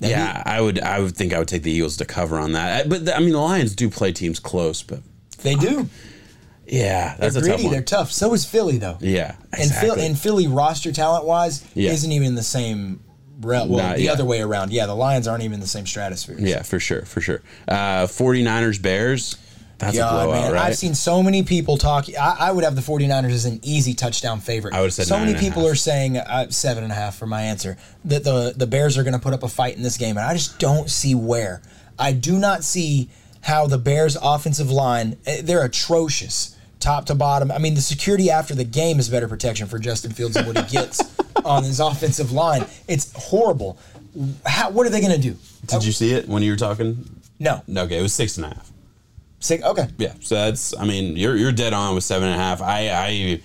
That'd 0.00 0.16
yeah, 0.16 0.42
I 0.44 0.60
would. 0.60 0.80
I 0.80 1.00
would 1.00 1.16
think 1.16 1.32
I 1.32 1.38
would 1.38 1.48
take 1.48 1.62
the 1.62 1.70
Eagles 1.72 1.96
to 1.98 2.04
cover 2.04 2.38
on 2.38 2.52
that. 2.52 2.88
But 2.88 3.08
I 3.12 3.18
mean, 3.20 3.32
the 3.32 3.38
Lions 3.40 3.74
do 3.74 3.88
play 3.88 4.12
teams 4.12 4.38
close, 4.40 4.82
but 4.82 5.00
They 5.38 5.54
do. 5.54 5.88
Yeah, 6.72 7.14
that's 7.18 7.34
They're 7.34 7.42
a 7.44 7.46
tough 7.46 7.54
greedy. 7.56 7.64
one. 7.64 7.72
They're 7.72 7.82
tough. 7.82 8.10
So 8.12 8.32
is 8.34 8.44
Philly 8.44 8.78
though. 8.78 8.96
yeah, 9.00 9.34
And 9.52 9.60
exactly. 9.62 9.88
Philly, 9.90 10.06
and 10.06 10.18
Philly 10.18 10.46
roster 10.48 10.90
talent 10.92 11.24
wise 11.26 11.62
Yeah. 11.74 11.92
isn't 11.92 12.10
even 12.10 12.34
the 12.34 12.42
same. 12.42 13.00
Well, 13.40 13.66
the 13.66 14.02
yeah. 14.02 14.12
other 14.12 14.24
way 14.24 14.40
around. 14.40 14.70
Yeah, 14.72 14.86
the 14.86 14.94
Lions 14.94 15.26
aren't 15.26 15.42
even 15.42 15.58
the 15.58 15.66
same 15.66 15.84
stratosphere. 15.84 16.36
Yeah, 16.38 16.62
for 16.62 16.78
sure, 16.78 17.02
for 17.02 17.20
sure. 17.20 17.42
Uh, 17.66 18.06
49ers 18.06 18.80
Bears. 18.80 19.36
That's 19.78 19.96
God, 19.96 20.22
a 20.22 20.26
blowout, 20.26 20.42
man. 20.44 20.52
right? 20.52 20.62
I've 20.66 20.76
seen 20.76 20.94
so 20.94 21.24
many 21.24 21.42
people 21.42 21.76
talk. 21.76 22.06
I, 22.08 22.36
I 22.38 22.52
would 22.52 22.62
have 22.62 22.76
the 22.76 22.82
49ers 22.82 23.32
as 23.32 23.44
an 23.46 23.58
easy 23.64 23.94
touchdown 23.94 24.38
favorite. 24.38 24.74
I 24.74 24.80
would've 24.80 24.94
said 24.94 25.06
So 25.08 25.18
many 25.18 25.32
and 25.32 25.40
people 25.40 25.66
are 25.66 25.74
saying 25.74 26.18
uh, 26.18 26.50
seven 26.50 26.84
and 26.84 26.92
a 26.92 26.94
half 26.94 27.16
for 27.16 27.26
my 27.26 27.42
answer. 27.42 27.76
That 28.04 28.22
the, 28.22 28.54
the 28.56 28.68
Bears 28.68 28.96
are 28.96 29.02
going 29.02 29.14
to 29.14 29.18
put 29.18 29.34
up 29.34 29.42
a 29.42 29.48
fight 29.48 29.74
in 29.76 29.82
this 29.82 29.96
game. 29.96 30.16
And 30.18 30.24
I 30.24 30.34
just 30.34 30.60
don't 30.60 30.88
see 30.88 31.16
where. 31.16 31.62
I 31.98 32.12
do 32.12 32.38
not 32.38 32.62
see 32.62 33.10
how 33.40 33.66
the 33.66 33.78
Bears' 33.78 34.16
offensive 34.22 34.70
line, 34.70 35.16
eh, 35.26 35.40
they're 35.42 35.64
atrocious. 35.64 36.56
Top 36.82 37.06
to 37.06 37.14
bottom. 37.14 37.52
I 37.52 37.58
mean, 37.58 37.74
the 37.74 37.80
security 37.80 38.28
after 38.28 38.56
the 38.56 38.64
game 38.64 38.98
is 38.98 39.08
better 39.08 39.28
protection 39.28 39.68
for 39.68 39.78
Justin 39.78 40.10
Fields 40.10 40.34
than 40.34 40.46
what 40.46 40.58
he 40.58 40.64
gets 40.64 41.00
on 41.44 41.62
his 41.62 41.78
offensive 41.78 42.32
line. 42.32 42.66
It's 42.88 43.12
horrible. 43.14 43.78
How, 44.44 44.70
what 44.70 44.84
are 44.84 44.90
they 44.90 45.00
going 45.00 45.12
to 45.12 45.20
do? 45.20 45.36
Did 45.66 45.84
you 45.84 45.92
see 45.92 46.12
it 46.12 46.26
when 46.28 46.42
you 46.42 46.50
were 46.50 46.56
talking? 46.56 47.08
No. 47.38 47.62
No, 47.68 47.84
okay, 47.84 48.00
it 48.00 48.02
was 48.02 48.12
six 48.12 48.36
and 48.36 48.46
a 48.46 48.48
half. 48.48 48.72
Sick. 49.38 49.62
Okay. 49.62 49.86
Yeah, 49.96 50.14
so 50.20 50.34
that's. 50.34 50.76
I 50.76 50.84
mean, 50.84 51.16
you're 51.16 51.36
you're 51.36 51.52
dead 51.52 51.72
on 51.72 51.94
with 51.94 52.02
seven 52.02 52.28
and 52.28 52.40
a 52.40 52.42
half. 52.42 52.60
I, 52.60 52.90
I 52.90 53.40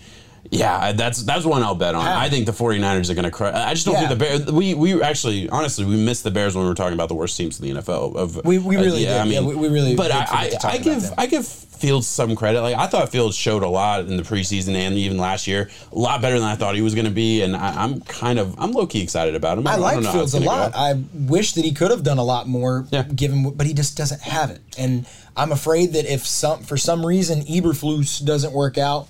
yeah, 0.51 0.91
that's 0.93 1.23
that's 1.23 1.45
one 1.45 1.63
I'll 1.63 1.75
bet 1.75 1.95
on. 1.95 2.03
How? 2.05 2.17
I 2.19 2.29
think 2.29 2.45
the 2.45 2.51
49ers 2.51 3.09
are 3.09 3.13
going 3.13 3.25
to 3.25 3.31
crush. 3.31 3.53
I 3.53 3.73
just 3.73 3.85
don't 3.85 3.95
Yeah. 3.95 4.07
think 4.07 4.19
the 4.19 4.25
Bears. 4.25 4.51
We 4.51 4.73
we 4.73 5.01
actually 5.01 5.49
honestly 5.49 5.85
we 5.85 5.95
missed 5.97 6.23
the 6.23 6.31
Bears 6.31 6.55
when 6.55 6.63
we 6.63 6.69
were 6.69 6.75
talking 6.75 6.93
about 6.93 7.09
the 7.09 7.15
worst 7.15 7.35
teams 7.37 7.59
in 7.59 7.65
the 7.75 7.81
NFL. 7.81 8.15
Of 8.15 8.45
We- 8.45 8.57
we 8.59 8.77
uh, 8.77 8.81
really 8.81 9.05
did. 9.05 9.27
Yeah, 9.27 9.41
we- 9.41 9.55
we 9.55 9.67
really 9.69 9.95
But 9.95 10.11
I 10.11 10.25
I, 10.29 10.51
I 10.63 10.77
give. 10.77 11.13
I 11.17 11.25
give 11.27 11.45
Fields 11.45 12.07
some 12.07 12.35
credit. 12.35 12.61
Like 12.61 12.75
I 12.75 12.87
thought 12.87 13.09
Fields 13.11 13.35
showed 13.35 13.61
a 13.61 13.67
lot 13.67 13.99
in 13.99 14.17
the 14.17 14.23
preseason 14.23 14.73
and 14.73 14.95
even 14.95 15.17
last 15.19 15.45
year, 15.45 15.69
a 15.91 15.95
lot 15.99 16.21
better 16.23 16.39
than 16.39 16.47
I 16.47 16.55
thought 16.55 16.73
he 16.73 16.81
was 16.81 16.95
going 16.95 17.05
to 17.05 17.11
be. 17.11 17.43
And 17.43 17.55
I, 17.55 17.83
I'm 17.83 18.01
kind 18.01 18.39
of 18.39 18.55
I'm 18.57 18.71
low 18.71 18.87
key 18.87 19.01
excited 19.03 19.35
about 19.35 19.57
him. 19.59 19.67
I 19.67 19.73
don't- 19.73 19.81
like 19.81 19.93
don't 19.95 20.03
know 20.03 20.09
how 20.09 20.15
Fields 20.17 20.33
a 20.33 20.39
lot. 20.39 20.73
go. 20.73 20.79
I 20.79 20.93
wish 21.13 21.53
that 21.53 21.63
he 21.65 21.73
could 21.73 21.91
have 21.91 22.01
done 22.03 22.17
a 22.17 22.23
lot 22.23 22.47
more, 22.47 22.87
Yeah. 22.89 23.03
given, 23.03 23.51
but 23.51 23.67
he 23.67 23.73
just 23.75 23.95
doesn't 23.95 24.21
have 24.21 24.49
it. 24.49 24.61
And 24.77 25.05
I'm 25.35 25.51
afraid 25.51 25.93
that 25.93 26.11
if 26.11 26.25
some 26.25 26.63
for 26.63 26.77
some 26.77 27.05
reason 27.05 27.41
Eberflus 27.43 28.25
doesn't 28.25 28.53
work 28.53 28.79
out, 28.79 29.07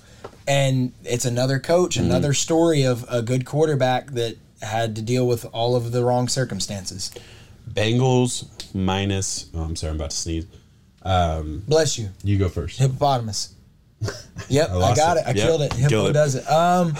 and 0.48 0.92
it's 1.04 1.24
another 1.24 1.58
coach, 1.60 1.96
Mm-hmm. 1.96 2.06
another 2.06 2.32
story 2.34 2.82
of 2.82 3.04
a 3.08 3.22
good 3.22 3.44
quarterback 3.44 4.12
that 4.12 4.36
had 4.62 4.96
to 4.96 5.02
deal 5.02 5.26
with 5.28 5.44
all 5.52 5.76
of 5.76 5.92
the 5.92 6.02
wrong 6.04 6.26
circumstances. 6.26 7.12
Bengals 7.70 8.46
minus. 8.74 9.48
Oh, 9.54 9.60
I'm 9.62 9.76
sorry, 9.76 9.90
I'm 9.90 9.96
about 9.96 10.10
to 10.10 10.16
sneeze. 10.16 10.46
Bless 11.04 11.98
you. 11.98 12.08
You 12.24 12.38
go 12.38 12.48
first. 12.48 12.78
Hippopotamus. 12.78 13.54
Yep, 14.48 14.70
I, 14.70 14.74
lost 14.74 14.96
got 14.96 15.16
it. 15.16 15.20
it. 15.20 15.26
I 15.26 15.30
Yep, 15.32 15.36
killed 15.46 15.62
it. 15.62 15.72
Hippo 15.72 15.88
killed 15.88 16.10
it. 16.10 16.12
does 16.12 16.34
it. 16.36 16.48
Um, 16.48 16.92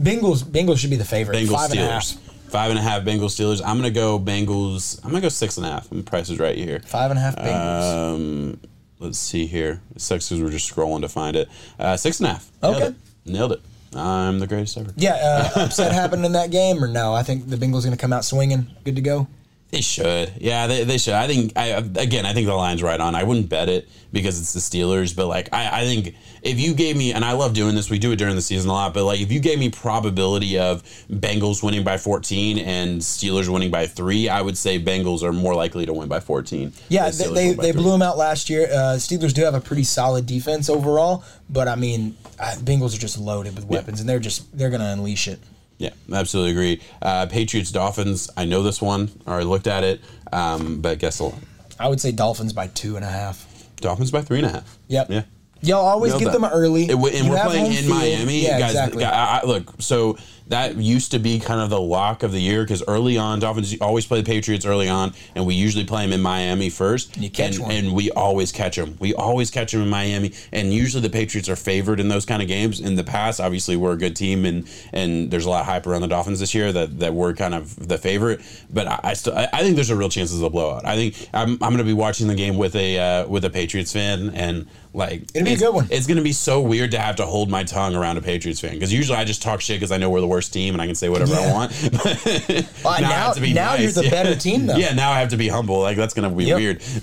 Bengals. 0.00 0.42
Bengals 0.42 0.78
should 0.78 0.88
be 0.90 0.96
the 0.96 1.04
favorite. 1.04 1.36
Bengals 1.36 1.52
Five 1.52 1.70
and 1.72 1.80
a 1.80 1.86
half. 1.90 2.02
Steelers. 2.04 2.18
Five 2.50 2.70
and 2.70 2.78
a 2.78 2.82
half 2.82 3.02
Bengals 3.02 3.36
Steelers. 3.36 3.60
I'm 3.64 3.76
gonna 3.76 3.90
go 3.90 4.18
Bengals. 4.18 4.98
I'm 5.04 5.10
gonna 5.10 5.20
go 5.20 5.28
six 5.28 5.58
and 5.58 5.66
a 5.66 5.70
half. 5.70 5.92
I'm 5.92 6.02
price 6.02 6.30
is 6.30 6.38
right 6.38 6.56
here. 6.56 6.80
Five 6.80 7.10
and 7.10 7.18
a 7.18 7.22
half 7.22 7.36
Bengals. 7.36 8.14
Um, 8.14 8.60
let's 8.98 9.18
see 9.18 9.44
here. 9.46 9.82
It 9.94 10.00
sucks 10.00 10.28
because 10.30 10.42
we're 10.42 10.50
just 10.50 10.74
scrolling 10.74 11.02
to 11.02 11.08
find 11.10 11.36
it. 11.36 11.48
Uh, 11.78 11.96
six 11.98 12.18
and 12.20 12.28
a 12.28 12.32
half. 12.32 12.50
Okay. 12.62 12.94
Nailed 13.26 13.52
it. 13.52 13.60
I'm 13.94 14.38
the 14.38 14.46
greatest 14.46 14.76
ever. 14.76 14.92
yeah, 14.96 15.14
uh, 15.56 15.60
upset 15.64 15.92
happened 15.92 16.24
in 16.26 16.32
that 16.32 16.50
game 16.50 16.82
or 16.82 16.88
no? 16.88 17.14
I 17.14 17.22
think 17.22 17.48
the 17.48 17.56
Bengals 17.56 17.84
going 17.84 17.92
to 17.92 17.96
come 17.96 18.12
out 18.12 18.24
swinging. 18.24 18.66
Good 18.84 18.96
to 18.96 19.02
go. 19.02 19.26
They 19.70 19.80
should. 19.80 20.32
Yeah, 20.38 20.68
they, 20.68 20.84
they 20.84 20.96
should. 20.96 21.14
I 21.14 21.26
think, 21.26 21.52
I 21.56 21.66
again, 21.66 22.24
I 22.24 22.32
think 22.32 22.46
the 22.46 22.54
line's 22.54 22.84
right 22.84 23.00
on. 23.00 23.16
I 23.16 23.24
wouldn't 23.24 23.48
bet 23.48 23.68
it 23.68 23.88
because 24.12 24.40
it's 24.40 24.52
the 24.52 24.60
Steelers, 24.60 25.14
but 25.14 25.26
like, 25.26 25.52
I, 25.52 25.80
I 25.80 25.84
think 25.84 26.14
if 26.42 26.60
you 26.60 26.72
gave 26.72 26.96
me, 26.96 27.12
and 27.12 27.24
I 27.24 27.32
love 27.32 27.52
doing 27.52 27.74
this, 27.74 27.90
we 27.90 27.98
do 27.98 28.12
it 28.12 28.16
during 28.16 28.36
the 28.36 28.42
season 28.42 28.70
a 28.70 28.72
lot, 28.72 28.94
but 28.94 29.04
like, 29.04 29.20
if 29.20 29.32
you 29.32 29.40
gave 29.40 29.58
me 29.58 29.68
probability 29.68 30.56
of 30.56 30.84
Bengals 31.10 31.64
winning 31.64 31.82
by 31.82 31.98
14 31.98 32.58
and 32.58 33.00
Steelers 33.00 33.48
winning 33.48 33.72
by 33.72 33.88
three, 33.88 34.28
I 34.28 34.40
would 34.40 34.56
say 34.56 34.78
Bengals 34.78 35.24
are 35.24 35.32
more 35.32 35.54
likely 35.54 35.84
to 35.84 35.92
win 35.92 36.08
by 36.08 36.20
14. 36.20 36.72
Yeah, 36.88 37.10
they, 37.10 37.26
they, 37.32 37.52
they 37.52 37.72
blew 37.72 37.90
them 37.90 38.02
out 38.02 38.16
last 38.16 38.48
year. 38.48 38.68
Uh, 38.70 38.96
Steelers 38.96 39.34
do 39.34 39.42
have 39.42 39.54
a 39.54 39.60
pretty 39.60 39.84
solid 39.84 40.26
defense 40.26 40.70
overall, 40.70 41.24
but 41.50 41.66
I 41.66 41.74
mean, 41.74 42.16
uh, 42.38 42.54
Bengals 42.58 42.94
are 42.94 43.00
just 43.00 43.18
loaded 43.18 43.56
with 43.56 43.64
weapons, 43.64 43.98
and 43.98 44.08
they're 44.08 44.20
just 44.20 44.56
they're 44.56 44.70
going 44.70 44.80
to 44.80 44.86
unleash 44.86 45.26
it. 45.26 45.40
Yeah, 45.78 45.90
absolutely 46.12 46.52
agree. 46.52 46.80
Uh, 47.02 47.26
Patriots 47.26 47.70
Dolphins. 47.70 48.30
I 48.36 48.44
know 48.46 48.62
this 48.62 48.80
one, 48.80 49.10
or 49.26 49.34
I 49.34 49.42
looked 49.42 49.66
at 49.66 49.84
it, 49.84 50.00
um, 50.32 50.80
but 50.80 50.98
guess 50.98 51.18
the 51.18 51.32
I 51.78 51.88
would 51.88 52.00
say 52.00 52.12
Dolphins 52.12 52.52
by 52.54 52.68
two 52.68 52.96
and 52.96 53.04
a 53.04 53.08
half. 53.10 53.46
Dolphins 53.76 54.10
by 54.10 54.22
three 54.22 54.38
and 54.38 54.46
a 54.46 54.50
half. 54.50 54.78
Yep. 54.88 55.10
Yeah. 55.10 55.22
Y'all 55.62 55.84
always 55.86 56.12
Nailed 56.12 56.22
get 56.22 56.32
that. 56.32 56.40
them 56.40 56.50
early. 56.50 56.84
It- 56.84 56.92
and 56.94 57.00
You 57.26 57.30
we're 57.30 57.44
playing 57.44 57.66
in 57.66 57.72
field. 57.84 57.88
Miami, 57.98 58.42
Yeah, 58.44 58.58
guys. 58.58 58.70
exactly. 58.70 59.04
I, 59.04 59.38
I- 59.40 59.44
look, 59.44 59.74
so 59.82 60.16
that 60.48 60.76
used 60.76 61.10
to 61.10 61.18
be 61.18 61.40
kind 61.40 61.60
of 61.60 61.70
the 61.70 61.80
lock 61.80 62.22
of 62.22 62.32
the 62.32 62.40
year 62.40 62.62
because 62.62 62.82
early 62.86 63.18
on, 63.18 63.40
Dolphins 63.40 63.76
always 63.80 64.06
play 64.06 64.20
the 64.20 64.26
Patriots 64.26 64.64
early 64.64 64.88
on, 64.88 65.12
and 65.34 65.44
we 65.46 65.54
usually 65.54 65.84
play 65.84 66.04
them 66.04 66.12
in 66.12 66.22
Miami 66.22 66.70
first. 66.70 67.14
And 67.14 67.24
you 67.24 67.30
catch 67.30 67.56
and, 67.56 67.64
one. 67.64 67.70
and 67.72 67.94
we 67.94 68.10
always 68.12 68.52
catch 68.52 68.76
them. 68.76 68.96
We 69.00 69.14
always 69.14 69.50
catch 69.50 69.72
them 69.72 69.82
in 69.82 69.88
Miami, 69.88 70.32
and 70.52 70.72
usually 70.72 71.02
the 71.02 71.10
Patriots 71.10 71.48
are 71.48 71.56
favored 71.56 71.98
in 71.98 72.08
those 72.08 72.24
kind 72.24 72.42
of 72.42 72.48
games. 72.48 72.80
In 72.80 72.94
the 72.94 73.04
past, 73.04 73.40
obviously, 73.40 73.76
we're 73.76 73.92
a 73.92 73.98
good 73.98 74.14
team, 74.14 74.44
and 74.44 74.68
and 74.92 75.30
there's 75.30 75.46
a 75.46 75.50
lot 75.50 75.60
of 75.60 75.66
hype 75.66 75.86
around 75.86 76.02
the 76.02 76.08
Dolphins 76.08 76.40
this 76.40 76.54
year 76.54 76.72
that 76.72 77.00
that 77.00 77.14
we're 77.14 77.34
kind 77.34 77.54
of 77.54 77.88
the 77.88 77.98
favorite. 77.98 78.40
But 78.70 78.86
I, 78.86 79.00
I 79.02 79.14
still, 79.14 79.36
I, 79.36 79.62
think 79.62 79.74
there's 79.74 79.90
a 79.90 79.96
real 79.96 80.08
chance 80.08 80.32
of 80.32 80.42
a 80.42 80.50
blowout. 80.50 80.84
I 80.84 80.94
think 80.96 81.28
I'm, 81.34 81.52
I'm 81.54 81.58
going 81.58 81.78
to 81.78 81.84
be 81.84 81.92
watching 81.92 82.28
the 82.28 82.34
game 82.34 82.56
with 82.56 82.76
a 82.76 82.98
uh, 82.98 83.26
with 83.26 83.44
a 83.44 83.50
Patriots 83.50 83.92
fan, 83.92 84.30
and 84.30 84.66
like 84.96 85.22
It'll 85.34 85.44
be 85.44 85.54
a 85.54 85.58
good 85.58 85.74
one. 85.74 85.88
It's 85.90 86.06
going 86.06 86.16
to 86.16 86.22
be 86.22 86.32
so 86.32 86.60
weird 86.60 86.90
to 86.92 86.98
have 86.98 87.16
to 87.16 87.26
hold 87.26 87.50
my 87.50 87.64
tongue 87.64 87.94
around 87.94 88.16
a 88.16 88.22
Patriots 88.22 88.60
fan 88.60 88.72
because 88.72 88.92
usually 88.92 89.18
I 89.18 89.24
just 89.24 89.42
talk 89.42 89.60
shit 89.60 89.76
because 89.76 89.92
I 89.92 89.98
know 89.98 90.08
we're 90.08 90.20
the 90.20 90.26
worst 90.26 90.35
team 90.42 90.74
and 90.74 90.80
I 90.82 90.86
can 90.86 90.94
say 90.94 91.08
whatever 91.08 91.34
I 91.34 91.50
want. 91.52 91.72
Well, 92.84 93.00
now- 93.00 93.34
be 93.34 93.52
now 93.52 93.74
you're 93.74 93.90
the 93.90 94.04
Yeah. 94.04 94.10
better 94.10 94.34
team, 94.36 94.66
though. 94.66 94.76
Yeah, 94.76 94.94
now 94.94 95.10
I 95.12 95.20
have 95.20 95.30
to 95.30 95.36
be 95.36 95.48
humble. 95.48 95.80
Like 95.80 95.96
that's 95.96 96.14
going 96.14 96.28
to 96.30 96.34
be 96.36 96.44
Yep. 96.44 96.56
weird. 96.58 96.82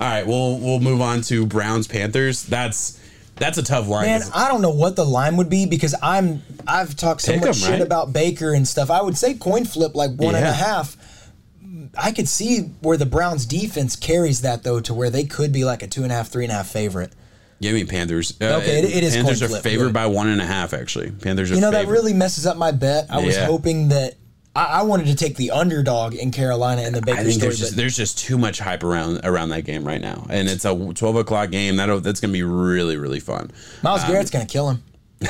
All 0.00 0.06
right, 0.08 0.26
we'll 0.26 0.58
we'll 0.58 0.80
move 0.80 1.00
on 1.00 1.22
to 1.22 1.46
Browns 1.46 1.86
Panthers. 1.86 2.42
That's 2.44 2.98
that's 3.36 3.58
a 3.58 3.62
tough 3.62 3.88
line. 3.88 4.06
Man, 4.06 4.22
I 4.34 4.48
don't 4.48 4.62
know 4.62 4.70
what 4.70 4.96
the 4.96 5.04
line 5.04 5.36
would 5.36 5.48
be 5.50 5.66
because 5.66 5.94
I'm 6.02 6.42
I've 6.66 6.96
talked 6.96 7.22
so 7.22 7.32
Pick 7.32 7.40
much 7.42 7.48
'em, 7.48 7.54
shit 7.54 7.70
right? 7.70 7.80
about 7.80 8.12
Baker 8.12 8.52
and 8.52 8.66
stuff. 8.66 8.90
I 8.90 9.02
would 9.02 9.16
say 9.16 9.34
coin 9.34 9.64
flip 9.64 9.94
like 9.94 10.12
one 10.12 10.34
and 10.34 10.44
a 10.46 10.52
half. 10.52 10.96
I 11.96 12.12
could 12.12 12.28
see 12.28 12.60
where 12.80 12.96
the 12.96 13.06
Browns 13.06 13.46
defense 13.46 13.96
carries 13.96 14.42
that 14.42 14.62
though 14.62 14.80
to 14.80 14.94
where 14.94 15.10
they 15.10 15.24
could 15.24 15.52
be 15.52 15.64
like 15.64 15.82
a 15.82 15.86
two 15.86 16.02
and 16.02 16.12
a 16.12 16.14
half, 16.14 16.28
three 16.28 16.44
and 16.44 16.52
a 16.52 16.56
half 16.56 16.68
favorite. 16.68 17.12
Give 17.60 17.74
mean 17.74 17.86
Panthers. 17.86 18.34
Uh, 18.40 18.60
Okay, 18.62 18.78
it- 18.78 18.84
it 18.96 19.02
is 19.04 19.14
Panthers 19.16 19.42
are 19.42 19.48
flip, 19.48 19.62
favored 19.62 19.86
good. 19.86 19.92
by 19.94 20.06
one 20.06 20.28
and 20.28 20.40
a 20.40 20.46
half. 20.46 20.72
Actually, 20.74 21.10
Panthers 21.10 21.50
are. 21.50 21.54
You 21.56 21.60
know 21.60 21.70
that 21.72 21.88
really 21.88 22.12
messes 22.14 22.46
up 22.46 22.56
my 22.56 22.70
bet. 22.70 23.06
I 23.10 23.20
was 23.24 23.36
hoping 23.36 23.88
that 23.88 24.14
I, 24.56 24.64
I 24.64 24.82
wanted 24.82 25.06
to 25.06 25.14
take 25.14 25.36
the 25.36 25.50
underdog 25.50 26.14
in 26.14 26.30
Carolina 26.30 26.82
in 26.82 26.92
the 26.92 27.02
Baker 27.02 27.18
I 27.20 27.22
think 27.24 27.34
story, 27.34 27.48
there's 27.48 27.58
just 27.60 27.76
there's 27.76 27.96
just 27.96 28.18
too 28.18 28.38
much 28.38 28.58
hype 28.60 28.82
around 28.84 29.20
around 29.24 29.48
that 29.50 29.62
game 29.62 29.84
right 29.84 30.00
now, 30.00 30.26
and 30.30 30.48
it's 30.48 30.64
a 30.64 30.74
12 30.94 31.16
o'clock 31.16 31.50
game. 31.50 31.76
That 31.76 32.02
that's 32.02 32.20
gonna 32.20 32.32
be 32.32 32.42
really 32.44 32.96
really 32.96 33.20
fun. 33.20 33.50
Myles 33.82 34.04
Garrett's 34.04 34.30
gonna 34.30 34.46
kill 34.46 34.70
him. 34.70 34.82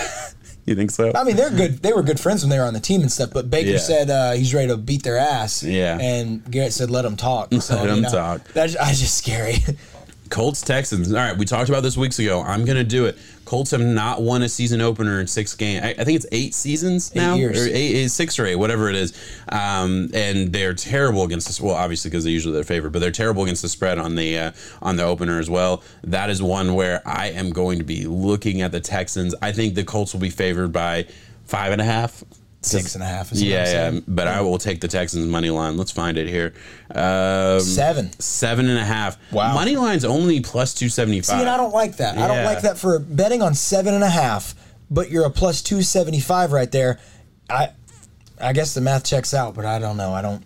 You 0.67 0.75
think 0.75 0.91
so? 0.91 1.11
I 1.15 1.25
mean, 1.25 1.37
they're 1.37 1.49
good. 1.49 1.79
They 1.83 1.95
were 1.95 2.03
good 2.03 2.21
friends 2.21 2.43
when 2.43 2.51
they 2.51 2.59
were 2.59 2.67
on 2.67 2.75
the 2.75 2.81
team 2.81 3.01
and 3.01 3.11
stuff. 3.11 3.31
But 3.33 3.49
Baker 3.49 3.71
Yeah. 3.71 3.79
said 3.79 4.11
uh, 4.11 4.33
he's 4.33 4.53
ready 4.53 4.69
to 4.69 4.77
beat 4.77 5.03
their 5.03 5.17
ass. 5.17 5.63
Yeah. 5.63 5.99
and 5.99 6.45
Garrett 6.51 6.75
said 6.75 6.91
let 6.91 7.03
them 7.03 7.17
talk. 7.17 7.55
So, 7.63 7.77
Let 7.77 7.85
you 7.87 7.91
'em 7.93 8.03
know, 8.03 8.11
talk. 8.11 8.47
That's, 8.53 8.75
that's 8.75 9.01
just 9.01 9.17
scary. 9.17 9.65
Colts 10.31 10.63
Texans. 10.63 11.13
All 11.13 11.19
right, 11.19 11.37
we 11.37 11.45
talked 11.45 11.69
about 11.69 11.83
this 11.83 11.97
weeks 11.97 12.19
ago. 12.19 12.43
I'm 12.43 12.65
gonna 12.65 12.85
do 12.85 13.07
it. 13.07 13.19
Colts 13.45 13.71
have 13.71 13.81
not 13.81 14.21
won 14.21 14.43
a 14.43 14.49
season 14.49 14.81
opener 14.81 15.21
in 15.21 15.27
six 15.27 15.55
games. 15.55 15.85
I, 15.85 15.89
I 15.91 16.05
think 16.05 16.17
it's 16.17 16.27
eight 16.33 16.55
seasons 16.55 17.15
now, 17.15 17.35
years. 17.35 17.59
or 17.59 17.69
eight, 17.69 17.97
eight, 17.97 18.09
six 18.09 18.39
or 18.39 18.45
eight, 18.45 18.57
whatever 18.57 18.91
it 18.91 18.95
is. 18.97 19.13
Um, 19.49 20.11
and 20.13 20.53
they're 20.53 20.75
terrible 20.75 21.23
against 21.23 21.47
this. 21.47 21.61
Well, 21.61 21.75
obviously 21.75 22.11
because 22.11 22.25
they 22.25 22.31
usually 22.31 22.55
their 22.55 22.65
favorite, 22.65 22.91
but 22.91 22.99
they're 22.99 23.11
terrible 23.11 23.45
against 23.45 23.63
the 23.63 23.69
spread 23.69 23.99
on 23.99 24.17
the 24.17 24.39
uh, 24.39 24.53
on 24.83 24.97
the 24.97 25.05
opener 25.05 25.39
as 25.39 25.49
well. 25.49 25.83
That 26.05 26.29
is 26.29 26.43
one 26.43 26.75
where 26.75 27.01
I 27.07 27.29
am 27.29 27.51
going 27.51 27.79
to 27.79 27.85
be 27.85 28.07
looking 28.07 28.61
at 28.61 28.73
the 28.73 28.81
Texans. 28.81 29.35
I 29.41 29.53
think 29.53 29.75
the 29.75 29.85
Colts 29.85 30.13
will 30.13 30.21
be 30.21 30.31
favored 30.31 30.73
by 30.73 31.07
five 31.45 31.73
and 31.73 31.81
a 31.81 31.85
half. 31.85 32.23
Six 32.69 32.95
and 32.95 33.03
a 33.03 33.07
half. 33.07 33.33
Is 33.33 33.43
Yeah, 33.43 33.91
yeah, 33.93 34.01
but 34.07 34.29
I 34.29 34.41
will 34.41 34.59
take 34.59 34.81
the 34.81 34.89
Texans 34.89 35.27
money 35.27 35.51
line. 35.51 35.77
Let's 35.77 35.91
find 35.91 36.19
it 36.19 36.29
here. 36.29 36.55
Um, 36.95 37.61
Seven. 37.61 38.13
seven 38.21 38.69
and 38.69 38.79
a 38.79 38.85
half. 38.85 39.19
Wow. 39.33 39.55
money 39.55 39.77
line's 39.77 40.05
only 40.05 40.41
plus 40.41 40.75
two 40.75 40.89
seventy 40.89 41.21
five. 41.21 41.37
See, 41.37 41.41
and 41.41 41.51
I 41.51 41.57
don't 41.57 41.73
like 41.73 41.97
that. 41.97 42.19
I 42.19 42.27
don't 42.29 42.45
like 42.45 42.63
that 42.63 42.79
for 42.79 42.99
betting 42.99 43.43
on 43.43 43.55
seven 43.55 43.95
and 43.95 44.05
a 44.05 44.11
half, 44.11 44.55
but 44.91 45.11
you're 45.11 45.27
a 45.27 45.31
plus 45.31 45.63
two 45.63 45.83
seventy 45.83 46.21
five 46.21 46.53
right 46.53 46.71
there. 46.71 46.99
I, 47.51 47.71
I 48.41 48.53
guess 48.53 48.75
the 48.75 48.81
math 48.81 49.05
checks 49.05 49.35
out, 49.35 49.55
but 49.55 49.65
I 49.65 49.79
don't 49.79 49.97
know. 49.97 50.13
I 50.13 50.23
don't. 50.23 50.43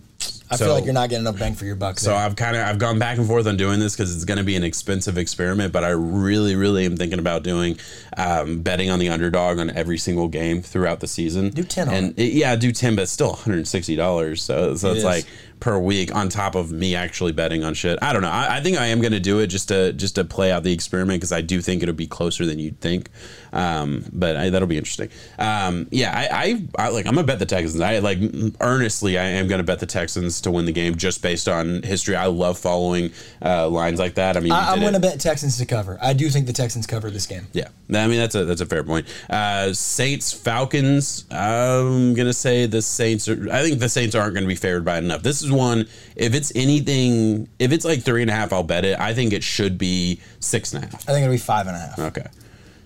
I 0.52 0.56
So- 0.56 0.66
feel 0.66 0.74
like 0.74 0.84
you're 0.84 0.92
not 0.94 1.08
getting 1.08 1.26
enough 1.26 1.38
bang 1.38 1.54
for 1.54 1.64
your 1.64 1.74
buck. 1.76 1.98
So 1.98 2.10
there. 2.10 2.18
I've 2.18 2.36
kind 2.36 2.56
of 2.56 2.66
I've 2.66 2.78
gone 2.78 2.98
back 2.98 3.18
and 3.18 3.26
forth 3.26 3.46
on 3.46 3.56
doing 3.56 3.80
this 3.80 3.94
because 3.96 4.14
it's 4.14 4.24
going 4.24 4.38
to 4.38 4.44
be 4.44 4.54
an 4.54 4.64
expensive 4.64 5.16
experiment, 5.18 5.72
but 5.72 5.82
I 5.84 5.90
really 5.90 6.54
really 6.56 6.84
am 6.84 6.96
thinking 6.96 7.18
about 7.18 7.42
doing 7.42 7.78
um, 8.16 8.60
betting 8.60 8.90
on 8.90 8.98
the 8.98 9.08
underdog 9.08 9.58
on 9.58 9.70
every 9.70 9.98
single 9.98 10.28
game 10.28 10.62
throughout 10.62 11.00
the 11.00 11.08
season. 11.08 11.50
Do 11.50 11.62
10 11.64 11.88
on 11.88 11.94
and 11.94 12.18
it- 12.18 12.32
yeah, 12.34 12.54
do 12.56 12.70
ten, 12.72 12.94
but 12.96 13.08
still 13.08 13.30
one 13.30 13.38
hundred 13.38 13.56
and 13.58 13.68
sixty 13.68 13.96
dollars. 13.96 14.42
So 14.42 14.76
so 14.76 14.88
It 14.88 14.90
it's 14.92 14.98
is. 14.98 15.04
like 15.04 15.26
per 15.62 15.78
week 15.78 16.12
on 16.12 16.28
top 16.28 16.56
of 16.56 16.72
me 16.72 16.96
actually 16.96 17.30
betting 17.30 17.62
on 17.62 17.72
shit. 17.72 17.96
I 18.02 18.12
don't 18.12 18.22
know. 18.22 18.28
I, 18.28 18.56
I 18.56 18.60
think 18.60 18.76
I 18.78 18.86
am 18.86 19.00
going 19.00 19.12
to 19.12 19.20
do 19.20 19.38
it 19.38 19.46
just 19.46 19.68
to 19.68 19.92
just 19.92 20.16
to 20.16 20.24
play 20.24 20.50
out 20.50 20.64
the 20.64 20.72
experiment 20.72 21.20
because 21.20 21.30
I 21.30 21.40
do 21.40 21.60
think 21.60 21.84
it'll 21.84 21.94
be 21.94 22.08
closer 22.08 22.44
than 22.44 22.58
you'd 22.58 22.80
think. 22.80 23.10
Um, 23.52 24.04
but 24.12 24.36
I, 24.36 24.50
that'll 24.50 24.66
be 24.66 24.76
interesting. 24.76 25.10
Um, 25.38 25.86
yeah, 25.92 26.10
I, 26.12 26.66
I, 26.78 26.86
I 26.86 26.88
like 26.88 27.06
I'm 27.06 27.14
gonna 27.14 27.28
bet 27.28 27.38
the 27.38 27.46
Texans. 27.46 27.80
I 27.80 28.00
like 28.00 28.18
earnestly 28.60 29.16
I 29.18 29.22
am 29.22 29.46
gonna 29.46 29.62
bet 29.62 29.78
the 29.78 29.86
Texans 29.86 30.40
to 30.40 30.50
win 30.50 30.64
the 30.64 30.72
game 30.72 30.96
just 30.96 31.22
based 31.22 31.48
on 31.48 31.84
history. 31.84 32.16
I 32.16 32.26
love 32.26 32.58
following 32.58 33.12
uh, 33.40 33.68
lines 33.68 34.00
like 34.00 34.14
that. 34.14 34.36
I 34.36 34.40
mean, 34.40 34.50
I, 34.50 34.72
I'm 34.72 34.80
going 34.80 34.94
to 34.94 34.98
it- 34.98 35.02
bet 35.02 35.20
Texans 35.20 35.58
to 35.58 35.66
cover. 35.66 35.96
I 36.02 36.12
do 36.12 36.28
think 36.28 36.48
the 36.48 36.52
Texans 36.52 36.88
cover 36.88 37.08
this 37.08 37.26
game. 37.26 37.46
yeah, 37.52 37.68
I 37.90 38.08
mean 38.08 38.18
that's 38.18 38.34
a 38.34 38.44
that's 38.44 38.62
a 38.62 38.66
fair 38.66 38.82
point. 38.82 39.06
Uh, 39.30 39.72
Saints 39.74 40.32
Falcons. 40.32 41.24
I'm 41.30 42.14
gonna 42.14 42.32
say 42.32 42.66
the 42.66 42.82
Saints. 42.82 43.28
Are, 43.28 43.48
I 43.52 43.62
think 43.62 43.78
the 43.78 43.88
Saints 43.88 44.16
aren't 44.16 44.34
gonna 44.34 44.46
be 44.48 44.56
favored 44.56 44.84
by 44.84 44.98
enough. 44.98 45.22
This 45.22 45.40
is 45.40 45.51
one. 45.52 45.86
If 46.16 46.34
it's 46.34 46.52
anything, 46.54 47.48
if 47.58 47.72
it's 47.72 47.84
like 47.84 48.02
three 48.02 48.22
and 48.22 48.30
a 48.30 48.34
half, 48.34 48.52
I'll 48.52 48.62
bet 48.62 48.84
it. 48.84 48.98
I 48.98 49.14
think 49.14 49.32
it 49.32 49.42
should 49.44 49.78
be 49.78 50.20
six 50.40 50.72
and 50.74 50.84
a 50.84 50.86
half. 50.88 51.08
I 51.08 51.12
think 51.12 51.24
it'll 51.24 51.34
be 51.34 51.38
five 51.38 51.66
and 51.66 51.76
a 51.76 51.78
half. 51.78 51.98
Okay. 51.98 52.26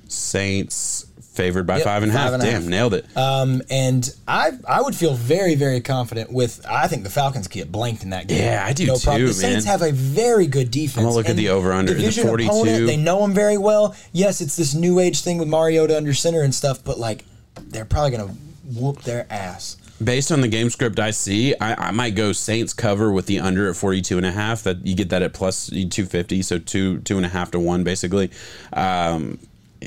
Saints 0.08 1.06
favored 1.34 1.66
by 1.66 1.76
Yep, 1.76 1.84
five 1.84 2.02
and 2.02 2.10
a 2.10 2.14
half. 2.16 2.32
and 2.32 2.42
Damn, 2.42 2.62
half. 2.62 2.70
nailed 2.70 2.94
it. 2.94 3.04
Um, 3.16 3.60
and 3.68 4.08
I 4.26 4.52
I 4.66 4.80
would 4.80 4.94
feel 4.94 5.14
very 5.14 5.54
very 5.54 5.80
confident 5.80 6.32
with. 6.32 6.64
I 6.68 6.86
think 6.88 7.02
the 7.04 7.10
Falcons 7.10 7.48
get 7.48 7.70
blanked 7.70 8.02
in 8.04 8.10
that 8.10 8.26
game. 8.28 8.40
Yeah, 8.42 8.64
I 8.66 8.72
do 8.72 8.86
no 8.86 8.96
problem. 8.98 9.22
too, 9.22 9.26
The 9.28 9.34
Saints 9.34 9.66
man. 9.66 9.72
have 9.78 9.82
a 9.82 9.92
very 9.92 10.46
good 10.46 10.70
defense. 10.70 10.96
I'm 10.96 11.02
gonna 11.04 11.14
look 11.16 11.28
at 11.28 11.36
the 11.36 11.50
over-under. 11.50 11.92
Is 11.92 11.98
it 11.98 12.00
division 12.00 12.26
42? 12.28 12.50
opponent, 12.50 12.86
They 12.86 12.96
know 12.96 13.20
them 13.20 13.34
very 13.34 13.58
well. 13.58 13.94
Yes, 14.12 14.40
it's 14.40 14.56
this 14.56 14.74
new 14.74 14.98
age 14.98 15.20
thing 15.20 15.38
with 15.38 15.48
Mariota 15.48 15.96
under 15.96 16.14
center 16.14 16.42
and 16.42 16.54
stuff, 16.54 16.82
but 16.84 16.98
like 16.98 17.24
they're 17.60 17.84
probably 17.84 18.12
gonna 18.12 18.34
whoop 18.74 19.02
their 19.02 19.26
ass. 19.30 19.76
Based 20.02 20.30
on 20.30 20.42
the 20.42 20.48
game 20.48 20.68
script 20.68 20.98
I 20.98 21.10
see, 21.10 21.54
I, 21.58 21.88
I 21.88 21.90
might 21.90 22.14
go 22.14 22.32
Saints 22.32 22.74
cover 22.74 23.10
with 23.10 23.26
the 23.26 23.40
under 23.40 23.70
at 23.70 23.76
42 23.76 24.18
and 24.18 24.26
a 24.26 24.32
half. 24.32 24.62
That 24.64 24.86
you 24.86 24.94
get 24.94 25.08
that 25.08 25.22
at 25.22 25.32
plus 25.32 25.68
250, 25.68 26.42
so 26.42 26.58
two 26.58 26.98
two 26.98 27.16
and 27.16 27.24
a 27.24 27.30
half 27.30 27.50
to 27.52 27.58
one 27.58 27.82
basically. 27.82 28.30
Um, 28.74 29.38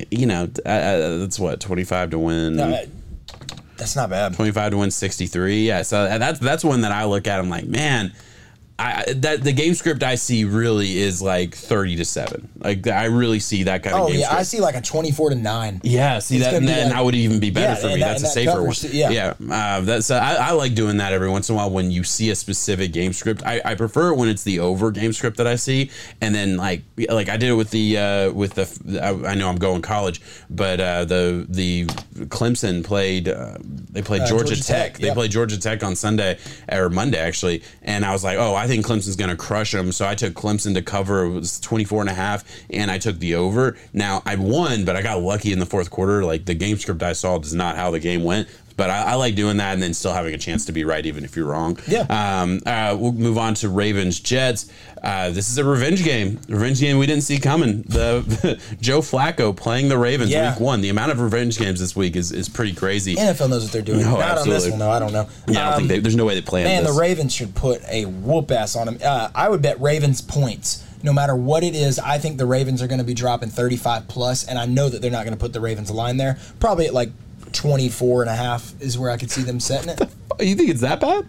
you 0.10 0.26
know, 0.26 0.50
uh, 0.66 0.70
uh, 0.70 1.18
that's 1.20 1.40
what 1.40 1.60
25 1.60 2.12
to 2.12 2.20
win. 2.20 2.60
Uh, 2.60 2.86
that's 3.78 3.96
not 3.96 4.10
bad. 4.10 4.34
25 4.34 4.72
to 4.72 4.78
win 4.78 4.92
63. 4.92 5.68
Yeah, 5.68 5.84
so 5.84 6.18
that's 6.18 6.40
that's 6.40 6.64
one 6.64 6.82
that 6.82 6.92
I 6.92 7.06
look 7.06 7.28
at. 7.28 7.40
I'm 7.40 7.50
like, 7.50 7.66
man, 7.66 8.12
I, 8.80 9.14
that 9.18 9.44
the 9.44 9.52
game 9.52 9.74
script 9.74 10.04
I 10.04 10.16
see 10.16 10.46
really 10.46 10.98
is 11.00 11.22
like 11.22 11.54
thirty 11.54 11.96
to 11.98 12.06
seven. 12.06 12.48
Like 12.58 12.88
I 12.88 13.06
really 13.06 13.40
see 13.40 13.64
that 13.64 13.84
kind 13.84 13.96
of 13.96 14.02
Oh 14.04 14.08
game 14.08 14.20
yeah, 14.22 14.28
script. 14.28 14.40
I 14.40 14.44
see 14.44 14.60
like 14.62 14.76
a 14.76 14.82
twenty-four 14.82 15.30
to 15.32 15.36
nine. 15.36 15.82
Yeah, 15.84 16.20
see 16.20 16.38
It's 16.38 16.46
that, 16.46 16.54
and 16.56 16.68
that, 16.68 16.84
like- 16.86 16.94
that 16.94 17.04
would 17.06 17.16
even 17.16 17.40
be 17.40 17.50
better 17.50 17.74
Yeah, 17.74 17.76
for 17.76 17.88
me. 17.88 18.00
that- 18.00 18.20
that's 18.20 18.22
a 18.22 18.24
that 18.24 18.32
safer 18.32 18.52
covers 18.52 18.84
one. 18.84 18.94
yeah. 18.94 19.10
yeah. 19.10 19.34
Uh, 19.78 19.82
that's 19.82 20.10
I, 20.12 20.36
I 20.36 20.52
like 20.52 20.76
doing 20.76 20.98
that 20.98 21.12
every 21.14 21.30
once 21.30 21.50
in 21.50 21.56
a 21.56 21.58
while 21.58 21.70
when 21.70 21.92
you 21.92 22.04
see 22.04 22.30
a 22.30 22.36
specific 22.36 22.94
game 22.94 23.12
script. 23.14 23.44
I, 23.46 23.62
I 23.66 23.76
prefer 23.76 24.10
it 24.12 24.16
when 24.16 24.30
it's 24.30 24.44
the 24.44 24.60
over 24.60 24.92
game 24.92 25.12
script 25.14 25.38
that 25.38 25.48
I 25.48 25.56
see, 25.56 25.92
and 26.22 26.34
then 26.34 26.56
like 26.58 26.84
like 27.10 27.28
I 27.30 27.36
did 27.38 27.50
it 27.50 27.56
with 27.56 27.72
the 27.72 27.98
uh, 27.98 28.32
with 28.32 28.54
the 28.54 29.00
I, 29.04 29.32
I 29.32 29.36
know 29.36 29.50
I'm 29.50 29.58
going 29.58 29.82
college, 29.82 30.22
but 30.50 30.80
uh, 30.80 31.04
the 31.06 31.46
the 31.50 31.86
Clemson 32.28 32.84
played 32.84 33.28
uh, 33.28 33.58
they 33.62 34.02
played 34.02 34.26
Georgia, 34.28 34.46
Georgia 34.56 34.64
Tech. 34.64 34.94
Tech, 34.94 34.98
They 35.00 35.08
yep. 35.08 35.16
played 35.16 35.32
Georgia 35.32 35.60
Tech 35.60 35.84
on 35.84 35.96
Sunday 35.96 36.38
or 36.72 36.90
Monday 36.90 37.20
actually, 37.20 37.64
and 37.82 38.06
I 38.06 38.12
was 38.12 38.24
like, 38.24 38.38
oh, 38.38 38.56
I 38.56 38.68
think 38.70 38.86
Clemson's 38.86 39.16
going 39.16 39.30
to 39.30 39.36
crush 39.36 39.72
them. 39.72 39.92
So 39.92 40.08
I 40.08 40.16
took 40.16 40.34
Clemson 40.34 40.74
to 40.76 40.82
cover. 40.82 41.26
It 41.26 41.32
was 41.32 41.60
24 41.60 42.02
and 42.02 42.10
a 42.10 42.14
half, 42.14 42.46
and 42.70 42.90
I 42.90 42.98
took 42.98 43.20
the 43.20 43.36
over. 43.36 43.76
Now 43.94 44.22
I 44.26 44.36
won, 44.36 44.86
but 44.86 44.96
I 44.96 45.02
got 45.02 45.22
lucky 45.22 45.52
in 45.52 45.60
the 45.60 45.66
fourth 45.66 45.90
quarter. 45.90 46.24
Like 46.24 46.46
the 46.46 46.54
game 46.54 46.78
script 46.78 47.04
I 47.04 47.14
saw 47.14 47.40
is 47.40 47.54
not 47.54 47.76
how 47.76 47.92
the 47.92 48.00
game 48.00 48.24
went. 48.24 48.48
But 48.80 48.90
I, 48.90 49.12
I 49.12 49.14
like 49.16 49.36
doing 49.36 49.58
that 49.58 49.74
and 49.74 49.84
then 49.84 49.94
still 49.94 50.14
having 50.14 50.34
a 50.34 50.38
chance 50.38 50.64
to 50.68 50.72
be 50.72 50.86
right, 50.86 51.06
even 51.06 51.26
if 51.26 51.36
you're 51.36 51.48
wrong. 51.48 51.78
Yeah. 51.86 52.04
Um, 52.10 52.62
uh, 52.66 52.96
we'll 52.98 53.12
move 53.12 53.38
on 53.38 53.54
to 53.56 53.68
Ravens 53.68 54.22
Jets. 54.22 54.68
Uh, 55.04 55.32
this 55.32 55.50
is 55.52 55.58
a 55.58 55.66
revenge 55.66 56.02
game. 56.06 56.40
Revenge 56.48 56.80
game 56.80 56.98
we 56.98 57.06
didn't 57.06 57.24
see 57.24 57.40
coming. 57.40 57.82
The 57.82 58.58
Joe 58.82 59.00
Flacco 59.02 59.54
playing 59.54 59.90
the 59.90 59.98
Ravens 59.98 60.32
Yeah. 60.32 60.52
week 60.54 60.62
one. 60.62 60.80
The 60.80 60.88
amount 60.88 61.12
of 61.12 61.20
revenge 61.20 61.58
games 61.60 61.82
this 61.82 61.94
week 61.94 62.16
is, 62.16 62.32
is 62.32 62.48
pretty 62.48 62.74
crazy. 62.74 63.16
NFL 63.18 63.50
knows 63.50 63.64
what 63.64 63.74
they're 63.74 63.82
doing. 63.82 64.00
No, 64.00 64.12
Not 64.18 64.38
on 64.40 64.48
this 64.48 64.66
absolutely. 64.66 64.70
one 64.72 64.80
though. 64.80 64.92
I 64.92 65.00
don't 65.00 65.12
know. 65.12 65.28
Yeah, 65.48 65.60
I 65.60 65.64
don't 65.64 65.74
Um, 65.74 65.78
think 65.80 65.90
they, 65.90 66.00
there's 66.00 66.16
no 66.16 66.24
way 66.24 66.36
they 66.36 66.42
play. 66.42 66.64
Man, 66.64 66.86
this. 66.86 66.94
the 66.96 67.00
Ravens 67.02 67.34
should 67.34 67.54
put 67.56 67.82
a 67.90 68.06
whoop 68.06 68.50
ass 68.52 68.78
on 68.78 68.86
them. 68.86 68.98
Uh, 69.04 69.30
I 69.36 69.50
would 69.50 69.62
bet 69.62 69.82
Ravens 69.82 70.22
points. 70.22 70.86
No 71.04 71.12
matter 71.14 71.36
what 71.36 71.64
it 71.64 71.76
is, 71.76 72.00
I 72.00 72.18
think 72.18 72.38
the 72.38 72.46
Ravens 72.46 72.82
are 72.82 72.88
going 72.88 73.00
to 73.00 73.06
be 73.06 73.14
dropping 73.14 73.50
35 73.50 74.08
plus, 74.10 74.44
and 74.46 74.58
I 74.58 74.66
know 74.66 74.88
that 74.90 75.02
they're 75.02 75.12
not 75.12 75.24
going 75.26 75.34
to 75.34 75.40
put 75.40 75.52
the 75.54 75.62
Ravens 75.62 75.90
line 75.92 76.16
there. 76.18 76.38
Probably 76.62 76.88
at 76.88 76.94
like 76.94 77.10
24 77.54 78.24
and 78.24 78.30
a 78.30 78.36
half 78.36 78.74
is 78.82 78.98
where 78.98 79.10
I 79.10 79.18
could 79.18 79.32
see 79.32 79.42
them 79.42 79.60
setting 79.60 79.90
it. 79.90 80.00
you 80.40 80.56
think 80.56 80.70
it's 80.70 80.82
that 80.82 81.00
bad? 81.00 81.28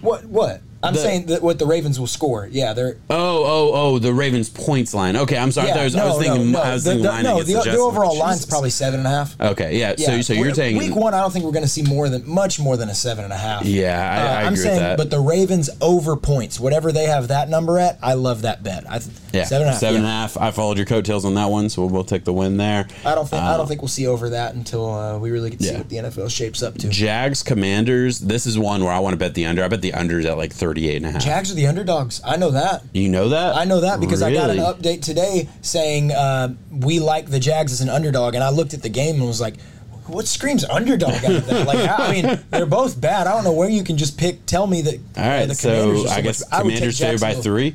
What? 0.00 0.24
What? 0.24 0.60
I'm 0.82 0.94
The- 0.94 1.00
saying 1.00 1.26
that 1.26 1.42
what 1.42 1.58
the 1.58 1.66
Ravens 1.66 1.98
will 1.98 2.06
score. 2.06 2.48
Yeah, 2.50 2.72
they're. 2.72 2.96
Oh, 3.10 3.44
oh, 3.44 3.70
oh, 3.74 3.98
the 3.98 4.12
Ravens 4.12 4.48
points 4.50 4.94
line. 4.94 5.16
Okay, 5.16 5.36
I'm 5.36 5.50
sorry. 5.50 5.70
I, 5.70 5.72
thought 5.72 5.80
I, 5.80 5.84
was, 5.84 5.96
I 5.96 6.04
was 6.06 6.18
thinking, 6.18 6.56
I 6.56 6.72
was 6.74 6.84
the, 6.84 6.90
thinking 6.90 7.02
the- 7.04 7.08
line 7.10 7.24
no, 7.24 7.38
the, 7.38 7.44
the, 7.44 7.52
the 7.58 7.64
Jets. 7.64 7.78
overall 7.78 8.16
line's 8.18 8.38
Jesus. 8.40 8.50
probably 8.50 8.70
seven 8.70 9.00
and 9.00 9.06
a 9.06 9.10
half. 9.10 9.40
Okay, 9.40 9.78
yeah. 9.78 9.94
So, 9.96 10.20
so 10.20 10.32
you're 10.32 10.46
Week- 10.46 10.54
saying 10.54 10.76
week 10.78 10.94
one? 10.94 11.14
I 11.14 11.20
don't 11.20 11.32
think 11.32 11.44
we're 11.44 11.52
going 11.52 11.64
to 11.64 11.68
see 11.68 11.82
more 11.82 12.08
than 12.08 12.28
much 12.28 12.60
more 12.60 12.76
than 12.76 12.88
a 12.88 12.94
seven 12.94 13.24
and 13.24 13.32
a 13.32 13.36
half. 13.36 13.64
Yeah, 13.64 13.98
I- 13.98 14.16
I 14.16 14.40
am 14.42 14.46
agree 14.48 14.50
with 14.50 14.60
saying, 14.60 14.78
that. 14.80 14.96
but 14.98 15.10
the 15.10 15.20
Ravens 15.20 15.70
over 15.80 16.16
points, 16.16 16.60
whatever 16.60 16.92
they 16.92 17.04
have 17.04 17.28
that 17.28 17.48
number 17.48 17.78
at, 17.78 17.98
I 18.02 18.14
love 18.14 18.42
that 18.42 18.62
bet. 18.62 18.84
I 18.88 18.98
th- 18.98 19.10
Yeah, 19.32 19.44
seven 19.44 19.62
and 19.62 19.70
a 19.70 19.72
half. 19.72 19.80
Seven 19.80 20.02
yeah. 20.02 20.06
and 20.06 20.06
a 20.06 20.10
half. 20.10 20.36
I 20.36 20.50
followed 20.50 20.76
your 20.76 20.86
coattails 20.86 21.24
on 21.24 21.34
that 21.34 21.46
one, 21.50 21.68
so 21.68 21.82
we'll, 21.82 21.90
we'll 21.90 22.04
take 22.04 22.24
the 22.24 22.32
win 22.32 22.56
there. 22.58 22.86
I 23.04 23.14
don't 23.14 23.28
think 23.28 23.42
I 23.42 23.56
don't 23.56 23.66
think 23.66 23.80
we'll 23.82 23.88
see 23.88 24.06
over 24.06 24.30
that 24.30 24.54
until 24.54 24.92
uh, 24.94 25.18
we 25.18 25.30
really 25.30 25.50
get 25.50 25.58
to 25.60 25.64
see 25.66 25.76
what 25.76 25.88
the 25.88 25.96
NFL 25.96 26.30
shapes 26.30 26.62
up 26.62 26.74
to. 26.78 26.88
Jags 26.88 27.42
Commanders. 27.42 28.20
This 28.20 28.46
is 28.46 28.58
one 28.58 28.84
where 28.84 28.92
I 28.92 28.98
want 28.98 29.14
to 29.14 29.16
bet 29.18 29.34
the 29.34 29.46
under. 29.46 29.64
I 29.64 29.68
bet 29.68 29.82
the 29.82 29.94
under 29.94 30.18
is 30.20 30.26
at 30.26 30.36
like 30.36 30.52
38 30.76 30.96
and 30.96 31.06
a 31.06 31.10
half. 31.12 31.22
Jags 31.24 31.50
are 31.50 31.54
the 31.54 31.66
underdogs. 31.66 32.20
I 32.24 32.36
know 32.36 32.50
that. 32.50 32.82
you 32.92 33.08
know 33.08 33.30
that? 33.30 33.56
I 33.56 33.64
know 33.64 33.80
that 33.80 33.98
because 33.98 34.20
I 34.22 34.32
got 34.32 34.50
an 34.50 34.58
update 34.58 35.00
today 35.02 35.48
saying 35.62 36.12
uh, 36.12 36.54
we 36.70 37.00
like 37.00 37.30
the 37.30 37.40
Jags 37.40 37.72
as 37.72 37.80
an 37.80 37.88
underdog, 37.88 38.34
and 38.34 38.44
I 38.44 38.50
looked 38.50 38.74
at 38.74 38.82
the 38.82 38.88
game 38.90 39.16
and 39.16 39.26
was 39.26 39.40
like, 39.40 39.58
"What 40.06 40.26
screams 40.26 40.64
underdog 40.64 41.12
out 41.24 41.30
of 41.34 41.46
that?" 41.46 41.66
Like, 41.66 41.88
I 41.88 42.12
mean, 42.12 42.40
they're 42.50 42.66
both 42.66 43.00
bad. 43.00 43.26
I 43.26 43.32
don't 43.34 43.44
know 43.44 43.52
where 43.54 43.70
you 43.70 43.82
can 43.84 43.96
just 43.96 44.18
pick. 44.18 44.44
Tell 44.44 44.66
me 44.66 44.82
that. 44.82 44.94
All 45.16 45.22
right, 45.24 45.42
uh, 45.42 45.46
the 45.46 45.54
Commanders 45.54 46.02
so 46.02 46.08
are 46.08 46.12
I 46.12 46.16
much- 46.16 46.24
guess 46.24 46.44
I 46.52 46.62
would 46.62 46.70
take 46.70 46.76
Commanders 46.78 46.98
favored 46.98 47.20
by 47.22 47.34
three. 47.34 47.74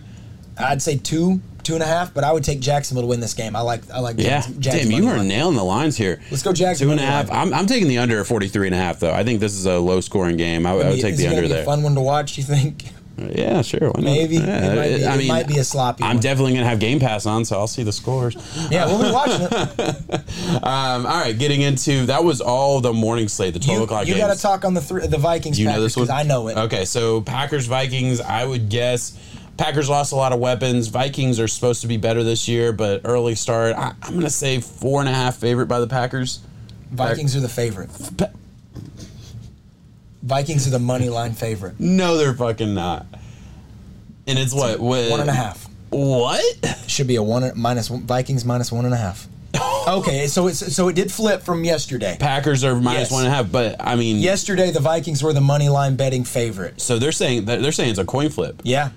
I'd 0.58 0.82
say 0.82 0.98
two, 0.98 1.42
two 1.64 1.74
and 1.76 1.84
a 1.84 1.86
half, 1.86 2.14
but 2.14 2.24
I 2.24 2.32
would 2.32 2.44
take 2.44 2.60
Jacksonville 2.60 3.04
to 3.04 3.08
win 3.08 3.20
this 3.20 3.34
game. 3.34 3.56
I 3.56 3.62
like, 3.62 3.90
I 3.92 4.00
like. 4.00 4.18
Yeah, 4.20 4.42
Jags 4.60 4.88
damn, 4.88 4.92
you 4.92 5.08
are 5.10 5.18
line. 5.18 5.28
nailing 5.28 5.56
the 5.56 5.64
lines 5.64 5.98
here. 5.98 6.22
Let's 6.32 6.44
go 6.44 6.54
Jacksonville. 6.54 6.96
Two 6.98 7.02
and 7.02 7.10
a 7.10 7.12
half. 7.12 7.32
I'm, 7.32 7.54
I'm 7.54 7.66
taking 7.68 7.88
the 7.88 7.98
under 8.00 8.20
at 8.20 8.28
43 8.28 8.68
and 8.68 8.76
a 8.76 8.78
half, 8.78 9.00
though. 9.00 9.14
I 9.14 9.24
think 9.24 9.40
this 9.40 9.54
is 9.54 9.66
a 9.66 9.80
low 9.80 10.02
scoring 10.02 10.38
game. 10.38 10.66
I, 10.66 10.74
would- 10.74 10.86
I 10.86 10.90
would 10.90 11.02
take 11.02 11.14
it 11.16 11.18
the 11.18 11.28
under 11.28 11.42
be 11.42 11.48
there. 11.48 11.64
A 11.64 11.66
fun 11.66 11.84
one 11.84 11.96
to 11.96 12.02
watch. 12.02 12.38
You 12.38 12.44
think? 12.44 12.86
Yeah, 13.18 13.62
sure. 13.62 13.80
Why 13.92 14.02
not? 14.02 14.04
Maybe. 14.04 14.38
It 14.38 14.48
Yeah, 14.48 14.74
might 14.76 14.88
be- 14.98 15.06
I 15.06 15.14
it 15.14 15.18
mean, 15.18 15.28
might 15.28 15.48
be 15.48 15.60
a 15.60 15.64
sloppy 15.64 16.04
I'm 16.04 16.16
one. 16.16 16.22
definitely 16.24 16.54
gonna 16.54 16.66
have 16.66 16.80
Game 16.80 17.00
Pass 17.00 17.26
on, 17.28 17.46
so 17.46 17.58
I'll 17.60 17.68
see 17.68 17.84
the 17.84 17.92
scores. 17.92 18.36
Yeah, 18.72 18.88
we'll 18.88 19.04
be 19.04 19.12
watching 19.12 19.48
it. 19.52 20.22
Um, 20.64 21.06
all 21.06 21.20
right, 21.22 21.38
getting 21.38 21.62
into 21.62 22.06
that 22.08 22.24
was 22.24 22.42
all 22.42 22.82
the 22.82 22.94
morning 22.94 23.28
slate, 23.28 23.54
the 23.54 23.60
12 23.60 23.78
You, 23.80 23.84
o'clock 23.84 24.08
you 24.08 24.16
got 24.18 24.34
to 24.34 24.40
talk 24.42 24.66
on 24.66 24.74
the 24.74 24.82
three, 24.82 25.06
the 25.08 25.18
Vikings. 25.18 25.60
You 25.60 25.66
know 25.68 25.82
this 25.82 25.96
one? 25.96 26.10
I 26.10 26.24
know 26.24 26.48
it. 26.48 26.58
Okay, 26.58 26.86
so 26.86 27.22
Packers 27.22 27.68
Vikings. 27.68 28.22
I 28.22 28.44
would 28.46 28.70
guess 28.70 29.18
Packers 29.62 29.90
lost 29.90 30.12
a 30.12 30.16
lot 30.16 30.34
of 30.34 30.40
weapons. 30.40 30.88
Vikings 30.88 31.40
are 31.40 31.48
supposed 31.48 31.82
to 31.82 31.88
be 31.88 31.98
better 31.98 32.24
this 32.24 32.48
year, 32.48 32.74
but 32.74 33.02
early 33.06 33.36
start. 33.36 33.76
I, 33.76 33.94
I'm 34.02 34.16
gonna 34.16 34.28
say 34.32 34.60
four 34.60 35.02
and 35.02 35.08
a 35.08 35.14
half 35.14 35.36
favorite 35.36 35.68
by 35.68 35.80
the 35.80 35.86
Packers. 35.86 36.40
Vikings 36.92 37.36
are 37.36 37.42
the 37.42 37.48
favorite. 37.48 37.92
Pa- 38.18 38.32
Vikings 40.24 40.68
are 40.68 40.72
the 40.72 40.80
money 40.80 41.10
line 41.10 41.34
favorite. 41.34 41.80
No, 41.80 42.18
they're 42.18 42.34
fucking 42.34 42.74
not. 42.74 43.06
And 44.26 44.40
it's 44.40 44.52
what? 44.52 44.80
what 44.80 45.12
One 45.12 45.20
and 45.20 45.30
a 45.30 45.34
half. 45.34 45.70
What? 45.92 46.44
Should 46.88 47.06
be 47.08 47.18
a 47.18 47.24
one 47.24 47.52
minus 47.56 47.90
one, 47.92 48.02
Vikings 48.02 48.44
minus 48.44 48.72
one 48.72 48.86
and 48.86 48.94
a 48.96 48.98
half. 48.98 49.28
Okay, 49.88 50.28
so 50.28 50.46
it's 50.48 50.76
so 50.76 50.90
it 50.90 50.96
did 50.96 51.12
flip 51.12 51.42
from 51.42 51.64
yesterday. 51.64 52.16
Packers 52.20 52.64
are 52.64 52.76
minus 52.76 53.10
Yes. 53.10 53.12
one 53.12 53.26
and 53.26 53.34
a 53.34 53.36
half, 53.36 53.52
but 53.52 53.78
I 53.80 53.96
mean, 53.96 54.18
Yesterday, 54.18 54.70
the 54.70 54.80
Vikings 54.80 55.24
were 55.24 55.34
the 55.34 55.42
money 55.42 55.70
line 55.70 55.96
betting 55.96 56.24
favorite. 56.24 56.80
So 56.80 57.00
they're 57.00 57.12
saying 57.12 57.46
they're 57.46 57.72
saying 57.72 57.90
it's 57.90 57.98
a 58.00 58.06
coin 58.06 58.30
flip. 58.30 58.62
Yeah, 58.64 58.92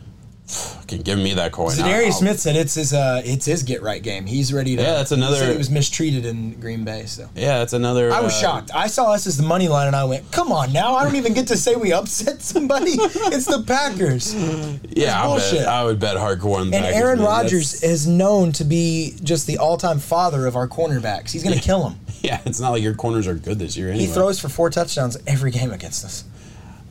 Fucking 0.47 1.01
give 1.01 1.19
me 1.19 1.33
that 1.35 1.53
coin. 1.53 1.71
Za'Darius 1.71 2.19
Smith 2.19 2.39
said 2.39 2.55
it's 2.55 2.75
his 2.75 2.93
uh, 2.93 3.23
it's 3.25 3.47
his 3.47 3.63
get 3.63 3.81
right 3.81 4.03
game. 4.03 4.27
He's 4.27 4.53
ready 4.53 4.77
to. 4.77 4.83
Yeah, 4.83 4.93
that's 4.93 5.11
another- 5.11 5.37
He, 5.37 5.41
said 5.41 5.53
he 5.53 5.57
was 5.59 5.71
mistreated 5.71 6.27
in 6.27 6.61
Green 6.61 6.85
Bay. 6.85 7.07
So 7.07 7.31
Yeah, 7.35 7.59
that's 7.61 7.73
another. 7.73 8.13
I 8.13 8.21
was 8.21 8.35
uh, 8.35 8.41
shocked. 8.41 8.71
I 8.75 8.89
saw 8.89 9.13
us 9.13 9.27
as 9.27 9.39
the 9.39 9.43
money 9.43 9.69
line, 9.69 9.87
and 9.87 9.97
I 9.97 10.05
went, 10.05 10.31
"Come 10.33 10.53
on, 10.53 10.71
now 10.71 10.97
I 10.97 11.05
don't 11.05 11.17
even 11.17 11.33
get 11.33 11.49
to 11.49 11.57
say 11.57 11.77
we 11.77 11.95
upset 11.95 12.43
somebody. 12.43 12.91
it's 12.91 13.47
the 13.47 13.63
Packers." 13.67 14.35
Yeah, 14.97 15.21
I, 15.29 15.37
bet, 15.39 15.67
I 15.67 15.85
would 15.85 15.99
bet 15.99 16.17
hardcore 16.17 16.59
on 16.61 16.71
the 16.71 16.77
And 16.77 16.85
Packers, 16.85 17.01
Aaron. 17.03 17.21
Rodgers 17.21 17.83
is 17.83 18.07
known 18.07 18.53
to 18.53 18.65
be 18.65 19.15
just 19.25 19.47
the 19.47 19.59
all-time 19.59 19.99
father 19.99 20.47
of 20.47 20.55
our 20.57 20.69
cornerbacks. 20.69 21.31
He's 21.33 21.43
going 21.43 21.57
to 21.57 21.63
kill 21.63 21.83
them. 21.83 21.99
Yeah, 22.23 22.41
it's 22.47 22.59
not 22.59 22.71
like 22.71 22.83
your 22.83 22.95
corners 22.95 23.27
are 23.27 23.35
good 23.35 23.59
this 23.59 23.77
year. 23.77 23.89
Anyway. 23.91 24.07
He 24.07 24.11
throws 24.11 24.41
for 24.41 24.49
four 24.49 24.71
touchdowns 24.71 25.19
every 25.27 25.51
game 25.51 25.73
against 25.73 26.07
us. 26.07 26.25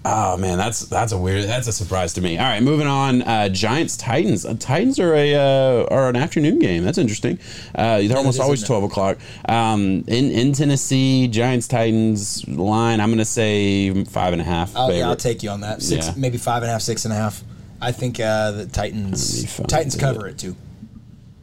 Oh 0.05 0.35
man, 0.35 0.57
that's 0.57 0.81
that's 0.81 1.13
a 1.13 1.17
weird. 1.17 1.45
That's 1.45 1.67
a 1.67 1.71
surprise 1.71 2.11
to 2.15 2.21
me. 2.21 2.37
All 2.37 2.43
right, 2.43 2.61
moving 2.61 2.87
on. 2.87 3.21
Uh, 3.21 3.47
Giants 3.47 3.95
Titans. 3.95 4.45
Uh, 4.45 4.53
Titans 4.59 4.99
are 4.99 5.13
a 5.13 5.33
uh, 5.33 5.85
are 5.89 6.09
an 6.09 6.17
afternoon 6.17 6.59
game. 6.59 6.83
That's 6.83 6.97
interesting. 6.97 7.39
Uh, 7.73 7.99
they're 7.99 8.17
almost 8.17 8.41
always 8.41 8.63
twelve 8.63 8.83
o'clock. 8.83 9.17
Um, 9.47 10.03
in 10.07 10.29
in 10.31 10.51
Tennessee, 10.51 11.29
Giants 11.29 11.69
Titans 11.69 12.45
line. 12.49 12.99
I'm 12.99 13.11
gonna 13.11 13.23
say 13.23 14.03
five 14.03 14.33
and 14.33 14.41
a 14.41 14.45
half. 14.45 14.75
I'll, 14.75 14.91
yeah. 14.93 15.07
I'll 15.07 15.15
take 15.15 15.41
you 15.41 15.49
on 15.51 15.61
that. 15.61 15.81
Six, 15.81 16.07
Yeah. 16.07 16.13
maybe 16.17 16.37
five 16.37 16.63
and 16.63 16.69
a 16.69 16.73
half, 16.73 16.81
six 16.81 17.05
and 17.05 17.13
a 17.13 17.17
half. 17.17 17.41
I 17.79 17.93
think 17.93 18.19
uh, 18.19 18.51
the 18.51 18.65
Titans 18.65 19.55
Titans 19.67 19.95
it. 19.95 19.99
cover 20.01 20.27
it 20.27 20.37
too. 20.37 20.57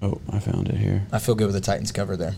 Oh, 0.03 0.21
I 0.31 0.39
found 0.39 0.69
it 0.69 0.77
here. 0.77 1.07
I 1.13 1.19
feel 1.19 1.35
good 1.35 1.47
with 1.47 1.55
the 1.55 1.61
Titans 1.63 1.93
cover 1.93 2.15
there. 2.15 2.35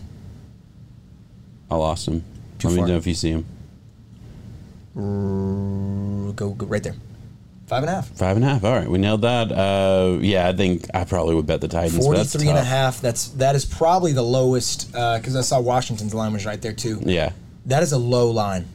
I 1.69 1.75
lost 1.75 2.07
him. 2.07 2.23
Too 2.59 2.69
Let 2.69 2.75
far. 2.77 2.85
me 2.85 2.91
know 2.93 2.97
if 2.97 3.07
you 3.07 3.13
see 3.13 3.31
him. 3.31 3.45
Go, 4.95 6.49
go 6.51 6.65
right 6.65 6.83
there. 6.83 6.95
Five 7.67 7.83
and 7.83 7.89
a 7.89 7.95
half. 7.95 8.09
Five 8.09 8.35
and 8.35 8.45
a 8.45 8.49
half. 8.49 8.63
All 8.63 8.73
right, 8.73 8.87
we 8.87 8.97
nailed 8.99 9.21
that. 9.21 9.51
Uh, 9.51 10.17
yeah, 10.21 10.47
I 10.47 10.53
think 10.53 10.85
I 10.93 11.05
probably 11.05 11.33
would 11.35 11.47
bet 11.47 11.61
the 11.61 11.67
Titans. 11.67 12.03
43 12.03 12.49
and 12.49 12.57
a 12.57 12.63
half. 12.63 13.01
That's 13.01 13.29
that 13.29 13.55
is 13.55 13.65
probably 13.65 14.11
the 14.11 14.21
lowest 14.21 14.91
because 14.91 15.35
I 15.35 15.41
saw 15.41 15.59
Washington's 15.59 16.13
line 16.13 16.33
was 16.33 16.45
right 16.45 16.61
there 16.61 16.73
too. 16.73 16.99
Yeah, 17.03 17.31
That 17.65 17.81
is 17.83 17.91
a 17.93 17.97
low 17.97 18.29
line. 18.31 18.67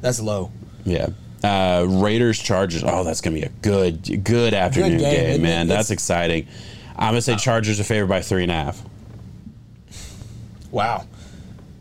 That's 0.00 0.20
low. 0.20 0.50
yeah. 0.84 1.08
Uh, 1.42 1.86
Raiders 1.88 2.36
Chargers. 2.38 2.82
Oh, 2.84 3.04
that's 3.04 3.20
gonna 3.20 3.34
be 3.36 3.42
a 3.42 3.48
good, 3.48 4.24
good 4.24 4.54
afternoon 4.54 4.98
game, 4.98 5.14
game, 5.14 5.34
it? 5.36 5.40
man. 5.40 5.68
That's 5.68 5.90
exciting. 5.92 6.48
I'm 6.96 7.10
gonna 7.12 7.22
say 7.22 7.36
Chargers 7.36 7.78
are 7.78 7.84
favored 7.84 8.08
by 8.08 8.22
three 8.22 8.42
and 8.42 8.50
a 8.50 8.54
half. 8.56 8.82
Wow. 10.72 11.06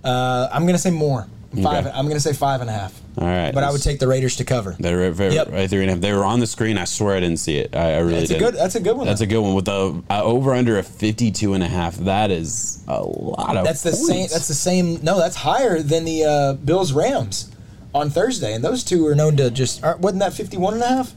Uh, 0.03 0.47
I'm 0.51 0.65
gonna 0.67 0.77
say 0.77 0.91
more. 0.91 1.27
Five. 1.63 1.87
Okay. 1.87 1.95
I'm 1.97 2.07
gonna 2.07 2.19
say 2.19 2.33
five 2.33 2.61
and 2.61 2.69
a 2.69 2.73
half. 2.73 3.01
All 3.19 3.25
right, 3.27 3.51
But 3.51 3.63
I 3.63 3.71
would 3.71 3.81
take 3.81 3.99
the 3.99 4.07
Raiders 4.07 4.35
to 4.35 4.43
cover. 4.45 4.75
They're 4.79 5.11
right, 5.11 5.33
Yep. 5.33 5.51
right 5.51 5.67
three 5.67 5.81
and 5.81 5.89
a 5.89 5.93
half. 5.93 6.01
They 6.01 6.13
were 6.13 6.23
on 6.23 6.39
the 6.39 6.45
screen. 6.45 6.77
I 6.77 6.85
swear 6.85 7.15
I 7.15 7.19
didn't 7.19 7.39
see 7.39 7.57
it. 7.57 7.75
I, 7.75 7.95
I 7.95 7.97
really 7.99 8.19
That's 8.19 8.29
a 8.29 8.33
did. 8.33 8.39
good. 8.39 8.53
That's 8.55 8.75
a 8.75 8.79
good 8.79 8.95
one. 8.95 9.07
That's 9.07 9.19
though. 9.21 9.23
a 9.23 9.27
good 9.27 9.39
one 9.41 9.55
with 9.55 9.65
the 9.65 10.03
uh, 10.09 10.21
over 10.23 10.53
under 10.53 10.77
a 10.77 10.83
52 10.83 11.53
and 11.53 11.63
a 11.63 11.67
half. 11.67 11.95
That 11.97 12.29
is 12.29 12.83
a 12.87 13.01
lot 13.01 13.57
of. 13.57 13.65
That's 13.65 13.81
the 13.81 13.93
same. 13.93 14.27
That's 14.31 14.47
the 14.47 14.53
same. 14.53 14.99
No, 15.03 15.17
that's 15.17 15.35
higher 15.37 15.81
than 15.81 16.05
the 16.05 16.25
uh, 16.25 16.53
Bills 16.53 16.93
Rams 16.93 17.49
on 17.95 18.11
Thursday, 18.11 18.53
and 18.53 18.63
those 18.63 18.83
two 18.83 19.07
are 19.07 19.15
known 19.15 19.35
to 19.37 19.49
just. 19.49 19.83
Aren't, 19.83 19.99
wasn't 20.01 20.19
that 20.19 20.33
51 20.33 20.75
and 20.75 20.83
a 20.83 20.87
half? 20.87 21.13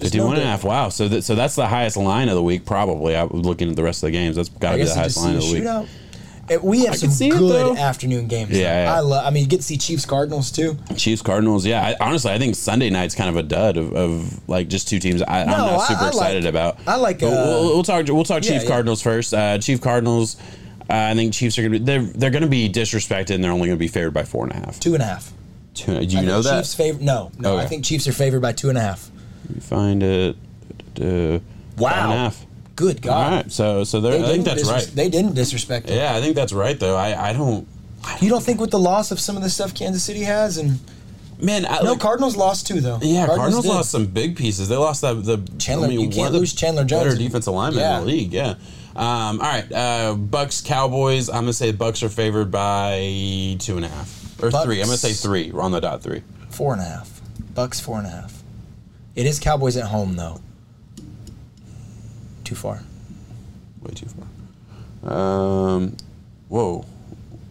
Just 0.00 0.14
51 0.14 0.34
and 0.36 0.42
a 0.42 0.46
half. 0.46 0.64
Wow. 0.64 0.88
So 0.88 1.06
that, 1.08 1.22
so 1.22 1.34
that's 1.34 1.54
the 1.54 1.66
highest 1.66 1.98
line 1.98 2.30
of 2.30 2.34
the 2.34 2.42
week, 2.42 2.64
probably. 2.64 3.14
I 3.14 3.24
was 3.24 3.44
looking 3.44 3.68
at 3.68 3.76
the 3.76 3.82
rest 3.82 4.02
of 4.02 4.06
the 4.06 4.12
games. 4.12 4.36
That's 4.36 4.48
got 4.48 4.72
to 4.72 4.78
be 4.78 4.84
the 4.84 4.94
highest 4.94 5.18
line 5.18 5.36
of 5.36 5.42
a 5.42 5.46
the 5.46 5.52
week. 5.52 5.62
shootout. 5.64 5.86
It- 6.52 6.64
we 6.64 6.84
have 6.84 6.94
I 6.94 6.96
some 6.96 7.10
see 7.10 7.28
it, 7.28 7.32
good 7.38 7.50
though. 7.52 7.76
afternoon 7.76 8.26
games. 8.28 8.50
Yeah, 8.50 8.84
yeah. 8.84 8.94
I 8.94 9.00
love. 9.00 9.24
I 9.26 9.30
mean, 9.30 9.42
you 9.44 9.48
get 9.48 9.58
to 9.58 9.62
see 9.62 9.76
Chiefs 9.76 10.04
Cardinals 10.06 10.50
too. 10.50 10.76
Chiefs 10.96 11.22
Cardinals. 11.22 11.64
Yeah, 11.66 11.82
I, 11.82 11.96
honestly, 12.04 12.30
I 12.32 12.38
think 12.38 12.54
Sunday 12.56 12.90
night's 12.90 13.14
kind 13.14 13.30
of 13.30 13.36
a 13.36 13.42
dud 13.42 13.76
of, 13.76 13.92
of 13.94 14.48
like 14.48 14.68
just 14.68 14.88
two 14.88 14.98
teams 14.98 15.22
I, 15.22 15.42
I'm 15.42 15.46
No, 15.48 15.56
not 15.56 15.86
super 15.88 16.00
I 16.00 16.04
like- 16.04 16.12
excited 16.14 16.46
about. 16.46 16.78
I 16.86 16.96
like, 16.96 17.20
But 17.20 17.26
uh, 17.28 17.30
we'll, 17.30 17.64
we'll 17.74 17.82
talk. 17.82 18.06
We'll 18.08 18.24
talk 18.24 18.44
yeah, 18.44 18.52
Chief 18.52 18.62
yeah. 18.62 18.68
Cardinals 18.68 19.02
first. 19.02 19.34
Uh, 19.34 19.58
Chief 19.58 19.80
Cardinals. 19.80 20.36
Uh, 20.90 20.94
I 21.10 21.14
think 21.14 21.32
Chiefs 21.32 21.58
are 21.58 21.62
gonna 21.62 21.78
be 21.78 21.84
they're 21.84 22.02
they're 22.02 22.30
gonna 22.30 22.46
be 22.48 22.68
disrespected 22.68 23.34
and 23.36 23.42
they're 23.44 23.52
only 23.52 23.68
gonna 23.68 23.76
be 23.78 23.88
favored 23.88 24.12
by 24.12 24.24
four 24.24 24.44
and 24.44 24.52
a 24.52 24.56
half. 24.56 24.78
Two 24.80 24.94
and 24.94 25.02
a 25.02 25.06
half. 25.06 25.32
Two, 25.74 25.98
do 26.00 26.04
you 26.04 26.18
I 26.18 26.24
know 26.24 26.42
that? 26.42 26.58
Chiefs 26.60 26.74
favor. 26.74 27.00
No, 27.02 27.30
no. 27.38 27.56
I 27.56 27.66
think 27.66 27.84
Chiefs 27.84 28.06
are 28.06 28.12
favored 28.12 28.40
by 28.42 28.52
two 28.52 28.68
and 28.68 28.76
a 28.76 28.80
half. 28.82 29.10
Let 29.46 29.54
me 29.54 29.60
find 29.60 30.02
it. 30.02 30.36
Uh, 31.00 31.38
Wow. 31.78 31.90
Five 31.90 32.02
and 32.04 32.12
a 32.12 32.16
half. 32.16 32.46
Good 32.82 33.00
God. 33.02 33.12
All 33.32 33.36
right. 33.38 33.52
So 33.52 33.84
so 33.84 34.00
they're, 34.00 34.24
I 34.24 34.26
think 34.28 34.44
that's 34.44 34.62
disres- 34.64 34.70
right. 34.72 34.90
They 34.94 35.08
didn't 35.08 35.34
disrespect 35.34 35.86
them. 35.86 35.96
Yeah, 35.96 36.16
I 36.16 36.20
think 36.20 36.34
that's 36.34 36.52
right 36.52 36.78
though. 36.78 36.96
I 36.96 37.30
I 37.30 37.32
don't. 37.32 37.66
You 38.20 38.28
don't 38.28 38.42
think 38.42 38.60
with 38.60 38.72
the 38.72 38.78
loss 38.80 39.12
of 39.12 39.20
some 39.20 39.36
of 39.36 39.42
the 39.44 39.50
stuff 39.50 39.72
Kansas 39.74 40.02
City 40.02 40.22
has, 40.24 40.58
and 40.58 40.80
Man, 41.40 41.64
I, 41.66 41.80
no 41.82 41.92
like, 41.92 42.00
Cardinals 42.00 42.36
lost 42.36 42.66
too 42.66 42.80
though. 42.80 42.98
Yeah, 43.00 43.26
Cardinals, 43.26 43.62
did. 43.64 43.68
lost 43.68 43.90
some 43.92 44.06
big 44.06 44.36
pieces. 44.36 44.68
They 44.68 44.76
lost 44.76 45.00
that 45.02 45.22
the 45.24 45.38
Chandler- 45.58 45.86
I 45.86 45.90
mean, 45.90 46.00
you 46.00 46.08
can't 46.08 46.32
the 46.32 46.38
lose 46.40 46.52
Chandler 46.52 46.84
Jones. 46.84 47.04
Better 47.04 47.16
defensive 47.16 47.54
lineman 47.54 47.80
Yeah. 47.80 47.98
in 47.98 48.04
the 48.04 48.06
league. 48.12 48.32
Yeah. 48.32 48.54
Um, 48.94 49.40
all 49.40 49.48
right, 49.48 49.72
uh, 49.72 50.14
Bucks 50.14 50.60
Cowboys. 50.60 51.28
I'm 51.28 51.42
gonna 51.42 51.52
say 51.52 51.70
the 51.70 51.76
Bucks 51.76 52.02
are 52.02 52.08
favored 52.08 52.50
by 52.50 53.56
two 53.60 53.76
and 53.76 53.84
a 53.84 53.88
half 53.88 54.42
or 54.42 54.50
Bucks. 54.50 54.64
three. 54.64 54.80
I'm 54.80 54.86
gonna 54.86 54.98
say 54.98 55.12
three. 55.12 55.50
We're 55.52 55.62
on 55.62 55.70
the 55.72 55.80
dot 55.80 56.02
three. 56.02 56.22
Four 56.50 56.72
and 56.74 56.82
a 56.82 56.84
half. 56.86 57.20
Bucks 57.54 57.78
four 57.80 57.98
and 57.98 58.06
a 58.06 58.10
half. 58.10 58.42
It 59.14 59.26
is 59.26 59.38
Cowboys 59.38 59.76
at 59.76 59.84
home 59.84 60.16
though. 60.16 60.40
Too 62.52 62.56
far. 62.56 62.82
Way 63.80 63.94
too 63.94 64.06
far. 65.02 65.10
Um, 65.10 65.96
whoa. 66.48 66.84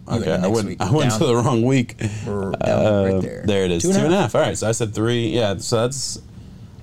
Okay, 0.07 0.31
I 0.31 0.45
went. 0.45 0.67
week. 0.67 0.77
I 0.79 0.91
went 0.91 1.09
Down. 1.09 1.19
to 1.19 1.25
the 1.25 1.35
wrong 1.37 1.63
week. 1.63 1.95
Uh, 1.99 2.51
right 2.51 3.21
there. 3.47 3.65
it 3.65 3.71
is. 3.71 3.81
Two 3.81 3.93
Two 3.93 3.95
and 3.95 4.03
a 4.03 4.05
and 4.05 4.13
a 4.13 4.17
half. 4.17 4.33
half. 4.33 4.35
All 4.35 4.41
right. 4.41 4.55
So 4.55 4.69
I 4.69 4.73
said 4.73 4.93
three. 4.93 5.29
Yeah. 5.29 5.57
So 5.57 5.81
that's. 5.81 6.21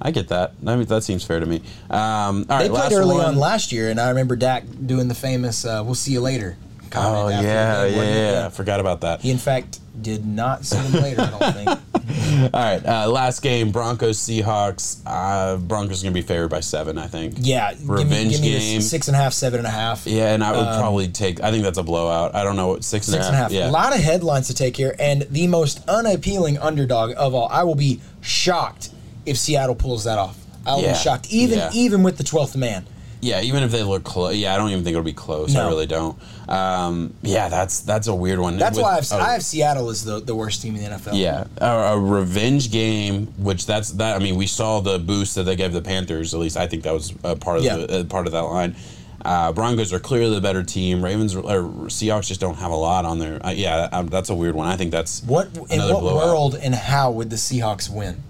I 0.03 0.11
get 0.11 0.29
that. 0.29 0.55
I 0.67 0.75
mean, 0.75 0.87
that 0.87 1.05
seems 1.05 1.23
fair 1.23 1.39
to 1.39 1.47
me. 1.47 1.63
Um, 1.91 2.47
all 2.51 2.57
right. 2.59 2.63
They 2.65 2.69
played 2.71 2.93
early 2.93 3.15
one. 3.15 3.25
on 3.25 3.37
last 3.37 3.71
year, 3.71 3.89
and 3.89 4.01
I 4.01 4.09
remember 4.09 4.35
Dak 4.35 4.65
doing 4.85 5.07
the 5.07 5.15
famous 5.15 5.65
uh, 5.65 5.83
"We'll 5.85 5.95
see 5.95 6.11
you 6.11 6.21
later." 6.21 6.57
Oh 6.61 6.91
comment 6.91 7.37
the 7.37 7.43
yeah, 7.45 7.85
yeah, 7.85 8.33
yeah. 8.33 8.47
I 8.47 8.51
forgot 8.51 8.81
about 8.81 9.03
that. 9.03 9.21
He 9.21 9.31
in 9.31 9.39
fact 9.39 9.79
did 10.03 10.27
not 10.27 10.65
see 10.65 10.77
them 10.79 11.03
later. 11.03 11.23
I 11.23 11.31
don't 11.39 11.53
think. 11.55 11.69
All 12.55 12.61
right, 12.63 12.85
uh, 12.85 13.09
last 13.11 13.41
game: 13.43 13.71
Broncos 13.71 14.19
Seahawks. 14.19 15.01
Uh, 15.07 15.57
Broncos 15.57 16.03
gonna 16.03 16.13
be 16.15 16.23
favored 16.23 16.49
by 16.49 16.61
seven, 16.61 16.97
I 16.99 17.07
think. 17.07 17.35
Yeah, 17.39 17.73
give 17.73 17.81
me, 17.89 17.95
Revenge 17.95 18.33
give 18.33 18.41
me 18.43 18.51
game. 18.59 18.81
six 18.81 19.09
and 19.09 19.17
a 19.17 19.21
half, 19.21 19.33
seven 19.33 19.59
and 19.59 19.67
a 19.67 19.71
half. 19.71 20.07
Yeah, 20.07 20.33
and 20.35 20.43
I 20.45 20.53
would 20.53 20.79
probably 20.79 21.09
take. 21.09 21.43
I 21.43 21.51
think 21.51 21.65
that's 21.65 21.79
a 21.79 21.83
blowout. 21.83 22.35
I 22.35 22.45
don't 22.45 22.57
know 22.57 22.69
what 22.69 22.85
six 22.85 23.09
and 23.09 23.17
a 23.17 23.23
Six 23.23 23.27
half. 23.27 23.33
and 23.35 23.35
a 23.35 23.43
half. 23.43 23.53
Yeah. 23.53 23.71
A 23.71 23.73
lot 23.73 23.95
of 23.95 24.01
headlines 24.03 24.47
to 24.49 24.55
take 24.55 24.77
here, 24.77 24.95
and 24.99 25.23
the 25.31 25.47
most 25.47 25.81
unappealing 25.89 26.59
underdog 26.59 27.13
of 27.17 27.35
all. 27.35 27.49
I 27.51 27.65
will 27.65 27.75
be 27.75 28.01
shocked 28.21 28.91
if 29.27 29.37
Seattle 29.37 29.75
pulls 29.75 30.05
that 30.05 30.19
off. 30.19 30.39
I 30.67 30.75
will 30.75 30.83
Yeah. 30.83 30.93
be 30.93 30.99
shocked, 30.99 31.27
even 31.31 31.59
Yeah. 31.59 31.71
even 31.73 32.03
with 32.03 32.19
the 32.19 32.25
twelfth 32.25 32.57
man. 32.57 32.87
Yeah, 33.21 33.41
even 33.43 33.63
if 33.63 33.71
they 33.71 33.83
look 33.83 34.05
close. 34.05 34.37
Yeah, 34.37 34.55
I 34.55 34.57
don't 34.59 34.71
even 34.71 34.85
think 34.85 34.93
it'll 34.95 35.05
be 35.05 35.13
close. 35.13 35.55
I 35.57 35.67
really 35.69 35.87
don't. 35.87 36.19
Um, 36.49 37.13
yeah, 37.23 37.49
that's 37.49 37.81
that's 37.81 38.07
a 38.07 38.15
weird 38.15 38.39
one. 38.39 38.57
That's 38.59 38.77
With- 38.77 38.85
why 38.85 38.97
I've, 38.99 39.13
oh, 39.13 39.19
I 39.19 39.33
have 39.33 39.43
Seattle 39.43 39.89
as 39.91 40.05
the, 40.05 40.21
the 40.21 40.35
worst 40.35 40.63
team 40.63 40.77
in 40.77 40.83
the 40.85 40.91
NFL. 40.97 41.11
Yeah, 41.19 41.45
a, 41.59 41.95
a 41.95 41.99
revenge 42.01 42.71
game, 42.71 43.27
which 43.39 43.67
that's 43.67 43.91
that. 43.93 44.17
I 44.17 44.19
mean, 44.19 44.37
we 44.37 44.47
saw 44.47 44.81
the 44.81 44.99
boost 44.99 45.35
that 45.35 45.45
they 45.45 45.57
gave 45.57 45.73
the 45.73 45.83
Panthers. 45.83 46.33
At 46.35 46.41
least 46.41 46.57
I 46.57 46.67
think 46.67 46.85
that 46.85 46.93
was 46.95 47.13
a 47.25 47.37
part 47.37 47.59
of 47.59 47.65
Yeah. 47.65 47.77
the, 47.77 48.05
part 48.05 48.27
of 48.27 48.33
that 48.33 48.41
line. 48.43 48.77
Uh, 49.25 49.53
Broncos 49.53 49.93
are 49.93 49.99
clearly 49.99 50.37
the 50.37 50.41
better 50.41 50.63
team. 50.63 51.05
Ravens 51.05 51.35
or 51.35 51.43
Seahawks 51.89 52.29
just 52.29 52.41
don't 52.41 52.55
have 52.57 52.71
a 52.71 52.77
lot 52.77 53.05
on 53.05 53.19
there. 53.19 53.45
Uh, 53.45 53.51
yeah, 53.51 53.89
um, 53.93 54.07
that's 54.07 54.31
a 54.31 54.35
weird 54.35 54.55
one. 54.55 54.69
I 54.69 54.77
think 54.77 54.93
that's 54.93 55.23
What 55.25 55.49
in 55.71 55.81
what 55.81 56.01
blowout. 56.01 56.15
world 56.15 56.55
and 56.55 56.73
how 56.75 57.11
would 57.11 57.29
the 57.29 57.37
Seahawks 57.37 57.91
win? 57.91 58.23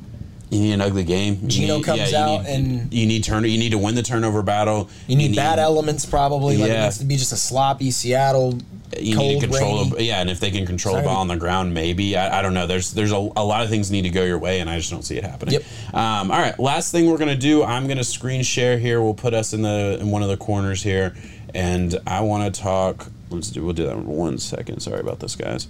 You 0.50 0.60
need 0.60 0.72
an 0.72 0.80
ugly 0.80 1.04
game. 1.04 1.38
You 1.42 1.48
Geno 1.48 1.76
need- 1.76 1.84
comes 1.84 2.10
you 2.10 2.16
out 2.16 2.42
need, 2.44 2.48
and- 2.50 2.92
you 2.92 3.06
need 3.06 3.22
turn. 3.24 3.44
You 3.44 3.58
need 3.58 3.72
to 3.72 3.78
win 3.78 3.94
the 3.94 4.02
turnover 4.02 4.42
battle. 4.42 4.88
You 5.06 5.16
need, 5.16 5.36
bad 5.36 5.58
elements 5.58 6.06
probably. 6.06 6.56
Like 6.56 6.70
it 6.70 6.72
Yeah. 6.74 6.84
needs 6.84 6.98
to 6.98 7.04
be 7.04 7.16
just 7.16 7.32
a 7.32 7.36
sloppy 7.36 7.90
Seattle. 7.90 8.58
You 8.98 9.16
cold, 9.16 9.28
need 9.28 9.40
to 9.42 9.48
control. 9.48 9.84
rainy. 9.90 10.06
Yeah, 10.06 10.22
and 10.22 10.30
if 10.30 10.40
they 10.40 10.50
can 10.50 10.64
control 10.64 10.96
the 10.96 11.02
ball 11.02 11.18
on 11.18 11.28
the 11.28 11.36
ground, 11.36 11.74
maybe 11.74 12.16
I, 12.16 12.38
I 12.38 12.42
don't 12.42 12.54
know. 12.54 12.66
There's 12.66 12.92
there's 12.92 13.12
a, 13.12 13.16
a 13.16 13.44
lot 13.44 13.62
of 13.62 13.68
things 13.68 13.90
need 13.90 14.02
to 14.02 14.08
go 14.10 14.24
your 14.24 14.38
way, 14.38 14.60
and 14.60 14.70
I 14.70 14.78
just 14.78 14.90
don't 14.90 15.02
see 15.04 15.18
it 15.18 15.24
happening. 15.24 15.52
Yep. 15.54 15.62
Um, 15.92 16.30
all 16.30 16.38
right, 16.38 16.58
last 16.58 16.90
thing 16.92 17.10
we're 17.10 17.18
gonna 17.18 17.36
do. 17.36 17.62
I'm 17.62 17.86
gonna 17.86 18.02
screen 18.02 18.42
share 18.42 18.78
here. 18.78 19.02
We'll 19.02 19.12
put 19.12 19.34
us 19.34 19.52
in 19.52 19.60
the 19.60 19.98
in 20.00 20.10
one 20.10 20.22
of 20.22 20.30
the 20.30 20.38
corners 20.38 20.82
here, 20.82 21.14
and 21.54 21.98
I 22.06 22.22
want 22.22 22.52
to 22.54 22.60
talk. 22.62 23.08
Let's 23.28 23.50
do. 23.50 23.62
We'll 23.62 23.74
do 23.74 23.84
that 23.84 23.92
in 23.92 24.06
one 24.06 24.38
second. 24.38 24.80
Sorry 24.80 25.00
about 25.00 25.20
this, 25.20 25.36
guys. 25.36 25.68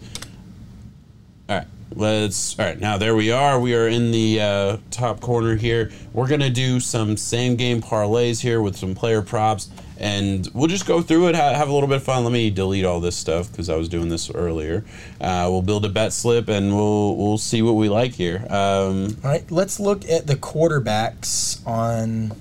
Let's. 1.95 2.59
All 2.59 2.67
right, 2.67 2.79
now 2.79 2.99
there 2.99 3.15
we 3.17 3.33
are. 3.33 3.59
We 3.59 3.75
are 3.75 3.89
in 3.89 4.11
the 4.11 4.41
uh, 4.41 4.77
top 4.91 5.21
corner 5.21 5.57
here. 5.57 5.91
We're 6.13 6.29
gonna 6.29 6.51
do 6.51 6.81
some 6.81 7.17
same 7.17 7.57
game 7.57 7.81
parlays 7.81 8.41
here 8.41 8.61
with 8.61 8.77
some 8.77 8.95
player 8.95 9.23
props, 9.23 9.71
and 9.99 10.47
we'll 10.53 10.69
just 10.69 10.87
go 10.87 11.01
through 11.01 11.29
it, 11.29 11.35
ha- 11.35 11.55
have 11.55 11.69
a 11.69 11.73
little 11.73 11.89
bit 11.89 11.97
of 11.97 12.03
fun. 12.03 12.25
Let 12.25 12.33
me 12.33 12.51
delete 12.51 12.85
all 12.85 13.01
this 13.01 13.17
stuff 13.17 13.51
because 13.51 13.71
I 13.71 13.77
was 13.77 13.89
doing 13.89 14.11
this 14.11 14.31
earlier. 14.31 14.85
Uh, 15.21 15.49
we'll 15.51 15.63
build 15.63 15.85
a 15.87 15.89
bet 15.89 16.13
slip, 16.13 16.49
and 16.49 16.75
we'll 16.75 17.17
we'll 17.17 17.39
see 17.39 17.63
what 17.63 17.73
we 17.73 17.89
like 17.89 18.13
here. 18.13 18.47
Um, 18.51 19.17
All 19.25 19.31
right, 19.31 19.51
let's 19.51 19.81
look 19.81 20.09
at 20.09 20.27
the 20.27 20.37
quarterbacks 20.37 21.67
on. 21.67 22.33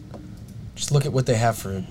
Just 0.75 0.91
look 0.91 1.05
at 1.05 1.13
what 1.13 1.25
they 1.25 1.35
have 1.35 1.57
for. 1.57 1.83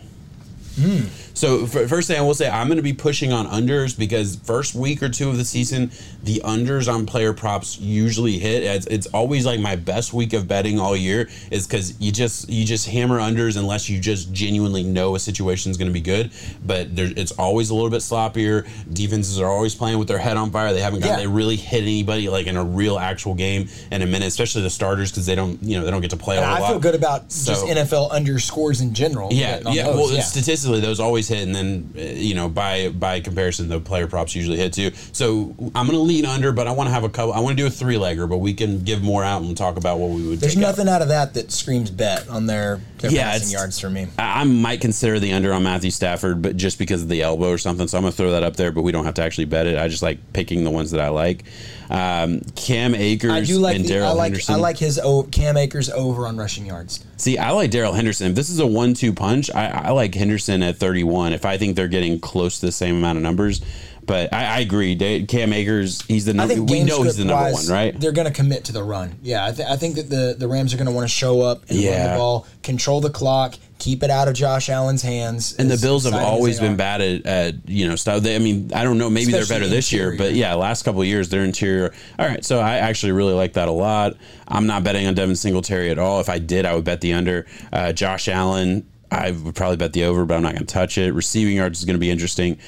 So 1.37 1.67
first 1.67 2.09
thing 2.09 2.19
I 2.19 2.23
will 2.23 2.33
say, 2.33 2.49
I'm 2.49 2.67
going 2.67 2.79
to 2.79 2.83
be 2.83 2.95
pushing 2.95 3.31
on 3.31 3.47
unders 3.47 3.97
because 3.97 4.37
first 4.37 4.75
week 4.75 5.03
or 5.03 5.11
two 5.11 5.29
of 5.29 5.37
the 5.37 5.45
season, 5.45 5.91
the 6.23 6.41
unders 6.43 6.91
on 6.93 7.05
player 7.05 7.35
props 7.35 7.79
usually 7.79 8.39
hit. 8.39 8.63
It's, 8.63 8.87
it's 8.87 9.07
always 9.09 9.45
like 9.45 9.61
my 9.61 9.77
best 9.77 10.15
week 10.15 10.33
of 10.33 10.49
betting 10.49 10.81
all 10.81 10.97
year 10.97 11.29
is 11.51 11.67
because 11.67 12.01
you 12.01 12.11
just 12.11 12.49
you 12.49 12.65
just 12.65 12.89
hammer 12.89 13.19
unders 13.19 13.59
unless 13.59 13.87
you 13.91 14.01
just 14.01 14.33
genuinely 14.33 14.83
know 14.83 15.15
a 15.15 15.19
situation 15.19 15.71
is 15.71 15.77
going 15.77 15.89
to 15.89 15.93
be 15.93 16.01
good. 16.01 16.31
But 16.65 16.97
there, 16.97 17.11
it's 17.15 17.33
always 17.33 17.69
a 17.69 17.75
little 17.75 17.91
bit 17.91 18.01
sloppier. 18.01 18.67
Defenses 18.91 19.39
are 19.39 19.51
always 19.51 19.75
playing 19.75 19.99
with 19.99 20.09
their 20.09 20.19
head 20.19 20.39
on 20.39 20.51
fire. 20.51 20.73
They 20.73 20.81
haven't 20.81 21.01
got 21.01 21.09
Yeah. 21.11 21.17
they 21.17 21.27
really 21.27 21.57
hit 21.57 21.83
anybody 21.83 22.31
like 22.31 22.47
in 22.47 22.57
a 22.57 22.65
real 22.65 22.99
actual 22.99 23.35
game 23.35 23.69
in 23.93 24.01
a 24.01 24.07
minute, 24.07 24.29
especially 24.29 24.63
the 24.63 24.71
starters 24.71 25.11
because 25.11 25.27
they 25.27 25.35
don't 25.35 25.63
you 25.63 25.77
know 25.79 25.85
they 25.85 25.91
don't 25.91 26.01
get 26.01 26.13
to 26.13 26.17
play 26.17 26.37
a 26.37 26.41
And 26.41 26.47
whole 26.49 26.57
I 26.57 26.61
lot. 26.61 26.71
feel 26.71 26.81
good 26.81 26.95
about 26.95 27.29
just 27.29 27.67
NFL 27.67 28.11
underscores 28.11 28.81
in 28.81 28.95
general. 28.95 29.29
yeah, 29.35 29.61
yeah. 29.67 29.85
those, 29.85 30.13
Well, 30.13 30.23
statistically, 30.23 30.81
those 30.81 30.99
always 30.99 31.26
hit, 31.29 31.43
and 31.43 31.55
then 31.55 31.93
uh, 31.97 32.01
you 32.01 32.35
know 32.35 32.49
by 32.49 32.89
by 32.89 33.21
comparison, 33.21 33.69
the 33.69 33.81
player 33.81 34.07
props 34.07 34.35
usually 34.35 34.57
hit 34.57 34.73
too. 34.73 34.91
So 35.13 35.55
I'm 35.75 35.87
going 35.87 35.99
to 35.99 35.99
lean 35.99 36.25
under, 36.25 36.53
but 36.53 36.67
I 36.67 36.73
want 36.73 36.89
to 36.89 36.93
have 36.93 37.05
a 37.05 37.09
couple. 37.09 37.33
I 37.33 37.41
want 37.41 37.57
to 37.57 37.63
do 37.63 37.67
a 37.67 37.71
three 37.71 37.97
legger, 37.97 38.29
but 38.29 38.39
we 38.39 38.55
can 38.55 38.83
give 38.85 39.03
more 39.03 39.25
out 39.25 39.43
and 39.43 39.57
talk 39.57 39.77
about 39.77 39.99
what 39.99 40.11
we 40.11 40.27
would. 40.29 40.41
There's 40.41 40.55
take 40.55 40.63
out. 40.63 40.69
nothing 40.69 40.89
out 40.89 41.03
of 41.03 41.09
that 41.09 41.35
that 41.35 41.53
screams 41.53 41.91
bet 41.91 42.29
on 42.29 42.47
their, 42.47 42.81
their 42.99 43.11
Yeah, 43.11 43.31
passing 43.33 43.53
yards 43.53 43.79
for 43.81 43.91
me. 43.91 44.07
I 44.19 44.37
I 44.41 44.45
might 44.45 44.81
consider 44.81 45.19
the 45.19 45.33
under 45.33 45.53
on 45.53 45.63
Matthew 45.63 45.91
Stafford, 45.91 46.43
but 46.43 46.57
just 46.57 46.79
because 46.79 47.03
of 47.03 47.09
the 47.09 47.23
elbow 47.23 47.51
or 47.51 47.59
something. 47.59 47.89
So 47.89 47.97
I'm 47.97 48.05
gonna 48.05 48.13
throw 48.13 48.33
that 48.33 48.43
up 48.43 48.57
there, 48.57 48.71
but 48.71 48.83
we 48.83 48.93
don't 48.93 49.05
have 49.05 49.15
to 49.15 49.23
actually 49.23 49.47
bet 49.47 49.67
it. 49.67 49.79
I 49.79 49.89
just 49.89 50.03
like 50.03 50.19
picking 50.33 50.65
the 50.65 50.71
ones 50.71 50.91
that 50.91 51.01
I 51.01 51.09
like. 51.09 51.45
Um, 51.89 52.41
Cam 52.57 52.95
Akers 52.95 53.31
I 53.31 53.41
do 53.43 53.59
like 53.59 53.77
and 53.77 53.85
I 53.85 53.89
Darrell 53.89 54.15
like 54.17 54.33
Henderson. 54.33 54.55
I 54.55 54.59
like 54.59 54.77
his 54.79 54.99
o, 54.99 55.23
Cam 55.23 55.57
Akers 55.57 55.89
over 55.91 56.27
on 56.27 56.37
rushing 56.37 56.67
yards. 56.67 57.05
See, 57.17 57.39
I 57.39 57.53
like 57.53 57.71
Darrell 57.71 57.93
Henderson. 57.93 58.31
If 58.31 58.35
this 58.35 58.51
is 58.51 58.59
a 58.59 58.67
one-two 58.67 59.13
punch, 59.13 59.51
I, 59.55 59.69
I 59.69 59.91
like 59.93 60.15
Henderson 60.15 60.63
at 60.63 60.77
31. 60.77 61.16
If 61.33 61.45
I 61.45 61.59
think 61.59 61.77
they're 61.77 61.89
getting 61.89 62.21
close 62.21 62.61
to 62.61 62.67
the 62.67 62.73
same 62.73 62.97
amount 62.97 63.17
of 63.19 63.23
numbers, 63.23 63.61
but 64.05 64.33
I, 64.33 64.45
I 64.57 64.61
agree. 64.61 64.95
Cam 65.27 65.53
Akers, 65.53 66.03
he's 66.03 66.25
the 66.27 66.35
number. 66.35 66.63
We 66.63 66.85
know 66.85 67.03
he's 67.03 67.17
the 67.17 67.25
number 67.25 67.53
one, 67.53 67.67
right? 67.67 67.99
They're 67.99 68.13
going 68.13 68.29
to 68.29 68.33
commit 68.33 68.65
to 68.67 68.73
the 68.73 68.83
run. 68.85 69.19
Yeah, 69.23 69.45
I, 69.47 69.53
th- 69.53 69.69
I 69.69 69.77
think 69.77 69.97
that 69.97 70.09
the, 70.09 70.37
the 70.39 70.47
Rams 70.47 70.73
are 70.73 70.77
going 70.77 70.87
to 70.87 70.93
want 70.93 71.05
to 71.09 71.13
show 71.15 71.41
up 71.43 71.63
and 71.63 71.71
run 71.73 71.81
Yeah. 71.81 72.13
the 72.13 72.19
ball, 72.19 72.47
control 72.63 73.01
the 73.01 73.11
clock, 73.11 73.57
keep 73.79 74.05
it 74.05 74.11
out 74.11 74.29
of 74.29 74.35
Josh 74.35 74.69
Allen's 74.69 75.03
hands. 75.03 75.57
And 75.59 75.69
the 75.69 75.77
Bills 75.77 76.05
have 76.05 76.15
always 76.15 76.61
been 76.61 76.77
bad 76.77 77.01
at, 77.01 77.27
at 77.27 77.69
you 77.69 77.89
know 77.89 77.97
stuff. 77.97 78.23
They, 78.23 78.37
I 78.37 78.39
mean, 78.39 78.71
I 78.73 78.85
don't 78.85 78.97
know. 78.99 79.11
Maybe 79.11 79.33
they're 79.33 79.43
Especially 79.43 79.63
better 79.63 79.71
this 79.75 79.93
year, 79.93 80.15
but 80.17 80.35
yeah, 80.35 80.55
last 80.55 80.85
couple 80.85 81.01
of 81.01 81.07
years 81.09 81.29
their 81.29 81.43
interior. 81.45 81.93
All 82.19 82.27
right, 82.29 82.45
so 82.45 82.61
I 82.61 82.77
actually 82.77 83.11
really 83.13 83.35
like 83.35 83.55
that 83.55 83.67
a 83.67 83.73
lot. 83.73 84.15
I'm 84.47 84.69
not 84.69 84.85
betting 84.85 85.09
on 85.09 85.15
Devin 85.15 85.35
Singletary 85.35 85.91
at 85.91 85.99
all. 85.99 86.21
If 86.21 86.29
I 86.29 86.39
did, 86.39 86.65
I 86.65 86.77
would 86.77 86.85
bet 86.85 87.01
the 87.01 87.13
under. 87.15 87.45
Uh, 87.73 87.93
Josh 87.93 88.29
Allen, 88.29 88.87
I 89.11 89.31
would 89.31 89.55
probably 89.55 89.77
bet 89.77 89.93
the 89.93 90.05
over, 90.05 90.25
but 90.25 90.35
I'm 90.35 90.43
not 90.43 90.53
going 90.55 90.67
to 90.67 90.73
touch 90.73 90.99
it. 90.99 91.13
Receiving 91.13 91.57
yards 91.57 91.79
is 91.79 91.85
going 91.85 91.95
to 91.95 92.01
be 92.01 92.11
interesting. 92.11 92.59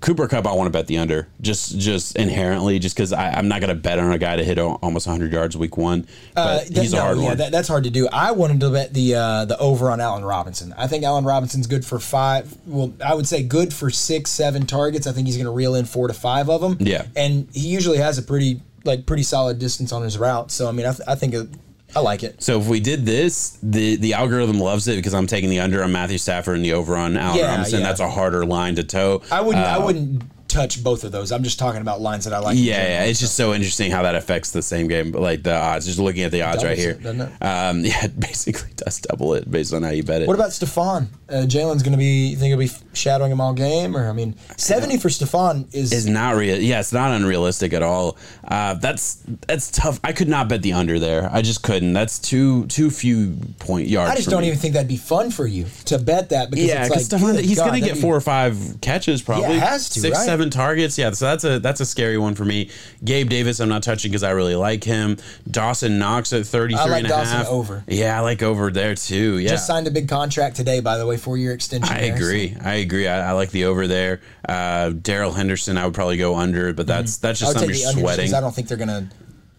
Cooper 0.00 0.26
Kupp, 0.26 0.48
I 0.48 0.52
want 0.54 0.66
to 0.66 0.70
bet 0.76 0.88
the 0.88 0.98
under, 0.98 1.28
just 1.40 1.78
just 1.78 2.16
inherently, 2.16 2.80
just 2.80 2.96
because 2.96 3.12
I'm 3.12 3.46
not 3.46 3.60
going 3.60 3.68
to 3.68 3.80
bet 3.80 4.00
on 4.00 4.10
a 4.10 4.18
guy 4.18 4.34
to 4.34 4.42
hit 4.42 4.58
al- 4.58 4.80
almost 4.82 5.06
100 5.06 5.32
yards 5.32 5.56
week 5.56 5.76
one. 5.76 6.08
Uh, 6.34 6.58
But 6.58 6.74
that- 6.74 6.80
he's 6.82 6.92
a 6.92 6.96
no, 6.96 7.02
hard 7.02 7.18
yeah, 7.18 7.24
one. 7.24 7.36
that, 7.36 7.52
that's 7.52 7.68
hard 7.68 7.84
to 7.84 7.90
do. 7.90 8.08
I 8.12 8.32
wanted 8.32 8.58
to 8.60 8.70
bet 8.70 8.92
the 8.94 9.14
uh, 9.14 9.44
the 9.44 9.56
over 9.58 9.92
on 9.92 10.00
Allen 10.00 10.24
Robinson. 10.24 10.74
I 10.76 10.88
think 10.88 11.04
Allen 11.04 11.24
Robinson's 11.24 11.68
good 11.68 11.84
for 11.84 12.00
five. 12.00 12.52
Well, 12.66 12.92
I 13.04 13.14
would 13.14 13.28
say 13.28 13.44
good 13.44 13.72
for 13.72 13.90
six, 13.90 14.32
seven 14.32 14.66
targets. 14.66 15.06
I 15.06 15.12
think 15.12 15.28
he's 15.28 15.36
going 15.36 15.46
to 15.46 15.52
reel 15.52 15.76
in 15.76 15.84
four 15.84 16.08
to 16.08 16.14
five 16.14 16.50
of 16.50 16.60
them. 16.62 16.78
Yeah. 16.80 17.04
and 17.14 17.46
he 17.52 17.68
usually 17.68 17.98
has 17.98 18.18
a 18.18 18.22
pretty 18.22 18.60
like 18.84 19.06
pretty 19.06 19.22
solid 19.22 19.60
distance 19.60 19.92
on 19.92 20.02
his 20.02 20.18
route. 20.18 20.50
So 20.50 20.68
I 20.68 20.72
mean, 20.72 20.84
I, 20.86 20.90
th- 20.94 21.06
I 21.06 21.14
think 21.14 21.32
it, 21.34 21.48
I 21.94 22.00
like 22.00 22.22
it. 22.22 22.42
So 22.42 22.58
if 22.60 22.66
we 22.66 22.80
did 22.80 23.04
this, 23.04 23.58
the 23.62 23.96
the 23.96 24.14
algorithm 24.14 24.58
loves 24.58 24.88
it 24.88 24.96
because 24.96 25.14
I'm 25.14 25.26
taking 25.26 25.50
the 25.50 25.60
under 25.60 25.82
on 25.84 25.92
Matthew 25.92 26.18
Stafford 26.18 26.56
and 26.56 26.64
the 26.64 26.72
over 26.72 26.96
on 26.96 27.16
Allen 27.16 27.38
Yeah, 27.38 27.50
Robinson. 27.50 27.80
yeah. 27.80 27.86
That's 27.86 28.00
a 28.00 28.08
harder 28.10 28.44
line 28.46 28.76
to 28.76 28.82
toe. 28.84 29.22
I 29.30 29.40
wouldn't. 29.42 29.64
I 29.66 29.74
Uh, 29.76 29.84
wouldn't 29.84 30.22
touch 30.52 30.82
both 30.82 31.04
of 31.04 31.12
those. 31.12 31.32
I'm 31.32 31.42
just 31.42 31.58
talking 31.58 31.80
about 31.80 32.00
lines 32.00 32.24
that 32.24 32.34
I 32.34 32.38
like. 32.38 32.56
Yeah, 32.58 32.74
general, 32.74 32.90
yeah, 32.90 33.04
it's 33.04 33.20
just 33.20 33.34
so 33.34 33.54
interesting 33.54 33.90
how 33.90 34.02
that 34.02 34.14
affects 34.14 34.50
the 34.52 34.62
same 34.62 34.86
game, 34.88 35.10
but 35.10 35.22
like 35.22 35.42
the 35.42 35.56
odds. 35.56 35.86
Just 35.86 35.98
looking 35.98 36.22
at 36.22 36.30
the 36.30 36.42
odds 36.42 36.62
right 36.62 36.78
here, 36.78 36.92
it, 36.92 37.02
doesn't 37.02 37.20
it? 37.20 37.32
um, 37.42 37.80
yeah, 37.84 38.04
it 38.04 38.18
basically 38.18 38.70
does 38.76 39.00
double 39.00 39.34
it 39.34 39.50
based 39.50 39.72
on 39.72 39.82
how 39.82 39.90
you 39.90 40.02
bet 40.02 40.22
it. 40.22 40.28
What 40.28 40.34
about 40.34 40.50
Stefon? 40.50 41.08
Uh, 41.28 41.46
Jalen's 41.46 41.82
going 41.82 41.92
to 41.92 41.98
be. 41.98 42.28
You 42.28 42.36
think 42.36 42.48
he'll 42.48 42.58
be 42.58 42.70
shadowing 42.92 43.32
him 43.32 43.40
all 43.40 43.54
game, 43.54 43.96
or 43.96 44.08
I 44.08 44.12
mean, 44.12 44.36
seventy 44.56 44.98
for 44.98 45.08
Stefon 45.08 45.74
is. 45.74 45.92
is 45.92 46.06
not 46.06 46.36
real. 46.36 46.58
Yeah, 46.58 46.80
it's 46.80 46.92
not 46.92 47.12
unrealistic 47.12 47.72
at 47.72 47.82
all. 47.82 48.18
Uh, 48.46 48.74
that's 48.74 49.22
that's 49.46 49.70
tough. 49.70 49.98
I 50.04 50.12
could 50.12 50.28
not 50.28 50.48
bet 50.48 50.62
the 50.62 50.74
under 50.74 50.98
there. 50.98 51.28
I 51.32 51.42
just 51.42 51.62
couldn't. 51.62 51.92
That's 51.92 52.18
too 52.18 52.66
too 52.66 52.90
few 52.90 53.36
point 53.58 53.88
yards. 53.88 54.12
I 54.12 54.16
just 54.16 54.28
don't 54.28 54.42
me. 54.42 54.48
even 54.48 54.58
think 54.58 54.74
that'd 54.74 54.88
be 54.88 54.96
fun 54.96 55.30
for 55.30 55.46
you 55.46 55.66
to 55.86 55.98
bet 55.98 56.30
that 56.30 56.50
because 56.50 56.66
Yeah, 56.66 56.86
it's 56.86 57.08
because 57.08 57.12
like 57.12 57.34
good 57.36 57.44
he's 57.44 57.58
going 57.58 57.80
to 57.80 57.86
get 57.86 57.96
four 57.96 58.14
or 58.14 58.20
five 58.20 58.78
catches 58.80 59.22
probably. 59.22 59.54
Yeah, 59.56 59.66
has 59.66 59.88
to, 59.90 60.00
six, 60.00 60.18
right? 60.18 60.24
seven 60.24 60.41
targets. 60.50 60.96
Yeah, 60.98 61.10
so 61.12 61.26
that's 61.26 61.44
a 61.44 61.58
that's 61.58 61.80
a 61.80 61.86
scary 61.86 62.18
one 62.18 62.34
for 62.34 62.44
me. 62.44 62.70
Gabe 63.04 63.28
Davis, 63.28 63.60
I'm 63.60 63.68
not 63.68 63.82
touching 63.82 64.10
because 64.10 64.22
I 64.22 64.30
really 64.30 64.56
like 64.56 64.84
him. 64.84 65.16
Dawson 65.50 65.98
Knox 65.98 66.32
at 66.32 66.46
33 66.46 66.78
I 66.80 66.84
like 66.86 66.98
and 66.98 67.06
a 67.06 67.08
Dawson 67.10 67.36
half. 67.38 67.48
over. 67.48 67.84
Yeah, 67.86 68.16
I 68.18 68.20
like 68.20 68.42
over 68.42 68.70
there 68.70 68.94
too. 68.94 69.38
Yeah. 69.38 69.50
Just 69.50 69.66
signed 69.66 69.86
a 69.86 69.90
big 69.90 70.08
contract 70.08 70.56
today, 70.56 70.80
by 70.80 70.98
the 70.98 71.06
way, 71.06 71.16
four 71.16 71.36
year 71.36 71.52
extension. 71.52 71.94
I 71.94 72.00
there, 72.00 72.16
so- 72.16 72.24
agree. 72.24 72.56
I 72.62 72.74
agree. 72.74 73.08
I, 73.08 73.28
I 73.30 73.32
like 73.32 73.50
the 73.50 73.64
over 73.66 73.86
there. 73.86 74.20
Uh, 74.48 74.90
Darrell 74.90 75.32
Henderson, 75.32 75.76
I 75.78 75.84
would 75.84 75.94
probably 75.94 76.16
go 76.16 76.36
under, 76.36 76.72
but 76.72 76.86
that's 76.86 77.16
that's 77.18 77.40
Mm-hmm. 77.42 77.48
I 77.48 77.66
just 77.66 77.82
something 77.82 77.96
you're 77.98 78.14
sweating. 78.14 78.34
I 78.34 78.40
don't 78.40 78.54
think 78.54 78.68
they're 78.68 78.76
gonna. 78.76 79.08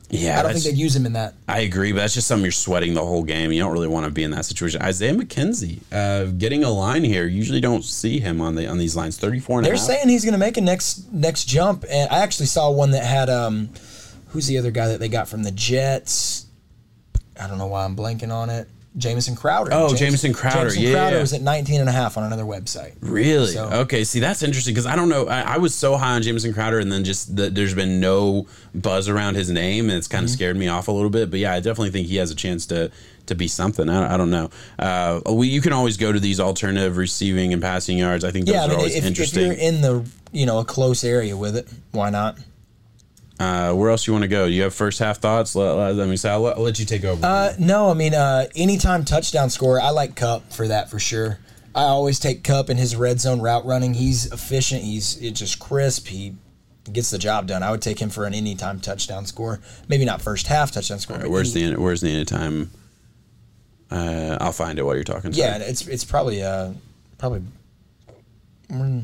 Yeah, 0.10 0.40
I 0.40 0.44
don't 0.44 0.54
think 0.54 0.66
they'd 0.66 0.78
use 0.78 0.96
him 0.96 1.06
in 1.06 1.14
that. 1.14 1.34
I 1.48 1.62
agree, 1.62 1.92
but 1.92 2.00
that's 2.00 2.14
just 2.14 2.28
something 2.28 2.44
you're 2.44 2.52
sweating 2.52 2.94
the 2.94 3.04
whole 3.06 3.24
game. 3.24 3.52
You 3.52 3.62
don't 3.62 3.72
really 3.74 3.88
want 3.88 4.06
to 4.06 4.12
be 4.12 4.24
in 4.24 4.32
that 4.32 4.46
situation. 4.46 4.82
Isaiah 4.82 5.14
McKenzie, 5.14 5.80
uh, 5.92 6.26
getting 6.38 6.64
a 6.64 6.70
line 6.70 7.04
here. 7.04 7.26
Usually 7.26 7.60
don't 7.60 7.84
see 7.84 8.20
him 8.20 8.40
on 8.42 8.56
the 8.56 8.68
on 8.68 8.78
these 8.78 8.96
lines. 8.96 9.18
34 9.18 9.60
and 9.60 9.66
They're 9.66 9.74
half. 9.74 9.82
saying 9.82 10.10
he's 10.10 10.24
going 10.24 10.34
to 10.34 10.38
make 10.40 10.58
a 10.58 10.62
next 10.62 11.12
next 11.12 11.46
jump, 11.46 11.84
and 11.90 12.10
I 12.12 12.20
actually 12.20 12.46
saw 12.48 12.70
one 12.70 12.92
that 12.92 13.04
had 13.04 13.30
um, 13.30 13.70
who's 14.30 14.48
the 14.48 14.58
other 14.58 14.72
guy 14.72 14.88
that 14.90 15.00
they 15.00 15.10
got 15.10 15.28
from 15.28 15.44
the 15.44 15.52
Jets? 15.52 16.46
I 17.40 17.48
don't 17.48 17.58
know 17.58 17.68
why 17.68 17.84
I'm 17.84 17.96
blanking 17.96 18.32
on 18.32 18.50
it. 18.50 18.68
Jamison 18.96 19.36
Crowder. 19.36 19.72
Oh, 19.74 19.96
Jamison 19.96 20.34
Crowder, 20.34 20.70
Jamison 20.70 20.84
yeah. 20.84 20.92
Crowder 20.94 21.20
was 21.20 21.34
at 21.34 21.42
19 21.42 21.80
and 21.80 21.90
a 21.90 21.92
half 21.92 22.16
on 22.18 22.24
another 22.26 22.44
website. 22.44 22.94
Really? 23.02 23.54
So- 23.54 23.68
okay. 23.72 24.04
See, 24.04 24.20
that's 24.20 24.44
interesting 24.44 24.74
because 24.74 24.86
I 24.86 24.96
don't 24.96 25.10
know. 25.10 25.28
I, 25.28 25.56
I 25.56 25.58
was 25.58 25.74
so 25.74 25.98
high 25.98 26.14
on 26.16 26.22
Jamison 26.22 26.54
Crowder, 26.54 26.78
and 26.80 26.92
then 26.92 27.04
just 27.04 27.36
the, 27.36 27.50
there's 27.50 27.74
been 27.74 28.00
no 28.00 28.46
buzz 28.76 29.10
around 29.10 29.36
his 29.36 29.50
name, 29.50 29.90
and 29.90 29.98
it's 29.98 30.08
kind 30.08 30.24
of 30.24 30.30
Mm-hmm. 30.30 30.36
scared 30.36 30.58
me 30.58 30.68
off 30.68 30.88
a 30.88 30.92
little 30.92 31.10
bit. 31.10 31.32
But 31.32 31.40
yeah, 31.40 31.54
I 31.54 31.60
definitely 31.60 31.90
think 31.92 32.08
he 32.08 32.18
has 32.18 32.30
a 32.32 32.36
chance 32.36 32.66
to 32.68 32.92
to 33.26 33.36
be 33.36 33.48
something. 33.48 33.90
I, 33.90 34.14
I 34.14 34.18
don't 34.18 34.30
know. 34.30 34.50
Uh, 34.78 35.22
we, 35.32 35.48
you 35.48 35.62
can 35.62 35.72
always 35.74 35.98
go 35.98 36.12
to 36.12 36.20
these 36.20 36.40
alternative 36.40 36.98
receiving 36.98 37.54
and 37.54 37.62
passing 37.62 37.98
yards. 37.98 38.24
I 38.24 38.32
think 38.32 38.46
those 38.46 38.54
Yeah, 38.56 38.62
I 38.62 38.66
are 38.66 38.68
mean, 38.70 38.78
always 38.78 38.96
if, 38.96 39.06
if 39.20 39.34
you're 39.36 39.54
in 39.54 39.82
the 39.82 40.06
you 40.32 40.46
know 40.46 40.60
a 40.60 40.66
close 40.66 41.04
area 41.04 41.36
with 41.36 41.56
it, 41.58 41.68
why 41.92 42.10
not? 42.10 42.38
Uh, 43.40 43.74
where 43.74 43.90
else 43.90 44.06
you 44.06 44.14
want 44.14 44.24
to 44.24 44.28
go? 44.28 44.46
You 44.46 44.64
have 44.64 44.74
first 44.74 45.00
half 45.00 45.18
thoughts? 45.18 45.56
Let, 45.56 45.96
let, 45.96 46.08
me 46.08 46.16
say. 46.18 46.30
I'll 46.30 46.42
let, 46.42 46.58
I'll 46.58 46.64
let 46.64 46.80
you 46.80 46.86
take 46.86 47.04
over. 47.04 47.26
Uh, 47.26 47.54
no, 47.58 47.90
I 47.90 47.94
mean, 47.94 48.14
uh, 48.14 48.46
anytime 48.56 49.04
touchdown 49.06 49.50
score, 49.50 49.82
I 49.82 49.90
like 49.90 50.16
Kupp 50.16 50.54
for 50.54 50.68
that 50.68 50.90
for 50.90 51.00
sure. 51.00 51.40
I 51.76 51.84
always 51.84 52.20
take 52.20 52.44
Kupp 52.44 52.70
in 52.70 52.78
his 52.78 52.96
red 52.96 53.20
zone 53.20 53.42
route 53.42 53.66
running. 53.66 53.96
He's 53.96 54.32
efficient. 54.32 54.84
He's 54.84 55.18
it's 55.18 55.40
just 55.40 55.58
crisp. 55.60 56.08
He 56.08 56.36
gets 56.92 57.10
the 57.10 57.18
job 57.18 57.48
done. 57.48 57.64
I 57.64 57.72
would 57.72 57.82
take 57.82 58.00
him 58.00 58.10
for 58.10 58.26
an 58.26 58.34
anytime 58.36 58.80
touchdown 58.80 59.26
score. 59.26 59.60
Maybe 59.88 60.06
not 60.06 60.22
first 60.22 60.46
half 60.48 60.72
touchdown 60.72 61.00
score. 61.00 61.18
but 61.18 61.30
where's 61.30 61.56
any- 61.56 61.74
the 61.74 61.82
where's 61.82 62.02
the 62.02 62.12
anytime? 62.14 62.70
Uh, 63.90 64.38
I'll 64.40 64.52
find 64.52 64.78
it 64.80 64.84
while 64.84 64.96
you're 64.96 65.04
talking. 65.04 65.34
Yeah, 65.34 65.58
sorry. 65.58 65.70
it's 65.70 65.88
it's 65.88 66.04
probably 66.06 66.44
uh 66.44 66.74
probably. 67.18 67.42
mm, 68.70 69.04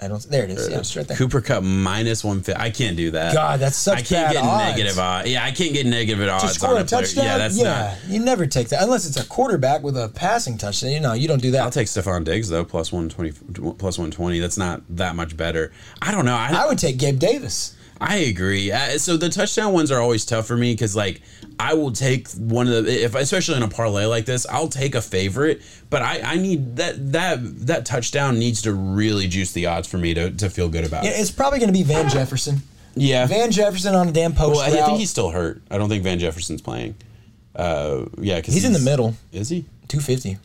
I 0.00 0.08
don't. 0.08 0.22
There 0.24 0.44
it 0.44 0.50
is. 0.50 0.68
Yeah, 0.68 0.76
uh, 0.76 0.80
it's 0.80 0.94
right 0.94 1.08
there. 1.08 1.16
Cooper 1.16 1.40
Kupp 1.40 1.62
minus 1.62 2.22
one 2.22 2.42
fifty. 2.42 2.60
I 2.60 2.70
can't 2.70 2.96
do 2.98 3.12
that. 3.12 3.32
God, 3.32 3.60
that's 3.60 3.76
such 3.76 3.98
I 3.98 4.02
can't 4.02 4.32
get 4.32 4.44
odds. 4.44 4.76
negative 4.76 4.98
odds. 4.98 5.30
Yeah, 5.30 5.44
I 5.44 5.52
can't 5.52 5.72
get 5.72 5.86
negative 5.86 6.20
at 6.22 6.28
odds 6.28 6.42
To 6.44 6.48
score 6.50 6.70
on 6.70 6.76
a 6.76 6.80
a 6.80 6.84
touchdown, 6.84 7.24
Yeah, 7.24 7.38
that's 7.38 7.58
yeah, 7.58 7.96
not. 8.04 8.10
you 8.12 8.20
never 8.20 8.46
take 8.46 8.68
that 8.68 8.82
unless 8.82 9.06
it's 9.06 9.16
a 9.16 9.26
quarterback 9.26 9.82
with 9.82 9.96
a 9.96 10.08
passing 10.10 10.58
touchdown. 10.58 10.90
You 10.90 11.00
know, 11.00 11.14
you 11.14 11.28
don't 11.28 11.40
do 11.40 11.50
that. 11.52 11.62
I'll 11.62 11.70
take 11.70 11.86
Stefon 11.86 12.24
Diggs 12.24 12.48
though, 12.50 12.64
plus 12.64 12.92
one 12.92 13.08
twenty, 13.08 13.32
plus 13.78 13.98
one 13.98 14.10
twenty. 14.10 14.38
That's 14.38 14.58
not 14.58 14.82
that 14.90 15.16
much 15.16 15.36
better. 15.36 15.72
I 16.02 16.12
don't 16.12 16.24
know. 16.24 16.36
I, 16.36 16.50
I 16.52 16.66
would 16.66 16.78
take 16.78 16.98
Gabe 16.98 17.18
Davis. 17.18 17.75
I 18.00 18.16
agree. 18.16 18.70
Uh, 18.72 18.98
so 18.98 19.16
the 19.16 19.28
touchdown 19.28 19.72
ones 19.72 19.90
are 19.90 20.00
always 20.00 20.24
tough 20.24 20.46
for 20.46 20.56
me 20.56 20.72
because 20.74 20.94
like 20.94 21.22
I 21.58 21.74
will 21.74 21.92
take 21.92 22.28
one 22.32 22.68
of 22.68 22.84
the 22.84 23.04
if 23.04 23.14
especially 23.14 23.56
in 23.56 23.62
a 23.62 23.68
parlay 23.68 24.04
like 24.04 24.26
this, 24.26 24.46
I'll 24.50 24.68
take 24.68 24.94
a 24.94 25.00
favorite, 25.00 25.62
but 25.88 26.02
I, 26.02 26.20
I 26.20 26.36
need 26.36 26.76
that 26.76 27.12
that 27.12 27.38
that 27.66 27.86
touchdown 27.86 28.38
needs 28.38 28.62
to 28.62 28.72
really 28.74 29.28
juice 29.28 29.52
the 29.52 29.66
odds 29.66 29.88
for 29.88 29.96
me 29.98 30.12
to, 30.14 30.30
to 30.30 30.50
feel 30.50 30.68
good 30.68 30.84
about 30.84 31.04
Yeah, 31.04 31.10
it. 31.10 31.20
it's 31.20 31.30
probably 31.30 31.58
going 31.58 31.72
to 31.72 31.78
be 31.78 31.82
Van 31.84 32.08
Jefferson. 32.10 32.58
Yeah. 32.94 33.26
Van 33.26 33.50
Jefferson 33.50 33.94
on 33.94 34.08
a 34.08 34.12
damn 34.12 34.32
post 34.34 34.56
well, 34.56 34.60
I 34.60 34.70
think 34.86 34.98
he's 34.98 35.10
still 35.10 35.30
hurt. 35.30 35.62
I 35.70 35.78
don't 35.78 35.88
think 35.88 36.02
Van 36.02 36.18
Jefferson's 36.18 36.60
playing. 36.62 36.94
Uh, 37.54 38.04
yeah, 38.18 38.36
because 38.36 38.52
He's 38.54 38.64
in 38.66 38.72
the 38.74 38.78
middle. 38.80 39.14
Is 39.32 39.48
he? 39.48 39.62
250. 39.88 40.38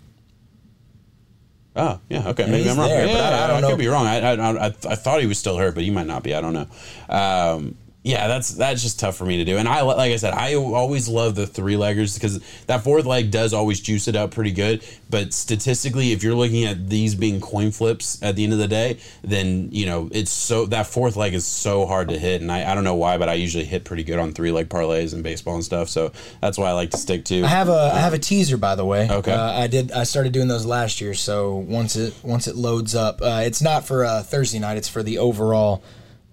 Oh, 1.76 1.99
yeah. 2.09 2.28
Okay, 2.30 2.45
maybe 2.47 2.69
I'm 2.69 2.78
wrong. 2.78 2.89
there, 2.89 3.05
yeah, 3.07 3.13
but 3.13 3.34
I- 3.34 3.43
I 3.43 3.47
don't 3.47 3.57
I 3.57 3.61
know. 3.61 3.69
could 3.69 3.80
be 3.80 3.88
wrong. 3.88 4.05
I, 4.05 4.17
I, 4.19 4.34
I, 4.34 4.65
I 4.65 4.95
thought 4.95 5.22
he 5.22 5.28
was 5.28 5.39
still 5.39 5.57
hurt, 5.57 5.74
but 5.74 5.84
he 5.84 5.89
might 5.89 6.07
not 6.07 6.22
be. 6.22 6.36
I 6.36 6.41
don't 6.41 6.53
know. 6.53 6.67
Um, 7.09 7.78
yeah, 8.04 8.28
that's 8.28 8.49
that's 8.49 8.82
just 8.82 8.99
tough 8.99 9.16
for 9.16 9.26
me 9.26 9.38
to 9.38 9.45
do. 9.45 9.58
And 9.58 9.68
I 9.68 9.82
like 9.82 10.12
I 10.12 10.16
said, 10.16 10.34
I 10.34 10.56
always 10.56 11.08
love 11.08 11.36
the 11.36 11.45
three 11.45 11.76
leggers 11.76 12.16
because 12.16 12.39
that 12.66 12.84
fourth 12.84 13.06
leg 13.06 13.30
does 13.30 13.54
always 13.54 13.80
juice 13.80 14.08
it 14.08 14.16
up 14.16 14.32
pretty 14.32 14.52
good. 14.52 14.84
But 15.12 15.34
statistically, 15.34 16.12
if 16.12 16.24
you're 16.24 16.34
looking 16.34 16.66
at 16.66 16.89
these 16.89 17.14
being 17.14 17.39
coin 17.39 17.70
flips 17.70 18.22
at 18.24 18.36
the 18.36 18.43
end 18.43 18.54
of 18.54 18.60
the 18.60 18.68
day, 18.68 18.97
then 19.22 19.70
you 19.72 19.86
know 19.86 20.10
it's 20.12 20.32
so 20.32 20.66
that 20.68 20.88
fourth 20.88 21.16
leg 21.16 21.36
is 21.36 21.45
so 21.45 21.86
hard 21.86 22.10
to 22.10 22.18
hit. 22.18 22.41
And 22.41 22.52
I, 22.52 22.72
I 22.72 22.74
don't 22.74 22.84
know 22.84 22.95
why, 22.95 23.20
but 23.20 23.30
I 23.30 23.34
usually 23.36 23.66
hit 23.66 23.84
pretty 23.84 24.04
good 24.04 24.18
on 24.18 24.32
three 24.32 24.52
leg 24.52 24.68
parlays 24.68 25.14
and 25.14 25.22
baseball 25.22 25.54
and 25.54 25.64
stuff. 25.64 25.88
So 25.88 26.12
that's 26.41 26.58
why 26.58 26.70
I 26.70 26.72
like 26.72 26.89
to 26.91 26.97
stick 26.97 27.24
to. 27.26 27.43
I 27.43 27.49
have 27.49 27.70
a 27.70 27.91
I 27.93 27.99
have 27.99 28.14
a 28.14 28.20
teaser 28.20 28.58
by 28.58 28.74
the 28.74 28.86
way. 28.86 29.08
Okay. 29.12 29.32
Uh, 29.32 29.62
I 29.62 29.68
did 29.68 29.91
I 29.91 30.06
started 30.06 30.34
doing 30.34 30.47
those 30.47 30.66
last 30.66 31.02
year, 31.02 31.14
so 31.14 31.56
once 31.56 31.95
it 31.95 32.16
once 32.24 32.47
it 32.47 32.56
loads 32.56 32.95
up, 32.95 33.22
uh, 33.22 33.43
it's 33.45 33.62
not 33.62 33.86
for 33.86 34.06
uh, 34.06 34.24
Thursday 34.24 34.58
night. 34.58 34.78
It's 34.78 34.89
for 34.89 35.04
the 35.04 35.20
overall 35.20 35.84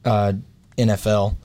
uh, 0.06 0.32
NFL. 0.78 1.36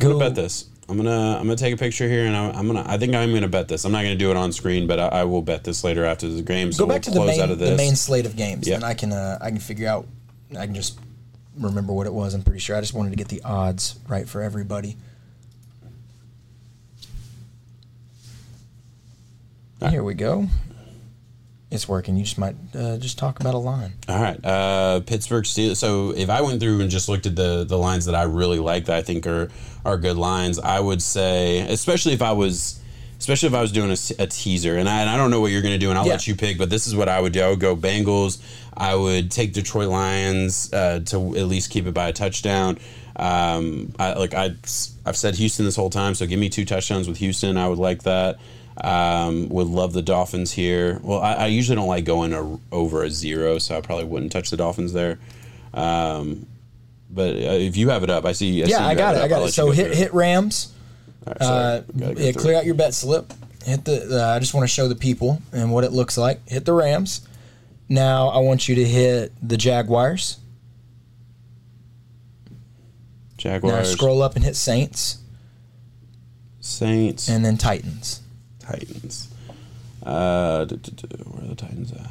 I'm 0.00 0.08
gonna 0.12 0.18
bet 0.18 0.34
this. 0.34 0.66
I'm 0.88 0.96
gonna 0.96 1.36
I'm 1.36 1.42
gonna 1.42 1.56
take 1.56 1.74
a 1.74 1.76
picture 1.76 2.08
here, 2.08 2.24
and 2.26 2.34
I'm, 2.36 2.54
I'm 2.54 2.66
gonna 2.66 2.84
I 2.86 2.96
think 2.98 3.14
I'm 3.14 3.32
gonna 3.34 3.48
bet 3.48 3.68
this. 3.68 3.84
I'm 3.84 3.92
not 3.92 4.02
gonna 4.02 4.16
do 4.16 4.30
it 4.30 4.36
on 4.36 4.52
screen, 4.52 4.86
but 4.86 4.98
I, 4.98 5.08
I 5.08 5.24
will 5.24 5.42
bet 5.42 5.64
this 5.64 5.84
later 5.84 6.04
after 6.04 6.28
the 6.28 6.40
game. 6.40 6.72
So 6.72 6.86
Go 6.86 6.92
back 6.92 7.02
to 7.02 7.10
we'll 7.10 7.22
the 7.26 7.26
close 7.32 7.38
out 7.40 7.48
main 7.50 7.58
the 7.58 7.64
this. 7.64 7.76
main 7.76 7.94
slate 7.96 8.24
of 8.26 8.36
games, 8.36 8.66
Yep. 8.66 8.76
and 8.76 8.84
I 8.84 8.94
can 8.94 9.12
uh, 9.12 9.38
I 9.40 9.50
can 9.50 9.58
figure 9.58 9.88
out. 9.88 10.06
I 10.58 10.64
can 10.66 10.74
just 10.74 10.98
remember 11.58 11.92
what 11.92 12.06
it 12.06 12.12
was. 12.14 12.32
I'm 12.32 12.42
pretty 12.42 12.60
sure. 12.60 12.76
I 12.76 12.80
just 12.80 12.94
wanted 12.94 13.10
to 13.10 13.16
get 13.16 13.28
the 13.28 13.42
odds 13.42 13.96
right 14.08 14.26
for 14.28 14.40
everybody. 14.40 14.96
Here 19.90 20.02
we 20.02 20.14
go. 20.14 20.46
It's 21.70 21.86
working. 21.86 22.16
You 22.16 22.24
just 22.24 22.38
might 22.38 22.56
uh, 22.74 22.96
just 22.96 23.18
talk 23.18 23.40
about 23.40 23.54
a 23.54 23.58
line. 23.58 23.92
All 24.08 24.20
right, 24.20 24.42
uh, 24.44 25.00
Pittsburgh 25.00 25.44
Steelers. 25.44 25.76
So 25.76 26.10
if 26.16 26.30
I 26.30 26.40
went 26.40 26.60
through 26.60 26.80
and 26.80 26.90
just 26.90 27.08
looked 27.10 27.26
at 27.26 27.36
the 27.36 27.64
the 27.68 27.76
lines 27.76 28.06
that 28.06 28.14
I 28.14 28.22
really 28.22 28.58
like 28.58 28.86
that 28.86 28.96
I 28.96 29.02
think 29.02 29.26
are 29.26 29.50
are 29.84 29.98
good 29.98 30.16
lines, 30.16 30.58
I 30.58 30.80
would 30.80 31.02
say, 31.02 31.60
especially 31.60 32.14
if 32.14 32.22
I 32.22 32.32
was. 32.32 32.76
Especially 33.18 33.48
if 33.48 33.54
I 33.54 33.60
was 33.60 33.72
doing 33.72 33.90
a 33.90 34.26
teaser, 34.28 34.76
and 34.76 34.88
I, 34.88 35.00
and 35.00 35.10
I 35.10 35.16
don't 35.16 35.32
know 35.32 35.40
what 35.40 35.50
you're 35.50 35.60
going 35.60 35.74
to 35.74 35.78
do, 35.78 35.90
and 35.90 35.98
I'll 35.98 36.06
Yeah. 36.06 36.12
let 36.12 36.28
you 36.28 36.36
pick. 36.36 36.56
But 36.56 36.70
this 36.70 36.86
is 36.86 36.94
what 36.94 37.08
I 37.08 37.20
would 37.20 37.32
do. 37.32 37.40
I 37.42 37.50
would 37.50 37.58
go 37.58 37.74
Bengals. 37.74 38.38
I 38.76 38.94
would 38.94 39.32
take 39.32 39.52
Detroit 39.52 39.88
Lions 39.88 40.72
uh, 40.72 41.00
to 41.06 41.36
at 41.36 41.48
least 41.48 41.70
keep 41.70 41.88
it 41.88 41.94
by 41.94 42.06
a 42.10 42.12
touchdown. 42.12 42.78
Um, 43.16 43.92
I, 43.98 44.12
like 44.12 44.34
I, 44.34 44.50
I've 45.04 45.16
said 45.16 45.34
Houston 45.34 45.64
this 45.64 45.74
whole 45.74 45.90
time, 45.90 46.14
so 46.14 46.26
give 46.26 46.38
me 46.38 46.48
two 46.48 46.64
touchdowns 46.64 47.08
with 47.08 47.16
Houston. 47.18 47.56
I 47.56 47.68
would 47.68 47.78
like 47.78 48.04
that. 48.04 48.38
Um, 48.82 49.48
would 49.48 49.66
love 49.66 49.92
the 49.92 50.02
Dolphins 50.02 50.52
here. 50.52 51.00
Well, 51.02 51.20
I, 51.20 51.32
I 51.34 51.46
usually 51.46 51.74
don't 51.76 51.88
like 51.88 52.04
going 52.04 52.32
a, 52.32 52.58
over 52.70 53.02
a 53.02 53.10
zero, 53.10 53.58
so 53.58 53.76
I 53.76 53.80
probably 53.80 54.04
wouldn't 54.04 54.30
touch 54.30 54.50
the 54.50 54.56
Dolphins 54.56 54.92
there. 54.92 55.18
Um, 55.74 56.46
but 57.10 57.30
uh, 57.34 57.38
if 57.58 57.76
you 57.76 57.88
have 57.88 58.02
it 58.04 58.10
up, 58.10 58.24
I 58.24 58.32
see. 58.32 58.62
I 58.62 58.66
see 58.66 58.70
Yeah, 58.72 58.80
you 58.80 58.86
I 58.86 58.94
got 58.94 59.14
it. 59.14 59.18
up. 59.18 59.20
I 59.20 59.24
I'll 59.24 59.28
got 59.40 59.48
it. 59.48 59.52
So 59.52 59.70
hit 59.70 59.94
hit 59.94 60.14
Rams. 60.14 60.72
Right. 61.26 61.36
Uh, 61.40 61.82
yeah, 61.94 62.32
clear 62.32 62.56
out 62.56 62.64
your 62.66 62.74
bet 62.76 62.94
slip. 62.94 63.32
Hit 63.64 63.84
the. 63.84 64.22
Uh, 64.22 64.36
I 64.36 64.38
just 64.38 64.54
want 64.54 64.62
to 64.64 64.72
show 64.72 64.86
the 64.88 64.94
people 64.94 65.42
and 65.52 65.72
what 65.72 65.82
it 65.84 65.90
looks 65.92 66.16
like. 66.16 66.46
Hit 66.48 66.64
the 66.64 66.72
Rams. 66.72 67.26
Now 67.88 68.28
I 68.28 68.38
want 68.38 68.68
you 68.68 68.76
to 68.76 68.84
hit 68.84 69.32
the 69.42 69.56
Jaguars. 69.56 70.38
Jaguars. 73.36 73.74
Now 73.74 73.82
scroll 73.84 74.22
up 74.22 74.36
and 74.36 74.44
hit 74.44 74.56
Saints, 74.56 75.18
Saints, 76.60 77.28
and 77.28 77.44
then 77.44 77.56
Titans. 77.56 78.22
Titans. 78.70 79.28
Uh, 80.04 80.64
duh, 80.64 80.76
duh, 80.76 81.06
duh, 81.06 81.24
where 81.24 81.44
are 81.44 81.48
the 81.48 81.54
Titans 81.54 81.92
at? 81.92 82.10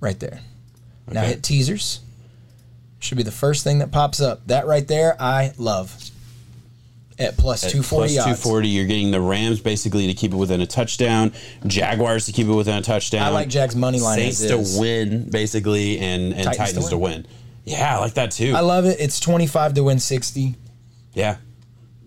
Right 0.00 0.18
there. 0.18 0.40
Now 1.10 1.20
Okay. 1.20 1.30
hit 1.30 1.42
teasers. 1.42 2.00
Should 2.98 3.16
be 3.18 3.22
the 3.24 3.30
first 3.32 3.64
thing 3.64 3.78
that 3.78 3.90
pops 3.90 4.20
up. 4.20 4.46
That 4.46 4.66
right 4.66 4.86
there, 4.86 5.20
I 5.20 5.52
love. 5.58 5.96
At 7.18 7.36
two 7.36 7.42
forty 7.82 8.14
plus 8.14 8.26
odds. 8.26 8.40
240, 8.40 8.68
you're 8.68 8.86
getting 8.86 9.10
the 9.10 9.20
Rams 9.20 9.60
basically 9.60 10.06
to 10.06 10.14
keep 10.14 10.32
it 10.32 10.36
within 10.36 10.62
a 10.62 10.66
touchdown, 10.66 11.32
Jaguars 11.66 12.24
to 12.26 12.32
keep 12.32 12.46
it 12.46 12.52
within 12.52 12.76
a 12.76 12.80
touchdown. 12.82 13.22
I 13.24 13.28
like 13.28 13.48
Jags 13.50 13.76
money 13.76 14.00
line 14.00 14.18
Saints 14.18 14.40
as 14.42 14.50
to 14.50 14.58
is. 14.58 14.78
win 14.78 15.28
basically, 15.28 15.98
and, 15.98 16.32
and 16.32 16.44
Titans 16.54 16.88
to 16.88 16.96
win. 16.96 17.12
win. 17.24 17.26
Yeah, 17.66 17.96
I 17.96 17.98
like 18.00 18.14
that 18.14 18.30
too. 18.30 18.54
I 18.56 18.60
love 18.60 18.86
it. 18.86 18.96
It's 19.00 19.20
25 19.20 19.74
to 19.74 19.84
win 19.84 19.98
60. 20.00 20.54
yeah. 21.12 21.36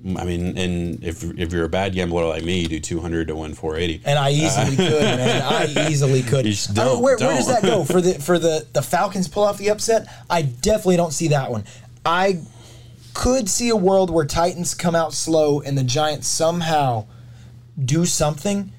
I 0.05 0.25
mean, 0.25 0.57
and 0.57 1.01
if 1.03 1.23
if 1.39 1.53
you're 1.53 1.63
a 1.63 1.69
bad 1.69 1.93
gambler 1.93 2.25
like 2.27 2.43
me, 2.43 2.59
you 2.61 2.67
do 2.67 2.79
200 2.79 3.27
to 3.29 3.35
win 3.37 3.53
480. 3.53 4.01
And 4.05 4.19
uh, 4.19 4.21
I 4.25 4.29
easily 4.31 4.75
could, 4.75 5.01
man. 5.01 5.41
I 5.41 5.89
easily 5.89 6.21
could. 6.23 6.45
Just 6.45 6.71
I 6.71 6.73
don't- 6.73 6.85
don't, 6.95 7.01
where, 7.03 7.17
where 7.17 7.35
does 7.35 7.47
that 7.47 7.61
go 7.63 7.83
for 7.85 8.01
the 8.01 8.15
for 8.15 8.37
the 8.37 8.67
the 8.73 8.81
Falcons 8.81 9.27
pull 9.29 9.43
off 9.43 9.57
the 9.57 9.69
upset? 9.69 10.07
I 10.29 10.41
definitely 10.41 10.97
don't 10.97 11.13
see 11.13 11.29
that 11.29 11.49
one. 11.51 11.63
I 12.05 12.41
could 13.13 13.47
see 13.49 13.69
a 13.69 13.75
world 13.75 14.09
where 14.09 14.25
Titans 14.25 14.73
come 14.73 14.95
out 14.95 15.13
slow 15.13 15.61
and 15.61 15.77
the 15.77 15.83
Giants 15.83 16.27
somehow 16.27 17.05
do 17.83 18.05
something. 18.05 18.71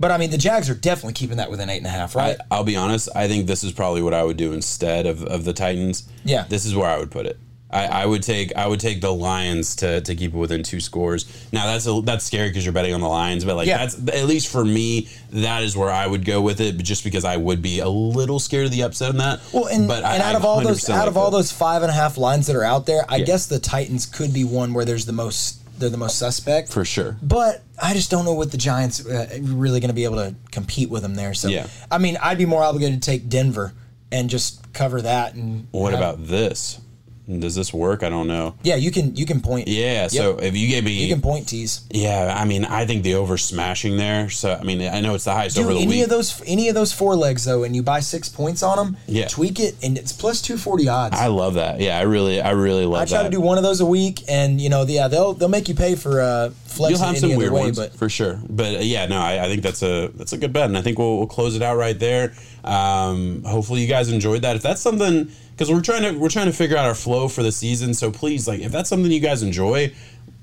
But 0.00 0.10
I 0.10 0.18
mean, 0.18 0.30
the 0.30 0.38
Jags 0.38 0.68
are 0.70 0.74
definitely 0.74 1.14
keeping 1.14 1.38
that 1.38 1.50
within 1.50 1.70
eight 1.70 1.78
and 1.78 1.86
a 1.86 1.90
half, 1.90 2.14
right? 2.14 2.36
I, 2.50 2.56
I'll 2.56 2.64
be 2.64 2.76
honest. 2.76 3.08
I 3.16 3.26
think 3.26 3.46
this 3.46 3.64
is 3.64 3.72
probably 3.72 4.02
what 4.02 4.14
I 4.14 4.22
would 4.22 4.36
do 4.36 4.52
instead 4.52 5.06
of, 5.06 5.24
of 5.24 5.44
the 5.44 5.52
Titans. 5.52 6.08
Yeah. 6.24 6.44
this 6.48 6.66
is 6.66 6.76
where 6.76 6.88
I 6.88 6.98
would 6.98 7.10
put 7.10 7.26
it. 7.26 7.38
I, 7.70 7.84
I 7.86 8.06
would 8.06 8.22
take 8.22 8.56
I 8.56 8.66
would 8.66 8.80
take 8.80 9.02
the 9.02 9.12
Lions 9.12 9.76
to, 9.76 10.00
to 10.00 10.14
keep 10.14 10.32
it 10.32 10.36
within 10.38 10.62
two 10.62 10.80
scores. 10.80 11.26
Now 11.52 11.66
that's 11.66 11.86
a, 11.86 12.00
that's 12.02 12.24
scary 12.24 12.48
because 12.48 12.64
you're 12.64 12.72
betting 12.72 12.94
on 12.94 13.00
the 13.02 13.08
Lions, 13.08 13.44
but 13.44 13.56
like 13.56 13.66
Yeah. 13.68 13.78
that's 13.78 13.94
at 14.08 14.24
least 14.24 14.48
for 14.48 14.64
me 14.64 15.08
that 15.32 15.62
is 15.62 15.76
where 15.76 15.90
I 15.90 16.06
would 16.06 16.24
go 16.24 16.40
with 16.40 16.60
it. 16.62 16.76
But 16.78 16.86
just 16.86 17.04
because 17.04 17.26
I 17.26 17.36
would 17.36 17.60
be 17.60 17.80
a 17.80 17.88
little 17.88 18.38
scared 18.38 18.64
of 18.66 18.72
the 18.72 18.82
upset 18.84 19.10
in 19.10 19.18
that. 19.18 19.40
Well, 19.52 19.66
and, 19.66 19.86
but 19.86 20.02
I- 20.02 20.18
out 20.18 20.34
of 20.34 20.44
all 20.46 20.62
those 20.62 20.80
100% 20.84 20.94
out 20.94 21.08
of 21.08 21.16
all 21.18 21.30
those 21.30 21.52
five 21.52 21.82
and 21.82 21.90
a 21.90 21.94
half 21.94 22.16
lines 22.16 22.46
that 22.46 22.56
are 22.56 22.64
out 22.64 22.86
there, 22.86 23.04
I 23.08 23.16
Yeah. 23.16 23.24
guess 23.26 23.46
the 23.46 23.58
Titans 23.58 24.06
could 24.06 24.32
be 24.32 24.44
one 24.44 24.72
where 24.72 24.86
there's 24.86 25.04
the 25.04 25.12
most 25.12 25.56
they're 25.78 25.90
the 25.90 25.96
most 25.96 26.18
suspect 26.18 26.70
for 26.72 26.84
sure. 26.84 27.16
But 27.22 27.62
I 27.80 27.92
just 27.92 28.10
don't 28.10 28.24
know 28.24 28.32
what 28.34 28.50
the 28.50 28.58
Giants 28.58 29.06
uh, 29.06 29.28
really 29.42 29.78
going 29.78 29.90
to 29.90 29.94
be 29.94 30.04
able 30.04 30.16
to 30.16 30.34
compete 30.50 30.90
with 30.90 31.02
them 31.02 31.14
there. 31.14 31.34
So 31.34 31.48
Yeah. 31.48 31.66
I 31.90 31.98
mean, 31.98 32.16
I'd 32.20 32.38
be 32.38 32.46
more 32.46 32.64
obligated 32.64 33.00
to 33.02 33.10
take 33.10 33.28
Denver 33.28 33.74
and 34.10 34.28
just 34.30 34.72
cover 34.72 35.02
that. 35.02 35.34
And 35.34 35.68
What 35.70 35.92
have- 35.92 36.00
about 36.00 36.26
this? 36.26 36.80
Does 37.28 37.54
this 37.54 37.74
work? 37.74 38.02
I 38.02 38.08
don't 38.08 38.26
know. 38.26 38.54
Yeah, 38.62 38.76
you 38.76 38.90
can 38.90 39.14
you 39.14 39.26
can 39.26 39.42
point. 39.42 39.68
Yeah. 39.68 40.02
Yep. 40.02 40.10
So 40.10 40.38
if 40.38 40.56
you 40.56 40.66
gave 40.66 40.84
me, 40.84 40.92
you 40.92 41.12
can 41.12 41.20
point 41.20 41.46
tees. 41.48 41.86
yeah, 41.90 42.34
I 42.34 42.46
mean, 42.46 42.64
I 42.64 42.86
think 42.86 43.02
the 43.02 43.16
over 43.16 43.36
smashing 43.36 43.98
there. 43.98 44.30
So 44.30 44.54
I 44.54 44.62
mean, 44.64 44.80
I 44.80 45.00
know 45.00 45.14
it's 45.14 45.24
the 45.24 45.34
highest 45.34 45.56
Do 45.56 45.62
over 45.62 45.74
the 45.74 45.80
any 45.80 45.88
week. 45.88 46.04
of 46.04 46.08
those 46.08 46.42
any 46.46 46.68
of 46.68 46.74
those 46.74 46.92
four 46.92 47.16
legs 47.16 47.44
though, 47.44 47.64
and 47.64 47.76
you 47.76 47.82
buy 47.82 48.00
six 48.00 48.30
points 48.30 48.62
on 48.62 48.76
them. 48.78 48.96
Yeah. 49.06 49.28
tweak 49.28 49.60
it, 49.60 49.76
and 49.82 49.98
it's 49.98 50.12
plus 50.12 50.40
two 50.40 50.56
forty 50.56 50.88
odds. 50.88 51.16
I 51.18 51.26
love 51.26 51.54
that. 51.54 51.80
Yeah, 51.80 51.98
I 51.98 52.02
really, 52.02 52.40
I 52.40 52.52
really 52.52 52.86
love 52.86 53.00
that. 53.00 53.14
I 53.14 53.18
try 53.18 53.22
that. 53.24 53.30
to 53.30 53.36
do 53.36 53.42
one 53.42 53.58
of 53.58 53.62
those 53.64 53.80
a 53.80 53.86
week, 53.86 54.22
and 54.26 54.58
you 54.58 54.70
know, 54.70 54.84
yeah, 54.84 55.08
they'll 55.08 55.34
they'll 55.34 55.48
make 55.50 55.68
you 55.68 55.74
pay 55.74 55.96
for 55.96 56.22
uh, 56.22 56.50
flexing 56.64 56.96
You'll 56.96 57.06
have 57.06 57.18
some 57.18 57.36
weird 57.36 57.52
way, 57.52 57.62
ones 57.64 57.76
but 57.78 57.94
for 57.94 58.08
sure, 58.08 58.40
but 58.48 58.76
uh, 58.76 58.78
yeah, 58.78 59.04
no, 59.04 59.18
I, 59.18 59.44
I 59.44 59.48
think 59.48 59.62
that's 59.62 59.82
a 59.82 60.08
that's 60.14 60.32
a 60.32 60.38
good 60.38 60.54
bet, 60.54 60.64
and 60.64 60.78
I 60.78 60.82
think 60.82 60.98
we'll, 60.98 61.18
we'll 61.18 61.26
close 61.26 61.56
it 61.56 61.62
out 61.62 61.76
right 61.76 61.98
there. 61.98 62.32
Um, 62.64 63.42
hopefully, 63.44 63.82
you 63.82 63.86
guys 63.86 64.10
enjoyed 64.10 64.42
that. 64.42 64.56
If 64.56 64.62
that's 64.62 64.80
something, 64.80 65.30
because 65.58 65.72
we're 65.72 65.80
trying 65.82 66.02
to 66.04 66.16
we're 66.18 66.28
trying 66.28 66.46
to 66.46 66.52
figure 66.52 66.76
out 66.76 66.84
our 66.86 66.94
flow 66.94 67.26
for 67.26 67.42
the 67.42 67.50
season, 67.52 67.92
so 67.92 68.12
please, 68.12 68.46
like, 68.46 68.60
if 68.60 68.70
that's 68.70 68.88
something 68.88 69.10
you 69.10 69.20
guys 69.20 69.42
enjoy. 69.42 69.92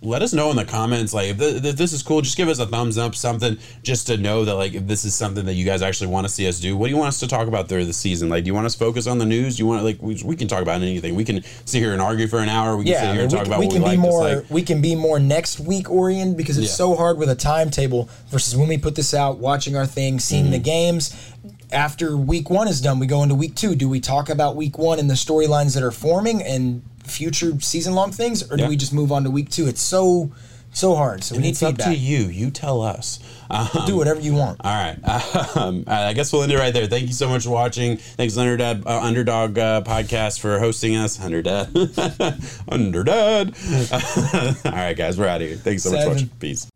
Let 0.01 0.21
us 0.21 0.33
know 0.33 0.51
in 0.51 0.55
the 0.55 0.65
comments, 0.65 1.15
like 1.15 1.29
if, 1.29 1.39
th- 1.39 1.63
if 1.63 1.77
this 1.77 1.91
is 1.91 2.03
cool. 2.03 2.21
Just 2.21 2.37
give 2.37 2.47
us 2.47 2.59
a 2.59 2.67
thumbs 2.67 2.95
up, 2.95 3.15
something, 3.15 3.57
just 3.81 4.05
to 4.07 4.17
know 4.17 4.45
that 4.45 4.53
like 4.53 4.73
if 4.75 4.85
this 4.85 5.03
is 5.03 5.15
something 5.15 5.45
that 5.45 5.53
you 5.53 5.65
guys 5.65 5.81
actually 5.81 6.07
want 6.07 6.27
to 6.27 6.31
see 6.31 6.47
us 6.47 6.59
do. 6.59 6.77
What 6.77 6.87
do 6.87 6.91
you 6.91 6.97
want 6.97 7.07
us 7.07 7.19
to 7.21 7.27
talk 7.27 7.47
about 7.47 7.69
during 7.69 7.87
the 7.87 7.93
season? 7.93 8.29
Like, 8.29 8.43
do 8.43 8.49
you 8.49 8.53
want 8.53 8.67
us 8.67 8.73
to 8.73 8.79
focus 8.79 9.07
on 9.07 9.17
the 9.17 9.25
news? 9.25 9.55
Do 9.57 9.63
you 9.63 9.67
want 9.67 9.83
like 9.83 9.99
we, 10.03 10.21
we 10.23 10.35
can 10.35 10.47
talk 10.47 10.61
about 10.61 10.81
anything. 10.81 11.15
We 11.15 11.23
can 11.23 11.41
sit 11.65 11.79
here 11.79 11.93
and 11.93 12.01
argue 12.01 12.27
for 12.27 12.37
an 12.39 12.49
hour. 12.49 12.77
We 12.77 12.83
can 12.83 12.91
yeah, 12.93 12.99
sit 12.99 13.07
I 13.07 13.13
here 13.13 13.15
mean, 13.15 13.21
and 13.23 13.31
we, 13.31 13.37
talk 13.37 13.45
can- 13.45 13.53
about 13.53 13.59
we 13.61 13.65
what 13.65 13.73
can 13.73 13.81
we 13.83 13.89
be 13.89 13.95
like, 13.97 13.99
more 13.99 14.27
dislike. 14.29 14.51
we 14.51 14.61
can 14.61 14.81
be 14.81 14.95
more 14.95 15.19
next 15.19 15.59
week 15.59 15.89
oriented 15.89 16.37
because 16.37 16.59
it's 16.59 16.67
Yeah. 16.67 16.73
so 16.73 16.95
hard 16.95 17.17
with 17.17 17.29
a 17.29 17.35
timetable 17.35 18.07
versus 18.27 18.55
when 18.55 18.67
we 18.67 18.77
put 18.77 18.93
this 18.95 19.13
out, 19.15 19.39
watching 19.39 19.75
our 19.75 19.87
thing, 19.87 20.19
seeing 20.19 20.51
the 20.51 20.57
Mm-hmm. 20.57 20.63
games. 20.65 21.31
After 21.75 22.15
week 22.15 22.49
one 22.49 22.67
is 22.69 22.79
done, 22.79 22.99
we 22.99 23.05
go 23.05 23.21
into 23.21 23.35
week 23.35 23.53
two. 23.55 23.75
Do 23.75 23.89
we 23.89 23.99
talk 23.99 24.29
about 24.29 24.55
week 24.55 24.77
one 24.77 24.97
and 24.97 25.09
the 25.09 25.13
storylines 25.15 25.73
that 25.73 25.83
are 25.83 25.91
forming 25.91 26.41
and 26.41 26.81
future 27.03 27.59
season 27.59 27.93
long 27.93 28.11
things, 28.11 28.49
or 28.49 28.55
do 28.55 28.63
Yeah. 28.63 28.69
we 28.69 28.77
just 28.77 28.93
move 28.93 29.11
on 29.11 29.25
to 29.25 29.29
week 29.29 29.49
two? 29.49 29.67
It's 29.67 29.81
so 29.81 30.31
so 30.71 30.93
hard. 30.95 31.23
So 31.23 31.33
we 31.35 31.37
And 31.37 31.43
need 31.45 31.49
it's 31.51 31.63
up 31.63 31.77
to 31.79 31.93
you. 31.93 32.25
You 32.25 32.49
tell 32.51 32.81
us. 32.81 33.19
Um, 33.49 33.69
Do 33.85 33.95
whatever 33.95 34.19
you 34.19 34.33
want. 34.33 34.59
All 34.63 34.73
right. 34.73 34.97
Um, 35.55 35.85
I 35.87 36.11
guess 36.13 36.33
we'll 36.33 36.43
end 36.43 36.51
it 36.51 36.57
right 36.57 36.73
there. 36.73 36.85
Thank 36.87 37.07
you 37.07 37.13
so 37.13 37.29
much 37.29 37.43
for 37.45 37.49
watching. 37.51 37.95
Thanks, 37.95 38.35
Underdad, 38.35 38.85
uh, 38.85 38.99
Underdog 39.01 39.57
uh, 39.57 39.81
Podcast, 39.83 40.39
for 40.41 40.59
hosting 40.59 40.95
us. 40.97 41.17
Underdad. 41.17 41.67
Underdad. 42.67 44.65
All 44.65 44.71
right, 44.71 44.97
guys, 44.97 45.17
we're 45.17 45.27
out 45.27 45.41
of 45.41 45.47
here. 45.47 45.55
Thanks 45.57 45.83
so 45.83 45.91
much 45.91 46.03
for 46.03 46.09
watching. 46.09 46.29
Peace. 46.39 46.67